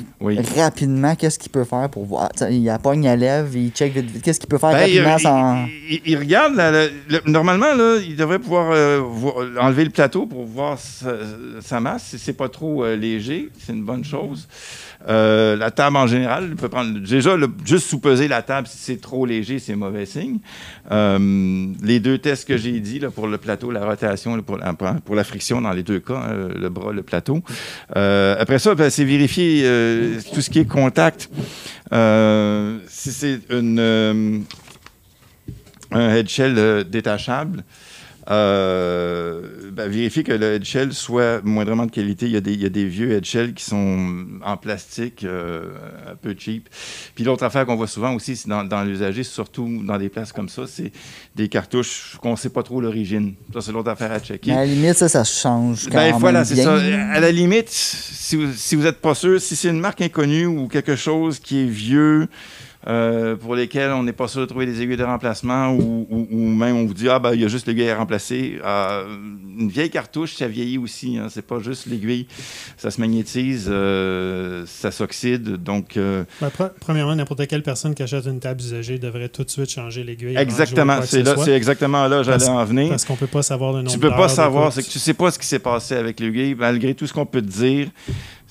Rapidement, 0.56 1.14
qu'est-ce 1.14 1.38
qu'il 1.38 1.50
peut 1.50 1.64
faire 1.64 1.88
pour 1.90 2.04
voir? 2.06 2.30
Il 2.50 2.68
appogne 2.70 3.06
à 3.08 3.16
lèvre, 3.16 3.54
il 3.56 3.70
check 3.70 3.92
vite 3.92 4.10
vite. 4.10 4.22
Qu'est-ce 4.22 4.40
qu'il 4.40 4.48
peut 4.48 4.58
faire 4.58 4.70
Ben, 4.72 4.86
il, 4.88 5.00
rapidement 5.00 5.16
il- 5.16 5.20
sans. 5.20 5.91
Il- 6.04 6.18
regarde, 6.18 6.54
le- 6.56 7.30
normalement, 7.30 7.74
là, 7.74 7.98
il 8.06 8.16
devrait 8.16 8.38
pouvoir 8.38 8.70
euh, 8.72 9.00
enlever 9.60 9.84
le 9.84 9.90
plateau 9.90 10.26
pour 10.26 10.44
voir 10.44 10.78
sa, 10.78 11.80
masse. 11.80 12.04
Si 12.10 12.18
c'est 12.18 12.32
pas 12.32 12.48
trop 12.48 12.84
euh, 12.84 12.96
léger, 12.96 13.50
c'est 13.58 13.72
une 13.72 13.84
bonne 13.84 14.04
chose. 14.04 14.48
Euh, 15.08 15.56
la 15.56 15.70
table 15.70 15.96
en 15.96 16.06
général, 16.06 16.46
il 16.50 16.56
peut 16.56 16.68
prendre. 16.68 16.98
Déjà, 17.00 17.36
juste 17.64 17.88
sous-peser 17.88 18.28
la 18.28 18.42
table, 18.42 18.68
si 18.68 18.78
c'est 18.78 19.00
trop 19.00 19.26
léger, 19.26 19.58
c'est 19.58 19.74
mauvais 19.74 20.06
signe. 20.06 20.38
Les 20.90 22.00
deux 22.00 22.18
tests 22.18 22.46
que 22.46 22.56
j'ai 22.56 22.78
dit 22.80 22.98
là, 22.98 23.10
pour 23.10 23.26
le 23.26 23.38
plateau, 23.38 23.70
la 23.70 23.84
rotation, 23.84 24.36
là, 24.36 24.42
pour, 24.42 25.14
la, 25.16 25.24
friction 25.24 25.60
dans 25.60 25.72
les 25.72 25.82
deux 25.82 26.00
cas, 26.00 26.14
hein, 26.14 26.48
le 26.54 26.68
bras, 26.68 26.92
le 26.92 27.02
plateau. 27.02 27.42
Après 27.90 28.58
ça, 28.58 28.74
ben, 28.74 28.90
c'est 28.90 29.04
vérifier 29.04 29.66
tout 30.32 30.40
ce 30.40 30.50
qui 30.50 30.60
est 30.60 30.68
contact. 30.68 31.28
Si 31.90 33.12
c'est 33.12 33.40
une. 33.50 34.44
Un 35.92 36.14
headshell 36.14 36.54
euh, 36.56 36.84
détachable, 36.84 37.64
euh, 38.30 39.40
ben, 39.72 39.90
vérifier 39.90 40.22
que 40.22 40.32
le 40.32 40.54
headshell 40.54 40.92
soit 40.92 41.40
moindrement 41.42 41.86
de 41.86 41.90
qualité. 41.90 42.26
Il 42.26 42.32
y 42.32 42.36
a 42.36 42.40
des, 42.40 42.52
il 42.52 42.62
y 42.62 42.66
a 42.66 42.68
des 42.68 42.84
vieux 42.84 43.10
headshells 43.10 43.52
qui 43.52 43.64
sont 43.64 44.26
en 44.44 44.56
plastique, 44.56 45.24
euh, 45.24 45.64
un 46.10 46.14
peu 46.14 46.34
cheap. 46.38 46.68
Puis 47.14 47.24
l'autre 47.24 47.42
affaire 47.42 47.66
qu'on 47.66 47.74
voit 47.74 47.88
souvent 47.88 48.14
aussi, 48.14 48.36
c'est 48.36 48.48
dans, 48.48 48.62
dans 48.64 48.84
l'usager, 48.84 49.24
surtout 49.24 49.82
dans 49.84 49.98
des 49.98 50.08
places 50.08 50.32
comme 50.32 50.48
ça, 50.48 50.62
c'est 50.68 50.92
des 51.34 51.48
cartouches 51.48 52.16
qu'on 52.22 52.32
ne 52.32 52.36
sait 52.36 52.50
pas 52.50 52.62
trop 52.62 52.80
l'origine. 52.80 53.34
Ça, 53.52 53.60
c'est 53.60 53.72
l'autre 53.72 53.90
affaire 53.90 54.12
à 54.12 54.20
checker. 54.20 54.52
Mais 54.52 54.56
à 54.56 54.60
la 54.60 54.66
limite, 54.66 54.94
ça, 54.94 55.08
ça 55.08 55.24
change 55.24 55.86
quand 55.86 55.96
Ben, 55.96 56.14
voilà, 56.18 56.44
c'est 56.44 56.56
ça. 56.56 56.76
À 56.76 57.18
la 57.18 57.32
limite, 57.32 57.70
si 57.70 58.36
vous, 58.36 58.52
si 58.54 58.76
vous 58.76 58.86
êtes 58.86 59.00
pas 59.00 59.14
sûr, 59.14 59.40
si 59.40 59.56
c'est 59.56 59.68
une 59.68 59.80
marque 59.80 60.00
inconnue 60.00 60.46
ou 60.46 60.68
quelque 60.68 60.94
chose 60.94 61.40
qui 61.40 61.62
est 61.62 61.68
vieux, 61.68 62.28
euh, 62.88 63.36
pour 63.36 63.54
lesquels 63.54 63.90
on 63.92 64.02
n'est 64.02 64.12
pas 64.12 64.26
sûr 64.28 64.40
de 64.40 64.46
trouver 64.46 64.66
des 64.66 64.82
aiguilles 64.82 64.96
de 64.96 65.04
remplacement 65.04 65.68
ou, 65.72 66.06
ou- 66.10 66.26
ou 66.30 66.48
même 66.48 66.76
on 66.76 66.84
vous 66.86 66.94
dit, 66.94 67.08
ah, 67.08 67.18
ben, 67.18 67.32
il 67.34 67.40
y 67.40 67.44
a 67.44 67.48
juste 67.48 67.66
l'aiguille 67.66 67.88
à 67.90 67.96
remplacer. 67.96 68.58
Euh, 68.64 69.04
une 69.58 69.68
vieille 69.68 69.90
cartouche, 69.90 70.34
ça 70.34 70.48
vieillit 70.48 70.78
aussi. 70.78 71.16
Hein, 71.18 71.28
c'est 71.30 71.46
pas 71.46 71.60
juste 71.60 71.86
l'aiguille. 71.86 72.26
Ça 72.76 72.90
se 72.90 73.00
magnétise, 73.00 73.68
euh, 73.70 74.64
ça 74.66 74.90
s'oxyde. 74.90 75.62
Donc, 75.62 75.96
euh, 75.96 76.24
Ben, 76.40 76.48
pre- 76.48 76.70
premièrement, 76.80 77.14
n'importe 77.14 77.46
quelle 77.46 77.62
personne 77.62 77.94
qui 77.94 78.02
achète 78.02 78.26
une 78.26 78.40
table 78.40 78.60
usagée 78.60 78.98
devrait 78.98 79.28
tout 79.28 79.44
de 79.44 79.50
suite 79.50 79.70
changer 79.70 80.02
l'aiguille. 80.04 80.36
exactement, 80.36 81.00
c'est 81.02 81.20
ce 81.24 81.24
là, 81.24 81.36
c'est 81.44 81.52
exactement 81.52 82.08
là 82.08 82.22
j'allais 82.22 82.48
en 82.48 82.64
venir. 82.64 82.88
Parce 82.88 83.04
qu'on 83.04 83.16
peut 83.16 83.26
pas 83.26 83.42
savoir 83.42 83.72
le 83.72 83.78
nombre 83.78 83.90
Tu 83.92 83.98
peux 83.98 84.10
pas 84.10 84.28
savoir, 84.28 84.72
c'est 84.72 84.82
que 84.82 84.88
tu 84.90 84.98
sais 84.98 85.14
pas 85.14 85.30
ce 85.30 85.38
qui 85.38 85.46
s'est 85.46 85.58
passé 85.58 85.94
avec 85.94 86.18
l'aiguille. 86.18 86.54
Malgré 86.54 86.94
tout 86.94 87.06
ce 87.06 87.12
qu'on 87.12 87.26
peut 87.26 87.42
te 87.42 87.46
dire, 87.50 87.88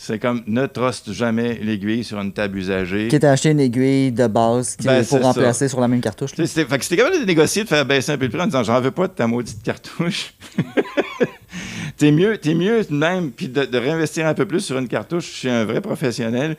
c'est 0.03 0.17
comme 0.17 0.41
ne 0.47 0.65
truste 0.65 1.11
jamais 1.11 1.59
l'aiguille 1.61 2.03
sur 2.03 2.19
une 2.19 2.33
table 2.33 2.57
usagée. 2.57 3.07
Qui 3.07 3.17
est 3.17 3.23
acheté 3.23 3.51
une 3.51 3.59
aiguille 3.59 4.11
de 4.11 4.25
base 4.25 4.75
qui 4.75 4.87
Ben, 4.87 5.05
pour 5.05 5.19
c'est 5.19 5.23
remplacer 5.23 5.67
sur 5.67 5.79
la 5.79 5.87
même 5.87 6.01
cartouche. 6.01 6.31
Fait 6.31 6.43
que 6.43 6.83
c'était 6.83 6.97
capable 6.97 7.19
de 7.19 7.25
négocier, 7.25 7.63
de 7.63 7.67
faire 7.67 7.85
baisser 7.85 8.11
un 8.11 8.17
peu 8.17 8.25
le 8.25 8.31
prix 8.31 8.41
en 8.41 8.47
disant 8.47 8.63
j'en 8.63 8.81
veux 8.81 8.89
pas 8.89 9.07
de 9.07 9.13
ta 9.13 9.27
maudite 9.27 9.61
cartouche. 9.61 10.33
t'es 11.97 12.11
mieux, 12.11 12.39
t'es 12.39 12.55
mieux 12.55 12.83
même, 12.89 13.29
puis 13.29 13.47
de, 13.47 13.63
de 13.63 13.77
réinvestir 13.77 14.25
un 14.25 14.33
peu 14.33 14.47
plus 14.47 14.61
sur 14.61 14.79
une 14.79 14.87
cartouche 14.87 15.25
chez 15.25 15.51
un 15.51 15.65
vrai 15.65 15.81
professionnel 15.81 16.57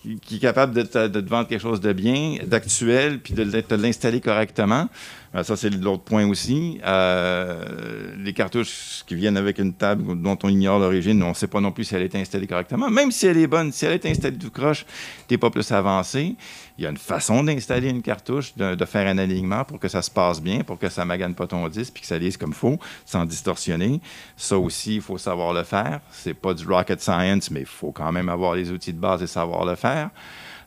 qui, 0.00 0.20
qui 0.20 0.36
est 0.36 0.40
capable 0.40 0.72
de 0.72 0.82
te, 0.82 1.08
de 1.08 1.20
te 1.20 1.28
vendre 1.28 1.48
quelque 1.48 1.62
chose 1.62 1.80
de 1.80 1.92
bien, 1.92 2.36
d'actuel, 2.46 3.18
puis 3.18 3.34
de, 3.34 3.74
l'installer 3.74 4.20
correctement. 4.20 4.88
Euh, 5.36 5.42
Ça, 5.42 5.56
c'est 5.56 5.70
l'autre 5.70 6.02
point 6.02 6.26
aussi. 6.26 6.80
Euh, 6.84 8.14
les 8.18 8.32
cartouches 8.32 9.04
qui 9.06 9.14
viennent 9.14 9.36
avec 9.36 9.58
une 9.58 9.74
table 9.74 10.20
dont 10.20 10.38
on 10.42 10.48
ignore 10.48 10.78
l'origine, 10.78 11.22
on 11.22 11.30
ne 11.30 11.34
sait 11.34 11.46
pas 11.46 11.60
non 11.60 11.72
plus 11.72 11.84
si 11.84 11.94
elle 11.94 12.02
est 12.02 12.14
installée 12.14 12.46
correctement. 12.46 12.88
Même 12.88 13.12
si 13.12 13.26
elle 13.26 13.36
est 13.36 13.46
bonne, 13.46 13.72
si 13.72 13.84
elle 13.84 13.92
est 13.92 14.06
installée 14.06 14.38
tout 14.38 14.50
croche, 14.50 14.86
tu 15.28 15.34
n'es 15.34 15.38
pas 15.38 15.50
plus 15.50 15.70
avancé. 15.72 16.36
Il 16.78 16.84
y 16.84 16.86
a 16.86 16.90
une 16.90 16.96
façon 16.96 17.42
d'installer 17.42 17.88
une 17.88 18.02
cartouche, 18.02 18.54
de, 18.56 18.84
faire 18.84 19.06
un 19.06 19.18
alignement 19.18 19.64
pour 19.64 19.78
que 19.78 19.88
ça 19.88 20.02
se 20.02 20.10
passe 20.10 20.40
bien, 20.40 20.60
pour 20.60 20.78
que 20.78 20.88
ça 20.88 21.02
ne 21.02 21.08
magane 21.08 21.34
pas 21.34 21.46
ton 21.46 21.66
disque, 21.68 21.94
puis 21.94 22.02
que 22.02 22.06
ça 22.06 22.18
lise 22.18 22.36
comme 22.36 22.52
faut, 22.52 22.78
sans 23.04 23.24
distorsionner. 23.24 24.00
Ça 24.36 24.58
aussi, 24.58 24.96
il 24.96 25.00
faut 25.00 25.18
savoir 25.18 25.52
le 25.52 25.64
faire. 25.64 26.00
C'est 26.12 26.34
pas 26.34 26.54
du 26.54 26.66
rocket 26.66 27.00
science, 27.00 27.50
mais 27.50 27.60
il 27.60 27.66
faut 27.66 27.92
quand 27.92 28.12
même 28.12 28.28
avoir 28.28 28.54
les 28.54 28.70
outils 28.70 28.92
de 28.92 28.98
base 28.98 29.22
et 29.22 29.26
savoir 29.26 29.64
le 29.64 29.74
faire. 29.74 30.10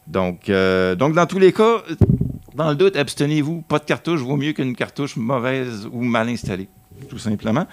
Donc, 0.08 0.50
euh, 0.50 0.96
donc 0.96 1.14
dans 1.14 1.28
tous 1.28 1.38
les 1.38 1.54
cas, 1.54 1.84
dans 2.56 2.70
le 2.70 2.76
doute, 2.76 2.96
abstenez-vous. 2.96 3.62
Pas 3.62 3.80
de 3.80 3.86
cartouche 3.86 4.22
vaut 4.22 4.38
mieux 4.38 4.54
qu'une 4.54 4.76
cartouche 4.76 5.16
mauvaise 5.16 5.88
ou 5.92 6.04
mal 6.04 6.30
installée, 6.30 6.70
tout 7.10 7.18
simplement. 7.18 7.66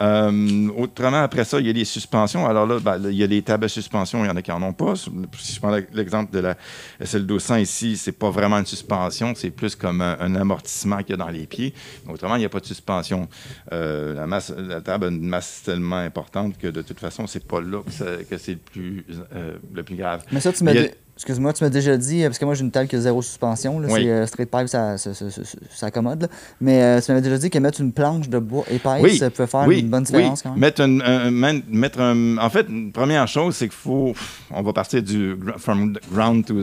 Euh, 0.00 0.68
autrement, 0.76 1.22
après 1.22 1.44
ça, 1.44 1.58
il 1.58 1.66
y 1.66 1.70
a 1.70 1.72
les 1.72 1.84
suspensions. 1.84 2.46
Alors 2.46 2.66
là, 2.66 2.78
ben, 2.78 3.00
il 3.04 3.16
y 3.16 3.24
a 3.24 3.26
les 3.26 3.42
tables 3.42 3.64
à 3.64 3.68
suspension, 3.68 4.24
il 4.24 4.28
y 4.28 4.30
en 4.30 4.36
a 4.36 4.42
qui 4.42 4.50
n'en 4.50 4.62
ont 4.62 4.72
pas. 4.72 4.94
Si 4.96 5.54
je 5.54 5.60
prends 5.60 5.76
l'exemple 5.92 6.32
de 6.32 6.38
la 6.38 6.56
SL200 7.02 7.60
ici, 7.60 7.96
c'est 7.96 8.12
pas 8.12 8.30
vraiment 8.30 8.58
une 8.58 8.66
suspension, 8.66 9.32
c'est 9.34 9.50
plus 9.50 9.74
comme 9.74 10.00
un, 10.00 10.16
un 10.20 10.34
amortissement 10.36 10.98
qu'il 10.98 11.10
y 11.10 11.14
a 11.14 11.16
dans 11.16 11.30
les 11.30 11.46
pieds. 11.46 11.74
Autrement, 12.08 12.36
il 12.36 12.40
n'y 12.40 12.44
a 12.44 12.48
pas 12.48 12.60
de 12.60 12.66
suspension. 12.66 13.28
Euh, 13.72 14.14
la, 14.14 14.26
masse, 14.26 14.52
la 14.56 14.80
table 14.80 15.06
a 15.06 15.08
une 15.08 15.26
masse 15.26 15.62
tellement 15.64 15.96
importante 15.96 16.58
que 16.58 16.68
de 16.68 16.82
toute 16.82 17.00
façon, 17.00 17.26
c'est 17.26 17.46
pas 17.46 17.60
là 17.60 17.82
que, 17.82 18.22
que 18.22 18.38
c'est 18.38 18.52
le 18.52 18.58
plus, 18.58 19.04
euh, 19.34 19.58
le 19.72 19.82
plus 19.82 19.96
grave. 19.96 20.24
Mais 20.30 20.40
ça, 20.40 20.52
tu 20.52 20.62
m'as 20.62 20.74
Excuse-moi, 21.18 21.52
tu 21.52 21.64
m'as 21.64 21.70
déjà 21.70 21.96
dit, 21.96 22.22
euh, 22.22 22.28
parce 22.28 22.38
que 22.38 22.44
moi 22.44 22.54
j'ai 22.54 22.62
une 22.62 22.70
table 22.70 22.86
qui 22.88 22.94
a 22.94 23.00
zéro 23.00 23.20
suspension, 23.22 23.80
là, 23.80 23.88
Oui. 23.90 24.02
c'est 24.04 24.08
euh, 24.10 24.24
straight 24.26 24.48
pipe, 24.48 24.68
ça, 24.68 24.96
ça, 24.98 25.12
ça, 25.14 25.26
ça- 25.74 25.86
accommode. 25.86 26.22
là. 26.22 26.28
Mais 26.60 26.80
euh, 26.80 27.00
tu 27.00 27.10
m'avais 27.10 27.22
déjà 27.22 27.36
dit 27.38 27.50
que 27.50 27.58
mettre 27.58 27.80
une 27.80 27.92
planche 27.92 28.28
de 28.28 28.38
bois 28.38 28.64
épaisse, 28.70 29.02
Oui, 29.02 29.16
ça 29.18 29.28
peut 29.28 29.46
faire 29.46 29.66
oui, 29.66 29.80
une 29.80 29.88
bonne 29.88 30.04
différence 30.04 30.42
quand 30.42 30.50
même. 30.50 30.60
Mettre 30.60 30.82
un, 30.82 31.60
mettre 31.68 32.00
un- 32.00 32.38
en 32.38 32.48
fait, 32.50 32.66
une 32.68 32.92
première 32.92 33.26
chose, 33.26 33.56
c'est 33.56 33.66
qu'il 33.66 33.76
faut. 33.76 34.14
On 34.52 34.62
va 34.62 34.72
partir 34.72 35.02
du 35.02 35.36
from 35.56 35.96
ground 36.12 36.44
to, 36.46 36.54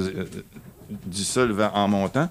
du 1.06 1.24
sol 1.24 1.53
en 1.74 1.88
montant. 1.89 2.30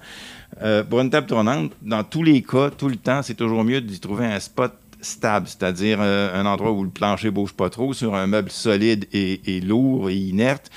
Euh, 0.63 0.83
pour 0.83 1.01
une 1.01 1.11
table 1.11 1.27
tournante, 1.27 1.73
dans 1.83 2.03
tous 2.03 2.23
les 2.23 2.41
cas, 2.41 2.71
tout 2.71 2.87
le 2.89 2.95
temps, 2.95 3.21
c'est 3.21 3.33
toujours 3.35 3.63
mieux 3.63 3.81
d'y 3.81 3.99
trouver 3.99 4.25
un 4.25 4.39
spot 4.39 4.73
stable, 4.99 5.47
c'est-à-dire 5.47 5.99
euh, 6.01 6.33
un 6.41 6.47
endroit 6.47 6.71
où 6.71 6.83
le 6.83 6.89
plancher 6.89 7.29
bouge 7.29 7.53
pas 7.53 7.69
trop, 7.69 7.93
sur 7.93 8.15
un 8.15 8.25
meuble 8.25 8.49
solide 8.49 9.05
et, 9.13 9.57
et 9.57 9.61
lourd 9.61 10.09
et 10.09 10.15
inerte. 10.15 10.71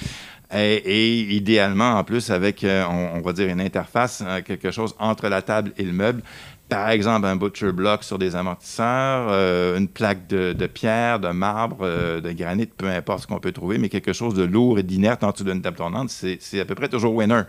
Et, 0.54 1.20
idéalement, 1.34 1.98
en 1.98 2.04
plus, 2.04 2.30
avec, 2.30 2.64
euh, 2.64 2.84
on, 2.86 3.20
va 3.20 3.32
dire, 3.32 3.48
une 3.48 3.60
interface, 3.60 4.22
euh, 4.24 4.40
quelque 4.40 4.70
chose 4.70 4.94
entre 4.98 5.28
la 5.28 5.42
table 5.42 5.72
et 5.76 5.82
le 5.82 5.92
meuble. 5.92 6.22
Par 6.70 6.88
exemple, 6.90 7.26
un 7.26 7.36
butcher 7.36 7.72
block 7.72 8.02
sur 8.02 8.18
des 8.18 8.34
amortisseurs, 8.34 9.28
euh, 9.30 9.78
une 9.78 9.88
plaque 9.88 10.26
de, 10.26 10.66
pierre, 10.66 11.18
de 11.18 11.28
marbre, 11.28 11.86
de 11.86 12.32
granit, 12.32 12.66
peu 12.66 12.88
importe 12.88 13.22
ce 13.22 13.26
qu'on 13.26 13.40
peut 13.40 13.52
trouver, 13.52 13.78
mais 13.78 13.88
quelque 13.88 14.12
chose 14.12 14.34
de 14.34 14.42
lourd 14.42 14.78
et 14.78 14.82
d'inerte 14.82 15.24
en 15.24 15.30
dessous 15.30 15.44
d'une 15.44 15.62
table 15.62 15.78
tournante, 15.78 16.10
c'est 16.10 16.60
à 16.60 16.64
peu 16.66 16.74
près 16.74 16.88
toujours 16.88 17.14
winner. 17.14 17.42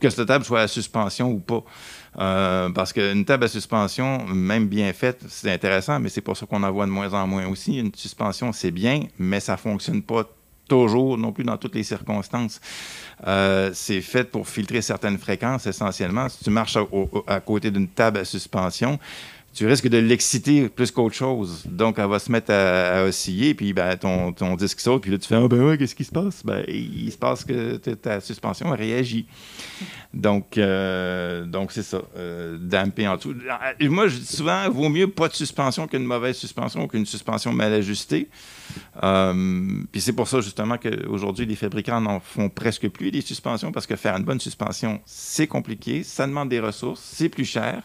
Que 0.00 0.08
cette 0.08 0.26
table 0.26 0.46
soit 0.46 0.62
à 0.62 0.68
suspension 0.68 1.30
ou 1.30 1.40
pas. 1.40 1.62
Parce 2.74 2.94
qu'une 2.94 3.26
table 3.26 3.44
à 3.44 3.48
suspension, 3.48 4.24
même 4.26 4.66
bien 4.66 4.90
faite, 4.94 5.22
c'est 5.28 5.52
intéressant, 5.52 6.00
mais 6.00 6.08
c'est 6.08 6.22
pour 6.22 6.34
ça 6.34 6.46
qu'on 6.46 6.62
en 6.62 6.72
voit 6.72 6.86
de 6.86 6.90
moins 6.90 7.12
en 7.12 7.26
moins 7.26 7.46
aussi. 7.48 7.78
Une 7.78 7.94
suspension, 7.94 8.50
c'est 8.52 8.70
bien, 8.70 9.02
mais 9.18 9.40
ça 9.40 9.52
ne 9.52 9.58
fonctionne 9.58 10.00
pas 10.00 10.24
toujours, 10.68 11.18
non 11.18 11.32
plus 11.32 11.44
dans 11.44 11.56
toutes 11.56 11.74
les 11.74 11.82
circonstances. 11.82 12.60
Euh, 13.26 13.70
c'est 13.74 14.00
fait 14.00 14.24
pour 14.24 14.48
filtrer 14.48 14.82
certaines 14.82 15.18
fréquences 15.18 15.66
essentiellement. 15.66 16.28
Si 16.28 16.44
tu 16.44 16.50
marches 16.50 16.78
à, 17.26 17.40
côté 17.40 17.70
d'une 17.70 17.88
table 17.88 18.18
à 18.18 18.24
suspension, 18.24 18.98
tu 19.54 19.66
risques 19.66 19.88
de 19.88 19.98
l'exciter 19.98 20.68
plus 20.68 20.90
qu'autre 20.90 21.14
chose. 21.14 21.64
Donc, 21.66 21.98
elle 21.98 22.06
va 22.06 22.18
se 22.18 22.32
mettre 22.32 22.52
à, 22.52 23.04
osciller, 23.04 23.54
puis 23.54 23.72
ben, 23.74 23.96
ton, 23.96 24.56
disque 24.56 24.80
saute, 24.80 25.02
puis 25.02 25.10
là, 25.10 25.18
tu 25.18 25.28
fais 25.28 25.36
Ah, 25.36 25.46
ben 25.46 25.62
ouais, 25.62 25.76
qu'est-ce 25.76 25.94
qui 25.94 26.04
se 26.04 26.12
passe? 26.12 26.42
Ben, 26.44 26.64
il 26.66 27.12
se 27.12 27.18
passe 27.18 27.44
que 27.44 27.76
ta 27.76 28.20
suspension 28.20 28.70
réagit. 28.70 29.26
Donc, 30.14 30.58
euh, 30.58 31.46
donc 31.46 31.72
c'est 31.72 31.82
ça, 31.82 32.02
euh, 32.16 32.58
damper 32.58 33.08
en. 33.08 33.16
Euh, 33.16 33.88
Moi, 33.88 34.08
je 34.08 34.18
dis 34.18 34.26
souvent, 34.26 34.68
vaut 34.68 34.90
mieux 34.90 35.08
pas 35.08 35.28
de 35.28 35.32
suspension 35.32 35.86
qu'une 35.86 36.04
mauvaise 36.04 36.36
suspension, 36.36 36.86
qu'une 36.86 37.06
suspension 37.06 37.50
mal 37.52 37.72
ajustée. 37.72 38.28
Euh, 39.02 39.32
puis 39.90 40.02
c'est 40.02 40.12
pour 40.12 40.28
ça, 40.28 40.42
justement, 40.42 40.76
qu'aujourd'hui, 40.76 41.46
les 41.46 41.56
fabricants 41.56 42.00
n'en 42.00 42.20
font 42.20 42.50
presque 42.50 42.88
plus 42.88 43.10
des 43.10 43.22
suspensions, 43.22 43.72
parce 43.72 43.86
que 43.86 43.96
faire 43.96 44.14
une 44.16 44.24
bonne 44.24 44.40
suspension, 44.40 45.00
c'est 45.06 45.46
compliqué, 45.46 46.02
ça 46.02 46.26
demande 46.26 46.50
des 46.50 46.60
ressources, 46.60 47.00
c'est 47.00 47.30
plus 47.30 47.46
cher. 47.46 47.82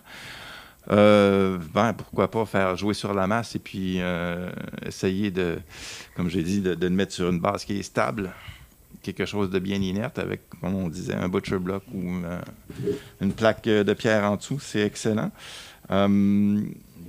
Euh, 0.90 1.58
ben, 1.74 1.94
pourquoi 1.94 2.32
pas 2.32 2.46
faire 2.46 2.78
jouer 2.78 2.94
sur 2.94 3.14
la 3.14 3.28
masse 3.28 3.56
et 3.56 3.60
puis 3.60 3.98
euh, 4.00 4.50
essayer 4.86 5.32
de, 5.32 5.60
comme 6.16 6.30
j'ai 6.30 6.44
dit, 6.44 6.62
de, 6.62 6.76
de 6.76 6.88
le 6.88 6.94
mettre 6.94 7.14
sur 7.14 7.30
une 7.30 7.40
base 7.40 7.66
qui 7.66 7.80
est 7.80 7.84
stable, 7.84 8.32
quelque 9.14 9.30
chose 9.30 9.50
de 9.50 9.60
bien 9.60 9.78
inerte 9.82 10.20
avec, 10.20 10.42
comme 10.62 10.76
on 10.76 10.88
disait, 10.88 11.16
un 11.16 11.30
butcher 11.30 11.60
block 11.60 11.84
ou 11.94 12.02
euh, 12.26 12.40
une 13.22 13.34
plaque 13.34 13.66
de 13.66 13.94
pierre 13.94 14.24
en 14.24 14.36
dessous, 14.36 14.60
c'est 14.62 14.82
excellent. 14.82 15.32
Euh, 15.92 16.60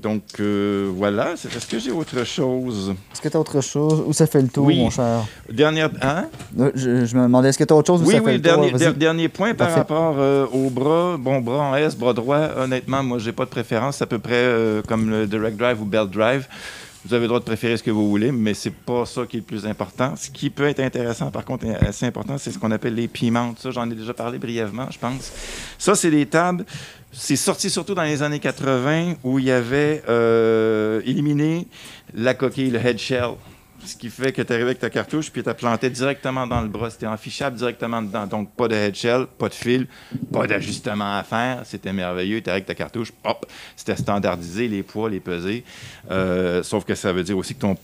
donc 0.03 0.22
euh, 0.38 0.88
voilà, 0.94 1.32
est-ce 1.32 1.66
que 1.66 1.78
j'ai 1.80 1.90
autre 1.90 2.22
chose? 2.24 2.94
Est-ce 3.12 3.20
que 3.20 3.28
tu 3.28 3.36
as 3.36 3.40
autre 3.40 3.61
chose? 3.61 4.05
Où 4.07 4.12
ça 4.12 4.26
fait 4.28 4.40
le 4.40 4.46
tour, 4.49 4.64
Oui. 4.66 4.78
mon 4.78 4.90
cher? 4.90 5.24
Dernière. 5.51 5.90
Hein? 6.03 6.26
Euh, 6.59 6.70
je, 6.74 7.05
je 7.05 7.16
me 7.16 7.22
demandais, 7.24 7.49
est-ce 7.49 7.59
que 7.59 7.64
tu 7.64 7.72
as 7.72 7.76
autre 7.76 7.88
chose 7.88 8.03
Oui, 8.07 8.14
ça 8.14 8.20
fait 8.20 8.26
oui, 8.26 8.70
le 8.72 8.92
dernier, 8.92 9.28
point 9.28 9.55
par 9.55 9.72
rapport 9.74 10.14
euh, 10.18 10.46
au 10.53 10.70
bras. 10.70 11.16
Bon, 11.18 11.40
bras 11.40 11.70
en 11.70 11.74
S, 11.74 11.96
bras 11.96 12.12
droit, 12.12 12.49
honnêtement, 12.59 13.03
moi, 13.03 13.18
j'ai 13.18 13.32
pas 13.32 13.44
de 13.44 13.51
préférence. 13.51 13.96
C'est 13.96 14.05
à 14.05 14.07
peu 14.07 14.20
près 14.20 14.34
euh, 14.34 14.82
comme 14.86 15.11
le 15.11 15.26
Direct 15.26 15.57
Drive 15.57 15.82
ou 15.82 15.84
Belt 15.84 16.11
Drive. 16.11 16.46
Vous 17.05 17.14
avez 17.14 17.22
le 17.22 17.28
droit 17.28 17.38
de 17.38 17.44
préférer 17.44 17.76
ce 17.76 17.82
que 17.82 17.92
vous 17.92 18.09
voulez, 18.09 18.32
mais 18.32 18.55
c'est 18.55 18.74
pas 18.74 19.07
ça 19.07 19.24
qui 19.24 19.36
est 19.36 19.40
le 19.40 19.46
plus 19.46 19.66
important. 19.66 20.14
Ce 20.16 20.30
qui 20.30 20.51
peut 20.51 20.66
être 20.66 20.80
intéressant, 20.80 21.30
par 21.30 21.44
contre, 21.44 21.66
assez 21.80 22.07
important, 22.07 22.38
c'est 22.38 22.51
ce 22.51 22.59
qu'on 22.59 22.72
appelle 22.72 22.94
les 22.94 23.07
pimentes. 23.07 23.61
Ça, 23.61 23.70
j'en 23.70 23.88
ai 23.88 23.94
déjà 23.94 24.12
parlé 24.14 24.38
brièvement, 24.38 24.88
je 24.90 24.99
pense. 24.99 25.32
Ça, 25.78 25.94
c'est 25.94 26.11
des 26.11 26.26
tables. 26.26 26.64
C'est 27.12 27.36
sorti 27.36 27.70
surtout 27.70 27.94
dans 27.94 28.03
les 28.03 28.22
années 28.22 28.40
80 28.40 29.14
où 29.22 29.38
il 29.38 29.46
y 29.46 29.51
avait 29.51 30.03
euh, 30.09 31.01
éliminé 31.07 31.66
la 32.14 32.34
coquille, 32.34 32.70
le 32.70 32.84
head 32.84 32.99
shell. 32.99 33.30
Ce 33.84 33.96
qui 33.96 34.10
fait 34.10 34.32
que 34.32 34.42
tu 34.42 34.52
arrivais 34.52 34.70
avec 34.70 34.80
ta 34.80 34.90
cartouche 34.90 35.30
puis 35.30 35.42
tu 35.42 35.54
planté 35.54 35.88
directement 35.88 36.46
dans 36.46 36.60
le 36.60 36.68
bras. 36.68 36.90
C'était 36.90 37.06
enfichable 37.06 37.56
directement 37.56 38.02
dedans. 38.02 38.26
Donc, 38.26 38.52
pas 38.54 38.68
de 38.68 38.74
head 38.74 38.94
shell, 38.94 39.26
pas 39.38 39.48
de 39.48 39.54
fil, 39.54 39.86
pas 40.32 40.46
d'ajustement 40.46 41.18
à 41.18 41.22
faire. 41.22 41.62
C'était 41.64 41.92
merveilleux. 41.92 42.40
Tu 42.40 42.50
avec 42.50 42.66
ta 42.66 42.74
cartouche, 42.74 43.12
hop, 43.24 43.46
c'était 43.76 43.96
standardisé, 43.96 44.68
les 44.68 44.82
poids, 44.82 45.08
les 45.08 45.20
pesées. 45.20 45.64
Euh, 46.10 46.62
sauf 46.62 46.84
que 46.84 46.94
ça 46.94 47.12
veut 47.12 47.22
dire 47.22 47.38
aussi 47.38 47.54
que 47.54 47.60
ton, 47.60 47.76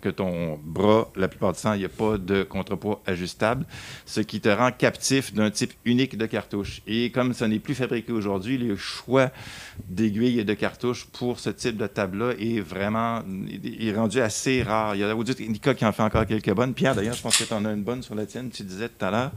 que 0.00 0.08
ton 0.08 0.58
bras, 0.64 1.08
la 1.16 1.28
plupart 1.28 1.52
du 1.52 1.60
temps, 1.60 1.74
il 1.74 1.80
n'y 1.80 1.84
a 1.84 1.90
pas 1.90 2.18
de 2.18 2.42
contrepoids 2.42 3.02
ajustable, 3.06 3.66
ce 4.06 4.20
qui 4.20 4.40
te 4.40 4.48
rend 4.48 4.70
captif 4.72 5.34
d'un 5.34 5.50
type 5.50 5.72
unique 5.84 6.16
de 6.16 6.26
cartouche. 6.26 6.82
Et 6.86 7.10
comme 7.10 7.34
ça 7.34 7.46
n'est 7.46 7.58
plus 7.58 7.74
fabriqué 7.74 8.12
aujourd'hui, 8.12 8.58
le 8.58 8.76
choix 8.76 9.30
d'aiguilles 9.88 10.40
et 10.40 10.44
de 10.44 10.54
cartouches 10.54 11.06
pour 11.06 11.40
ce 11.40 11.50
type 11.50 11.76
de 11.76 11.86
table-là 11.86 12.32
est 12.38 12.60
vraiment 12.60 13.22
est 13.62 13.92
rendu 13.92 14.20
assez 14.20 14.62
rare. 14.62 14.94
Il 14.94 15.00
y 15.00 15.04
a 15.04 15.14
Nika 15.34 15.74
qui 15.74 15.84
en 15.84 15.92
fait 15.92 16.02
encore 16.02 16.26
quelques 16.26 16.52
bonnes. 16.52 16.74
Pierre, 16.74 16.94
d'ailleurs, 16.94 17.14
je 17.14 17.22
pense 17.22 17.36
que 17.36 17.44
tu 17.44 17.52
en 17.52 17.64
as 17.64 17.72
une 17.72 17.82
bonne 17.82 18.02
sur 18.02 18.14
la 18.14 18.26
tienne, 18.26 18.50
tu 18.50 18.62
disais 18.62 18.88
tout 18.88 19.04
à 19.04 19.10
l'heure. 19.10 19.32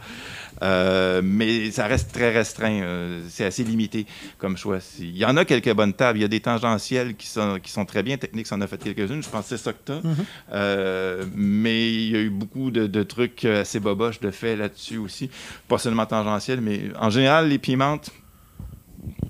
Euh, 0.61 1.21
mais 1.23 1.71
ça 1.71 1.87
reste 1.87 2.11
très 2.11 2.31
restreint. 2.31 2.81
Euh, 2.81 3.21
c'est 3.29 3.45
assez 3.45 3.63
limité 3.63 4.05
comme 4.37 4.57
choix. 4.57 4.79
Il 4.99 5.17
y 5.17 5.25
en 5.25 5.37
a 5.37 5.45
quelques 5.45 5.73
bonnes 5.73 5.93
tables. 5.93 6.19
Il 6.19 6.21
y 6.21 6.25
a 6.25 6.29
des 6.29 6.39
tangentielles 6.39 7.15
qui 7.15 7.27
sont, 7.27 7.59
qui 7.61 7.71
sont 7.71 7.85
très 7.85 8.03
bien. 8.03 8.17
Technique 8.17 8.51
en 8.51 8.61
a 8.61 8.67
fait 8.67 8.77
quelques-unes. 8.77 9.23
Je 9.23 9.29
pense 9.29 9.43
que 9.43 9.49
c'est 9.49 9.63
ça 9.63 9.73
que 9.73 9.79
tu 9.85 9.91
as. 9.91 10.01
Mhm. 10.01 10.15
Euh, 10.53 11.25
mais 11.35 11.93
il 11.93 12.11
y 12.11 12.15
a 12.15 12.19
eu 12.19 12.29
beaucoup 12.29 12.71
de, 12.71 13.03
trucs 13.03 13.45
assez 13.45 13.79
boboches 13.79 14.19
de 14.19 14.31
fait 14.31 14.55
là-dessus 14.55 14.97
aussi. 14.97 15.29
Pas 15.67 15.77
seulement 15.77 16.05
tangentielles, 16.05 16.61
mais 16.61 16.89
en 16.99 17.09
général, 17.09 17.47
les 17.47 17.59
pimentes. 17.59 18.11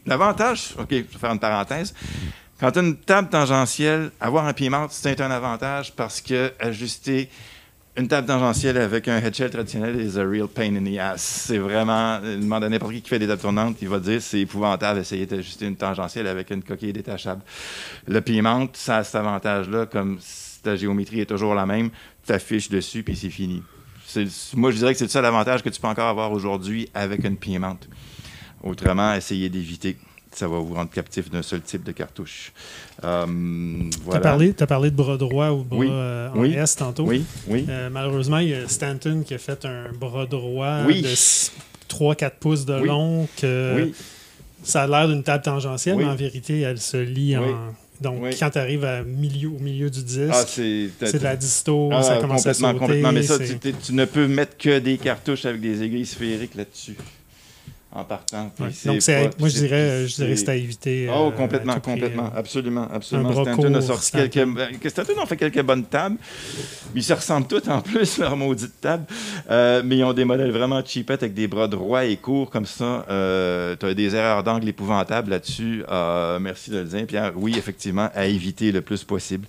L'avantage, 0.05 0.73
OK, 0.79 0.87
je 0.89 0.95
vais 0.95 1.03
faire 1.03 1.31
une 1.31 1.39
parenthèse. 1.39 1.93
Quand 2.59 2.75
une 2.75 2.97
table 2.97 3.29
tangentielle, 3.29 4.11
avoir 4.19 4.45
un 4.45 4.51
piment, 4.51 4.87
c'est 4.89 5.21
un 5.21 5.31
avantage 5.31 5.93
parce 5.95 6.19
que 6.19 6.51
ajuster 6.59 7.29
une 7.95 8.09
table 8.09 8.27
tangentielle 8.27 8.77
avec 8.77 9.07
un 9.07 9.17
headshell 9.17 9.49
traditionnel 9.49 9.95
is 10.01 10.19
a 10.19 10.25
real 10.25 10.49
pain 10.49 10.75
in 10.75 10.83
the 10.83 10.97
ass. 10.97 11.21
C'est 11.21 11.57
vraiment, 11.57 12.19
demande 12.19 12.65
à 12.65 12.69
n'importe 12.69 12.93
qui 12.95 13.01
qui 13.01 13.09
fait 13.09 13.19
des 13.19 13.27
tables 13.27 13.41
tournantes, 13.41 13.77
il 13.81 13.87
va 13.87 13.99
dire 13.99 14.21
c'est 14.21 14.41
épouvantable 14.41 14.99
d'essayer 14.99 15.25
d'ajuster 15.25 15.67
une 15.67 15.77
tangentielle 15.77 16.27
avec 16.27 16.49
une 16.51 16.61
coquille 16.61 16.91
détachable. 16.91 17.41
Le 18.07 18.19
piment, 18.19 18.67
ça 18.73 18.97
a 18.97 19.03
cet 19.05 19.15
avantage-là, 19.15 19.85
comme 19.85 20.19
ta 20.61 20.75
géométrie 20.75 21.21
est 21.21 21.27
toujours 21.27 21.55
la 21.55 21.65
même, 21.65 21.89
tu 22.27 22.69
dessus 22.69 23.03
puis 23.03 23.15
c'est 23.15 23.29
fini. 23.29 23.63
Moi, 24.55 24.71
je 24.71 24.77
dirais 24.77 24.91
que 24.91 24.97
c'est 24.97 25.05
le 25.05 25.09
seul 25.09 25.25
avantage 25.25 25.63
que 25.63 25.69
tu 25.69 25.79
peux 25.79 25.87
encore 25.87 26.09
avoir 26.09 26.33
aujourd'hui 26.33 26.89
avec 26.93 27.23
une 27.23 27.37
piémante. 27.37 27.87
Autrement, 28.61 29.13
essayer 29.13 29.47
d'éviter 29.47 29.97
ça 30.31 30.47
va 30.47 30.59
vous 30.59 30.73
rendre 30.73 30.91
captif 30.91 31.29
d'un 31.29 31.41
seul 31.41 31.61
type 31.61 31.83
de 31.83 31.91
cartouche. 31.91 32.53
Euh, 33.03 33.25
tu 33.25 34.15
as, 34.15 34.19
parlé 34.67 34.91
de 34.91 34.95
bras 34.95 35.17
droit 35.17 35.49
ou 35.49 35.63
bras 35.63 35.83
euh, 35.83 36.29
en 36.29 36.43
S 36.43 36.75
tantôt. 36.75 37.03
Oui, 37.03 37.23
oui. 37.47 37.65
Euh, 37.67 37.89
malheureusement, 37.89 38.39
il 38.39 38.49
y 38.49 38.53
a 38.53 38.67
Stanton 38.67 39.23
qui 39.25 39.33
a 39.33 39.37
fait 39.37 39.65
un 39.65 39.91
bras 39.91 40.25
droit 40.25 40.83
de 40.83 41.15
3-4 41.89 42.31
pouces 42.39 42.65
de 42.65 42.73
long. 42.73 43.27
Que 43.37 43.91
Ça 44.63 44.83
a 44.83 44.87
l'air 44.87 45.07
d'une 45.07 45.23
table 45.23 45.43
tangentielle, 45.43 45.97
mais 45.97 46.05
en 46.05 46.15
vérité, 46.15 46.61
elle 46.61 46.79
se 46.79 46.97
lie 46.97 47.35
en. 47.37 47.73
Donc, 48.01 48.23
quand 48.39 48.49
tu 48.49 48.57
arrives 48.57 48.85
à 48.85 49.03
milieu, 49.03 49.49
au 49.49 49.59
milieu 49.59 49.89
du 49.89 50.01
disque, 50.01 50.31
ah, 50.31 50.45
c'est 50.47 50.89
de 51.01 51.19
la 51.21 51.35
disto, 51.35 51.89
ah, 51.91 52.01
ça 52.01 52.15
commence 52.15 52.45
à 52.45 52.53
sauter. 52.53 52.79
Complètement, 52.79 53.11
mais 53.11 53.23
ça, 53.23 53.37
tu, 53.37 53.93
ne 53.93 54.05
peux 54.05 54.25
mettre 54.25 54.55
que 54.57 54.79
des 54.79 54.97
cartouches 54.97 55.43
avec 55.43 55.59
des 55.59 55.83
aiguilles 55.83 56.05
sphériques 56.05 56.55
là-dessus 56.55 56.95
en 57.91 58.03
partant. 58.03 58.51
Donc, 58.59 58.99
moi, 59.39 59.49
je 59.49 59.59
dirais, 59.59 60.07
je 60.07 60.15
dirais 60.15 60.29
que 60.29 60.35
c'est 60.35 60.49
à 60.49 60.55
éviter. 60.55 61.09
Oh, 61.11 61.31
complètement, 61.35 61.79
complètement. 61.79 62.31
absolument, 62.35 62.87
absolument. 62.93 63.31
Stanton 63.31 63.73
a 63.73 63.81
sorti 63.81 64.11
quelques. 64.11 64.45
Ben, 64.45 64.69
Stanton 64.87 65.21
a 65.23 65.25
fait 65.25 65.37
quelques 65.37 65.63
bonnes 65.63 65.85
tables. 65.85 66.17
Ils 66.93 67.03
se 67.03 67.13
ressemblent 67.13 67.47
tous 67.47 67.67
en 67.67 67.81
plus, 67.81 68.17
leur 68.19 68.37
maudite 68.37 68.79
table. 68.79 69.05
Euh, 69.49 69.81
mais 69.83 69.97
ils 69.97 70.03
ont 70.03 70.13
des 70.13 70.25
modèles 70.25 70.51
vraiment 70.51 70.83
cheapettes 70.85 71.23
avec 71.23 71.33
des 71.33 71.47
bras 71.47 71.67
droits 71.67 72.05
et 72.05 72.17
courts 72.17 72.51
comme 72.51 72.67
ça. 72.67 73.05
Euh, 73.09 73.75
tu 73.79 73.87
as 73.87 73.93
des 73.95 74.15
erreurs 74.15 74.43
d'angle 74.43 74.67
épouvantables 74.67 75.31
là-dessus. 75.31 75.83
Euh, 75.89 76.37
merci 76.39 76.69
de 76.69 76.77
le 76.77 76.85
dire, 76.85 77.07
Pierre. 77.07 77.33
Oui, 77.35 77.55
effectivement, 77.57 78.09
à 78.13 78.25
éviter 78.25 78.71
le 78.71 78.81
plus 78.81 79.03
possible. 79.03 79.47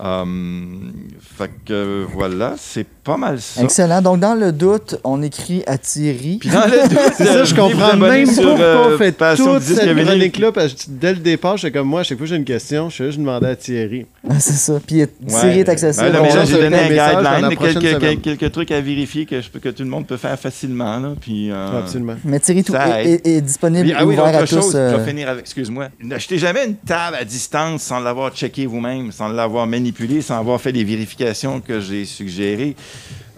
Um, 0.00 0.92
fait 1.20 1.50
que 1.64 2.04
voilà, 2.12 2.54
c'est 2.58 2.86
pas 3.04 3.16
mal 3.16 3.40
ça. 3.40 3.62
Excellent. 3.62 4.02
Donc, 4.02 4.18
dans 4.18 4.34
le 4.34 4.50
doute, 4.50 4.98
on 5.04 5.22
écrit 5.22 5.62
à 5.68 5.78
Thierry. 5.78 6.38
Puis 6.38 6.48
dans 6.48 6.64
le 6.64 6.88
doute, 6.88 7.12
c'est 7.16 7.24
ça, 7.26 7.44
je 7.44 7.54
comprends 7.54 7.96
même 7.96 8.26
pas 8.26 8.42
pourquoi 8.42 8.88
on 8.88 8.98
fait 8.98 9.12
toute 9.36 9.62
cette 9.62 10.04
chronique-là. 10.04 10.50
Parce 10.50 10.74
que 10.74 10.80
dès 10.88 11.12
le 11.12 11.20
départ, 11.20 11.58
j'étais 11.58 11.78
comme 11.78 11.86
moi, 11.86 12.00
à 12.00 12.02
chaque 12.02 12.18
fois 12.18 12.24
que 12.24 12.30
j'ai 12.30 12.36
une 12.36 12.44
question, 12.44 12.90
je 12.90 13.10
suis 13.10 13.18
demandais 13.18 13.50
à 13.50 13.56
Thierry. 13.56 14.06
c'est 14.40 14.54
ça. 14.54 14.80
Puis 14.84 15.02
Thierry 15.28 15.60
est 15.60 15.68
accessible. 15.68 16.10
Ben, 16.10 16.22
là, 16.22 16.44
j'ai 16.44 16.58
donné 16.58 16.76
un 16.76 16.88
guideline, 16.88 17.56
quelques, 17.56 18.22
quelques, 18.22 18.52
trucs 18.52 18.70
à 18.72 18.80
vérifier 18.80 19.26
que, 19.26 19.36
que 19.58 19.68
tout 19.68 19.84
le 19.84 19.88
monde 19.90 20.08
peut 20.08 20.16
faire 20.16 20.38
facilement. 20.38 20.98
Là, 20.98 21.12
puis, 21.20 21.52
euh, 21.52 21.78
Absolument. 21.78 22.16
Mais 22.24 22.40
Thierry 22.40 22.64
tout 22.64 22.74
est, 22.74 23.24
est, 23.24 23.40
disponible. 23.40 23.94
ah 23.96 24.04
oui, 24.04 24.14
ouvert 24.14 24.26
à 24.26 24.40
tous, 24.40 24.56
chose, 24.56 24.72
euh... 24.74 24.90
je 24.90 24.96
vais 24.96 25.08
finir 25.08 25.28
avec, 25.28 25.42
excuse-moi. 25.42 25.88
N'achetez 26.02 26.38
jamais 26.38 26.66
une 26.66 26.76
table 26.76 27.16
à 27.20 27.24
distance 27.24 27.82
sans 27.82 28.00
l'avoir 28.00 28.34
checké 28.34 28.66
vous-même, 28.66 29.12
sans 29.12 29.28
l'avoir 29.28 29.68
manipulé, 29.84 30.22
sans 30.22 30.38
avoir 30.38 30.58
fait 30.60 30.72
les 30.72 30.82
vérifications 30.82 31.60
que 31.60 31.78
j'ai 31.78 32.06
suggérées. 32.06 32.74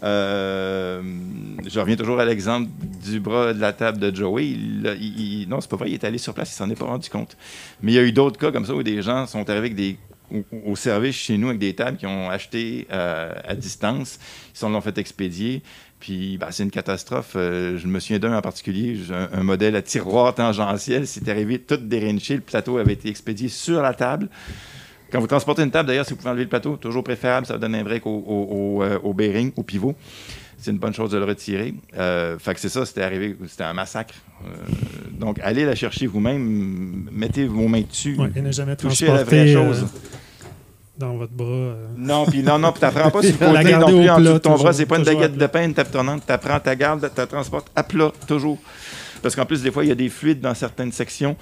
Euh, 0.04 1.02
je 1.66 1.80
reviens 1.80 1.96
toujours 1.96 2.20
à 2.20 2.24
l'exemple 2.24 2.68
du 3.04 3.18
bras 3.18 3.52
de 3.52 3.60
la 3.60 3.72
table 3.72 3.98
de 3.98 4.14
Joey. 4.14 4.54
non, 5.48 5.60
c'est 5.60 5.70
pas 5.70 5.76
vrai, 5.76 5.90
il 5.90 5.94
est 5.94 6.04
allé 6.04 6.18
sur 6.18 6.34
place, 6.34 6.52
il 6.52 6.54
s'en 6.54 6.70
est 6.70 6.78
pas 6.78 6.84
rendu 6.84 7.10
compte. 7.10 7.36
Mais 7.82 7.90
il 7.90 7.94
y 7.96 7.98
a 7.98 8.04
eu 8.04 8.12
d'autres 8.12 8.38
cas 8.38 8.52
comme 8.52 8.64
ça 8.64 8.74
où 8.74 8.84
des 8.84 9.02
gens 9.02 9.26
sont 9.26 9.50
arrivés 9.50 9.98
au, 10.64 10.76
service 10.76 11.16
chez 11.16 11.36
nous 11.36 11.48
avec 11.48 11.58
des 11.58 11.74
tables 11.74 11.96
qui 11.96 12.06
ont 12.06 12.30
acheté 12.30 12.86
euh, 12.92 13.32
à 13.44 13.56
distance, 13.56 14.20
ils 14.60 14.68
l'ont 14.68 14.80
fait 14.80 14.98
expédier. 14.98 15.62
Puis 15.98 16.38
ben, 16.38 16.48
c'est 16.50 16.62
une 16.62 16.70
catastrophe. 16.70 17.32
Euh, 17.34 17.76
je 17.76 17.88
me 17.88 17.98
souviens 17.98 18.20
d'un 18.20 18.36
en 18.36 18.42
particulier, 18.42 18.96
un, 19.32 19.42
modèle 19.42 19.74
à 19.74 19.82
tiroir 19.82 20.32
tangentiel. 20.34 21.08
C'est 21.08 21.28
arrivé 21.28 21.58
tout 21.58 21.78
dérinché. 21.78 22.34
Le 22.36 22.40
plateau 22.42 22.78
avait 22.78 22.92
été 22.92 23.08
expédié 23.08 23.48
sur 23.48 23.82
la 23.82 23.94
table. 23.94 24.28
Quand 25.10 25.20
vous 25.20 25.26
transportez 25.26 25.62
une 25.62 25.70
table, 25.70 25.88
d'ailleurs, 25.88 26.04
si 26.04 26.12
vous 26.12 26.16
pouvez 26.16 26.30
enlever 26.30 26.44
le 26.44 26.48
plateau, 26.48 26.76
toujours 26.76 27.04
préférable, 27.04 27.46
ça 27.46 27.58
donne 27.58 27.74
un 27.74 27.84
break 27.84 28.06
au, 28.06 28.10
au, 28.10 28.82
euh, 28.82 28.98
au, 29.02 29.14
bearing, 29.14 29.52
au 29.56 29.62
pivot. 29.62 29.94
C'est 30.58 30.70
une 30.70 30.78
bonne 30.78 30.94
chose 30.94 31.10
de 31.10 31.18
le 31.18 31.24
retirer. 31.24 31.74
Euh, 31.96 32.38
fait 32.38 32.54
que 32.54 32.60
c'est 32.60 32.68
ça, 32.68 32.84
c'était 32.84 33.02
arrivé, 33.02 33.36
c'était 33.46 33.64
un 33.64 33.74
massacre. 33.74 34.14
Euh, 34.44 34.48
donc, 35.12 35.38
allez 35.42 35.64
la 35.64 35.74
chercher 35.74 36.06
vous-même, 36.06 37.08
mettez 37.12 37.46
vos 37.46 37.68
mains 37.68 37.82
dessus. 37.82 38.16
Ouais, 38.18 38.30
et 38.34 38.40
ne 38.40 38.50
jamais 38.50 38.74
touchez 38.74 39.08
à 39.08 39.14
la 39.14 39.24
vraie 39.24 39.52
chose. 39.52 39.86
dans 40.98 41.16
votre 41.16 41.32
bras. 41.32 41.74
Non, 41.96 42.26
puis 42.26 42.42
non, 42.42 42.58
non, 42.58 42.72
puis 42.72 42.80
t'apprends 42.80 43.10
pas 43.10 43.22
sur 43.22 43.32
le 43.32 43.46
côté 43.62 43.76
non 43.76 43.86
plus 43.86 44.10
en 44.10 44.18
dessous 44.18 44.32
de 44.32 44.38
ton 44.38 44.54
bras. 44.56 44.72
C'est 44.72 44.86
pas 44.86 44.98
une 44.98 45.04
baguette 45.04 45.36
de 45.36 45.46
pain, 45.46 45.64
une 45.64 45.74
table 45.74 45.90
tournante. 45.90 46.26
T'apprends 46.26 46.58
ta 46.58 46.74
garde, 46.74 47.08
tu 47.14 47.26
transportes 47.26 47.70
à 47.76 47.84
plat, 47.84 48.10
toujours. 48.26 48.58
Parce 49.22 49.36
qu'en 49.36 49.46
plus, 49.46 49.62
des 49.62 49.70
fois, 49.70 49.84
il 49.84 49.88
y 49.88 49.92
a 49.92 49.96
des 49.96 50.08
fluides 50.08 50.40
dans 50.40 50.54
certaines 50.54 50.92
sections. 50.92 51.36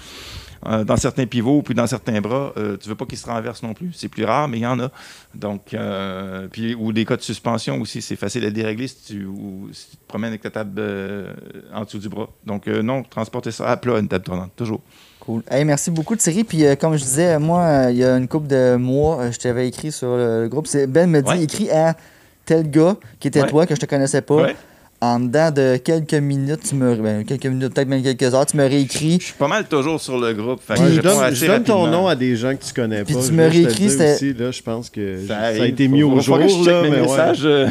Euh, 0.67 0.85
dans 0.85 0.97
certains 0.97 1.27
pivots 1.27 1.63
puis 1.63 1.75
dans 1.75 1.87
certains 1.87 2.21
bras, 2.21 2.53
euh, 2.57 2.77
tu 2.77 2.89
veux 2.89 2.95
pas 2.95 3.05
qu'ils 3.05 3.19
se 3.19 3.27
renversent 3.27 3.63
non 3.63 3.75
plus. 3.75 3.93
C'est 3.93 4.09
plus 4.09 4.25
rare, 4.25 4.49
mais 4.49 4.59
il 4.59 4.63
y 4.63 4.67
en 4.67 4.81
a. 4.81 4.91
Donc, 5.35 5.75
euh, 5.75 6.49
puis, 6.51 6.75
ou 6.75 6.93
des 6.93 7.05
cas 7.05 7.17
de 7.17 7.23
suspension 7.23 7.81
aussi, 7.81 8.01
c'est 8.01 8.17
facile 8.17 8.45
à 8.45 8.51
dérégler 8.51 8.89
si 8.89 8.97
tu, 9.05 9.27
te 9.27 9.97
promènes 10.09 10.31
avec 10.31 10.43
ta 10.43 10.51
table 10.51 10.83
en 11.73 11.85
dessous 11.85 11.99
du 11.99 12.09
bras. 12.09 12.29
Donc, 12.47 12.67
non, 12.67 13.03
transporter 13.03 13.51
ça 13.51 13.69
à 13.69 13.77
plat, 13.77 13.99
une 13.99 14.09
table 14.09 14.25
tournante, 14.25 14.53
toujours. 14.57 14.81
Cool. 15.21 15.43
merci 15.65 15.91
beaucoup, 15.91 16.17
Thierry. 16.17 16.45
Puis, 16.45 16.65
comme 16.79 16.97
je 16.97 17.05
disais, 17.05 17.39
moi, 17.39 17.91
il 17.91 17.97
y 17.97 18.05
a 18.05 18.17
une 18.17 18.29
couple 18.29 18.47
de 18.47 18.77
mois, 18.77 19.31
je 19.31 19.39
t'avais 19.39 19.69
écrit 19.69 19.93
sur 19.93 20.17
le, 20.17 20.49
groupe. 20.49 20.69
Ben 20.89 21.09
me 21.11 21.21
dit 21.21 21.43
écrit 21.43 21.71
à 21.71 21.97
tel 22.45 22.71
gars 22.71 22.97
qui 23.21 23.29
était 23.29 23.47
toi, 23.47 23.67
que 23.67 23.75
je 23.75 23.81
te 23.81 23.87
connaissais 23.87 24.23
pas 24.23 24.49
en 25.05 25.21
dedans 25.21 25.51
de 25.51 25.77
quelques 25.77 26.15
minutes, 26.15 26.61
tu 26.69 26.75
me, 26.75 26.97
ben, 26.97 27.25
quelques 27.25 27.47
minutes, 27.47 27.75
peut-être 27.75 27.89
même 27.89 28.03
quelques 28.03 28.35
heures, 28.35 28.47
tu 28.47 28.57
me 28.57 28.67
réécris. 28.67 29.19
Je 29.21 29.27
suis 29.27 29.35
pas 29.35 29.49
mal 29.49 29.67
toujours 29.67 30.01
sur 30.01 30.19
le 30.19 30.33
groupe. 30.33 30.61
je, 30.69 31.47
donne, 31.47 31.63
ton 31.63 31.87
nom 31.87 32.07
à 32.07 32.17
des 32.17 32.37
gens 32.37 32.55
que 32.57 32.65
tu 32.65 32.73
connais 32.73 33.05
Puis 33.05 33.15
pas. 33.15 33.21
tu 33.21 33.33
me 33.33 33.47
réécris, 33.47 33.91
c'était. 33.91 34.17
je 34.19 34.63
pense 34.63 34.89
que 34.89 35.27
ça, 35.27 35.39
a 35.39 35.67
été 35.67 35.89
mis 35.89 36.03
au 36.03 36.19
jour. 36.21 36.39
Là, 36.39 36.83
mes 36.83 36.91
messages. 36.91 37.43
Euh, 37.45 37.69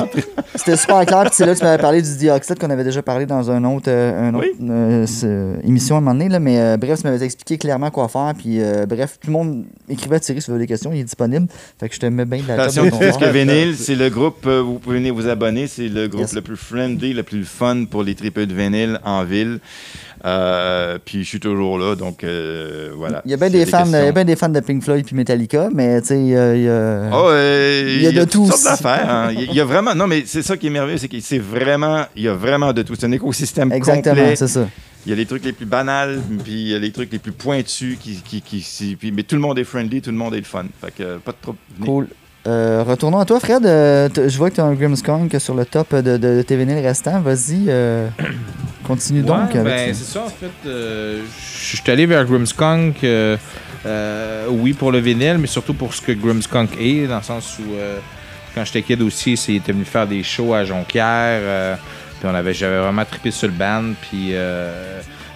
c'était 0.54 0.76
super 0.76 1.04
clair. 1.04 1.22
Puis 1.22 1.32
c'est 1.34 1.46
là 1.46 1.54
que 1.54 1.58
tu 1.58 1.64
m'avais 1.64 1.82
parlé 1.82 2.02
du 2.02 2.16
dioxyde 2.16 2.58
qu'on 2.58 2.70
avait 2.70 2.84
déjà 2.84 3.02
parlé 3.02 3.26
dans 3.26 3.50
un 3.50 3.64
autre, 3.64 3.88
euh, 3.88 4.28
un 4.28 4.34
autre 4.34 4.46
euh, 4.62 5.56
émission 5.64 5.96
à 5.96 5.98
un 5.98 6.00
moment 6.00 6.14
donné. 6.14 6.28
Là, 6.28 6.38
mais 6.38 6.76
bref, 6.76 7.00
tu 7.00 7.06
m'avais 7.08 7.24
expliqué 7.24 7.58
clairement 7.58 7.90
quoi 7.90 8.08
faire. 8.08 8.32
Puis 8.38 8.60
bref, 8.88 9.18
tout 9.20 9.28
le 9.28 9.32
monde 9.32 9.64
écrivait 9.88 10.16
à 10.16 10.20
Thierry 10.20 10.40
si 10.40 10.46
vous 10.48 10.54
avez 10.54 10.64
des 10.64 10.68
questions. 10.68 10.92
Il 10.92 11.00
est 11.00 11.04
disponible. 11.04 11.48
Fait 11.80 11.88
que 11.88 11.94
je 11.94 12.00
te 12.00 12.06
mets 12.06 12.24
bien 12.24 12.42
de 12.42 12.48
la 12.48 12.62
Attention, 12.62 12.84
tu 12.84 12.90
que 12.90 13.30
Vénile, 13.30 13.76
c'est 13.76 13.96
le 13.96 14.08
groupe, 14.08 14.46
vous 14.46 14.78
pouvez 14.78 14.98
venir 14.98 15.14
vous 15.14 15.28
abonner. 15.28 15.66
C'est 15.66 15.88
le 15.88 16.06
groupe 16.06 16.32
le 16.32 16.42
plus 16.42 16.56
friendly, 16.76 17.14
le 17.14 17.22
plus 17.22 17.44
fun 17.44 17.84
pour 17.90 18.02
les 18.02 18.14
tripeux 18.14 18.46
de 18.46 18.54
vinyle 18.54 19.00
en 19.04 19.24
ville. 19.24 19.60
Euh, 20.24 20.98
puis 21.04 21.24
je 21.24 21.28
suis 21.28 21.40
toujours 21.40 21.78
là, 21.78 21.94
donc 21.94 22.24
euh, 22.24 22.90
voilà. 22.96 23.22
Il 23.24 23.30
y 23.30 23.34
a 23.34 23.36
bien 23.36 23.50
des, 23.50 23.64
fans, 23.64 23.84
il 23.86 24.24
des 24.24 24.36
fans 24.36 24.48
de 24.48 24.60
Pink 24.60 24.82
Floyd 24.82 25.04
puis 25.04 25.14
Metallica, 25.14 25.68
mais 25.72 26.00
tu 26.00 26.08
sais, 26.08 26.18
il 26.18 26.28
y 26.28 26.36
a, 26.36 26.54
il 26.54 26.62
y 26.62 26.68
a, 26.68 27.10
oh, 27.12 27.30
il 27.32 28.02
y 28.02 28.06
a 28.06 28.12
de 28.12 28.24
tout. 28.24 28.46
sortes 28.46 28.64
d'affaires. 28.64 29.08
Hein. 29.08 29.32
Il 29.32 29.54
y 29.54 29.60
a 29.60 29.64
vraiment, 29.64 29.94
non, 29.94 30.06
mais 30.06 30.24
c'est 30.26 30.42
ça 30.42 30.56
qui 30.56 30.66
est 30.66 30.70
merveilleux, 30.70 30.98
c'est 30.98 31.08
que 31.08 31.20
c'est 31.20 31.38
vraiment, 31.38 32.06
il 32.16 32.24
y 32.24 32.28
a 32.28 32.34
vraiment 32.34 32.72
de 32.72 32.82
tout. 32.82 32.94
C'est 32.98 33.06
un 33.06 33.12
écosystème 33.12 33.72
Exactement, 33.72 34.34
c'est 34.34 34.48
ça. 34.48 34.68
Il 35.06 35.10
y 35.10 35.12
a 35.12 35.16
les 35.16 35.26
trucs 35.26 35.44
les 35.44 35.52
plus 35.52 35.66
banals, 35.66 36.20
puis 36.42 36.52
il 36.52 36.68
y 36.68 36.74
a 36.74 36.78
les 36.80 36.90
trucs 36.90 37.12
les 37.12 37.20
plus 37.20 37.32
pointus, 37.32 37.96
qui, 38.00 38.20
qui, 38.22 38.42
qui, 38.42 39.12
mais 39.12 39.22
tout 39.22 39.36
le 39.36 39.40
monde 39.40 39.58
est 39.58 39.64
friendly, 39.64 40.02
tout 40.02 40.10
le 40.10 40.16
monde 40.16 40.34
est 40.34 40.38
le 40.38 40.44
fun. 40.44 40.64
Fait 40.80 40.92
que 40.92 41.18
pas 41.18 41.30
de 41.30 41.36
trop. 41.40 41.54
Cool. 41.84 42.08
Euh, 42.46 42.84
retournons 42.86 43.18
à 43.18 43.24
toi, 43.24 43.40
Fred. 43.40 43.66
Euh, 43.66 44.08
je 44.14 44.36
vois 44.38 44.50
que 44.50 44.56
tu 44.56 44.60
as 44.60 44.64
un 44.64 44.74
Grimmskong 44.74 45.36
sur 45.38 45.54
le 45.54 45.64
top 45.64 45.94
de, 45.94 46.16
de, 46.16 46.42
tes 46.42 46.56
vinyles 46.56 46.84
restants. 46.84 47.20
Vas-y, 47.20 47.64
euh, 47.68 48.08
continue 48.86 49.22
donc. 49.22 49.52
Ben, 49.54 49.92
c'est 49.92 50.04
ça, 50.04 50.24
en 50.24 50.28
fait. 50.28 50.50
je 50.64 51.76
suis 51.76 51.90
allé 51.90 52.06
vers 52.06 52.24
Grimmskunk, 52.24 53.04
oui, 54.48 54.72
pour 54.74 54.92
le 54.92 54.98
vinyle, 54.98 55.38
mais 55.38 55.48
surtout 55.48 55.74
pour 55.74 55.92
ce 55.92 56.00
que 56.00 56.12
Grimmskunk 56.12 56.70
est, 56.78 57.06
dans 57.08 57.16
le 57.16 57.22
sens 57.22 57.58
où, 57.58 57.74
quand 58.54 58.64
j'étais 58.64 58.82
kid 58.82 59.02
aussi, 59.02 59.34
il 59.48 59.56
était 59.56 59.72
venu 59.72 59.84
faire 59.84 60.06
des 60.06 60.22
shows 60.22 60.54
à 60.54 60.64
Jonquière. 60.64 61.78
puis 62.20 62.28
on 62.28 62.34
avait, 62.34 62.54
j'avais 62.54 62.78
vraiment 62.78 63.04
trippé 63.04 63.32
sur 63.32 63.48
le 63.48 63.54
band. 63.54 63.92
Puis 64.02 64.34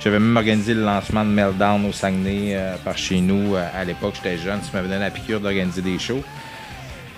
j'avais 0.01 0.21
même 0.21 0.37
organisé 0.37 0.75
le 0.75 0.85
lancement 0.85 1.25
de 1.25 1.31
Meltdown 1.31 1.85
au 1.87 1.93
Saguenay 1.93 2.57
par 2.85 2.97
chez 2.97 3.21
nous. 3.21 3.57
à 3.57 3.85
l'époque, 3.85 4.15
j'étais 4.15 4.39
jeune. 4.39 4.61
Ça 4.63 4.71
m'avait 4.75 4.89
donné 4.89 5.01
la 5.01 5.11
piqûre 5.11 5.41
d'organiser 5.41 5.83
des 5.83 5.99
shows. 5.99 6.23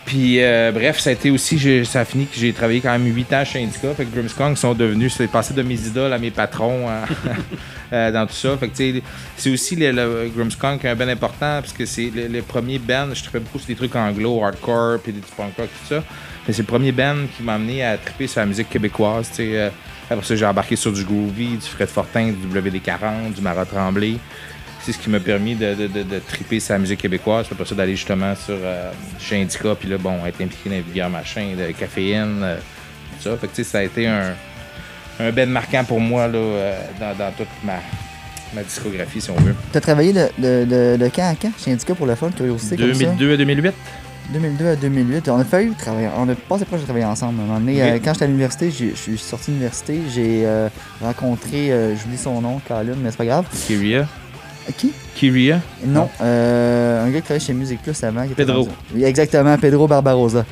Puis 0.04 0.42
euh, 0.42 0.72
bref, 0.72 0.98
ça 0.98 1.10
a 1.10 1.12
été 1.12 1.30
aussi, 1.30 1.84
ça 1.84 2.00
a 2.00 2.04
fini 2.04 2.26
que 2.26 2.36
j'ai 2.36 2.52
travaillé 2.52 2.80
quand 2.80 2.90
même 2.90 3.06
8 3.06 3.32
ans 3.34 3.44
chez 3.44 3.62
Indica. 3.62 3.94
Fait 3.94 4.04
que 4.04 4.14
Grimmskong 4.14 4.56
sont 4.56 4.74
devenus, 4.74 5.14
c'est 5.14 5.28
passé 5.28 5.54
de 5.54 5.62
mes 5.62 5.80
idoles 5.86 6.12
à 6.12 6.18
mes 6.18 6.32
patrons 6.32 6.88
hein, 6.90 7.02
euh, 7.92 8.10
dans 8.10 8.26
tout 8.26 8.34
ça. 8.34 8.56
Fait 8.56 8.68
que 8.68 9.00
c'est 9.36 9.50
aussi 9.50 9.76
le, 9.76 9.92
le 9.92 10.30
Grimmskong 10.34 10.80
qui 10.80 10.86
est 10.86 10.90
un 10.90 10.96
ben 10.96 11.08
important 11.08 11.60
parce 11.60 11.72
que 11.72 11.86
c'est 11.86 12.10
le, 12.14 12.42
premier 12.42 12.78
band, 12.78 13.14
je 13.14 13.22
trippais 13.22 13.38
beaucoup 13.38 13.58
sur 13.58 13.68
des 13.68 13.76
trucs 13.76 13.94
anglo, 13.94 14.42
hardcore, 14.42 14.98
puis 14.98 15.12
des 15.12 15.20
punk 15.36 15.56
rock, 15.56 15.68
tout 15.68 15.94
ça. 15.94 16.02
Mais 16.46 16.52
c'est 16.52 16.62
le 16.62 16.66
premier 16.68 16.90
band 16.90 17.16
qui 17.36 17.44
m'a 17.44 17.54
amené 17.54 17.84
à 17.84 17.96
tripper 17.96 18.26
sur 18.26 18.40
la 18.40 18.46
musique 18.46 18.68
québécoise. 18.68 19.30
Euh, 19.38 19.70
après 20.10 20.26
ça, 20.26 20.34
j'ai 20.34 20.44
embarqué 20.44 20.74
sur 20.74 20.92
du 20.92 21.04
Groovy, 21.04 21.56
du 21.56 21.66
Fred 21.66 21.88
Fortin, 21.88 22.32
du 22.32 22.48
WD40, 22.48 23.34
du 23.34 23.40
Marat 23.40 23.66
Tremblay 23.66 24.16
c'est 24.84 24.92
ce 24.92 24.98
qui 24.98 25.10
m'a 25.10 25.20
permis 25.20 25.54
de, 25.54 25.74
de, 25.74 25.86
de, 25.86 26.18
triper 26.18 26.58
sa 26.58 26.76
musique 26.76 27.00
québécoise. 27.00 27.46
C'est 27.48 27.54
pour 27.54 27.66
ça 27.66 27.74
d'aller 27.74 27.94
justement 27.94 28.34
sur 28.34 28.56
euh, 28.60 28.90
chez 29.18 29.40
Indica, 29.40 29.74
puis 29.78 29.88
là, 29.88 29.96
bon, 29.96 30.26
être 30.26 30.40
impliqué 30.40 30.68
dans 30.68 30.76
les 30.76 30.82
vulgaires 30.82 31.10
machins, 31.10 31.56
de 31.56 31.72
caféine, 31.72 32.40
euh, 32.42 32.56
tout 33.16 33.30
ça. 33.30 33.36
Fait 33.36 33.48
que, 33.48 33.62
ça 33.62 33.78
a 33.78 33.82
été 33.82 34.08
un, 34.08 34.34
un 35.20 35.30
ben 35.30 35.48
marquant 35.48 35.84
pour 35.84 36.00
moi 36.00 36.26
là, 36.26 36.38
euh, 36.38 36.80
dans, 36.98 37.16
dans, 37.16 37.30
toute 37.32 37.46
ma, 37.62 37.78
ma 38.54 38.62
discographie, 38.64 39.20
si 39.20 39.30
on 39.30 39.36
veut. 39.36 39.54
Tu 39.70 39.78
as 39.78 39.80
travaillé 39.80 40.12
de, 40.12 40.28
de, 40.38 40.96
de, 40.96 41.10
quand 41.14 41.30
à 41.30 41.34
quand? 41.40 41.52
Chez 41.64 41.70
Indica 41.70 41.94
pour 41.94 42.06
le 42.06 42.16
fun, 42.16 42.30
curiosité 42.30 42.76
2002 42.76 43.34
à 43.34 43.36
2008. 43.36 43.74
2002 44.32 44.66
à 44.66 44.76
2008. 44.76 45.28
On 45.28 45.38
a 45.38 45.44
failli 45.44 45.72
travailler, 45.74 46.08
on 46.16 46.28
a 46.28 46.34
passé 46.34 46.64
proche 46.64 46.80
de 46.80 46.86
travailler 46.86 47.04
ensemble. 47.04 47.38
quand 48.04 48.12
j'étais 48.14 48.24
à 48.24 48.26
l'université, 48.26 48.72
je 48.72 48.96
suis 48.96 49.18
sorti 49.18 49.52
de 49.52 49.56
l'université, 49.56 50.00
j'ai 50.12 50.44
rencontré, 51.00 51.70
j'oublie 52.00 52.18
son 52.18 52.40
nom, 52.40 52.60
Colin, 52.66 52.96
mais 53.00 53.12
c'est 53.12 53.18
pas 53.18 53.26
grave. 53.26 53.46
Kyria. 53.68 54.08
Qui? 54.76 54.92
Kyria? 55.14 55.60
Non, 55.84 56.08
euh, 56.20 57.04
un 57.04 57.10
gars 57.10 57.18
qui 57.18 57.24
travaillait 57.24 57.44
chez 57.44 57.52
Musique 57.52 57.82
Plus 57.82 58.02
avant. 58.04 58.26
Pedro. 58.36 58.68
Oui, 58.94 59.04
exactement, 59.04 59.56
Pedro 59.58 59.86
Barbarossa. 59.88 60.44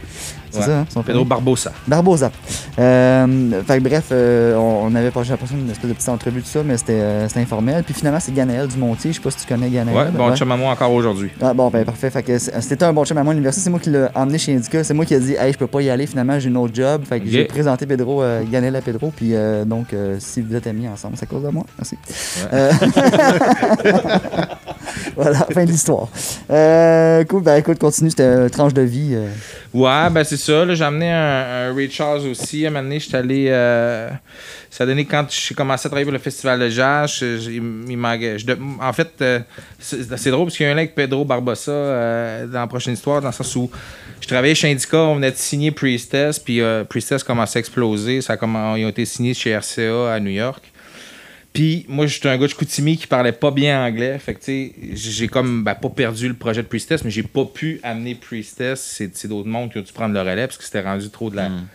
C'est 0.50 0.62
ça, 0.62 0.80
hein, 0.80 0.86
son 0.88 1.02
Pedro 1.02 1.24
Barbosa. 1.24 1.72
Barbosa. 1.86 2.30
Euh, 2.78 3.62
fait, 3.66 3.80
bref, 3.80 4.06
euh, 4.12 4.54
on, 4.56 4.94
avait 4.94 5.10
pas 5.10 5.22
l'impression 5.22 5.56
d'une 5.56 5.70
espèce 5.70 5.88
de 5.88 5.94
petite 5.94 6.08
entrevue 6.08 6.40
de 6.40 6.46
ça, 6.46 6.62
mais 6.64 6.76
euh, 6.88 7.28
c'était 7.28 7.40
informel. 7.40 7.82
Puis 7.84 7.94
finalement, 7.94 8.20
c'est 8.20 8.34
Ganaël 8.34 8.68
Dumontier. 8.68 9.12
Je 9.12 9.16
sais 9.16 9.22
pas 9.22 9.30
si 9.30 9.38
tu 9.38 9.46
connais 9.46 9.68
Ganaël. 9.68 9.96
Ouais, 9.96 10.10
bon 10.10 10.34
chum 10.34 10.50
à 10.50 10.56
moi 10.56 10.72
encore 10.72 10.92
aujourd'hui. 10.92 11.30
Ah, 11.40 11.54
bon, 11.54 11.70
ben 11.70 11.84
parfait. 11.84 12.10
Fait 12.10 12.22
que 12.22 12.38
c'était 12.38 12.84
un 12.84 12.92
bon 12.92 13.04
chum 13.04 13.18
à 13.18 13.22
moi 13.22 13.32
à 13.32 13.34
l'université. 13.34 13.64
C'est 13.64 13.70
moi 13.70 13.80
qui 13.80 13.90
l'ai 13.90 14.06
emmené 14.14 14.38
chez 14.38 14.54
Indica. 14.54 14.82
C'est 14.82 14.94
moi 14.94 15.04
qui 15.04 15.14
ai 15.14 15.20
dit, 15.20 15.34
hey, 15.34 15.52
je 15.52 15.58
peux 15.58 15.66
pas 15.66 15.82
y 15.82 15.90
aller. 15.90 16.06
Finalement, 16.06 16.38
j'ai 16.38 16.50
un 16.50 16.56
autre 16.56 16.74
job. 16.74 17.02
Fait 17.04 17.20
que 17.20 17.28
j'ai 17.28 17.44
présenté 17.44 17.86
Pedro, 17.86 18.22
Ganaël 18.50 18.76
à 18.76 18.80
Pedro. 18.80 19.12
Puis 19.14 19.34
donc, 19.66 19.94
si 20.18 20.40
vous 20.40 20.54
êtes 20.54 20.66
amis 20.66 20.88
ensemble, 20.88 21.16
c'est 21.16 21.24
à 21.24 21.26
cause 21.26 21.42
de 21.42 21.48
moi. 21.48 21.64
Merci. 21.78 21.96
voilà, 25.16 25.46
fin 25.52 25.64
de 25.64 25.70
l'histoire. 25.70 26.08
cool, 27.28 27.42
ben 27.42 27.56
écoute, 27.56 27.78
continue. 27.78 28.10
C'était 28.10 28.24
une 28.24 28.50
tranche 28.50 28.74
de 28.74 28.82
vie. 28.82 29.16
Ouais, 29.72 30.10
ben 30.10 30.24
c'est 30.24 30.36
ça. 30.40 30.74
J'ai 30.74 30.84
amené 30.84 31.10
un, 31.10 31.74
Ray 31.74 31.90
Charles 31.90 32.26
aussi. 32.26 32.64
À 32.64 32.68
un 32.68 32.70
moment 32.72 32.82
donné, 32.84 32.98
j'étais 33.00 33.16
allé. 33.16 33.46
Euh, 33.48 34.10
ça 34.70 34.84
a 34.84 34.86
donné 34.86 35.04
quand 35.04 35.26
j'ai 35.30 35.54
commencé 35.54 35.86
à 35.86 35.90
travailler 35.90 36.04
pour 36.04 36.12
le 36.12 36.18
festival 36.18 36.58
de 36.58 36.68
jazz. 36.68 37.20
il, 37.20 37.98
en 38.80 38.92
fait, 38.92 39.12
euh, 39.20 39.40
c'est 39.78 40.30
drôle 40.30 40.46
parce 40.46 40.56
qu'il 40.56 40.66
y 40.66 40.68
a 40.68 40.72
un 40.72 40.74
lien 40.74 40.82
avec 40.82 40.94
Pedro 40.94 41.24
Barbosa 41.24 41.70
euh, 41.70 42.46
dans 42.46 42.60
la 42.60 42.66
prochaine 42.66 42.94
histoire, 42.94 43.20
dans 43.20 43.28
le 43.28 43.34
sens 43.34 43.54
où 43.56 43.70
je 44.20 44.26
travaillais 44.26 44.54
chez 44.54 44.70
Indica, 44.70 44.98
on 44.98 45.16
venait 45.16 45.30
de 45.30 45.36
signer 45.36 45.70
Priestess, 45.70 46.38
puis 46.38 46.60
Priestess 46.88 47.22
commençait 47.22 47.58
à 47.58 47.60
exploser. 47.60 48.20
Ça 48.20 48.36
ils 48.42 48.84
ont 48.84 48.88
été 48.88 49.04
signés 49.04 49.34
chez 49.34 49.56
RCA 49.56 50.12
à 50.12 50.20
New 50.20 50.30
York. 50.30 50.69
Puis 51.52 51.84
moi, 51.88 52.06
j'étais 52.06 52.28
un 52.28 52.38
gars 52.38 52.46
de 52.46 52.50
Chicoutimi 52.50 52.96
qui 52.96 53.06
parlait 53.06 53.32
pas 53.32 53.50
bien 53.50 53.84
anglais. 53.84 54.18
Fait 54.18 54.34
que, 54.34 54.38
tu 54.38 54.44
sais, 54.44 54.72
j'ai 54.94 55.26
comme 55.26 55.64
ben, 55.64 55.74
pas 55.74 55.88
perdu 55.88 56.28
le 56.28 56.34
projet 56.34 56.62
de 56.62 56.68
Priestess, 56.68 57.02
mais 57.04 57.10
j'ai 57.10 57.24
pas 57.24 57.44
pu 57.44 57.80
amener 57.82 58.14
Priestess. 58.14 58.80
C'est 59.02 59.26
d'autres 59.26 59.48
mondes 59.48 59.72
qui 59.72 59.78
ont 59.78 59.82
dû 59.82 59.92
prendre 59.92 60.14
le 60.14 60.20
relais 60.20 60.46
parce 60.46 60.58
que 60.58 60.64
c'était 60.64 60.82
rendu 60.82 61.10
trop 61.10 61.28
de 61.28 61.36
la, 61.36 61.48
hmm. 61.48 61.66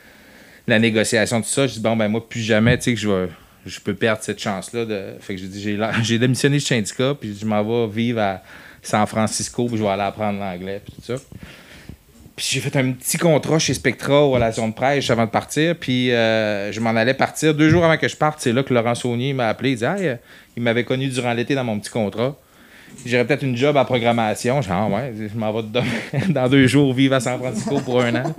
la 0.67 0.79
négociation, 0.79 1.41
tout 1.41 1.49
ça. 1.49 1.67
Je 1.67 1.73
dis, 1.73 1.81
bon, 1.81 1.97
ben 1.97 2.07
moi, 2.07 2.27
plus 2.27 2.41
jamais, 2.41 2.77
tu 2.77 2.85
sais, 2.85 2.93
que 2.93 2.99
je 2.99 3.09
vais 3.09 3.27
je 3.65 3.79
peux 3.79 3.95
perdre 3.95 4.21
cette 4.21 4.39
chance-là. 4.39 4.85
De... 4.85 5.15
Fait 5.19 5.35
que 5.35 5.41
j'ai 5.41 5.47
dit, 5.47 5.77
j'ai 6.03 6.19
démissionné 6.19 6.57
de 6.57 6.61
syndicat, 6.61 7.15
puis 7.19 7.35
je 7.39 7.45
m'en 7.45 7.63
vais 7.63 7.93
vivre 7.93 8.21
à 8.21 8.41
San 8.81 9.05
Francisco, 9.07 9.67
puis 9.67 9.77
je 9.77 9.83
vais 9.83 9.89
aller 9.89 10.03
apprendre 10.03 10.39
l'anglais, 10.39 10.81
puis 10.83 10.93
tout 10.95 11.01
ça. 11.01 11.21
Puis 12.35 12.47
j'ai 12.51 12.59
fait 12.59 12.75
un 12.77 12.91
petit 12.91 13.17
contrat 13.17 13.59
chez 13.59 13.73
Spectra 13.73 14.21
aux 14.21 14.31
relations 14.31 14.67
de 14.67 14.73
presse 14.73 15.09
avant 15.09 15.25
de 15.25 15.29
partir. 15.29 15.75
Puis 15.75 16.11
euh, 16.11 16.71
je 16.71 16.79
m'en 16.81 16.89
allais 16.89 17.13
partir. 17.13 17.53
Deux 17.53 17.69
jours 17.69 17.85
avant 17.85 17.97
que 17.97 18.07
je 18.09 18.15
parte, 18.15 18.39
c'est 18.41 18.51
là 18.51 18.61
que 18.61 18.73
Laurent 18.73 18.95
Saunier 18.95 19.31
m'a 19.33 19.47
appelé. 19.47 19.71
Il 19.71 19.77
dit 19.77 19.85
euh, 19.85 20.15
il 20.57 20.63
m'avait 20.63 20.83
connu 20.83 21.07
durant 21.07 21.33
l'été 21.33 21.55
dans 21.55 21.63
mon 21.63 21.79
petit 21.79 21.89
contrat. 21.89 22.35
J'aurais 23.05 23.25
peut-être 23.25 23.43
une 23.43 23.55
job 23.55 23.77
à 23.77 23.85
programmation. 23.85 24.61
J'ai 24.61 24.71
ah 24.71 24.87
ouais, 24.87 25.13
je 25.33 25.37
m'en 25.37 25.53
vais 25.53 25.63
dans 26.29 26.49
deux 26.49 26.67
jours 26.67 26.93
vivre 26.93 27.15
à 27.15 27.19
San 27.21 27.39
Francisco 27.39 27.79
pour 27.79 28.01
un 28.01 28.15
an. 28.15 28.35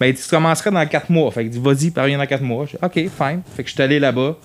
Ben, 0.00 0.12
tu 0.12 0.28
commencerais 0.28 0.70
dans 0.70 0.86
quatre 0.86 1.10
mois. 1.10 1.30
Fait 1.30 1.44
que 1.44 1.50
dit, 1.50 1.60
vas-y, 1.60 1.90
parviens 1.90 2.18
dans 2.18 2.26
quatre 2.26 2.42
mois. 2.42 2.66
J'ai 2.66 2.78
OK, 2.82 2.94
fine. 2.94 3.42
Fait 3.54 3.62
que 3.62 3.68
je 3.68 3.74
suis 3.74 3.82
allé 3.82 4.00
là-bas. 4.00 4.36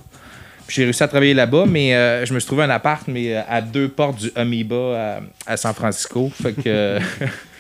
Puis 0.68 0.76
j'ai 0.76 0.84
réussi 0.84 1.02
à 1.02 1.08
travailler 1.08 1.34
là-bas, 1.34 1.66
mais 1.68 1.96
euh, 1.96 2.26
je 2.26 2.34
me 2.34 2.40
suis 2.40 2.48
trouvé 2.48 2.64
un 2.64 2.70
appart, 2.70 3.08
mais 3.08 3.36
à 3.36 3.62
deux 3.62 3.88
portes 3.88 4.18
du 4.18 4.32
Amoeba 4.36 5.22
à, 5.48 5.54
à 5.54 5.58
San 5.58 5.74
Francisco. 5.74 6.30
Fait 6.30 6.54
que. 6.54 7.00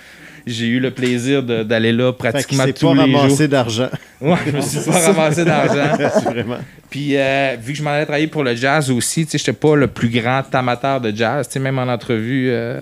j'ai 0.45 0.67
eu 0.67 0.79
le 0.79 0.91
plaisir 0.91 1.43
d'aller 1.43 1.91
là 1.91 2.13
pratiquement 2.13 2.65
tous 2.65 2.93
les 2.93 3.01
jours. 3.01 3.11
pas 3.11 3.19
ramassé 3.19 3.47
d'argent. 3.47 3.89
Ouais, 4.21 4.37
je 4.45 4.51
me 4.51 4.61
suis 4.61 4.79
pas 4.79 4.99
ramassé 4.99 5.43
d'argent. 5.43 5.97
vraiment. 6.25 6.59
Puis 6.89 7.17
euh, 7.17 7.55
vu 7.59 7.73
que 7.73 7.77
je 7.79 7.83
m'en 7.83 7.91
allais 7.91 8.05
travailler 8.05 8.27
pour 8.27 8.43
le 8.43 8.55
jazz 8.55 8.89
aussi, 8.91 9.25
tu 9.25 9.31
sais, 9.31 9.37
j'étais 9.37 9.53
pas 9.53 9.75
le 9.75 9.87
plus 9.87 10.09
grand 10.09 10.43
amateur 10.53 11.01
de 11.01 11.15
jazz, 11.15 11.47
tu 11.47 11.53
sais, 11.53 11.59
même 11.59 11.79
en 11.79 11.87
entrevue. 11.87 12.49
Euh, 12.49 12.81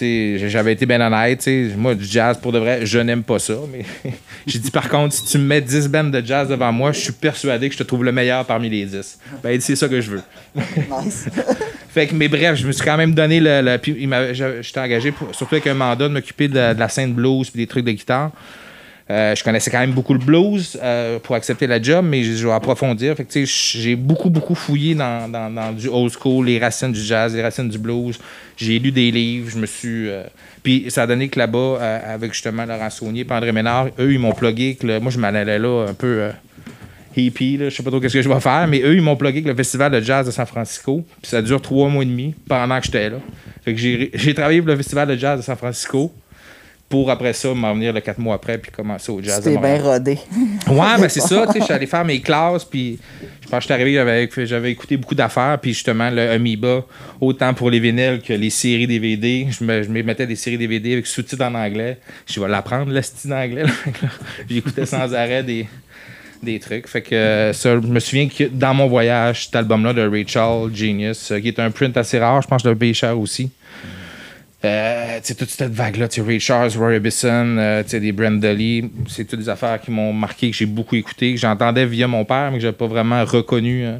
j'avais 0.00 0.72
été 0.72 0.86
bien 0.86 1.00
honnête. 1.00 1.48
Moi, 1.76 1.94
du 1.94 2.04
jazz, 2.04 2.38
pour 2.40 2.52
de 2.52 2.58
vrai, 2.58 2.86
je 2.86 2.98
n'aime 2.98 3.22
pas 3.22 3.38
ça. 3.38 3.54
Mais 3.70 3.84
j'ai 4.46 4.58
dit, 4.58 4.70
par 4.70 4.88
contre, 4.88 5.14
si 5.14 5.24
tu 5.24 5.38
me 5.38 5.44
mets 5.44 5.60
10 5.60 5.88
bands 5.88 6.04
de 6.04 6.20
jazz 6.24 6.48
devant 6.48 6.72
moi, 6.72 6.92
je 6.92 7.00
suis 7.00 7.12
persuadé 7.12 7.68
que 7.68 7.74
je 7.74 7.78
te 7.78 7.84
trouve 7.84 8.04
le 8.04 8.12
meilleur 8.12 8.44
parmi 8.44 8.68
les 8.68 8.86
10. 8.86 9.18
Ben, 9.42 9.60
c'est 9.60 9.76
ça 9.76 9.88
que 9.88 10.00
je 10.00 10.10
veux. 10.10 10.22
nice. 10.54 11.26
fait 11.92 12.06
que, 12.06 12.14
mais 12.14 12.28
bref, 12.28 12.56
je 12.56 12.66
me 12.66 12.72
suis 12.72 12.82
quand 12.82 12.96
même 12.96 13.12
donné 13.12 13.38
le. 13.38 13.76
puis, 13.76 14.08
j'étais 14.62 14.80
engagé, 14.80 15.12
surtout 15.32 15.56
avec 15.56 15.66
un 15.66 15.74
mandat, 15.74 16.08
de 16.08 16.14
m'occuper 16.14 16.48
de, 16.48 16.58
la 16.78 16.88
scène 16.88 17.12
blues 17.12 17.50
et 17.54 17.58
des 17.58 17.66
trucs 17.66 17.84
de 17.84 17.90
guitare. 17.90 18.30
Euh, 19.10 19.34
je 19.34 19.44
connaissais 19.44 19.70
quand 19.70 19.80
même 19.80 19.92
beaucoup 19.92 20.14
le 20.14 20.18
blues 20.18 20.78
euh, 20.82 21.18
pour 21.18 21.34
accepter 21.34 21.66
la 21.66 21.82
job, 21.82 22.06
mais 22.08 22.22
je 22.22 22.46
vais 22.46 22.52
approfondir. 22.54 23.14
Fait 23.14 23.44
j'ai 23.44 23.94
beaucoup, 23.94 24.30
beaucoup 24.30 24.54
fouillé 24.54 24.94
dans, 24.94 25.30
dans, 25.30 25.72
du 25.76 25.88
old 25.88 26.10
school, 26.18 26.46
les 26.46 26.58
racines 26.58 26.92
du 26.92 27.02
jazz, 27.02 27.34
les 27.34 27.42
racines 27.42 27.68
du 27.68 27.76
blues. 27.76 28.18
J'ai 28.56 28.78
lu 28.78 28.90
des 28.90 29.10
livres, 29.10 29.50
je 29.50 29.58
me 29.58 29.66
suis. 29.66 30.08
Euh, 30.08 30.22
puis 30.62 30.86
ça 30.88 31.02
a 31.02 31.06
donné 31.06 31.28
que 31.28 31.38
là-bas, 31.38 31.78
avec 32.06 32.32
justement 32.32 32.64
Laurent 32.64 32.88
Saunier 32.88 33.26
et 33.28 33.32
André 33.32 33.52
Ménard, 33.52 33.88
eux, 33.98 34.14
ils 34.14 34.18
m'ont 34.18 34.32
plugué 34.32 34.76
que 34.76 34.98
moi, 34.98 35.10
je 35.10 35.18
m'en 35.18 35.26
allais 35.26 35.58
là 35.58 35.88
un 35.90 35.94
peu 35.94 36.30
hippie, 37.16 37.58
je 37.58 37.70
sais 37.70 37.82
pas 37.82 37.90
trop 37.90 38.00
qu'est-ce 38.00 38.14
que 38.14 38.22
je 38.22 38.28
vais 38.28 38.40
faire, 38.40 38.66
mais 38.68 38.80
eux, 38.80 38.94
ils 38.94 39.02
m'ont 39.02 39.16
plugué 39.16 39.42
que 39.42 39.48
le 39.48 39.54
festival 39.54 39.92
de 39.92 40.00
jazz 40.00 40.26
de 40.26 40.30
San 40.30 40.46
Francisco. 40.46 41.04
Puis 41.20 41.30
ça 41.30 41.42
dure 41.42 41.60
trois 41.60 41.88
mois 41.88 42.02
et 42.02 42.06
demi 42.06 42.34
pendant 42.48 42.78
que 42.78 42.86
j'étais 42.86 43.10
là. 43.10 43.16
Fait 43.64 43.74
que 43.74 43.80
j'ai 43.80 44.34
travaillé 44.34 44.60
pour 44.60 44.68
le 44.68 44.76
festival 44.76 45.08
de 45.08 45.16
jazz 45.16 45.38
de 45.38 45.44
San 45.44 45.56
Francisco 45.56 46.12
pour 46.92 47.10
après 47.10 47.32
ça 47.32 47.54
m'en 47.54 47.72
venir 47.72 47.90
le 47.90 48.02
quatre 48.02 48.18
mois 48.18 48.34
après 48.34 48.58
puis 48.58 48.70
commencer 48.70 49.10
au 49.10 49.22
jazz. 49.22 49.40
C'était 49.42 49.56
bien 49.56 49.80
rodé. 49.80 50.18
ouais, 50.68 51.00
ben 51.00 51.08
c'est 51.08 51.20
ça. 51.20 51.46
Je 51.54 51.62
suis 51.62 51.72
allé 51.72 51.86
faire 51.86 52.04
mes 52.04 52.20
classes 52.20 52.66
puis 52.66 52.98
je 53.40 53.48
pense 53.48 53.60
que 53.60 53.62
j'étais 53.62 53.72
arrivé, 53.72 54.28
j'avais 54.44 54.72
écouté 54.72 54.98
beaucoup 54.98 55.14
d'affaires 55.14 55.58
puis 55.58 55.72
justement 55.72 56.10
le 56.10 56.32
Amoeba, 56.32 56.84
autant 57.18 57.54
pour 57.54 57.70
les 57.70 57.80
vinyles 57.80 58.20
que 58.20 58.34
les 58.34 58.50
séries 58.50 58.86
DVD. 58.86 59.46
Je 59.48 59.64
me, 59.64 59.82
je 59.82 59.88
mettais 59.88 60.26
des 60.26 60.36
séries 60.36 60.58
DVD 60.58 60.92
avec 60.92 61.06
sous-titres 61.06 61.42
en 61.42 61.54
anglais. 61.54 61.96
Je 62.26 62.38
vais 62.38 62.48
l'apprendre 62.48 62.92
le 62.92 63.00
style 63.00 63.30
d'anglais. 63.30 63.64
J'écoutais 64.50 64.84
sans 64.84 65.14
arrêt 65.14 65.42
des 65.42 65.66
des 66.42 66.58
trucs. 66.58 66.88
Fait 66.88 67.02
que 67.02 67.52
ça, 67.54 67.80
je 67.80 67.86
me 67.86 68.00
souviens 68.00 68.28
que 68.28 68.44
dans 68.44 68.74
mon 68.74 68.88
voyage, 68.88 69.44
cet 69.46 69.56
album-là 69.56 69.92
de 69.92 70.02
Rachel 70.02 70.74
Genius, 70.74 71.32
qui 71.40 71.48
est 71.48 71.58
un 71.58 71.70
print 71.70 71.96
assez 71.96 72.18
rare, 72.18 72.42
je 72.42 72.48
pense 72.48 72.62
que 72.62 72.68
je 72.68 72.74
l'ai 72.74 72.94
cher 72.94 73.18
aussi. 73.18 73.50
Euh, 74.64 75.18
toute 75.36 75.50
cette 75.50 75.72
vague-là, 75.72 76.06
Ray 76.24 76.38
Charles, 76.38 76.70
Roy 76.76 76.94
Orbison, 76.94 77.56
euh, 77.58 77.82
des 77.82 78.12
Brenda 78.12 78.52
Lee, 78.52 78.88
c'est 79.08 79.24
toutes 79.24 79.40
des 79.40 79.48
affaires 79.48 79.80
qui 79.80 79.90
m'ont 79.90 80.12
marqué, 80.12 80.50
que 80.50 80.56
j'ai 80.56 80.66
beaucoup 80.66 80.94
écouté, 80.94 81.34
que 81.34 81.40
j'entendais 81.40 81.84
via 81.84 82.06
mon 82.06 82.24
père, 82.24 82.50
mais 82.52 82.58
que 82.58 82.62
j'ai 82.62 82.72
pas 82.72 82.86
vraiment 82.86 83.24
reconnu 83.24 83.84
euh, 83.84 83.96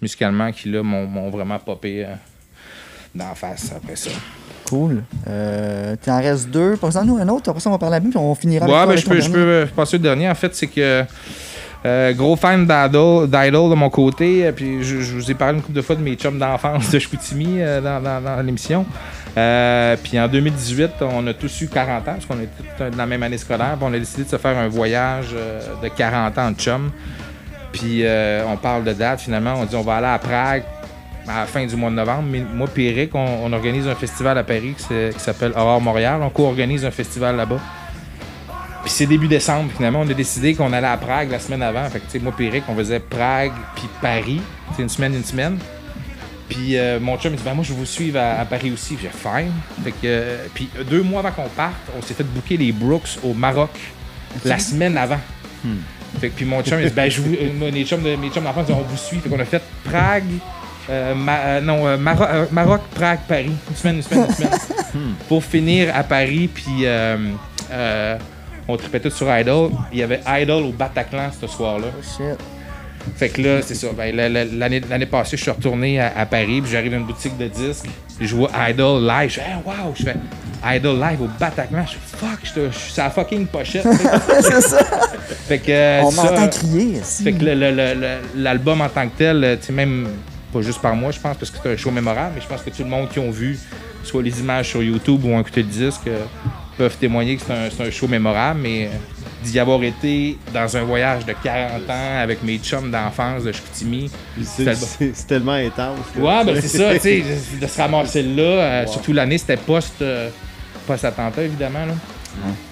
musicalement, 0.00 0.52
qui 0.52 0.68
là 0.70 0.84
m'ont 0.84 1.30
vraiment 1.30 1.58
popé 1.58 2.04
euh, 2.04 2.14
dans 3.12 3.28
la 3.28 3.34
face 3.34 3.72
après 3.76 3.96
ça. 3.96 4.10
Cool. 4.68 5.02
Euh, 5.26 5.96
en 6.06 6.20
restes 6.20 6.48
deux. 6.48 6.76
Passe-nous 6.76 7.16
un 7.16 7.28
autre, 7.28 7.50
après 7.50 7.60
ça 7.60 7.68
on 7.68 7.72
va 7.72 7.78
parler 7.78 7.96
à 7.96 8.00
lui, 8.00 8.10
puis 8.10 8.18
on 8.18 8.36
finira 8.36 8.66
ouais, 8.66 8.94
ben, 8.94 8.96
je, 8.96 9.06
peux, 9.06 9.20
je 9.20 9.30
peux 9.30 9.66
passer 9.74 9.96
le 9.96 10.04
dernier. 10.04 10.30
En 10.30 10.34
fait, 10.36 10.54
c'est 10.54 10.68
que 10.68 11.04
euh, 11.86 12.14
gros 12.14 12.34
fan 12.34 12.66
d'Idol 12.66 13.28
de 13.28 13.74
mon 13.74 13.90
côté. 13.90 14.50
Puis 14.52 14.82
je, 14.82 14.96
vous 15.14 15.30
ai 15.30 15.34
parlé 15.34 15.56
une 15.56 15.62
couple 15.62 15.76
de 15.76 15.82
fois 15.82 15.96
de 15.96 16.02
mes 16.02 16.14
chums 16.14 16.38
d'enfance 16.38 16.90
de 16.90 16.98
Chicoutimi 16.98 17.60
euh, 17.60 17.80
dans, 17.80 18.42
l'émission. 18.44 18.86
Euh, 19.36 19.96
puis 20.02 20.18
en 20.18 20.28
2018, 20.28 20.92
on 21.02 21.26
a 21.26 21.34
tous 21.34 21.60
eu 21.60 21.68
40 21.68 22.00
ans, 22.00 22.02
parce 22.04 22.26
qu'on 22.26 22.40
est 22.40 22.48
tous 22.56 22.90
dans 22.90 22.96
la 22.96 23.06
même 23.06 23.22
année 23.22 23.38
scolaire. 23.38 23.76
On 23.80 23.92
a 23.92 23.98
décidé 23.98 24.24
de 24.24 24.28
se 24.28 24.36
faire 24.36 24.56
un 24.56 24.68
voyage 24.68 25.34
de 25.82 25.88
40 25.88 26.38
ans 26.38 26.50
de 26.52 26.56
chum. 26.56 26.90
Puis 27.72 28.04
on 28.48 28.56
parle 28.56 28.84
de 28.84 28.92
date 28.92 29.20
finalement. 29.20 29.54
On 29.58 29.64
dit 29.64 29.76
on 29.76 29.82
va 29.82 29.96
aller 29.96 30.06
à 30.06 30.18
Prague 30.18 30.62
à 31.26 31.40
la 31.40 31.46
fin 31.46 31.66
du 31.66 31.76
mois 31.76 31.90
de 31.90 31.96
novembre. 31.96 32.28
Moi 32.54 32.68
et 32.76 32.88
Eric, 32.88 33.14
on, 33.14 33.52
organise 33.52 33.88
un 33.88 33.94
festival 33.94 34.38
à 34.38 34.44
Paris 34.44 34.74
qui 34.76 35.18
s'appelle 35.18 35.52
Aurore 35.56 35.80
Montréal. 35.80 36.20
On 36.22 36.30
co-organise 36.30 36.84
un 36.84 36.90
festival 36.90 37.36
là-bas. 37.36 37.60
Puis 38.84 38.92
c'est 38.92 39.06
début 39.06 39.28
décembre, 39.28 39.70
finalement, 39.74 40.02
on 40.02 40.10
a 40.10 40.12
décidé 40.12 40.54
qu'on 40.54 40.70
allait 40.70 40.86
à 40.86 40.98
Prague 40.98 41.30
la 41.30 41.38
semaine 41.38 41.62
avant. 41.62 41.88
Fait 41.88 42.00
que, 42.00 42.18
moi 42.22 42.34
et 42.38 42.44
Eric, 42.44 42.64
on 42.68 42.76
faisait 42.76 43.00
Prague 43.00 43.52
puis 43.74 43.88
Paris. 44.02 44.42
C'est 44.76 44.82
une 44.82 44.90
semaine, 44.90 45.14
une 45.14 45.24
semaine. 45.24 45.58
Puis 46.50 46.76
euh, 46.76 47.00
mon 47.00 47.16
chum, 47.16 47.32
il 47.32 47.38
dit, 47.38 47.42
ben, 47.42 47.54
moi, 47.54 47.64
je 47.64 47.72
vais 47.72 47.78
vous 47.78 47.86
suivre 47.86 48.20
à, 48.20 48.44
Paris 48.44 48.70
aussi. 48.70 48.98
J'ai 49.00 49.08
fine. 49.08 49.52
Fait 49.82 49.90
que, 49.90 49.96
euh, 50.04 50.46
puis 50.52 50.68
deux 50.90 51.02
mois 51.02 51.20
avant 51.20 51.30
qu'on 51.30 51.48
parte, 51.48 51.72
on 51.98 52.02
s'est 52.02 52.12
fait 52.12 52.24
booker 52.24 52.58
les 52.58 52.72
Brooks 52.72 53.18
au 53.22 53.32
Maroc 53.32 53.70
la 54.44 54.58
semaine 54.58 54.98
avant. 54.98 55.20
Hmm. 55.64 55.76
Fait 56.20 56.28
que, 56.28 56.36
puis 56.36 56.44
mon 56.44 56.62
chum, 56.62 56.78
il 56.78 56.88
dit, 56.88 56.94
ben, 56.94 57.10
je 57.10 57.22
vous, 57.22 57.34
euh, 57.40 57.70
mes 57.70 57.84
chums, 57.86 58.02
d'enfants, 58.02 58.66
on 58.68 58.82
vous 58.82 58.98
suit. 58.98 59.16
Fait 59.16 59.30
qu'on 59.30 59.40
a 59.40 59.46
fait 59.46 59.62
Prague, 59.82 60.24
non, 61.62 61.96
Maroc, 61.96 62.82
Prague, 62.94 63.20
Paris. 63.26 63.52
Une 63.70 63.76
semaine, 63.76 63.96
une 63.96 64.02
semaine, 64.02 64.26
une 64.28 64.34
semaine. 64.34 64.50
Hmm. 64.94 65.14
Pour 65.26 65.42
finir 65.42 65.90
à 65.92 66.04
Paris, 66.04 66.48
puis 66.54 66.86
on 68.68 68.76
tripait 68.76 69.00
tout 69.00 69.10
sur 69.10 69.34
Idol. 69.36 69.70
Il 69.92 69.98
y 69.98 70.02
avait 70.02 70.20
Idol 70.26 70.64
au 70.64 70.72
Bataclan 70.72 71.30
ce 71.38 71.46
soir-là. 71.46 71.88
Oh 71.96 72.02
shit. 72.02 72.38
Fait 73.16 73.28
que 73.28 73.42
là, 73.42 73.62
c'est 73.62 73.74
ça. 73.74 73.88
Ben, 73.96 74.14
l'année 74.16 75.06
passée, 75.06 75.36
je 75.36 75.42
suis 75.42 75.50
retourné 75.50 76.00
à, 76.00 76.26
Paris, 76.26 76.60
puis 76.62 76.70
j'arrive 76.70 76.92
dans 76.92 76.98
une 76.98 77.06
boutique 77.06 77.36
de 77.36 77.48
disques, 77.48 77.86
puis 78.18 78.26
je 78.26 78.34
vois 78.34 78.50
Idol 78.68 79.06
live. 79.06 79.30
Je 79.30 79.34
fais, 79.34 79.42
hey, 79.42 79.56
wow! 79.64 79.94
Je 79.94 80.04
fais 80.04 80.16
Idol 80.76 80.98
live 80.98 81.22
au 81.22 81.28
Bataclan. 81.38 81.84
Je 81.86 81.92
fais, 81.92 82.16
fuck, 82.16 82.38
je 82.42 82.78
suis 82.78 82.92
sa 82.92 83.10
fucking 83.10 83.46
pochette. 83.46 83.86
c'est 84.40 84.60
ça. 84.60 84.84
Fait 85.46 85.58
que, 85.58 86.02
On 86.02 86.12
m'entend 86.12 86.48
crier. 86.48 87.00
Aussi. 87.00 87.24
Fait 87.24 87.32
que 87.32 87.44
l'album 88.36 88.80
en 88.80 88.88
tant 88.88 89.06
que 89.08 89.18
tel, 89.18 89.58
tu 89.60 89.66
sais, 89.66 89.72
même 89.72 90.08
pas 90.52 90.62
juste 90.62 90.80
par 90.80 90.94
moi, 90.94 91.10
je 91.10 91.20
pense, 91.20 91.36
parce 91.36 91.50
que 91.50 91.58
c'est 91.62 91.72
un 91.72 91.76
show 91.76 91.90
mémorable, 91.90 92.32
mais 92.36 92.40
je 92.40 92.46
pense 92.46 92.62
que 92.62 92.70
tout 92.70 92.84
le 92.84 92.88
monde 92.88 93.08
qui 93.10 93.18
ont 93.18 93.30
vu, 93.30 93.58
soit 94.02 94.22
les 94.22 94.40
images 94.40 94.70
sur 94.70 94.82
YouTube 94.82 95.24
ou 95.24 95.28
ont 95.28 95.40
écouté 95.40 95.62
le 95.62 95.68
disque, 95.68 96.08
peuvent 96.76 96.96
témoigner 96.96 97.36
que 97.36 97.42
c'est 97.42 97.82
un, 97.82 97.90
show 97.90 98.08
mémorable, 98.08 98.60
mais 98.62 98.86
euh, 98.86 98.88
d'y 99.44 99.58
avoir 99.58 99.82
été 99.82 100.38
dans 100.52 100.76
un 100.76 100.82
voyage 100.82 101.24
de 101.24 101.34
40 101.42 101.88
ans 101.88 102.18
avec 102.20 102.42
mes 102.42 102.58
chums 102.58 102.90
d'enfance 102.90 103.44
de 103.44 103.52
Chicoutimi. 103.52 104.10
C'est 104.42 105.26
tellement 105.26 105.52
intense. 105.52 105.98
Ouais, 106.16 106.44
ben 106.44 106.60
c'est 106.60 106.68
ça, 106.68 106.94
tu 106.94 107.00
sais, 107.00 107.24
de 107.60 107.66
se 107.66 107.80
ramasser 107.80 108.22
là, 108.22 108.42
euh, 108.42 108.86
surtout 108.86 109.12
l'année, 109.12 109.38
c'était 109.38 109.56
post, 109.56 109.94
euh, 110.02 110.28
post 110.86 111.04
attentat 111.04 111.42
évidemment. 111.42 111.86
Là. 111.86 111.94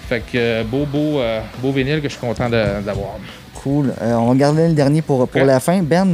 Fait 0.09 0.21
que 0.29 0.63
beau, 0.63 0.85
beau, 0.85 1.21
beau 1.61 1.71
vinyle 1.71 2.01
que 2.01 2.09
je 2.09 2.13
suis 2.13 2.19
content 2.19 2.49
d'avoir. 2.49 3.17
Cool. 3.53 3.93
on 4.01 4.27
va 4.27 4.35
garder 4.35 4.67
le 4.67 4.73
dernier 4.73 5.01
pour, 5.01 5.25
pour 5.25 5.45
la 5.45 5.61
fin. 5.61 5.81
Ben, 5.81 6.13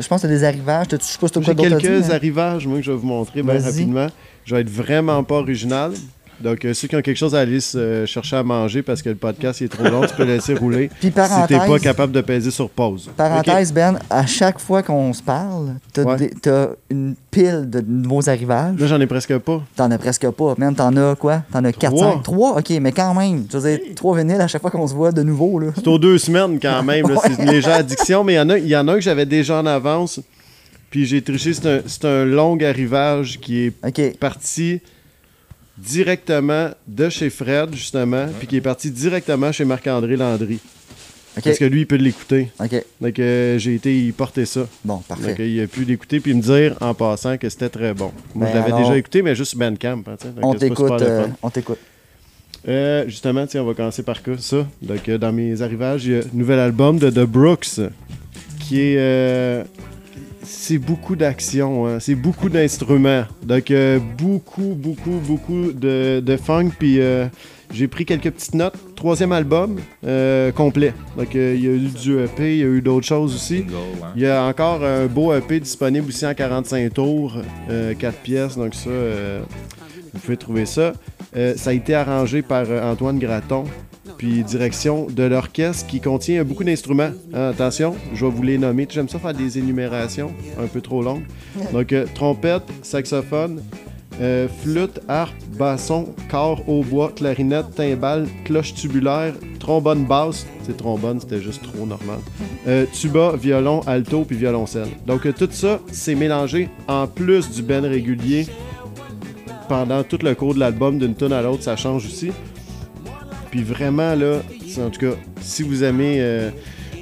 je 0.00 0.08
pense 0.08 0.22
que 0.22 0.26
tu 0.26 0.32
as 0.32 0.36
des 0.36 0.44
arrivages. 0.44 0.86
Je 0.90 0.96
sais 0.98 1.18
pas 1.18 1.26
J'ai 1.42 1.54
quelques 1.54 2.10
arrivages, 2.10 2.66
moi, 2.66 2.78
que 2.78 2.84
je 2.84 2.92
vais 2.92 2.96
vous 2.96 3.06
montrer 3.06 3.42
bien 3.42 3.60
rapidement. 3.60 4.06
Je 4.46 4.54
vais 4.54 4.62
être 4.62 4.70
vraiment 4.70 5.22
pas 5.24 5.34
original. 5.34 5.92
Donc, 6.40 6.64
euh, 6.64 6.74
ceux 6.74 6.88
qui 6.88 6.96
ont 6.96 7.02
quelque 7.02 7.16
chose 7.16 7.34
à 7.34 7.40
aller 7.40 7.58
euh, 7.74 8.04
chercher 8.06 8.36
à 8.36 8.42
manger 8.42 8.82
parce 8.82 9.02
que 9.02 9.08
le 9.08 9.14
podcast 9.14 9.62
est 9.62 9.68
trop 9.68 9.84
long, 9.84 10.02
tu 10.06 10.14
peux 10.14 10.24
laisser 10.24 10.54
rouler. 10.54 10.90
Puis 11.00 11.10
parenthèse, 11.10 11.58
si 11.58 11.64
t'es 11.64 11.66
pas 11.66 11.78
capable 11.78 12.12
de 12.12 12.20
peser 12.20 12.50
sur 12.50 12.68
pause. 12.68 13.10
Parenthèse, 13.16 13.72
Ben, 13.72 13.98
à 14.10 14.26
chaque 14.26 14.58
fois 14.58 14.82
qu'on 14.82 15.12
se 15.12 15.22
parle, 15.22 15.74
t'as 15.92 16.68
une 16.90 17.14
pile 17.30 17.68
de 17.68 17.80
nouveaux 17.80 18.28
arrivages. 18.28 18.78
Là, 18.78 18.86
j'en 18.86 19.00
ai 19.00 19.06
presque 19.06 19.36
pas. 19.38 19.62
T'en 19.76 19.90
as 19.90 19.98
presque 19.98 20.28
pas. 20.30 20.54
Même, 20.58 20.74
t'en 20.74 20.94
as 20.96 21.14
quoi? 21.16 21.42
T'en 21.52 21.64
as 21.64 21.72
4, 21.72 21.96
5? 21.96 22.22
3? 22.22 22.58
OK, 22.58 22.70
mais 22.80 22.92
quand 22.92 23.14
même. 23.14 23.46
Tu 23.46 23.56
veux 23.56 23.70
dire, 23.70 23.78
3 23.94 24.18
vinyles 24.18 24.40
à 24.40 24.48
chaque 24.48 24.62
fois 24.62 24.70
qu'on 24.70 24.86
se 24.86 24.94
voit 24.94 25.12
de 25.12 25.22
nouveau. 25.22 25.58
Là. 25.58 25.68
C'est 25.74 25.88
aux 25.88 25.98
deux 25.98 26.18
semaines 26.18 26.58
quand 26.60 26.82
même. 26.84 27.06
C'est 27.22 27.42
une 27.42 27.50
légère 27.50 27.76
addiction, 27.76 28.24
mais 28.24 28.34
il 28.34 28.36
y, 28.36 28.40
en 28.40 28.50
a, 28.50 28.58
y 28.58 28.76
en 28.76 28.88
a 28.88 28.94
que 28.94 29.00
j'avais 29.00 29.26
déjà 29.26 29.60
en 29.60 29.66
avance. 29.66 30.20
Puis 30.90 31.06
j'ai 31.06 31.22
triché. 31.22 31.52
C'est 31.54 32.04
un, 32.04 32.08
un, 32.08 32.24
long 32.24 32.58
arrivage 32.60 33.38
qui 33.40 33.64
est 33.64 34.18
parti 34.18 34.80
directement 35.78 36.70
de 36.86 37.08
chez 37.08 37.30
Fred, 37.30 37.74
justement, 37.74 38.26
puis 38.38 38.46
qui 38.46 38.56
est 38.56 38.60
parti 38.60 38.90
directement 38.90 39.52
chez 39.52 39.64
Marc-André 39.64 40.16
Landry. 40.16 40.60
Parce 41.42 41.58
que 41.58 41.64
lui, 41.64 41.80
il 41.80 41.86
peut 41.86 41.96
l'écouter. 41.96 42.48
Donc, 43.00 43.18
euh, 43.18 43.58
j'ai 43.58 43.74
été 43.74 44.06
y 44.06 44.12
porter 44.12 44.46
ça. 44.46 44.66
Bon, 44.84 44.98
parfait. 44.98 45.28
Donc, 45.28 45.38
il 45.40 45.60
a 45.60 45.66
pu 45.66 45.84
l'écouter 45.84 46.20
puis 46.20 46.32
me 46.32 46.40
dire 46.40 46.76
en 46.80 46.94
passant 46.94 47.36
que 47.36 47.48
c'était 47.50 47.68
très 47.68 47.92
bon. 47.92 48.10
Moi, 48.34 48.48
je 48.48 48.52
ben 48.54 48.60
l'avais 48.60 48.82
déjà 48.82 48.96
écouté, 48.96 49.20
mais 49.20 49.34
juste 49.34 49.56
Bandcamp. 49.56 50.02
Hein, 50.06 50.16
on 50.42 50.54
t'écoute. 50.54 51.02
Euh, 51.02 51.26
on 51.42 51.50
t'écoute. 51.50 51.78
Euh, 52.68 53.04
justement, 53.06 53.46
tiens, 53.46 53.62
on 53.62 53.66
va 53.66 53.74
commencer 53.74 54.02
par 54.02 54.16
ça. 54.38 54.66
Donc, 54.80 55.10
dans 55.10 55.32
mes 55.32 55.60
arrivages, 55.60 56.06
il 56.06 56.12
y 56.12 56.16
a 56.16 56.20
un 56.20 56.22
nouvel 56.32 56.58
album 56.58 56.98
de 56.98 57.10
The 57.10 57.26
Brooks 57.26 57.80
qui 58.60 58.80
est 58.80 59.64
c'est 60.46 60.78
beaucoup 60.78 61.16
d'action, 61.16 61.86
hein. 61.86 62.00
c'est 62.00 62.14
beaucoup 62.14 62.48
d'instruments. 62.48 63.24
Donc, 63.42 63.70
euh, 63.70 63.98
beaucoup, 64.16 64.74
beaucoup, 64.76 65.20
beaucoup 65.26 65.72
de, 65.72 66.20
de 66.24 66.36
funk. 66.36 66.70
Puis, 66.78 67.00
euh, 67.00 67.26
j'ai 67.72 67.88
pris 67.88 68.06
quelques 68.06 68.30
petites 68.30 68.54
notes. 68.54 68.76
Troisième 68.94 69.32
album 69.32 69.80
euh, 70.04 70.52
complet. 70.52 70.94
Donc, 71.16 71.34
il 71.34 71.60
y 71.60 71.66
a 71.66 71.72
eu 71.72 71.88
du 71.88 72.18
EP, 72.20 72.54
il 72.54 72.60
y 72.60 72.62
a 72.62 72.66
eu 72.66 72.80
d'autres 72.80 73.06
choses 73.06 73.34
aussi. 73.34 73.64
Il 74.14 74.22
y 74.22 74.26
a 74.26 74.44
encore 74.44 74.84
un 74.84 75.06
beau 75.06 75.34
EP 75.34 75.58
disponible 75.58 76.08
aussi 76.08 76.24
en 76.24 76.34
45 76.34 76.94
tours, 76.94 77.36
4 77.98 78.18
pièces. 78.18 78.56
Donc, 78.56 78.74
ça, 78.74 78.90
vous 80.12 80.20
pouvez 80.20 80.36
trouver 80.36 80.64
ça. 80.64 80.92
ça 81.56 81.70
a 81.70 81.72
été 81.72 81.94
arrangé 81.94 82.42
par 82.42 82.66
Antoine 82.70 83.18
Graton 83.18 83.64
puis 84.18 84.42
direction 84.42 85.06
de 85.08 85.22
l'orchestre 85.22 85.86
qui 85.86 86.00
contient 86.00 86.44
beaucoup 86.44 86.64
d'instruments. 86.64 87.10
Hein, 87.32 87.50
attention, 87.50 87.94
je 88.14 88.24
vais 88.24 88.30
vous 88.30 88.42
les 88.42 88.58
nommer. 88.58 88.86
J'aime 88.90 89.08
ça 89.08 89.18
faire 89.18 89.34
des 89.34 89.58
énumérations 89.58 90.32
un 90.58 90.66
peu 90.66 90.80
trop 90.80 91.02
longues. 91.02 91.24
Donc, 91.72 91.92
euh, 91.92 92.06
trompette, 92.14 92.64
saxophone, 92.82 93.62
euh, 94.20 94.48
flûte, 94.62 95.00
harpe, 95.08 95.34
basson, 95.58 96.14
corps, 96.30 96.62
hautbois, 96.68 97.12
clarinette, 97.14 97.74
timbale, 97.74 98.26
cloche 98.44 98.74
tubulaire, 98.74 99.34
trombone 99.58 100.04
basse. 100.04 100.46
C'est 100.64 100.76
trombone, 100.76 101.20
c'était 101.20 101.40
juste 101.40 101.62
trop 101.62 101.86
normal. 101.86 102.18
Euh, 102.68 102.84
tuba, 102.92 103.34
violon, 103.36 103.80
alto 103.86 104.24
puis 104.24 104.36
violoncelle. 104.36 104.88
Donc, 105.06 105.32
tout 105.36 105.48
ça, 105.52 105.78
c'est 105.92 106.16
mélangé 106.16 106.68
en 106.88 107.06
plus 107.06 107.48
du 107.48 107.62
ben 107.62 107.86
régulier 107.86 108.48
pendant 109.68 110.02
tout 110.02 110.18
le 110.22 110.34
cours 110.34 110.54
de 110.54 110.60
l'album 110.60 110.98
d'une 110.98 111.14
tonne 111.14 111.32
à 111.32 111.42
l'autre, 111.42 111.62
ça 111.62 111.76
change 111.76 112.06
aussi. 112.06 112.32
Puis 113.56 113.64
vraiment, 113.64 114.14
là, 114.14 114.42
en 114.78 114.90
tout 114.90 115.00
cas, 115.00 115.16
si 115.40 115.62
vous 115.62 115.82
aimez. 115.82 116.16
Euh, 116.18 116.50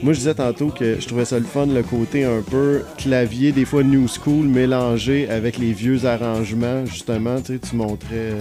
moi, 0.05 0.13
je 0.13 0.19
disais 0.19 0.35
tantôt 0.35 0.69
que 0.69 1.01
je 1.01 1.07
trouvais 1.09 1.25
ça 1.25 1.37
le 1.37 1.45
fun, 1.45 1.67
le 1.67 1.83
côté 1.83 2.23
un 2.23 2.43
peu 2.43 2.83
clavier, 2.97 3.51
des 3.51 3.65
fois 3.65 3.83
new 3.83 4.07
school, 4.07 4.47
mélangé 4.47 5.29
avec 5.29 5.59
les 5.59 5.73
vieux 5.73 6.05
arrangements. 6.05 6.87
Justement, 6.87 7.41
tu 7.41 7.59
montrais 7.75 8.07
euh, 8.13 8.41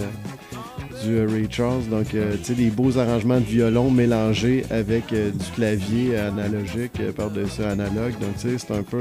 du 1.02 1.16
euh, 1.16 1.26
Ray 1.28 1.48
Charles, 1.50 1.88
donc 1.90 2.10
tu 2.10 2.18
sais, 2.44 2.54
des 2.54 2.70
beaux 2.70 2.96
arrangements 2.98 3.40
de 3.40 3.46
violon 3.46 3.90
mélangés 3.90 4.64
avec 4.70 5.06
du 5.08 5.50
clavier 5.56 6.16
analogique 6.16 7.02
par-dessus 7.16 7.64
analogue. 7.64 8.12
Donc, 8.20 8.36
tu 8.38 8.50
sais, 8.50 8.58
c'est 8.58 8.74
un 8.74 8.84
peu. 8.84 9.00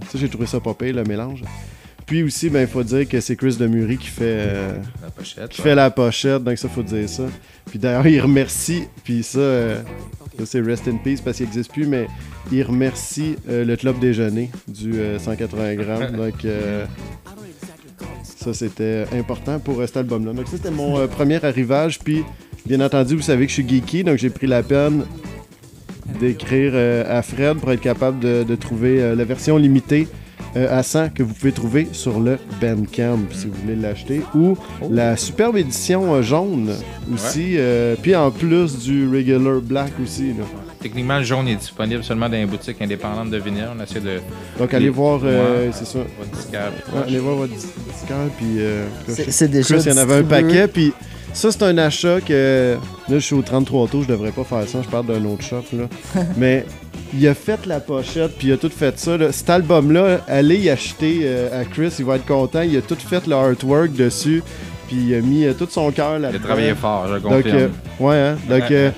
tu 0.00 0.08
sais, 0.08 0.18
j'ai 0.18 0.30
trouvé 0.30 0.46
ça 0.46 0.58
pas 0.58 0.74
le 0.80 1.04
mélange. 1.04 1.42
Puis 2.06 2.22
aussi, 2.22 2.50
ben, 2.50 2.62
il 2.62 2.66
faut 2.66 2.82
dire 2.82 3.08
que 3.08 3.20
c'est 3.20 3.34
Chris 3.34 3.56
Demury 3.58 3.96
qui 3.96 4.08
fait, 4.08 4.24
euh, 4.24 4.78
la 5.02 5.10
pochette, 5.10 5.48
qui 5.48 5.62
fait 5.62 5.74
la 5.74 5.90
pochette, 5.90 6.44
donc 6.44 6.58
ça, 6.58 6.68
faut 6.68 6.82
dire 6.82 7.08
ça. 7.08 7.24
Puis 7.66 7.78
d'ailleurs, 7.78 8.06
il 8.06 8.20
remercie, 8.20 8.84
puis 9.04 9.22
ça, 9.22 9.38
euh, 9.38 9.80
c'est 10.44 10.60
Rest 10.60 10.86
in 10.86 10.96
Peace 10.96 11.20
parce 11.24 11.38
qu'il 11.38 11.46
n'existe 11.46 11.72
plus, 11.72 11.86
mais 11.86 12.06
il 12.52 12.62
remercie 12.62 13.36
euh, 13.48 13.64
le 13.64 13.76
Club 13.76 13.98
Déjeuner 14.00 14.50
du 14.68 14.94
180 15.18 15.74
grammes. 15.76 16.12
donc, 16.16 16.46
ça, 18.22 18.52
c'était 18.52 19.06
important 19.12 19.58
pour 19.58 19.80
cet 19.80 19.96
album-là. 19.96 20.34
Donc, 20.34 20.46
ça, 20.48 20.58
c'était 20.58 20.70
mon 20.70 21.08
premier 21.08 21.42
arrivage. 21.42 22.00
Puis, 22.00 22.22
bien 22.66 22.80
entendu, 22.82 23.16
vous 23.16 23.22
savez 23.22 23.46
que 23.46 23.50
je 23.50 23.62
suis 23.62 23.68
geeky, 23.68 24.04
donc 24.04 24.18
j'ai 24.18 24.28
pris 24.28 24.46
la 24.46 24.62
peine 24.62 25.06
d'écrire 26.20 26.74
à 27.08 27.22
Fred 27.22 27.56
pour 27.56 27.72
être 27.72 27.80
capable 27.80 28.20
de, 28.20 28.54
trouver 28.56 29.14
la 29.14 29.24
version 29.24 29.56
limitée 29.56 30.06
à 30.56 30.82
100 30.82 31.10
que 31.14 31.22
vous 31.22 31.34
pouvez 31.34 31.52
trouver 31.52 31.88
sur 31.92 32.20
le 32.20 32.38
Bandcamp 32.60 33.18
si 33.32 33.46
vous 33.46 33.54
voulez 33.62 33.76
l'acheter. 33.76 34.22
Ou 34.34 34.56
oh. 34.82 34.88
la 34.90 35.16
superbe 35.16 35.56
édition 35.56 36.22
jaune 36.22 36.70
aussi. 37.12 37.56
puis 38.02 38.14
en 38.14 38.30
plus 38.30 38.78
du 38.78 39.08
regular 39.08 39.60
black 39.60 39.92
aussi. 40.02 40.28
Là. 40.28 40.44
Techniquement, 40.84 41.16
le 41.16 41.24
jaune 41.24 41.48
est 41.48 41.56
disponible 41.56 42.04
seulement 42.04 42.28
dans 42.28 42.36
les 42.36 42.44
boutiques 42.44 42.82
indépendantes 42.82 43.30
de 43.30 43.38
vinyle. 43.38 43.68
On 43.74 43.82
essaie 43.82 44.00
de. 44.00 44.20
Donc, 44.58 44.74
allez 44.74 44.90
voir, 44.90 45.18
euh, 45.24 45.70
c'est 45.72 45.86
ça. 45.86 46.00
Votre 46.18 47.06
allez 47.06 47.18
voir 47.20 47.36
votre 47.36 47.54
disquaire, 47.54 48.28
puis. 48.36 48.58
Euh, 48.58 48.84
c'est 49.08 49.50
déjà. 49.50 49.78
il 49.78 49.88
y 49.88 49.92
en 49.92 49.96
avait 49.96 50.16
un 50.16 50.24
paquet, 50.24 50.68
puis. 50.68 50.92
Ça, 51.32 51.50
c'est 51.50 51.62
un 51.62 51.78
achat 51.78 52.20
que. 52.20 52.76
Là, 53.08 53.14
je 53.14 53.24
suis 53.24 53.34
au 53.34 53.40
33 53.40 53.88
tours, 53.88 54.02
je 54.02 54.08
devrais 54.08 54.30
pas 54.30 54.44
faire 54.44 54.68
ça, 54.68 54.82
je 54.82 54.88
parle 54.90 55.06
d'un 55.06 55.24
autre 55.24 55.42
shop, 55.42 55.64
là. 55.72 55.88
Mais 56.36 56.66
il 57.16 57.28
a 57.28 57.34
fait 57.34 57.66
la 57.66 57.80
pochette, 57.80 58.32
puis 58.36 58.48
il 58.48 58.52
a 58.52 58.56
tout 58.56 58.70
fait 58.70 58.98
ça. 58.98 59.16
Cet 59.32 59.48
album-là, 59.50 60.20
allez 60.26 60.56
y 60.56 60.70
acheter 60.70 61.20
euh, 61.22 61.60
à 61.60 61.64
Chris, 61.64 61.94
il 61.98 62.04
va 62.04 62.16
être 62.16 62.26
content. 62.26 62.62
Il 62.62 62.76
a 62.76 62.82
tout 62.82 62.96
fait 62.96 63.26
le 63.26 63.34
artwork 63.34 63.92
dessus 63.92 64.42
puis 64.86 64.96
il 64.96 65.14
a 65.14 65.20
mis 65.20 65.44
euh, 65.44 65.52
tout 65.52 65.68
son 65.70 65.90
cœur 65.90 66.18
là-dedans. 66.18 66.30
Il 66.32 66.36
a 66.36 66.46
travaillé 66.46 66.74
fort, 66.74 67.06
je 67.08 67.18
confirme. 67.18 67.42
Donc, 67.42 67.52
euh, 67.52 67.68
ouais, 68.00 68.16
hein? 68.16 68.36
Donc, 68.48 68.70
euh, 68.70 68.90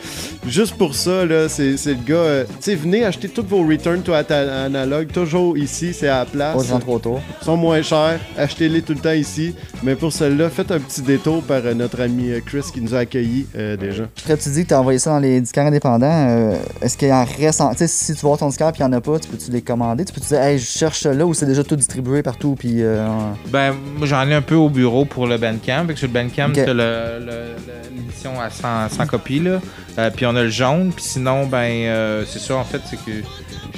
juste 0.47 0.75
pour 0.77 0.95
ça, 0.95 1.25
là, 1.25 1.49
c'est, 1.49 1.75
le 1.87 2.05
gars. 2.07 2.45
tu 2.45 2.55
sais, 2.61 2.75
venez 2.75 3.05
acheter 3.05 3.29
tous 3.29 3.45
vos 3.45 3.67
Return 3.67 4.03
to 4.03 4.13
Analog, 4.13 5.09
toujours 5.13 5.57
ici, 5.57 5.93
c'est 5.93 6.09
à 6.09 6.21
la 6.21 6.25
place. 6.25 6.67
Pas 6.67 6.79
trop 6.79 6.99
tôt. 6.99 7.19
Ils 7.41 7.45
sont 7.45 7.57
moins 7.57 7.83
chers, 7.83 8.21
achetez-les 8.37 8.83
tout 8.83 8.95
le 8.95 9.01
temps 9.01 9.13
ici. 9.13 9.55
Mais 9.83 9.95
pour 9.95 10.13
celle-là, 10.13 10.51
faites 10.51 10.71
un 10.71 10.81
petit 10.81 11.03
détour 11.03 11.43
par 11.43 11.63
notre 11.75 12.01
ami 12.01 12.31
Chris 12.45 12.65
qui 12.73 12.81
nous 12.81 12.95
a 12.95 12.99
accueillis 12.99 13.47
déjà. 13.79 14.05
Après, 14.19 14.37
tu 14.37 14.49
dis 14.51 14.63
que 14.65 14.69
tu 14.69 14.75
as 14.75 14.81
envoyé 14.81 14.99
ça 14.99 15.11
dans 15.11 15.19
les 15.19 15.41
disquaires 15.41 15.67
indépendants. 15.67 16.53
est-ce 16.81 16.97
qu'il 16.97 17.13
en 17.13 17.25
reste. 17.25 17.63
Tu 17.73 17.77
sais, 17.79 17.87
si 17.87 18.15
tu 18.15 18.21
vois 18.21 18.37
ton 18.37 18.49
disquaire 18.49 18.69
et 18.69 18.73
qu'il 18.73 18.85
n'y 18.85 18.95
en 18.95 18.97
a 18.97 19.01
pas, 19.01 19.19
tu 19.19 19.29
peux-tu 19.29 19.51
les 19.51 19.63
commander? 19.63 20.05
Tu 20.05 20.13
peux-tu 20.13 20.29
dire, 20.29 20.41
hey, 20.41 20.59
je 20.59 20.65
cherche 20.65 21.05
là 21.05 21.27
ou 21.27 21.35
c'est 21.35 21.47
déjà 21.47 21.65
tout 21.65 21.77
distribué 21.77 22.23
partout 22.23 22.57
puis, 22.59 22.83
Ben, 23.53 23.75
moi, 23.97 24.07
j'en 24.07 24.27
ai 24.29 24.35
un 24.35 24.43
peu 24.43 24.55
au 24.55 24.69
bureau 24.69 25.05
pour 25.05 25.27
le 25.27 25.39
Bandcamp. 25.39 25.76
Sur 25.97 26.09
le 26.09 26.13
Bandcamp, 26.13 26.51
okay. 26.51 26.67
l'édition 27.95 28.41
à 28.41 28.51
100, 28.51 29.07
copies. 29.07 29.41
Là. 29.41 29.61
Euh, 29.99 30.11
puis 30.11 30.27
on 30.27 30.37
a 30.37 30.43
le 30.43 30.49
jaune. 30.49 30.93
Puis 30.95 31.05
sinon, 31.05 31.47
ben 31.47 31.71
euh, 31.71 32.25
c'est 32.27 32.39
ça, 32.39 32.57
en 32.57 32.65
fait, 32.65 32.81
c'est 32.89 32.97
que 32.97 33.23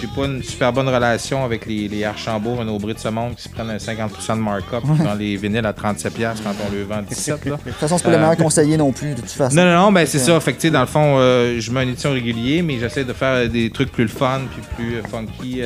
j'ai 0.01 0.07
pas 0.07 0.27
une 0.27 0.43
super 0.43 0.73
bonne 0.73 0.89
relation 0.89 1.45
avec 1.45 1.67
les, 1.67 1.89
les 1.89 2.05
Archambault, 2.05 2.57
bris 2.79 2.95
de 2.95 2.99
ce 2.99 3.09
monde 3.09 3.35
qui 3.35 3.43
se 3.43 3.49
prennent 3.49 3.71
un 3.71 3.77
50% 3.77 4.37
de 4.37 4.41
markup 4.41 4.85
dans 5.03 5.15
les 5.15 5.37
vinyles 5.37 5.67
à 5.67 5.73
37$ 5.73 6.37
quand 6.43 6.55
on 6.67 6.73
le 6.73 6.85
vend 6.85 7.03
17$. 7.03 7.39
De 7.45 7.51
toute 7.51 7.73
façon, 7.75 7.99
c'est 7.99 8.05
pas 8.05 8.11
le 8.11 8.19
meilleur 8.19 8.37
conseiller 8.37 8.77
non 8.77 8.93
plus, 8.93 9.15
de 9.15 9.21
toute 9.21 9.31
façon. 9.31 9.57
Non, 9.57 9.65
non, 9.65 9.75
non, 9.75 9.93
ben 9.93 10.07
c'est 10.07 10.19
ça. 10.19 10.39
Fait 10.41 10.53
que, 10.53 10.69
dans 10.69 10.81
le 10.81 10.87
fond, 10.87 11.17
euh, 11.19 11.61
je 11.61 11.71
mets 11.71 11.83
une 11.83 11.91
édition 11.91 12.13
régulière, 12.13 12.63
mais 12.65 12.79
j'essaie 12.79 13.05
de 13.05 13.13
faire 13.13 13.49
des 13.49 13.71
trucs 13.71 13.93
plus 13.93 14.09
fun 14.09 14.41
puis 14.51 14.63
plus 14.77 15.03
funky 15.11 15.63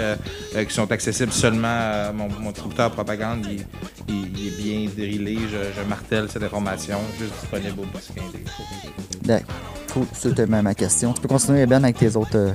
qui 0.66 0.74
sont 0.74 0.90
accessibles 0.90 1.32
seulement 1.32 1.68
à 1.68 2.12
mon, 2.12 2.28
mon 2.40 2.50
distributeur 2.50 2.90
propagande. 2.90 3.46
Il, 3.50 3.64
il, 4.08 4.48
est 4.48 4.62
bien 4.62 4.88
drillé. 4.96 5.38
Je, 5.50 5.88
martèle 5.88 6.26
cette 6.28 6.42
information, 6.42 6.98
juste 7.18 7.32
disponible 7.40 7.80
au 7.80 7.84
boss 7.84 8.10
D'accord. 9.22 9.81
C'était 10.12 10.46
ma 10.46 10.74
question. 10.74 11.12
Tu 11.12 11.20
peux 11.20 11.28
continuer, 11.28 11.66
Ben, 11.66 11.82
avec 11.82 11.98
tes 11.98 12.16
autres 12.16 12.36
euh, 12.36 12.52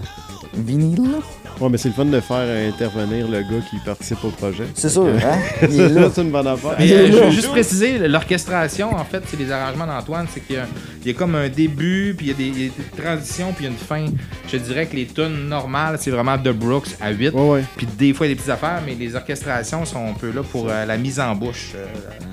vinyles? 0.54 1.22
Ouais, 1.60 1.70
mais 1.70 1.78
c'est 1.78 1.90
le 1.90 1.96
fun 1.96 2.06
de 2.06 2.20
faire 2.20 2.70
intervenir 2.72 3.28
le 3.28 3.42
gars 3.42 3.66
qui 3.68 3.78
participe 3.80 4.24
au 4.24 4.30
projet. 4.30 4.66
C'est 4.76 4.90
sûr, 4.90 5.08
hein? 5.08 5.40
c'est 5.62 6.22
une 6.22 6.30
bonne 6.30 6.46
affaire. 6.46 6.76
Euh, 6.80 7.08
je 7.12 7.18
veux 7.18 7.32
juste 7.32 7.50
préciser, 7.50 7.98
l'orchestration, 8.08 8.94
en 8.94 9.04
fait, 9.04 9.24
c'est 9.26 9.40
les 9.40 9.52
arrangements 9.52 9.88
d'Antoine, 9.88 10.28
c'est 10.32 10.42
qu'il 10.42 10.58
y, 11.06 11.10
a 11.10 11.14
comme 11.14 11.34
un 11.34 11.50
début, 11.50 12.14
puis 12.16 12.28
il 12.28 12.30
y, 12.30 12.52
a 12.52 12.68
des, 12.68 12.72
transitions, 12.96 13.54
puis 13.54 13.66
il 13.66 13.70
y 13.70 13.70
a 13.70 13.72
une 13.72 13.78
fin. 13.78 14.06
Je 14.48 14.58
dirais 14.58 14.86
que 14.86 14.96
les 14.96 15.08
tunes 15.08 15.48
normales, 15.48 15.98
c'est 16.00 16.12
vraiment 16.12 16.38
de 16.38 16.52
Brooks 16.52 16.90
à 17.02 17.10
8. 17.10 17.34
Puis 17.76 17.88
des 17.98 18.14
fois, 18.14 18.28
il 18.28 18.30
y 18.30 18.32
a 18.34 18.36
des 18.36 18.40
petites 18.40 18.54
affaires, 18.54 18.82
mais 18.86 18.94
les 18.94 19.16
orchestrations 19.16 19.84
sont 19.86 20.06
un 20.10 20.14
peu 20.14 20.32
là 20.32 20.44
pour 20.44 20.70
euh, 20.70 20.86
la 20.86 20.98
mise 20.98 21.20
en 21.20 21.34
bouche, 21.34 21.72
euh, 21.76 21.88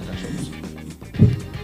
la 0.06 0.16
chose. 0.18 0.50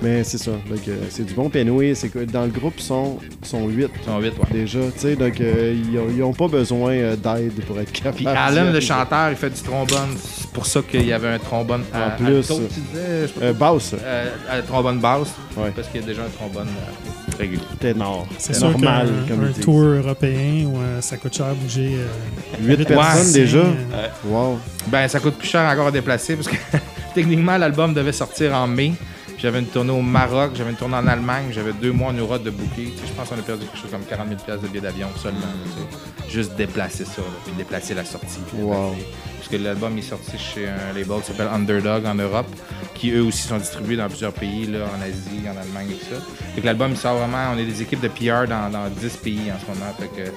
Mais 0.03 0.25
c'est 0.25 0.39
ça. 0.39 0.53
Donc, 0.53 0.89
euh, 0.89 0.97
c'est 1.11 1.25
du 1.25 1.35
bon 1.35 1.51
piano. 1.51 1.81
C'est 1.95 2.09
que 2.09 2.21
dans 2.21 2.45
le 2.45 2.51
groupe, 2.51 2.75
ils 2.79 2.83
sont, 2.83 3.19
sont 3.43 3.67
8. 3.67 3.91
Ils 3.95 4.05
sont 4.05 4.19
8, 4.19 4.29
ouais. 4.29 4.35
Déjà, 4.51 4.79
tu 4.95 4.99
sais, 4.99 5.17
donc 5.17 5.41
euh, 5.41 5.77
ils 5.93 6.19
n'ont 6.19 6.33
pas 6.33 6.49
besoin 6.49 6.93
euh, 6.93 7.17
d'aide 7.17 7.63
pour 7.67 7.79
être 7.79 7.93
capables. 7.93 8.17
Puis 8.17 8.27
Alan, 8.27 8.73
le 8.73 8.81
chanteur, 8.81 9.31
il 9.31 9.37
fait 9.37 9.51
du 9.51 9.61
trombone. 9.61 10.17
C'est 10.17 10.51
pour 10.51 10.67
ça 10.67 10.81
qu'il 10.83 11.07
y 11.07 11.13
avait 11.13 11.29
un 11.29 11.39
trombone. 11.39 11.83
En 11.93 12.17
plus. 12.17 12.47
tu 12.47 12.81
disais, 12.93 13.53
basse. 13.53 13.95
trombone 14.67 14.99
basse. 14.99 15.35
Parce 15.75 15.89
qu'il 15.89 16.01
y 16.01 16.05
a 16.05 16.07
déjà 16.07 16.23
un 16.23 16.31
trombone 16.31 16.69
régulier. 17.39 17.63
Ténor. 17.79 18.27
C'est 18.39 18.59
normal. 18.61 19.09
comme 19.29 19.45
un 19.45 19.53
tour 19.53 19.83
européen 19.83 20.67
où 20.67 20.79
ça 21.01 21.17
coûte 21.19 21.37
cher 21.37 21.47
à 21.47 21.55
bouger. 21.55 21.99
8 22.63 22.85
personnes 22.85 23.33
déjà? 23.33 23.65
Wow. 24.25 24.59
Ben, 24.87 25.09
ça 25.09 25.21
coûte 25.21 25.37
plus 25.37 25.49
cher 25.49 25.69
encore 25.71 25.89
à 25.89 25.91
déplacer 25.91 26.37
parce 26.37 26.49
que 26.49 26.57
techniquement, 27.15 27.59
l'album 27.59 27.93
devait 27.93 28.13
sortir 28.13 28.55
en 28.55 28.67
mai. 28.67 28.93
J'avais 29.41 29.61
une 29.61 29.67
tournée 29.67 29.93
au 29.93 30.03
Maroc, 30.03 30.51
j'avais 30.55 30.71
une 30.71 30.77
tournée 30.77 30.97
en 30.97 31.07
Allemagne, 31.07 31.47
j'avais 31.51 31.73
deux 31.73 31.93
mois 31.93 32.11
en 32.11 32.13
Europe 32.13 32.43
de 32.43 32.51
booker. 32.51 32.93
je 33.07 33.13
pense 33.15 33.31
qu'on 33.31 33.39
a 33.39 33.43
perdu 33.43 33.65
quelque 33.65 33.79
chose 33.79 33.91
comme 33.91 34.05
40 34.05 34.29
000 34.47 34.59
de 34.59 34.69
billets 34.69 34.83
d'avion 34.83 35.09
seulement. 35.17 35.41
Juste 36.29 36.57
déplacer 36.57 37.07
ça, 37.07 37.23
puis 37.45 37.55
déplacer 37.57 37.95
la 37.95 38.05
sortie. 38.05 38.41
Wow. 38.59 38.95
Parce 39.39 39.49
que 39.49 39.57
l'album 39.57 39.97
est 39.97 40.03
sorti 40.03 40.37
chez 40.37 40.69
un 40.69 40.93
label 40.93 41.21
qui 41.23 41.29
s'appelle 41.29 41.49
Underdog 41.55 42.05
en 42.05 42.17
Europe, 42.17 42.49
qui 42.95 43.13
eux 43.13 43.23
aussi 43.23 43.49
sont 43.49 43.57
distribués 43.57 43.97
dans 43.97 44.09
plusieurs 44.09 44.35
pays, 44.35 44.67
là, 44.67 44.81
en 44.81 45.01
Asie, 45.01 45.41
en 45.47 45.59
Allemagne 45.59 45.93
et 45.93 45.95
tout 45.95 46.15
ça. 46.15 46.21
Fait 46.55 46.61
que 46.61 46.67
l'album 46.67 46.95
sort 46.95 47.17
vraiment, 47.17 47.55
on 47.55 47.59
est 47.59 47.65
des 47.65 47.81
équipes 47.81 48.03
de 48.03 48.09
PR 48.09 48.47
dans, 48.47 48.71
dans 48.71 48.91
10 48.91 49.17
pays 49.17 49.51
en 49.51 49.59
ce 49.59 49.73
moment. 49.73 49.91
Fait 49.99 50.09
que 50.09 50.31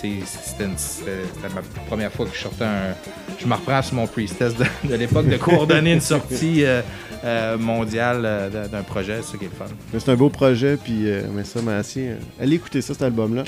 c'était 0.00 1.54
ma 1.54 1.60
première 1.86 2.12
fois 2.12 2.26
que 2.26 2.34
je 2.34 2.40
sortais 2.40 2.64
un. 2.64 2.94
Je 3.38 3.46
me 3.46 3.54
reprends 3.54 3.80
mon 3.92 4.06
pre-test 4.06 4.56
de, 4.84 4.94
l'époque 4.94 5.28
de 5.28 5.36
coordonner 5.36 5.92
une 5.92 6.00
sortie 6.00 6.64
euh, 6.64 6.80
euh, 7.24 7.58
mondiale 7.58 8.22
euh, 8.24 8.68
d'un 8.68 8.82
projet, 8.82 9.18
c'est 9.22 9.32
ça 9.32 9.38
qui 9.38 9.44
est 9.44 9.48
le 9.48 9.54
fun. 9.54 9.66
C'est 9.98 10.10
un 10.10 10.16
beau 10.16 10.30
projet, 10.30 10.78
puis 10.82 11.06
mais 11.34 11.44
ça 11.44 11.60
m'a 11.60 11.76
assez. 11.76 12.10
allez 12.40 12.56
écouter 12.56 12.80
ça, 12.80 12.94
cet 12.94 13.02
album-là. 13.02 13.44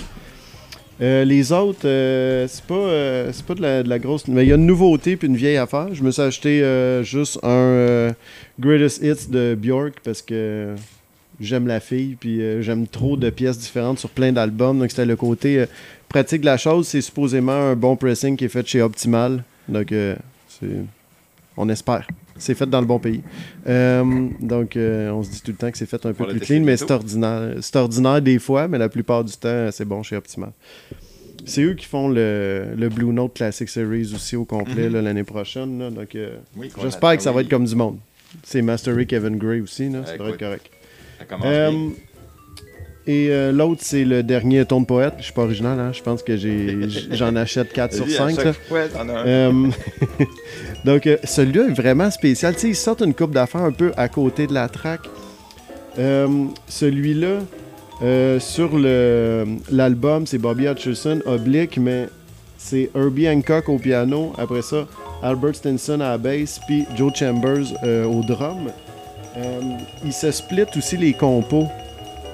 les 1.01 1.53
autres, 1.53 1.83
c'est 1.83 2.65
pas, 2.67 3.45
pas 3.47 3.55
de 3.55 3.89
la, 3.89 3.99
grosse. 3.99 4.29
Mais 4.29 4.45
il 4.45 4.49
y 4.49 4.53
a 4.53 4.57
une 4.57 4.67
nouveauté 4.67 5.17
puis 5.17 5.29
une 5.29 5.37
vieille 5.37 5.57
affaire. 5.57 5.89
Je 5.95 6.03
me 6.03 6.11
suis 6.11 6.23
acheté 6.23 7.03
juste 7.03 7.39
un 7.43 8.15
Greatest 8.61 9.03
Hits 9.03 9.31
de 9.31 9.55
Bjork 9.55 9.95
parce 10.05 10.21
que 10.21 10.75
j'aime 11.41 11.67
la 11.67 11.81
fille, 11.81 12.17
puis 12.21 12.41
j'aime 12.63 12.87
trop 12.87 13.17
de 13.17 13.31
pièces 13.31 13.59
différentes 13.59 13.99
sur 13.99 14.11
plein 14.11 14.33
d'albums. 14.33 14.79
Donc 14.79 14.91
c'était 14.91 15.07
le 15.07 15.17
côté 15.17 15.65
pratique 16.13 16.43
de 16.43 16.47
la 16.47 16.59
chose, 16.59 16.89
c'est 16.89 17.01
supposément 17.01 17.53
un 17.53 17.75
bon 17.75 17.97
pressing 17.97 18.37
qui 18.37 18.45
est 18.45 18.49
fait 18.49 18.67
chez 18.67 18.83
Optimal. 18.83 19.43
Donc, 19.69 19.91
euh, 19.93 20.15
on 21.57 21.69
espère. 21.69 22.07
C'est 22.37 22.55
fait 22.55 22.69
dans 22.69 22.81
le 22.81 22.87
bon 22.87 22.99
pays. 22.99 23.23
Euh, 23.67 24.29
donc, 24.41 24.77
euh, 24.77 25.11
on 25.11 25.23
se 25.23 25.31
dit 25.31 25.41
tout 25.41 25.53
le 25.53 25.57
temps 25.57 25.71
que 25.71 25.79
c'est 25.79 25.89
fait 25.89 26.05
un 26.05 26.13
peu 26.13 26.27
plus 26.27 26.41
clean, 26.41 26.61
mais 26.61 26.77
c'est 26.77 26.91
ordinaire. 26.91 27.55
C'est 27.61 27.77
ordinaire 27.77 28.21
des 28.21 28.39
fois, 28.39 28.69
mais 28.69 28.79
la 28.79 28.89
plupart 28.89 29.25
du 29.25 29.33
temps, 29.37 29.69
c'est 29.73 29.85
bon 29.85 30.03
chez 30.03 30.17
Optimal. 30.17 30.53
C'est 31.45 31.63
eux 31.63 31.75
qui 31.75 31.87
font 31.87 32.09
le, 32.09 32.89
Blue 32.95 33.13
Note 33.13 33.35
Classic 33.35 33.69
Series 33.69 34.13
aussi 34.15 34.37
au 34.37 34.45
complet 34.45 34.89
mhm. 34.89 35.01
l'année 35.01 35.25
prochaine. 35.25 35.91
donc, 35.91 36.17
j'espère 36.83 37.17
que 37.17 37.23
ça 37.23 37.33
va 37.33 37.41
être 37.41 37.49
comme 37.49 37.65
du 37.65 37.75
monde. 37.75 37.99
C'est 38.43 38.63
Mastery 38.63 39.07
Kevin 39.07 39.37
Gray 39.39 39.61
aussi. 39.61 39.91
ça 40.05 40.17
devrait 40.17 40.33
être 40.33 40.39
correct. 40.39 40.71
Et 43.07 43.29
euh, 43.31 43.51
l'autre, 43.51 43.81
c'est 43.85 44.05
le 44.05 44.23
dernier 44.23 44.65
ton 44.65 44.81
de 44.81 44.87
poète. 44.87 45.15
Je 45.19 45.25
suis 45.25 45.33
pas 45.33 45.43
original, 45.43 45.79
hein? 45.79 45.91
je 45.93 46.03
pense 46.03 46.23
que 46.23 46.37
j'en 47.11 47.35
achète 47.35 47.73
4 47.73 47.95
sur 47.95 48.09
5. 48.09 48.39
Euh, 48.71 49.53
donc, 50.85 51.07
euh, 51.07 51.17
celui-là 51.25 51.65
est 51.69 51.75
vraiment 51.75 52.11
spécial. 52.11 52.57
Sais, 52.57 52.69
ils 52.69 52.77
sortent 52.77 53.03
une 53.03 53.15
coupe 53.15 53.33
d'affaires 53.33 53.63
un 53.63 53.73
peu 53.73 53.93
à 53.97 54.09
côté 54.09 54.47
de 54.47 54.55
la 54.55 54.69
track. 54.69 55.01
celui-là, 55.97 57.41
sur 58.39 58.79
l'album, 58.79 60.27
c'est 60.27 60.39
Bobby 60.39 60.67
Hutcherson, 60.67 61.23
oblique, 61.27 61.79
mais 61.79 62.09
c'est 62.57 62.89
Herbie 62.95 63.29
Hancock 63.29 63.69
au 63.69 63.79
piano. 63.79 64.33
Après 64.39 64.63
ça, 64.63 64.87
Albert 65.25 65.57
Stinson 65.57 66.01
à 66.01 66.11
la 66.11 66.19
bass, 66.19 66.61
puis 66.69 66.85
Joe 66.97 67.13
Chambers 67.13 67.67
au 67.83 68.23
drum. 68.23 68.71
il 70.05 70.13
se 70.13 70.31
split 70.31 70.67
aussi 70.77 70.97
les 70.97 71.15
compos. 71.15 71.67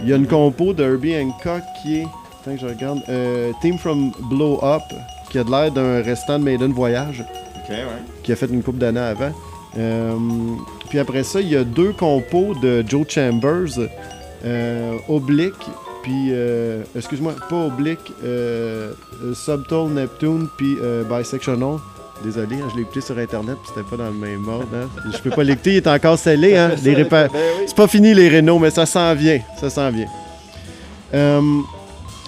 Il 0.00 0.08
y 0.08 0.12
a 0.12 0.16
une 0.16 0.26
compo 0.26 0.72
de 0.72 0.84
Herbie 0.84 1.16
Hancock 1.16 1.62
qui 1.82 1.98
est. 1.98 2.06
Attends 2.40 2.54
que 2.54 2.60
je 2.60 2.66
regarde. 2.66 3.02
Euh, 3.08 3.52
Team 3.60 3.78
from 3.78 4.12
Blow 4.30 4.60
Up, 4.62 4.82
qui 5.30 5.38
a 5.38 5.44
de 5.44 5.50
l'air 5.50 5.72
d'un 5.72 6.02
restant 6.02 6.38
de 6.38 6.44
Maiden 6.44 6.72
Voyage. 6.72 7.24
Ok, 7.56 7.70
ouais. 7.70 7.84
Qui 8.22 8.32
a 8.32 8.36
fait 8.36 8.46
une 8.46 8.62
coupe 8.62 8.78
d'années 8.78 9.00
avant. 9.00 9.32
Euh, 9.76 10.16
puis 10.88 10.98
après 10.98 11.22
ça, 11.24 11.40
il 11.40 11.48
y 11.48 11.56
a 11.56 11.64
deux 11.64 11.92
compos 11.92 12.54
de 12.62 12.84
Joe 12.86 13.06
Chambers. 13.08 13.78
Euh, 14.44 14.96
oblique, 15.08 15.54
puis. 16.02 16.32
Excuse-moi, 16.94 17.34
pas 17.48 17.66
Oblique. 17.66 18.12
Subtle 19.34 19.88
Neptune, 19.90 20.48
puis 20.56 20.76
Bisectional. 21.10 21.78
Désolé, 22.24 22.56
hein, 22.56 22.68
je 22.70 22.76
l'ai 22.76 22.82
écouté 22.82 23.00
sur 23.00 23.16
Internet, 23.16 23.56
puis 23.62 23.72
c'était 23.72 23.88
pas 23.88 23.96
dans 23.96 24.10
le 24.10 24.16
même 24.16 24.46
ordre. 24.48 24.66
Hein. 24.74 24.88
Je 25.12 25.18
peux 25.18 25.30
pas 25.30 25.44
l'écouter, 25.44 25.74
il 25.74 25.76
est 25.76 25.86
encore 25.86 26.18
scellé. 26.18 26.56
Hein. 26.56 26.72
Ben 26.82 27.28
C'est 27.66 27.76
pas 27.76 27.86
fini 27.86 28.12
les 28.12 28.28
Renault, 28.28 28.58
mais 28.58 28.70
ça 28.70 28.86
s'en 28.86 29.14
vient. 29.14 29.40
Ça 29.60 29.70
s'en 29.70 29.90
vient. 29.90 30.08
Euh, 31.14 31.40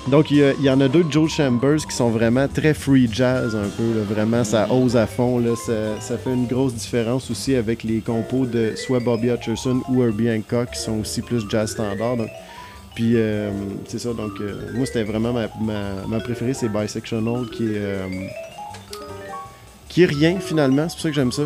Donc, 0.09 0.31
il 0.31 0.55
y, 0.61 0.71
en 0.71 0.81
a 0.81 0.89
deux 0.89 1.05
de 1.05 1.11
Joe 1.13 1.31
Chambers 1.31 1.79
qui 1.89 1.95
sont 1.95 2.11
vraiment 2.11 2.47
très 2.49 2.73
free 2.73 3.09
jazz, 3.13 3.55
un 3.55 3.69
peu. 3.69 4.15
Vraiment, 4.15 4.45
ça 4.45 4.69
ose 4.71 4.97
à 4.97 5.07
fond. 5.07 5.39
Là. 5.39 5.55
Ça, 5.57 6.17
fait 6.17 6.33
une 6.33 6.47
grosse 6.47 6.75
différence 6.75 7.31
aussi 7.31 7.55
avec 7.57 7.83
les 7.83 8.01
compos 8.01 8.47
de 8.47 8.75
soit 8.77 9.01
Bobby 9.01 9.29
Hutcherson 9.29 9.83
ou 9.89 10.03
Herbie 10.03 10.31
Hancock 10.31 10.71
qui 10.71 10.81
sont 10.81 11.01
aussi 11.01 11.21
plus 11.21 11.43
jazz 11.51 11.73
standard. 11.73 12.17
Donc, 12.17 12.29
puis, 12.95 13.13
euh, 13.17 13.51
c'est 13.87 13.99
ça. 13.99 14.13
Donc, 14.13 14.33
euh, 14.41 14.73
moi, 14.75 14.87
c'était 14.87 15.05
vraiment 15.05 15.33
ma, 15.33 15.49
ma, 16.09 16.21
préférée, 16.21 16.55
c'est 16.55 16.69
Bisectional, 16.69 17.49
qui 17.51 17.67
est. 17.67 18.50
Euh, 19.91 19.93
qui 19.93 20.03
est 20.03 20.07
rien 20.07 20.39
finalement, 20.41 20.89
c'est 20.89 20.95
pour 20.95 21.03
ça 21.03 21.09
que 21.09 21.15
j'aime 21.15 21.33
ça. 21.33 21.43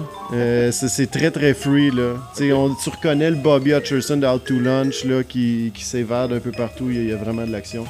c'est 0.73 1.11
très 1.11 1.31
très 1.31 1.55
free 1.55 1.91
là. 1.91 2.15
On, 2.55 2.75
tu 2.75 2.91
reconnais 2.91 3.31
le 3.31 3.37
Bobby 3.37 3.73
Hutcherson 3.73 4.19
de 4.19 4.27
Out 4.27 4.45
to 4.45 4.59
Lunch 4.59 5.05
là, 5.05 5.23
qui, 5.23 5.73
qui 5.75 5.85
s'évade 5.85 6.33
un 6.33 6.41
peu 6.41 6.51
partout, 6.51 6.89
il 6.91 7.09
y, 7.09 7.13
a 7.13 7.17
vraiment 7.17 7.47
de 7.47 7.53
l'action. 7.53 7.85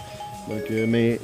Donc, 0.48 0.62
euh, 0.70 0.86
mais 0.88 1.18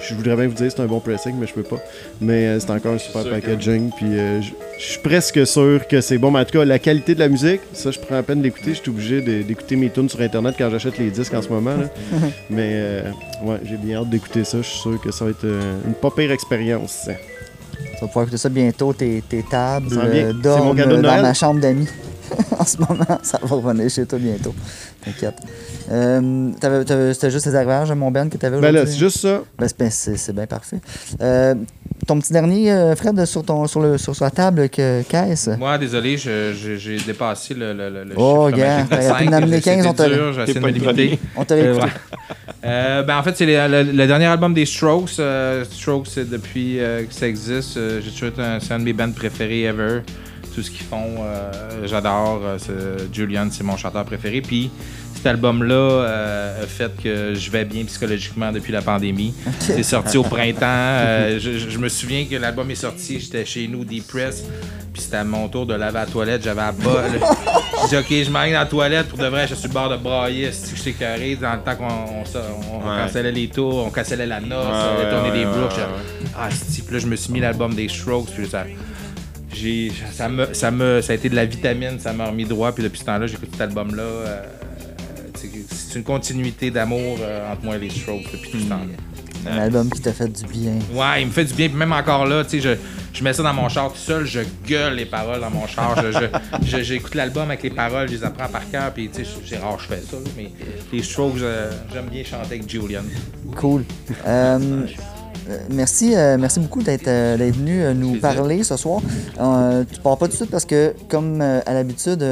je 0.00 0.14
voudrais 0.14 0.36
bien 0.36 0.46
vous 0.46 0.54
dire 0.54 0.68
que 0.68 0.72
c'est 0.72 0.80
un 0.80 0.86
bon 0.86 1.00
pressing, 1.00 1.34
mais 1.38 1.46
je 1.46 1.54
peux 1.54 1.64
pas. 1.64 1.78
Mais 2.20 2.46
euh, 2.46 2.60
c'est 2.60 2.70
encore 2.70 2.94
un 2.94 2.98
super 2.98 3.28
packaging. 3.28 3.90
Puis 3.96 4.16
euh, 4.16 4.40
je 4.40 4.82
suis 4.82 5.00
presque 5.00 5.44
sûr 5.46 5.86
que 5.88 6.00
c'est 6.00 6.18
bon. 6.18 6.30
Mais 6.30 6.40
en 6.40 6.44
tout 6.44 6.58
cas, 6.58 6.64
la 6.64 6.78
qualité 6.78 7.14
de 7.14 7.20
la 7.20 7.28
musique, 7.28 7.60
ça, 7.72 7.90
je 7.90 7.98
prends 7.98 8.14
la 8.14 8.22
peine 8.22 8.40
d'écouter. 8.40 8.74
Je 8.74 8.80
suis 8.80 8.90
obligé 8.90 9.20
d'écouter 9.20 9.76
mes 9.76 9.90
tunes 9.90 10.08
sur 10.08 10.20
Internet 10.20 10.54
quand 10.56 10.70
j'achète 10.70 10.98
les 10.98 11.10
disques 11.10 11.34
en 11.34 11.42
ce 11.42 11.48
moment. 11.48 11.76
mais 12.50 13.02
ouais, 13.42 13.58
j'ai 13.64 13.76
bien 13.76 13.98
hâte 13.98 14.10
d'écouter 14.10 14.44
ça. 14.44 14.58
Je 14.58 14.68
suis 14.68 14.78
sûr 14.78 15.00
que 15.00 15.10
ça 15.10 15.24
va 15.24 15.32
être 15.32 15.44
une 15.44 15.94
pas 15.94 16.10
pire 16.10 16.30
expérience. 16.30 17.08
Tu 17.98 18.04
vas 18.04 18.06
pouvoir 18.08 18.22
écouter 18.26 18.38
ça 18.38 18.48
bientôt, 18.48 18.92
tes, 18.92 19.24
tes 19.28 19.42
tables 19.42 19.88
d'or 20.40 20.72
dans 20.72 21.02
ma 21.02 21.34
chambre 21.34 21.60
d'amis. 21.60 21.88
en 22.58 22.64
ce 22.64 22.78
moment, 22.78 23.18
ça 23.22 23.38
va 23.42 23.56
revenir 23.56 23.88
chez 23.90 24.06
toi 24.06 24.18
bientôt. 24.18 24.54
T'inquiète. 25.04 25.36
Euh, 25.90 26.50
c'était 27.12 27.30
juste 27.30 27.44
ces 27.44 27.54
arrivages, 27.54 27.90
mon 27.92 28.10
Ben, 28.10 28.28
que 28.28 28.36
tu 28.36 28.44
avais 28.44 28.60
Ben 28.60 28.72
là, 28.72 28.86
c'est 28.86 28.98
juste 28.98 29.20
ça. 29.20 29.42
Ben, 29.58 29.90
c'est 29.90 30.34
bien 30.34 30.46
parfait. 30.46 30.80
Euh, 31.20 31.54
ton 32.06 32.18
petit 32.18 32.32
dernier, 32.32 32.72
euh, 32.72 32.94
Fred, 32.94 33.24
sur, 33.24 33.44
ton, 33.44 33.66
sur, 33.66 33.80
le, 33.80 33.98
sur, 33.98 34.14
la 34.20 34.30
table, 34.30 34.68
qu'est-ce? 34.68 35.50
Moi, 35.56 35.78
désolé, 35.78 36.16
j'ai 36.16 36.98
dépassé 37.06 37.54
le, 37.54 37.72
le, 37.72 38.04
le 38.04 38.14
oh, 38.16 38.50
en 38.50 39.32
amener 39.32 39.60
15, 39.60 39.86
on 39.86 39.94
t'a 39.94 40.08
de 40.08 40.60
me 40.60 40.68
limiter. 40.68 41.18
On 41.36 41.44
t'avait 41.44 41.72
écouté. 41.72 41.92
ben, 42.62 43.18
en 43.18 43.22
fait, 43.22 43.36
c'est 43.36 43.46
le, 43.46 44.06
dernier 44.06 44.26
album 44.26 44.52
des 44.52 44.66
Strokes. 44.66 45.20
Strokes, 45.70 46.08
c'est 46.08 46.28
depuis 46.28 46.78
que 46.78 47.14
ça 47.14 47.26
existe. 47.26 47.78
j'ai 48.02 48.10
toujours 48.10 48.30
c'est 48.60 48.72
un 48.72 48.78
de 48.78 48.84
mes 48.84 48.92
bands 48.92 49.12
préférés 49.12 49.62
ever 49.62 50.00
tout 50.58 50.64
ce 50.64 50.70
qu'ils 50.70 50.86
font. 50.86 51.24
J'adore. 51.84 52.40
Julian, 53.12 53.48
c'est 53.50 53.64
mon 53.64 53.76
chanteur 53.76 54.04
préféré. 54.04 54.40
Puis 54.40 54.70
cet 55.18 55.26
album-là 55.26 55.74
euh, 55.74 56.62
a 56.62 56.66
fait 56.68 56.92
que 57.02 57.34
je 57.34 57.50
vais 57.50 57.64
bien 57.64 57.84
psychologiquement 57.84 58.52
depuis 58.52 58.72
la 58.72 58.82
pandémie. 58.82 59.34
C'est 59.58 59.82
sorti 59.82 60.16
au 60.16 60.22
printemps. 60.22 60.62
Euh, 60.62 61.40
je, 61.40 61.76
me 61.76 61.88
souviens 61.88 62.24
que 62.24 62.36
l'album 62.36 62.70
est 62.70 62.76
sorti, 62.76 63.18
j'étais 63.18 63.44
chez 63.44 63.66
nous, 63.66 63.84
Deep 63.84 64.06
Press, 64.06 64.44
puis 64.92 65.02
c'était 65.02 65.16
à 65.16 65.24
mon 65.24 65.48
tour 65.48 65.66
de 65.66 65.74
laver 65.74 65.98
la 65.98 66.06
toilette. 66.06 66.44
J'avais 66.44 66.60
à 66.60 66.70
bas. 66.70 67.02
J'ai 67.82 67.88
dit, 67.88 67.96
OK, 67.96 68.26
je 68.26 68.30
m'arrive 68.30 68.52
dans 68.52 68.60
la 68.60 68.66
toilette. 68.66 69.08
Pour 69.08 69.18
de 69.18 69.26
vrai, 69.26 69.48
je 69.48 69.56
suis 69.56 69.66
le 69.66 69.74
bord 69.74 69.88
de 69.88 69.96
brailler. 69.96 70.52
Si 70.52 70.76
je 70.76 70.80
suis 70.80 70.94
carré, 70.94 71.34
dans 71.34 71.54
le 71.54 71.60
temps 71.60 71.74
qu'on 71.74 72.76
on, 72.76 72.80
cancellait 72.80 73.32
les 73.32 73.48
tours, 73.48 73.86
on 73.86 73.90
cancellait 73.90 74.26
la 74.26 74.40
note, 74.40 74.66
on 74.66 75.02
ouais, 75.02 75.10
tourné 75.10 75.30
des 75.32 75.46
blocs. 75.46 75.80
Ah, 76.36 76.48
Puis 76.48 76.94
là, 76.94 76.98
je 77.00 77.06
me 77.06 77.16
suis 77.16 77.32
mis 77.32 77.40
l'album 77.40 77.74
des 77.74 77.88
Strokes. 77.88 78.30
Puis 78.36 78.46
ça, 78.46 78.64
ça, 80.12 80.28
me, 80.28 80.52
ça, 80.52 80.70
me, 80.70 81.00
ça 81.00 81.12
a 81.12 81.16
été 81.16 81.28
de 81.28 81.36
la 81.36 81.44
vitamine, 81.44 81.98
ça 81.98 82.12
m'a 82.12 82.26
remis 82.26 82.44
droit. 82.44 82.72
Puis 82.72 82.82
depuis 82.82 83.00
ce 83.00 83.04
temps-là, 83.04 83.26
j'écoute 83.26 83.48
cet 83.52 83.60
album-là. 83.60 84.02
Euh, 84.02 84.42
c'est 85.34 85.98
une 85.98 86.04
continuité 86.04 86.70
d'amour 86.70 87.18
euh, 87.20 87.52
entre 87.52 87.64
moi 87.64 87.76
et 87.76 87.78
les 87.78 87.90
Strokes 87.90 88.30
depuis 88.32 88.50
tout 88.50 88.60
ce 88.60 88.66
temps 88.66 88.80
Un 89.46 89.58
album 89.58 89.88
qui 89.90 90.00
t'a 90.00 90.12
fait 90.12 90.28
du 90.28 90.44
bien. 90.46 90.78
Ouais, 90.92 91.22
il 91.22 91.28
me 91.28 91.32
fait 91.32 91.44
du 91.44 91.54
bien. 91.54 91.68
Puis 91.68 91.76
même 91.76 91.92
encore 91.92 92.26
là, 92.26 92.44
tu 92.44 92.60
sais, 92.60 92.78
je, 93.12 93.22
mets 93.22 93.32
ça 93.32 93.42
dans 93.42 93.54
mon 93.54 93.68
char 93.68 93.92
tout 93.92 93.98
seul, 93.98 94.26
je 94.26 94.40
gueule 94.66 94.94
les 94.94 95.06
paroles 95.06 95.40
dans 95.40 95.50
mon 95.50 95.66
char. 95.66 95.96
J'écoute 96.62 97.14
l'album 97.14 97.44
avec 97.44 97.62
les 97.62 97.70
paroles, 97.70 98.08
je 98.08 98.14
les 98.14 98.24
apprends 98.24 98.48
par 98.48 98.68
cœur. 98.70 98.92
Puis 98.92 99.08
tu 99.08 99.24
sais, 99.24 99.30
c'est 99.46 99.58
rare 99.58 99.76
que 99.76 99.82
je 99.82 99.88
fais 99.88 100.02
ça. 100.02 100.16
Mais 100.36 100.50
les 100.92 101.02
Strokes, 101.02 101.38
j'aime 101.92 102.08
bien 102.10 102.24
chanter 102.24 102.56
avec 102.56 102.68
Julian. 102.68 103.02
Cool. 103.56 103.84
Euh, 105.48 105.58
merci, 105.70 106.14
euh, 106.14 106.36
merci 106.38 106.60
beaucoup 106.60 106.82
d'être 106.82 107.08
euh, 107.08 107.36
venu 107.38 107.82
nous 107.94 108.20
parler 108.20 108.62
ce 108.62 108.76
soir. 108.76 109.00
tu 109.00 110.00
pars 110.00 110.18
pas 110.18 110.26
tout 110.26 110.32
de 110.32 110.36
suite 110.36 110.50
parce 110.50 110.64
que, 110.64 110.94
comme 111.08 111.40
à 111.40 111.74
l'habitude, 111.74 112.22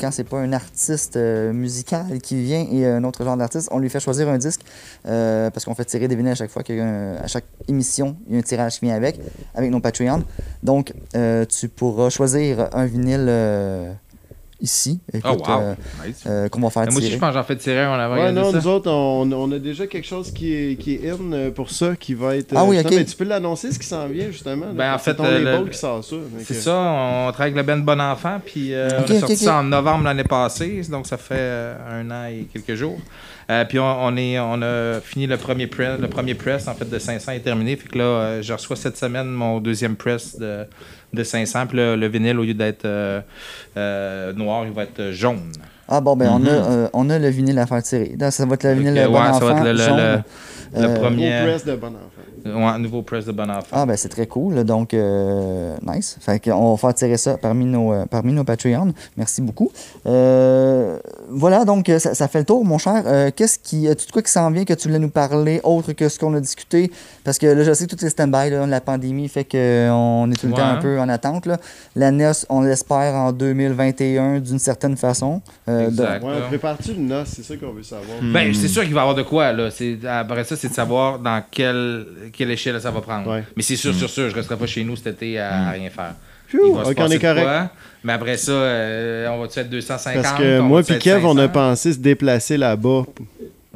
quand 0.00 0.10
c'est 0.10 0.24
pas 0.24 0.38
un 0.38 0.52
artiste 0.52 1.16
musical 1.16 2.18
qui 2.20 2.42
vient 2.42 2.66
et 2.70 2.86
un 2.86 3.04
autre 3.04 3.24
genre 3.24 3.36
d'artiste, 3.36 3.68
on 3.72 3.78
lui 3.78 3.88
fait 3.88 4.00
choisir 4.00 4.28
un 4.28 4.38
disque 4.38 4.60
parce 5.04 5.64
qu'on 5.64 5.74
fait 5.74 5.84
tirer 5.84 6.08
des 6.08 6.16
vinyles 6.16 6.32
à 6.32 6.34
chaque 6.34 6.50
fois 6.50 6.62
qu'à 6.62 7.26
chaque 7.26 7.44
émission, 7.68 8.16
il 8.26 8.34
y 8.34 8.36
a 8.36 8.38
un 8.40 8.42
tirage 8.42 8.78
qui 8.78 8.86
vient 8.86 8.94
avec, 8.94 9.20
avec 9.54 9.70
nos 9.70 9.80
Patreons. 9.80 10.22
Donc, 10.62 10.92
tu 11.48 11.68
pourras 11.68 12.10
choisir 12.10 12.68
un 12.72 12.86
vinyle 12.86 13.30
ici. 14.60 15.00
oh, 15.14 15.28
wow. 15.28 15.60
Euh, 15.60 15.74
euh, 16.26 16.48
qu'on 16.48 16.60
va 16.60 16.70
faire 16.70 16.82
tirer. 16.84 16.92
Moi 16.92 17.00
aussi, 17.00 17.10
je 17.12 17.18
pense 17.18 17.28
que 17.30 17.34
j'en 17.34 17.44
fais 17.44 17.56
tirer 17.56 17.86
en 17.86 17.94
avant. 17.94 18.14
Ouais, 18.14 18.32
non, 18.32 18.52
nous 18.52 18.66
autres, 18.66 18.90
on, 18.90 19.30
on, 19.30 19.52
a 19.52 19.58
déjà 19.58 19.86
quelque 19.86 20.06
chose 20.06 20.30
qui 20.30 20.54
est, 20.54 20.76
qui 20.76 20.94
est 20.94 21.10
in 21.10 21.32
euh, 21.32 21.50
pour 21.50 21.70
ça, 21.70 21.94
qui 21.96 22.14
va 22.14 22.36
être. 22.36 22.54
Ah 22.56 22.64
oui, 22.64 22.78
ok. 22.78 22.90
Mais 22.90 23.04
tu 23.04 23.16
peux 23.16 23.24
l'annoncer, 23.24 23.72
ce 23.72 23.78
qui 23.78 23.86
s'en 23.86 24.06
vient, 24.06 24.30
justement. 24.30 24.66
Ben, 24.72 24.94
en 24.94 24.98
fait, 24.98 25.14
ton 25.14 25.24
label 25.24 25.70
qui 25.70 25.78
sort 25.78 26.02
ça. 26.02 26.16
C'est 26.44 26.54
ça, 26.54 26.74
on 26.76 27.32
travaille 27.32 27.52
avec 27.52 27.56
le 27.56 27.62
Ben 27.62 27.82
Bon 27.82 28.00
Enfant, 28.00 28.40
puis 28.44 28.72
on 28.74 29.02
a 29.02 29.20
sorti 29.20 29.36
ça 29.36 29.56
en 29.58 29.64
novembre 29.64 30.04
l'année 30.04 30.24
passée, 30.24 30.82
donc 30.90 31.06
ça 31.06 31.16
fait 31.16 31.74
un 31.90 32.10
an 32.10 32.26
et 32.26 32.46
quelques 32.52 32.74
jours. 32.74 32.98
puis 33.68 33.78
on, 33.78 34.16
est, 34.16 34.38
on 34.38 34.62
a 34.62 35.00
fini 35.00 35.26
le 35.26 35.36
premier 35.36 35.66
press, 35.66 36.00
le 36.00 36.08
premier 36.08 36.34
press 36.34 36.68
en 36.68 36.74
fait 36.74 36.88
de 36.88 36.98
500 36.98 37.32
est 37.32 37.40
terminé. 37.40 37.76
Fait 37.76 37.88
que 37.88 37.98
là, 37.98 38.42
je 38.42 38.52
reçois 38.52 38.76
cette 38.76 38.96
semaine 38.96 39.28
mon 39.28 39.60
deuxième 39.60 39.96
press 39.96 40.38
de 40.38 40.66
de 41.16 41.24
500. 41.24 41.66
Puis 41.66 41.78
le, 41.78 42.06
vinyle, 42.06 42.38
au 42.38 42.44
lieu 42.44 42.54
d'être 42.54 42.84
euh, 42.84 43.20
euh, 43.76 44.32
noir, 44.32 44.64
il 44.66 44.72
va 44.72 44.84
être 44.84 45.10
jaune. 45.10 45.52
Ah 45.88 46.00
bon, 46.00 46.16
ben 46.16 46.28
on, 46.32 46.36
a, 46.36 46.38
mhm. 46.38 46.48
euh, 46.48 46.88
on 46.92 47.10
a 47.10 47.18
le 47.18 47.28
vinyle 47.28 47.58
à 47.58 47.66
faire 47.66 47.82
tirer. 47.82 48.16
Ça 48.30 48.44
va 48.46 48.54
être 48.54 48.64
le 48.64 48.74
vinyle 48.74 48.94
de 48.94 49.06
bon 49.06 49.18
enfant, 49.18 49.40
ça 49.40 49.54
va 49.54 49.70
être 49.70 50.22
le, 50.74 50.82
le, 50.82 50.94
premier... 51.00 51.42
press 51.44 51.64
de 51.64 51.76
bon 51.76 51.88
enfant. 51.88 52.15
Ouais, 52.54 52.78
nouveau 52.78 53.02
press 53.02 53.24
de 53.24 53.32
bon 53.32 53.50
enfant. 53.50 53.66
Ah, 53.72 53.86
ben 53.86 53.96
c'est 53.96 54.08
très 54.08 54.26
cool. 54.26 54.64
Donc, 54.64 54.94
euh, 54.94 55.76
nice. 55.86 56.16
Fait 56.20 56.40
qu'on 56.40 56.72
va 56.72 56.76
faire 56.76 56.94
tirer 56.94 57.16
ça 57.16 57.36
parmi 57.36 57.64
nos, 57.64 57.92
euh, 57.92 58.06
parmi 58.06 58.32
nos 58.32 58.44
Patreons. 58.44 58.92
Merci 59.16 59.42
beaucoup. 59.42 59.70
Euh, 60.06 60.98
voilà, 61.28 61.64
donc 61.64 61.90
ça, 61.98 62.28
fait 62.28 62.40
le 62.40 62.44
tour, 62.44 62.64
mon 62.64 62.78
cher. 62.78 63.32
Qu'est-ce 63.34 63.58
qui. 63.58 63.88
As-tu 63.88 64.10
quoi 64.12 64.22
qui 64.22 64.30
s'en 64.30 64.50
vient 64.50 64.64
que 64.64 64.74
tu 64.74 64.88
voulais 64.88 64.98
nous 64.98 65.10
parler 65.10 65.60
autre 65.64 65.92
que 65.92 66.08
ce 66.08 66.18
qu'on 66.18 66.34
a 66.34 66.40
discuté? 66.40 66.90
Parce 67.24 67.38
que 67.38 67.46
là, 67.46 67.64
je 67.64 67.72
sais 67.72 67.86
que 67.86 67.94
tout 67.94 68.04
est 68.04 68.10
stand-by. 68.10 68.50
La 68.68 68.80
pandémie 68.80 69.28
fait 69.28 69.44
qu'on 69.44 70.30
est 70.30 70.40
tout 70.40 70.46
le 70.46 70.54
temps 70.54 70.66
un 70.66 70.76
peu 70.76 71.00
en 71.00 71.08
attente. 71.08 71.48
La 71.94 72.10
NES, 72.10 72.32
on 72.48 72.60
l'espère 72.60 73.14
en 73.14 73.32
2021 73.32 74.40
d'une 74.40 74.58
certaine 74.58 74.96
façon. 74.96 75.40
exact. 75.68 76.22
Ouais, 76.24 76.40
prépare-tu 76.48 76.92
une 76.92 77.08
NES? 77.08 77.24
C'est 77.26 77.42
ça 77.42 77.56
qu'on 77.56 77.72
veut 77.72 77.82
savoir. 77.82 78.18
Ben, 78.22 78.52
c'est 78.54 78.68
sûr 78.68 78.82
qu'il 78.82 78.94
va 78.94 79.00
y 79.00 79.02
avoir 79.02 79.16
de 79.16 79.22
quoi. 79.22 79.52
Là. 79.52 79.68
Après 80.08 80.44
ça, 80.44 80.56
c'est 80.56 80.68
de 80.68 80.74
savoir 80.74 81.18
dans 81.18 81.42
quel 81.50 82.06
quelle 82.36 82.50
échelle 82.50 82.80
ça 82.80 82.90
va 82.90 83.00
prendre. 83.00 83.42
Mais 83.56 83.62
c'est 83.62 83.76
sûr, 83.76 83.94
sûr, 83.94 84.10
sûr, 84.10 84.24
je 84.24 84.30
ne 84.30 84.34
resterai 84.36 84.56
pas 84.56 84.66
chez 84.66 84.84
nous 84.84 84.96
cet 84.96 85.08
été 85.08 85.38
à, 85.38 85.50
mm. 85.50 85.70
rien 85.70 85.90
faire. 85.90 86.14
on 86.54 87.10
est 87.10 87.18
correct. 87.18 87.70
mais 88.04 88.12
après 88.12 88.36
ça, 88.36 88.52
euh, 88.52 89.28
on 89.28 89.40
va-tu 89.40 89.58
être 89.58 89.70
250? 89.70 90.22
Parce 90.22 90.38
que 90.38 90.60
moi 90.60 90.82
et 90.88 90.98
Kev, 90.98 91.24
on 91.24 91.36
a 91.38 91.48
pensé 91.48 91.92
se 91.92 91.98
déplacer 91.98 92.56
là-bas 92.56 93.04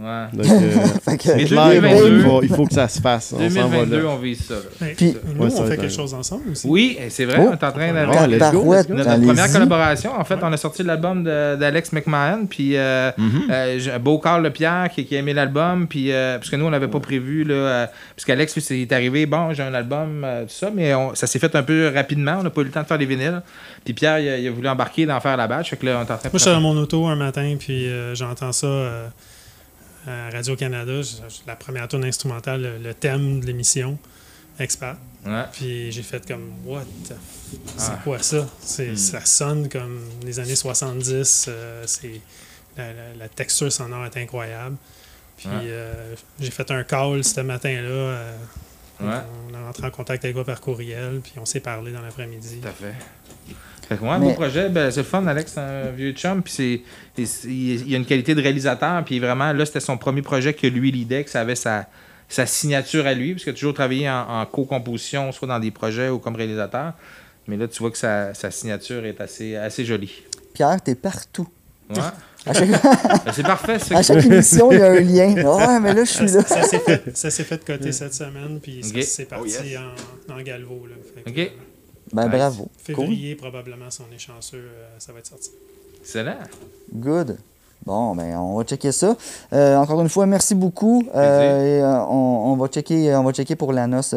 Ouais. 0.01 0.27
Donc, 0.33 0.47
euh, 0.47 1.37
il, 1.39 2.23
faut, 2.23 2.43
il 2.43 2.49
faut 2.49 2.65
que 2.65 2.73
ça 2.73 2.89
se 2.89 3.01
fasse. 3.01 3.35
2022, 3.35 4.05
on, 4.05 4.13
on 4.13 4.17
vise 4.17 4.47
ça. 4.47 4.55
Puis, 4.97 5.15
nous, 5.35 5.45
on 5.45 5.67
fait 5.67 5.77
quelque 5.77 5.93
chose 5.93 6.15
ensemble 6.15 6.51
aussi. 6.53 6.67
Oui, 6.67 6.99
c'est 7.11 7.27
vrai, 7.27 7.39
on 7.39 7.53
est 7.53 7.65
en 7.65 7.73
train 7.73 7.93
d'avoir 7.93 8.27
notre 8.27 9.21
première 9.21 9.53
collaboration. 9.53 10.13
En 10.19 10.25
fait, 10.25 10.39
on 10.43 10.53
a 10.53 10.57
sorti 10.57 10.83
l'album 10.83 11.25
d'Alex 11.25 11.93
McMahon, 11.93 12.47
puis 12.47 12.77
euh, 12.77 13.11
mm-hmm. 13.11 13.51
euh, 13.51 13.99
Beau 13.99 14.19
Carl 14.19 14.43
Lepierre 14.43 14.89
qui, 14.91 15.05
qui 15.05 15.17
a 15.17 15.19
aimé 15.19 15.35
l'album, 15.35 15.87
puis 15.87 16.11
parce 16.11 16.49
que 16.49 16.57
nous, 16.57 16.65
on 16.65 16.71
n'avait 16.71 16.89
pas 16.89 17.01
prévu, 17.01 17.45
là, 17.45 17.91
parce 18.17 18.25
qu'Alex, 18.25 18.57
lui, 18.57 18.83
est 18.83 18.93
arrivé, 18.93 19.27
bon, 19.27 19.53
j'ai 19.53 19.63
un 19.63 19.75
album, 19.75 20.27
tout 20.43 20.55
ça, 20.55 20.71
mais 20.75 20.93
ça 21.13 21.27
s'est 21.27 21.39
fait 21.39 21.55
un 21.55 21.63
peu 21.63 21.93
rapidement, 21.95 22.37
on 22.41 22.43
n'a 22.43 22.51
pas 22.51 22.63
eu 22.63 22.65
le 22.65 22.71
temps 22.71 22.83
de 22.83 22.87
faire 22.87 22.99
les 22.99 23.07
vinyles. 23.07 23.43
Puis 23.85 23.93
Pierre, 23.93 24.19
il 24.19 24.49
a, 24.49 24.51
voulu 24.51 24.69
embarquer 24.69 25.05
d'en 25.05 25.21
faire 25.21 25.37
la 25.37 25.47
batch, 25.47 25.71
fait 25.71 25.83
là, 25.83 25.99
on 25.99 26.01
est 26.01 26.11
en 26.11 26.17
train 26.17 26.17
Moi, 26.25 26.31
je 26.35 26.39
suis 26.39 26.51
dans 26.51 26.61
mon 26.61 26.77
auto 26.79 27.07
un 27.07 27.17
matin, 27.17 27.57
puis 27.59 27.87
j'entends 28.15 28.53
ça 28.53 28.67
à 30.07 30.31
Radio-Canada, 30.31 31.01
la 31.47 31.57
première 31.57 31.89
tourne 31.89 32.05
instrumentale, 32.05 32.81
le, 32.83 32.95
thème 32.95 33.41
de 33.41 33.47
l'émission, 33.47 33.99
Expat. 34.59 34.97
Puis 35.53 35.93
j'ai 35.93 36.03
fait 36.03 36.27
comme, 36.27 36.53
what 36.65 36.85
C'est 37.77 37.93
ah. 37.93 38.01
quoi 38.03 38.19
ça? 38.21 38.43
Hmm. 38.79 38.97
Ça 38.97 39.25
sonne 39.25 39.69
comme 39.69 40.01
les 40.25 40.39
années 40.39 40.57
70. 40.57 41.47
Euh, 41.49 41.85
c'est 41.87 42.21
la, 42.77 43.29
texture 43.29 43.71
sonore 43.71 44.07
est 44.07 44.17
incroyable. 44.17 44.77
Puis 45.37 45.49
euh, 45.51 46.15
j'ai 46.39 46.51
fait 46.51 46.71
un 46.71 46.85
call 46.85 47.25
ce 47.25 47.41
matin-là. 47.41 47.89
Euh, 47.89 48.37
on, 49.01 49.55
a 49.55 49.65
rentré 49.65 49.87
en 49.87 49.91
contact 49.91 50.25
avec 50.25 50.35
toi 50.35 50.45
par 50.45 50.61
courriel, 50.61 51.21
puis 51.23 51.33
on 51.39 51.47
s'est 51.47 51.61
parlé 51.61 51.93
dans 51.93 52.03
l'après-midi. 52.03 52.59
Tout 52.61 52.69
à 52.69 52.73
fait. 52.73 52.95
Fait 53.91 53.97
que 53.97 54.05
moi, 54.05 54.19
mon 54.19 54.35
projet, 54.35 54.69
ben, 54.69 54.89
c'est 54.93 55.03
fun, 55.03 55.27
Alex, 55.27 55.55
c'est 55.55 55.61
un 55.61 55.91
vieux 55.91 56.13
chum, 56.13 56.45
puis 56.45 56.53
c'est, 56.53 56.83
il 57.45 57.91
y 57.91 57.95
a 57.97 57.99
une 57.99 58.07
qualité 58.07 58.37
de 58.37 58.41
réalisateur, 58.41 59.05
puis 59.05 59.19
vraiment, 59.19 59.53
là, 59.53 59.67
c'était 59.67 59.81
son 59.81 59.99
premier 59.99 60.23
projet 60.23 60.55
que 60.55 60.69
lui 60.69 60.93
l'idée, 60.93 61.25
que 61.25 61.31
ça 61.31 61.41
avait 61.41 61.57
sa, 61.57 61.87
sa 62.29 62.47
signature 62.47 63.05
à 63.05 63.15
lui, 63.15 63.33
parce 63.33 63.43
qu'il 63.43 63.51
a 63.51 63.55
toujours 63.55 63.75
travaillé 63.75 64.09
en, 64.09 64.47
co-composition, 64.47 65.33
soit 65.33 65.49
dans 65.49 65.59
des 65.59 65.73
projets 65.73 66.09
ou 66.09 66.21
comme 66.21 66.37
réalisateur. 66.37 66.93
Mais 67.49 67.57
là, 67.57 67.67
tu 67.67 67.81
vois 67.81 67.91
que 67.91 67.99
sa, 67.99 68.33
sa 68.33 68.53
signature 68.53 69.05
est 69.05 69.21
assez, 69.21 69.57
assez 69.57 69.85
jolie. 69.85 70.23
Pierre, 70.55 70.81
t'es 70.81 70.95
partout. 70.95 71.49
Ouais. 71.89 71.97
Ben, 72.47 73.33
c'est 73.35 73.43
parfait. 73.43 73.77
À 73.91 74.03
chaque 74.03 74.25
émission, 74.25 74.71
il 74.71 74.79
y 74.79 74.83
a 74.83 74.93
un 74.93 75.01
lien. 75.01 75.35
Ouais, 75.45 75.81
mais 75.81 75.95
là, 75.95 76.05
je 76.05 76.11
suis 76.11 76.27
là. 76.27 76.43
Ça, 76.43 76.63
s'est 76.63 76.79
fait, 76.79 77.17
ça 77.17 77.29
s'est 77.29 77.45
fait 77.45 77.63
côté 77.65 77.91
cette 77.91 78.15
semaine, 78.15 78.61
puis 78.63 78.83
c'est 79.03 79.25
parti 79.25 79.57
oh, 79.75 80.31
en, 80.31 80.39
en, 80.39 80.43
galvo. 80.43 80.87
Là. 80.87 80.95
OK. 81.27 81.53
Ben, 82.13 82.29
bravo. 82.29 82.69
Février, 82.77 83.37
probablement, 83.37 83.91
si 83.91 84.01
on 84.01 84.15
est 84.15 84.19
chanceux, 84.19 84.59
euh, 84.59 84.89
ça 84.99 85.13
va 85.13 85.21
être 85.21 85.27
sorti. 85.27 85.51
Excellent. 86.01 86.39
Good. 86.93 87.37
Bon, 87.87 88.15
ben, 88.15 88.37
on 88.37 88.59
va 88.59 88.65
checker 88.65 88.93
ça. 88.93 89.17
Euh, 89.55 89.77
encore 89.77 90.03
une 90.03 90.11
fois, 90.11 90.27
merci 90.27 90.55
beaucoup. 90.55 91.03
Euh, 91.15 91.83
euh, 91.83 92.05
on, 92.11 92.55
va 92.57 92.69
checker, 92.69 93.15
on 93.17 93.25
va 93.25 93.33
checker 93.33 93.57
pour 93.57 93.73
la 93.73 93.87
noce 93.87 94.15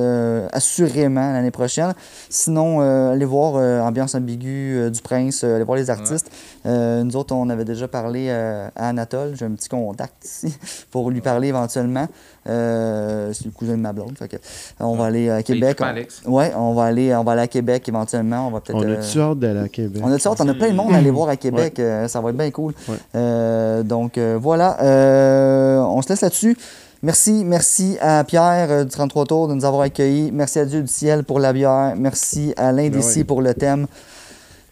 assurément 0.51 1.31
l'année 1.31 1.51
prochaine. 1.51 1.93
Sinon, 2.29 2.81
allez 2.81 3.25
voir 3.25 3.55
Ambiance 3.85 4.15
ambiguë 4.15 4.91
du 4.91 5.01
Prince, 5.01 5.45
allez 5.45 5.63
voir 5.63 5.77
les 5.77 5.89
artistes. 5.89 6.29
nous 6.65 7.15
autres, 7.15 7.33
on 7.33 7.49
avait 7.49 7.65
déjà 7.65 7.87
parlé 7.87 8.29
à 8.29 8.71
Anatole. 8.75 9.35
J'ai 9.37 9.45
un 9.45 9.51
petit 9.51 9.69
contact 9.69 10.25
ici 10.25 10.57
pour 10.91 11.09
lui 11.09 11.21
parler 11.21 11.47
éventuellement. 11.47 12.07
Euh, 12.47 13.31
c'est 13.33 13.45
le 13.45 13.51
cousin 13.51 13.73
de 13.73 13.81
ma 13.81 13.93
blonde. 13.93 14.17
Fait 14.17 14.39
on 14.79 14.95
va 14.95 15.05
aller 15.05 15.29
à 15.29 15.43
Québec. 15.43 15.79
On, 16.25 16.33
ouais, 16.33 16.51
on 16.55 16.73
va 16.73 16.85
aller, 16.85 17.15
on 17.15 17.23
va 17.23 17.33
aller 17.33 17.41
à 17.41 17.47
Québec 17.47 17.87
éventuellement. 17.87 18.47
On 18.47 18.51
va 18.51 18.59
peut-être. 18.59 18.77
On 18.77 18.91
a-tu 18.91 19.19
hâte 19.19 19.39
d'aller 19.39 19.59
à 19.61 19.69
Québec? 19.69 20.01
On 20.03 20.11
a-tu 20.11 20.27
hâte? 20.27 20.41
On 20.41 20.47
a 20.49 20.53
plein 20.53 20.69
de 20.69 20.75
monde 20.75 20.93
à 20.93 20.97
aller 20.97 21.11
voir 21.11 21.29
à 21.29 21.37
Québec. 21.37 21.79
Euh, 21.79 22.07
ça 22.07 22.21
va 22.21 22.29
être 22.29 22.37
bien 22.37 22.51
cool. 22.51 22.73
Euh, 23.15 23.83
donc 23.83 24.17
voilà. 24.17 24.77
on 25.89 26.01
se 26.01 26.09
laisse 26.09 26.21
là-dessus. 26.21 26.57
Merci, 27.01 27.43
merci 27.45 27.97
à 27.99 28.23
Pierre 28.23 28.85
du 28.85 28.91
33 28.91 29.25
Tours 29.25 29.47
de 29.49 29.53
nous 29.53 29.65
avoir 29.65 29.81
accueillis. 29.81 30.31
Merci 30.31 30.59
à 30.59 30.65
Dieu 30.65 30.81
du 30.81 30.87
ciel 30.87 31.25
pour 31.25 31.37
la 31.39 31.51
bière. 31.51 31.95
Merci 31.97 32.53
à 32.55 32.71
l'Indécis 32.71 33.19
ben 33.19 33.25
pour 33.25 33.41
le 33.41 33.53
thème. 33.53 33.87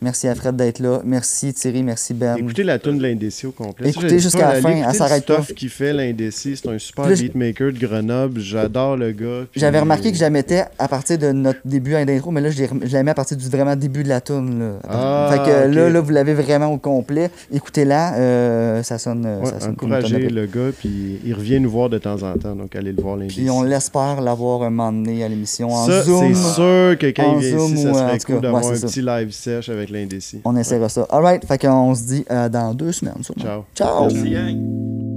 Merci 0.04 0.28
à 0.28 0.34
Fred 0.34 0.56
d'être 0.56 0.80
là. 0.80 1.00
Merci 1.06 1.54
Thierry, 1.54 1.84
merci 1.84 2.16
Ben. 2.16 2.36
Écoutez 2.36 2.64
la 2.64 2.80
tune 2.80 2.98
de 2.98 3.04
l'Indécis 3.04 3.46
au 3.46 3.52
complet. 3.52 3.92
Écoutez 3.92 4.18
jusqu'à 4.18 4.54
la, 4.54 4.60
fin, 4.60 4.72
elle 4.90 4.96
s'arrête 4.96 5.28
pas. 5.28 5.42
qui 5.56 5.70
fait 5.70 5.94
l'Indécis, 5.94 6.58
c'est 6.58 6.70
un 6.70 6.80
super 6.80 7.06
beatmaker 7.06 7.72
de 7.72 7.78
Grenoble. 7.78 8.40
J'adore 8.40 8.98
le 8.98 9.12
gars. 9.12 9.46
J'avais 9.56 9.80
remarqué 9.80 10.10
que 10.10 10.18
je 10.18 10.24
la 10.24 10.32
mettais 10.32 10.64
à 10.80 10.88
partir 10.88 11.20
de 11.20 11.32
notre 11.32 11.60
début 11.66 11.92
d'intro, 11.92 12.32
mais 12.32 12.42
là, 12.42 12.50
je 12.50 12.66
la 12.92 13.04
mets 13.04 13.12
à 13.12 13.14
partir 13.14 13.38
du 13.38 13.48
vraiment 13.48 13.76
début 13.76 14.02
de 14.02 14.10
la 14.10 14.22
tune. 14.22 14.60
Là. 14.60 14.80
Ah, 14.90 15.30
fait 15.34 15.52
que 15.52 15.68
là, 15.68 15.90
là, 15.92 16.02
vous 16.02 16.10
l'avez 16.10 16.34
vraiment 16.34 16.74
au 16.74 16.80
complet. 16.80 17.30
Écoutez-la, 17.54 18.16
euh, 18.16 18.82
ça 18.82 18.98
sonne, 18.98 19.24
ouais, 19.24 19.52
ça 19.52 19.60
sonne 19.60 19.74
encouragez 19.74 20.30
le 20.30 20.48
gars, 20.48 20.72
puis 20.80 21.20
il 21.24 21.36
revient 21.36 21.60
nous 21.60 21.70
voir 21.70 21.90
de 21.90 22.00
temps 22.00 22.24
en 22.24 22.36
temps, 22.40 22.56
donc 22.56 22.76
allez 22.76 22.92
le 22.92 23.04
voir 23.04 23.18
l'Indécis. 23.18 23.42
Puis 23.42 23.52
on 23.52 23.62
l'espère 23.62 24.20
l'avoir 24.20 24.64
un 24.64 24.72
moment 24.72 24.92
donné 24.92 25.24
à 25.24 25.28
l'émission 25.28 25.70
en 25.70 25.86
ça, 25.86 26.02
Zoom. 26.02 26.34
c'est 26.34 26.54
sûr 26.56 26.98
que 26.98 27.12
quand 27.12 27.40
il 27.40 27.50
vient 27.50 27.66
ici, 27.66 27.84
ça 27.84 27.94
serait 27.94 28.20
cool 28.20 28.42
d'avoir 28.42 28.66
un 28.66 28.72
petit 28.72 29.02
live 29.04 29.30
sesh 29.30 29.70
avec 29.70 29.91
l'Indécis 29.92 30.42
essaiera 30.56 30.90
ça. 30.90 31.06
All 31.10 31.24
right, 31.24 31.46
fait 31.46 31.58
qu'on 31.58 31.94
se 31.96 32.04
dit 32.04 32.26
euh, 32.32 32.50
dans 32.50 32.74
deux 32.74 32.92
semaines. 32.92 33.22
Ciao. 33.40 33.64
Ciao. 33.76 34.10
Merci, 34.12 35.11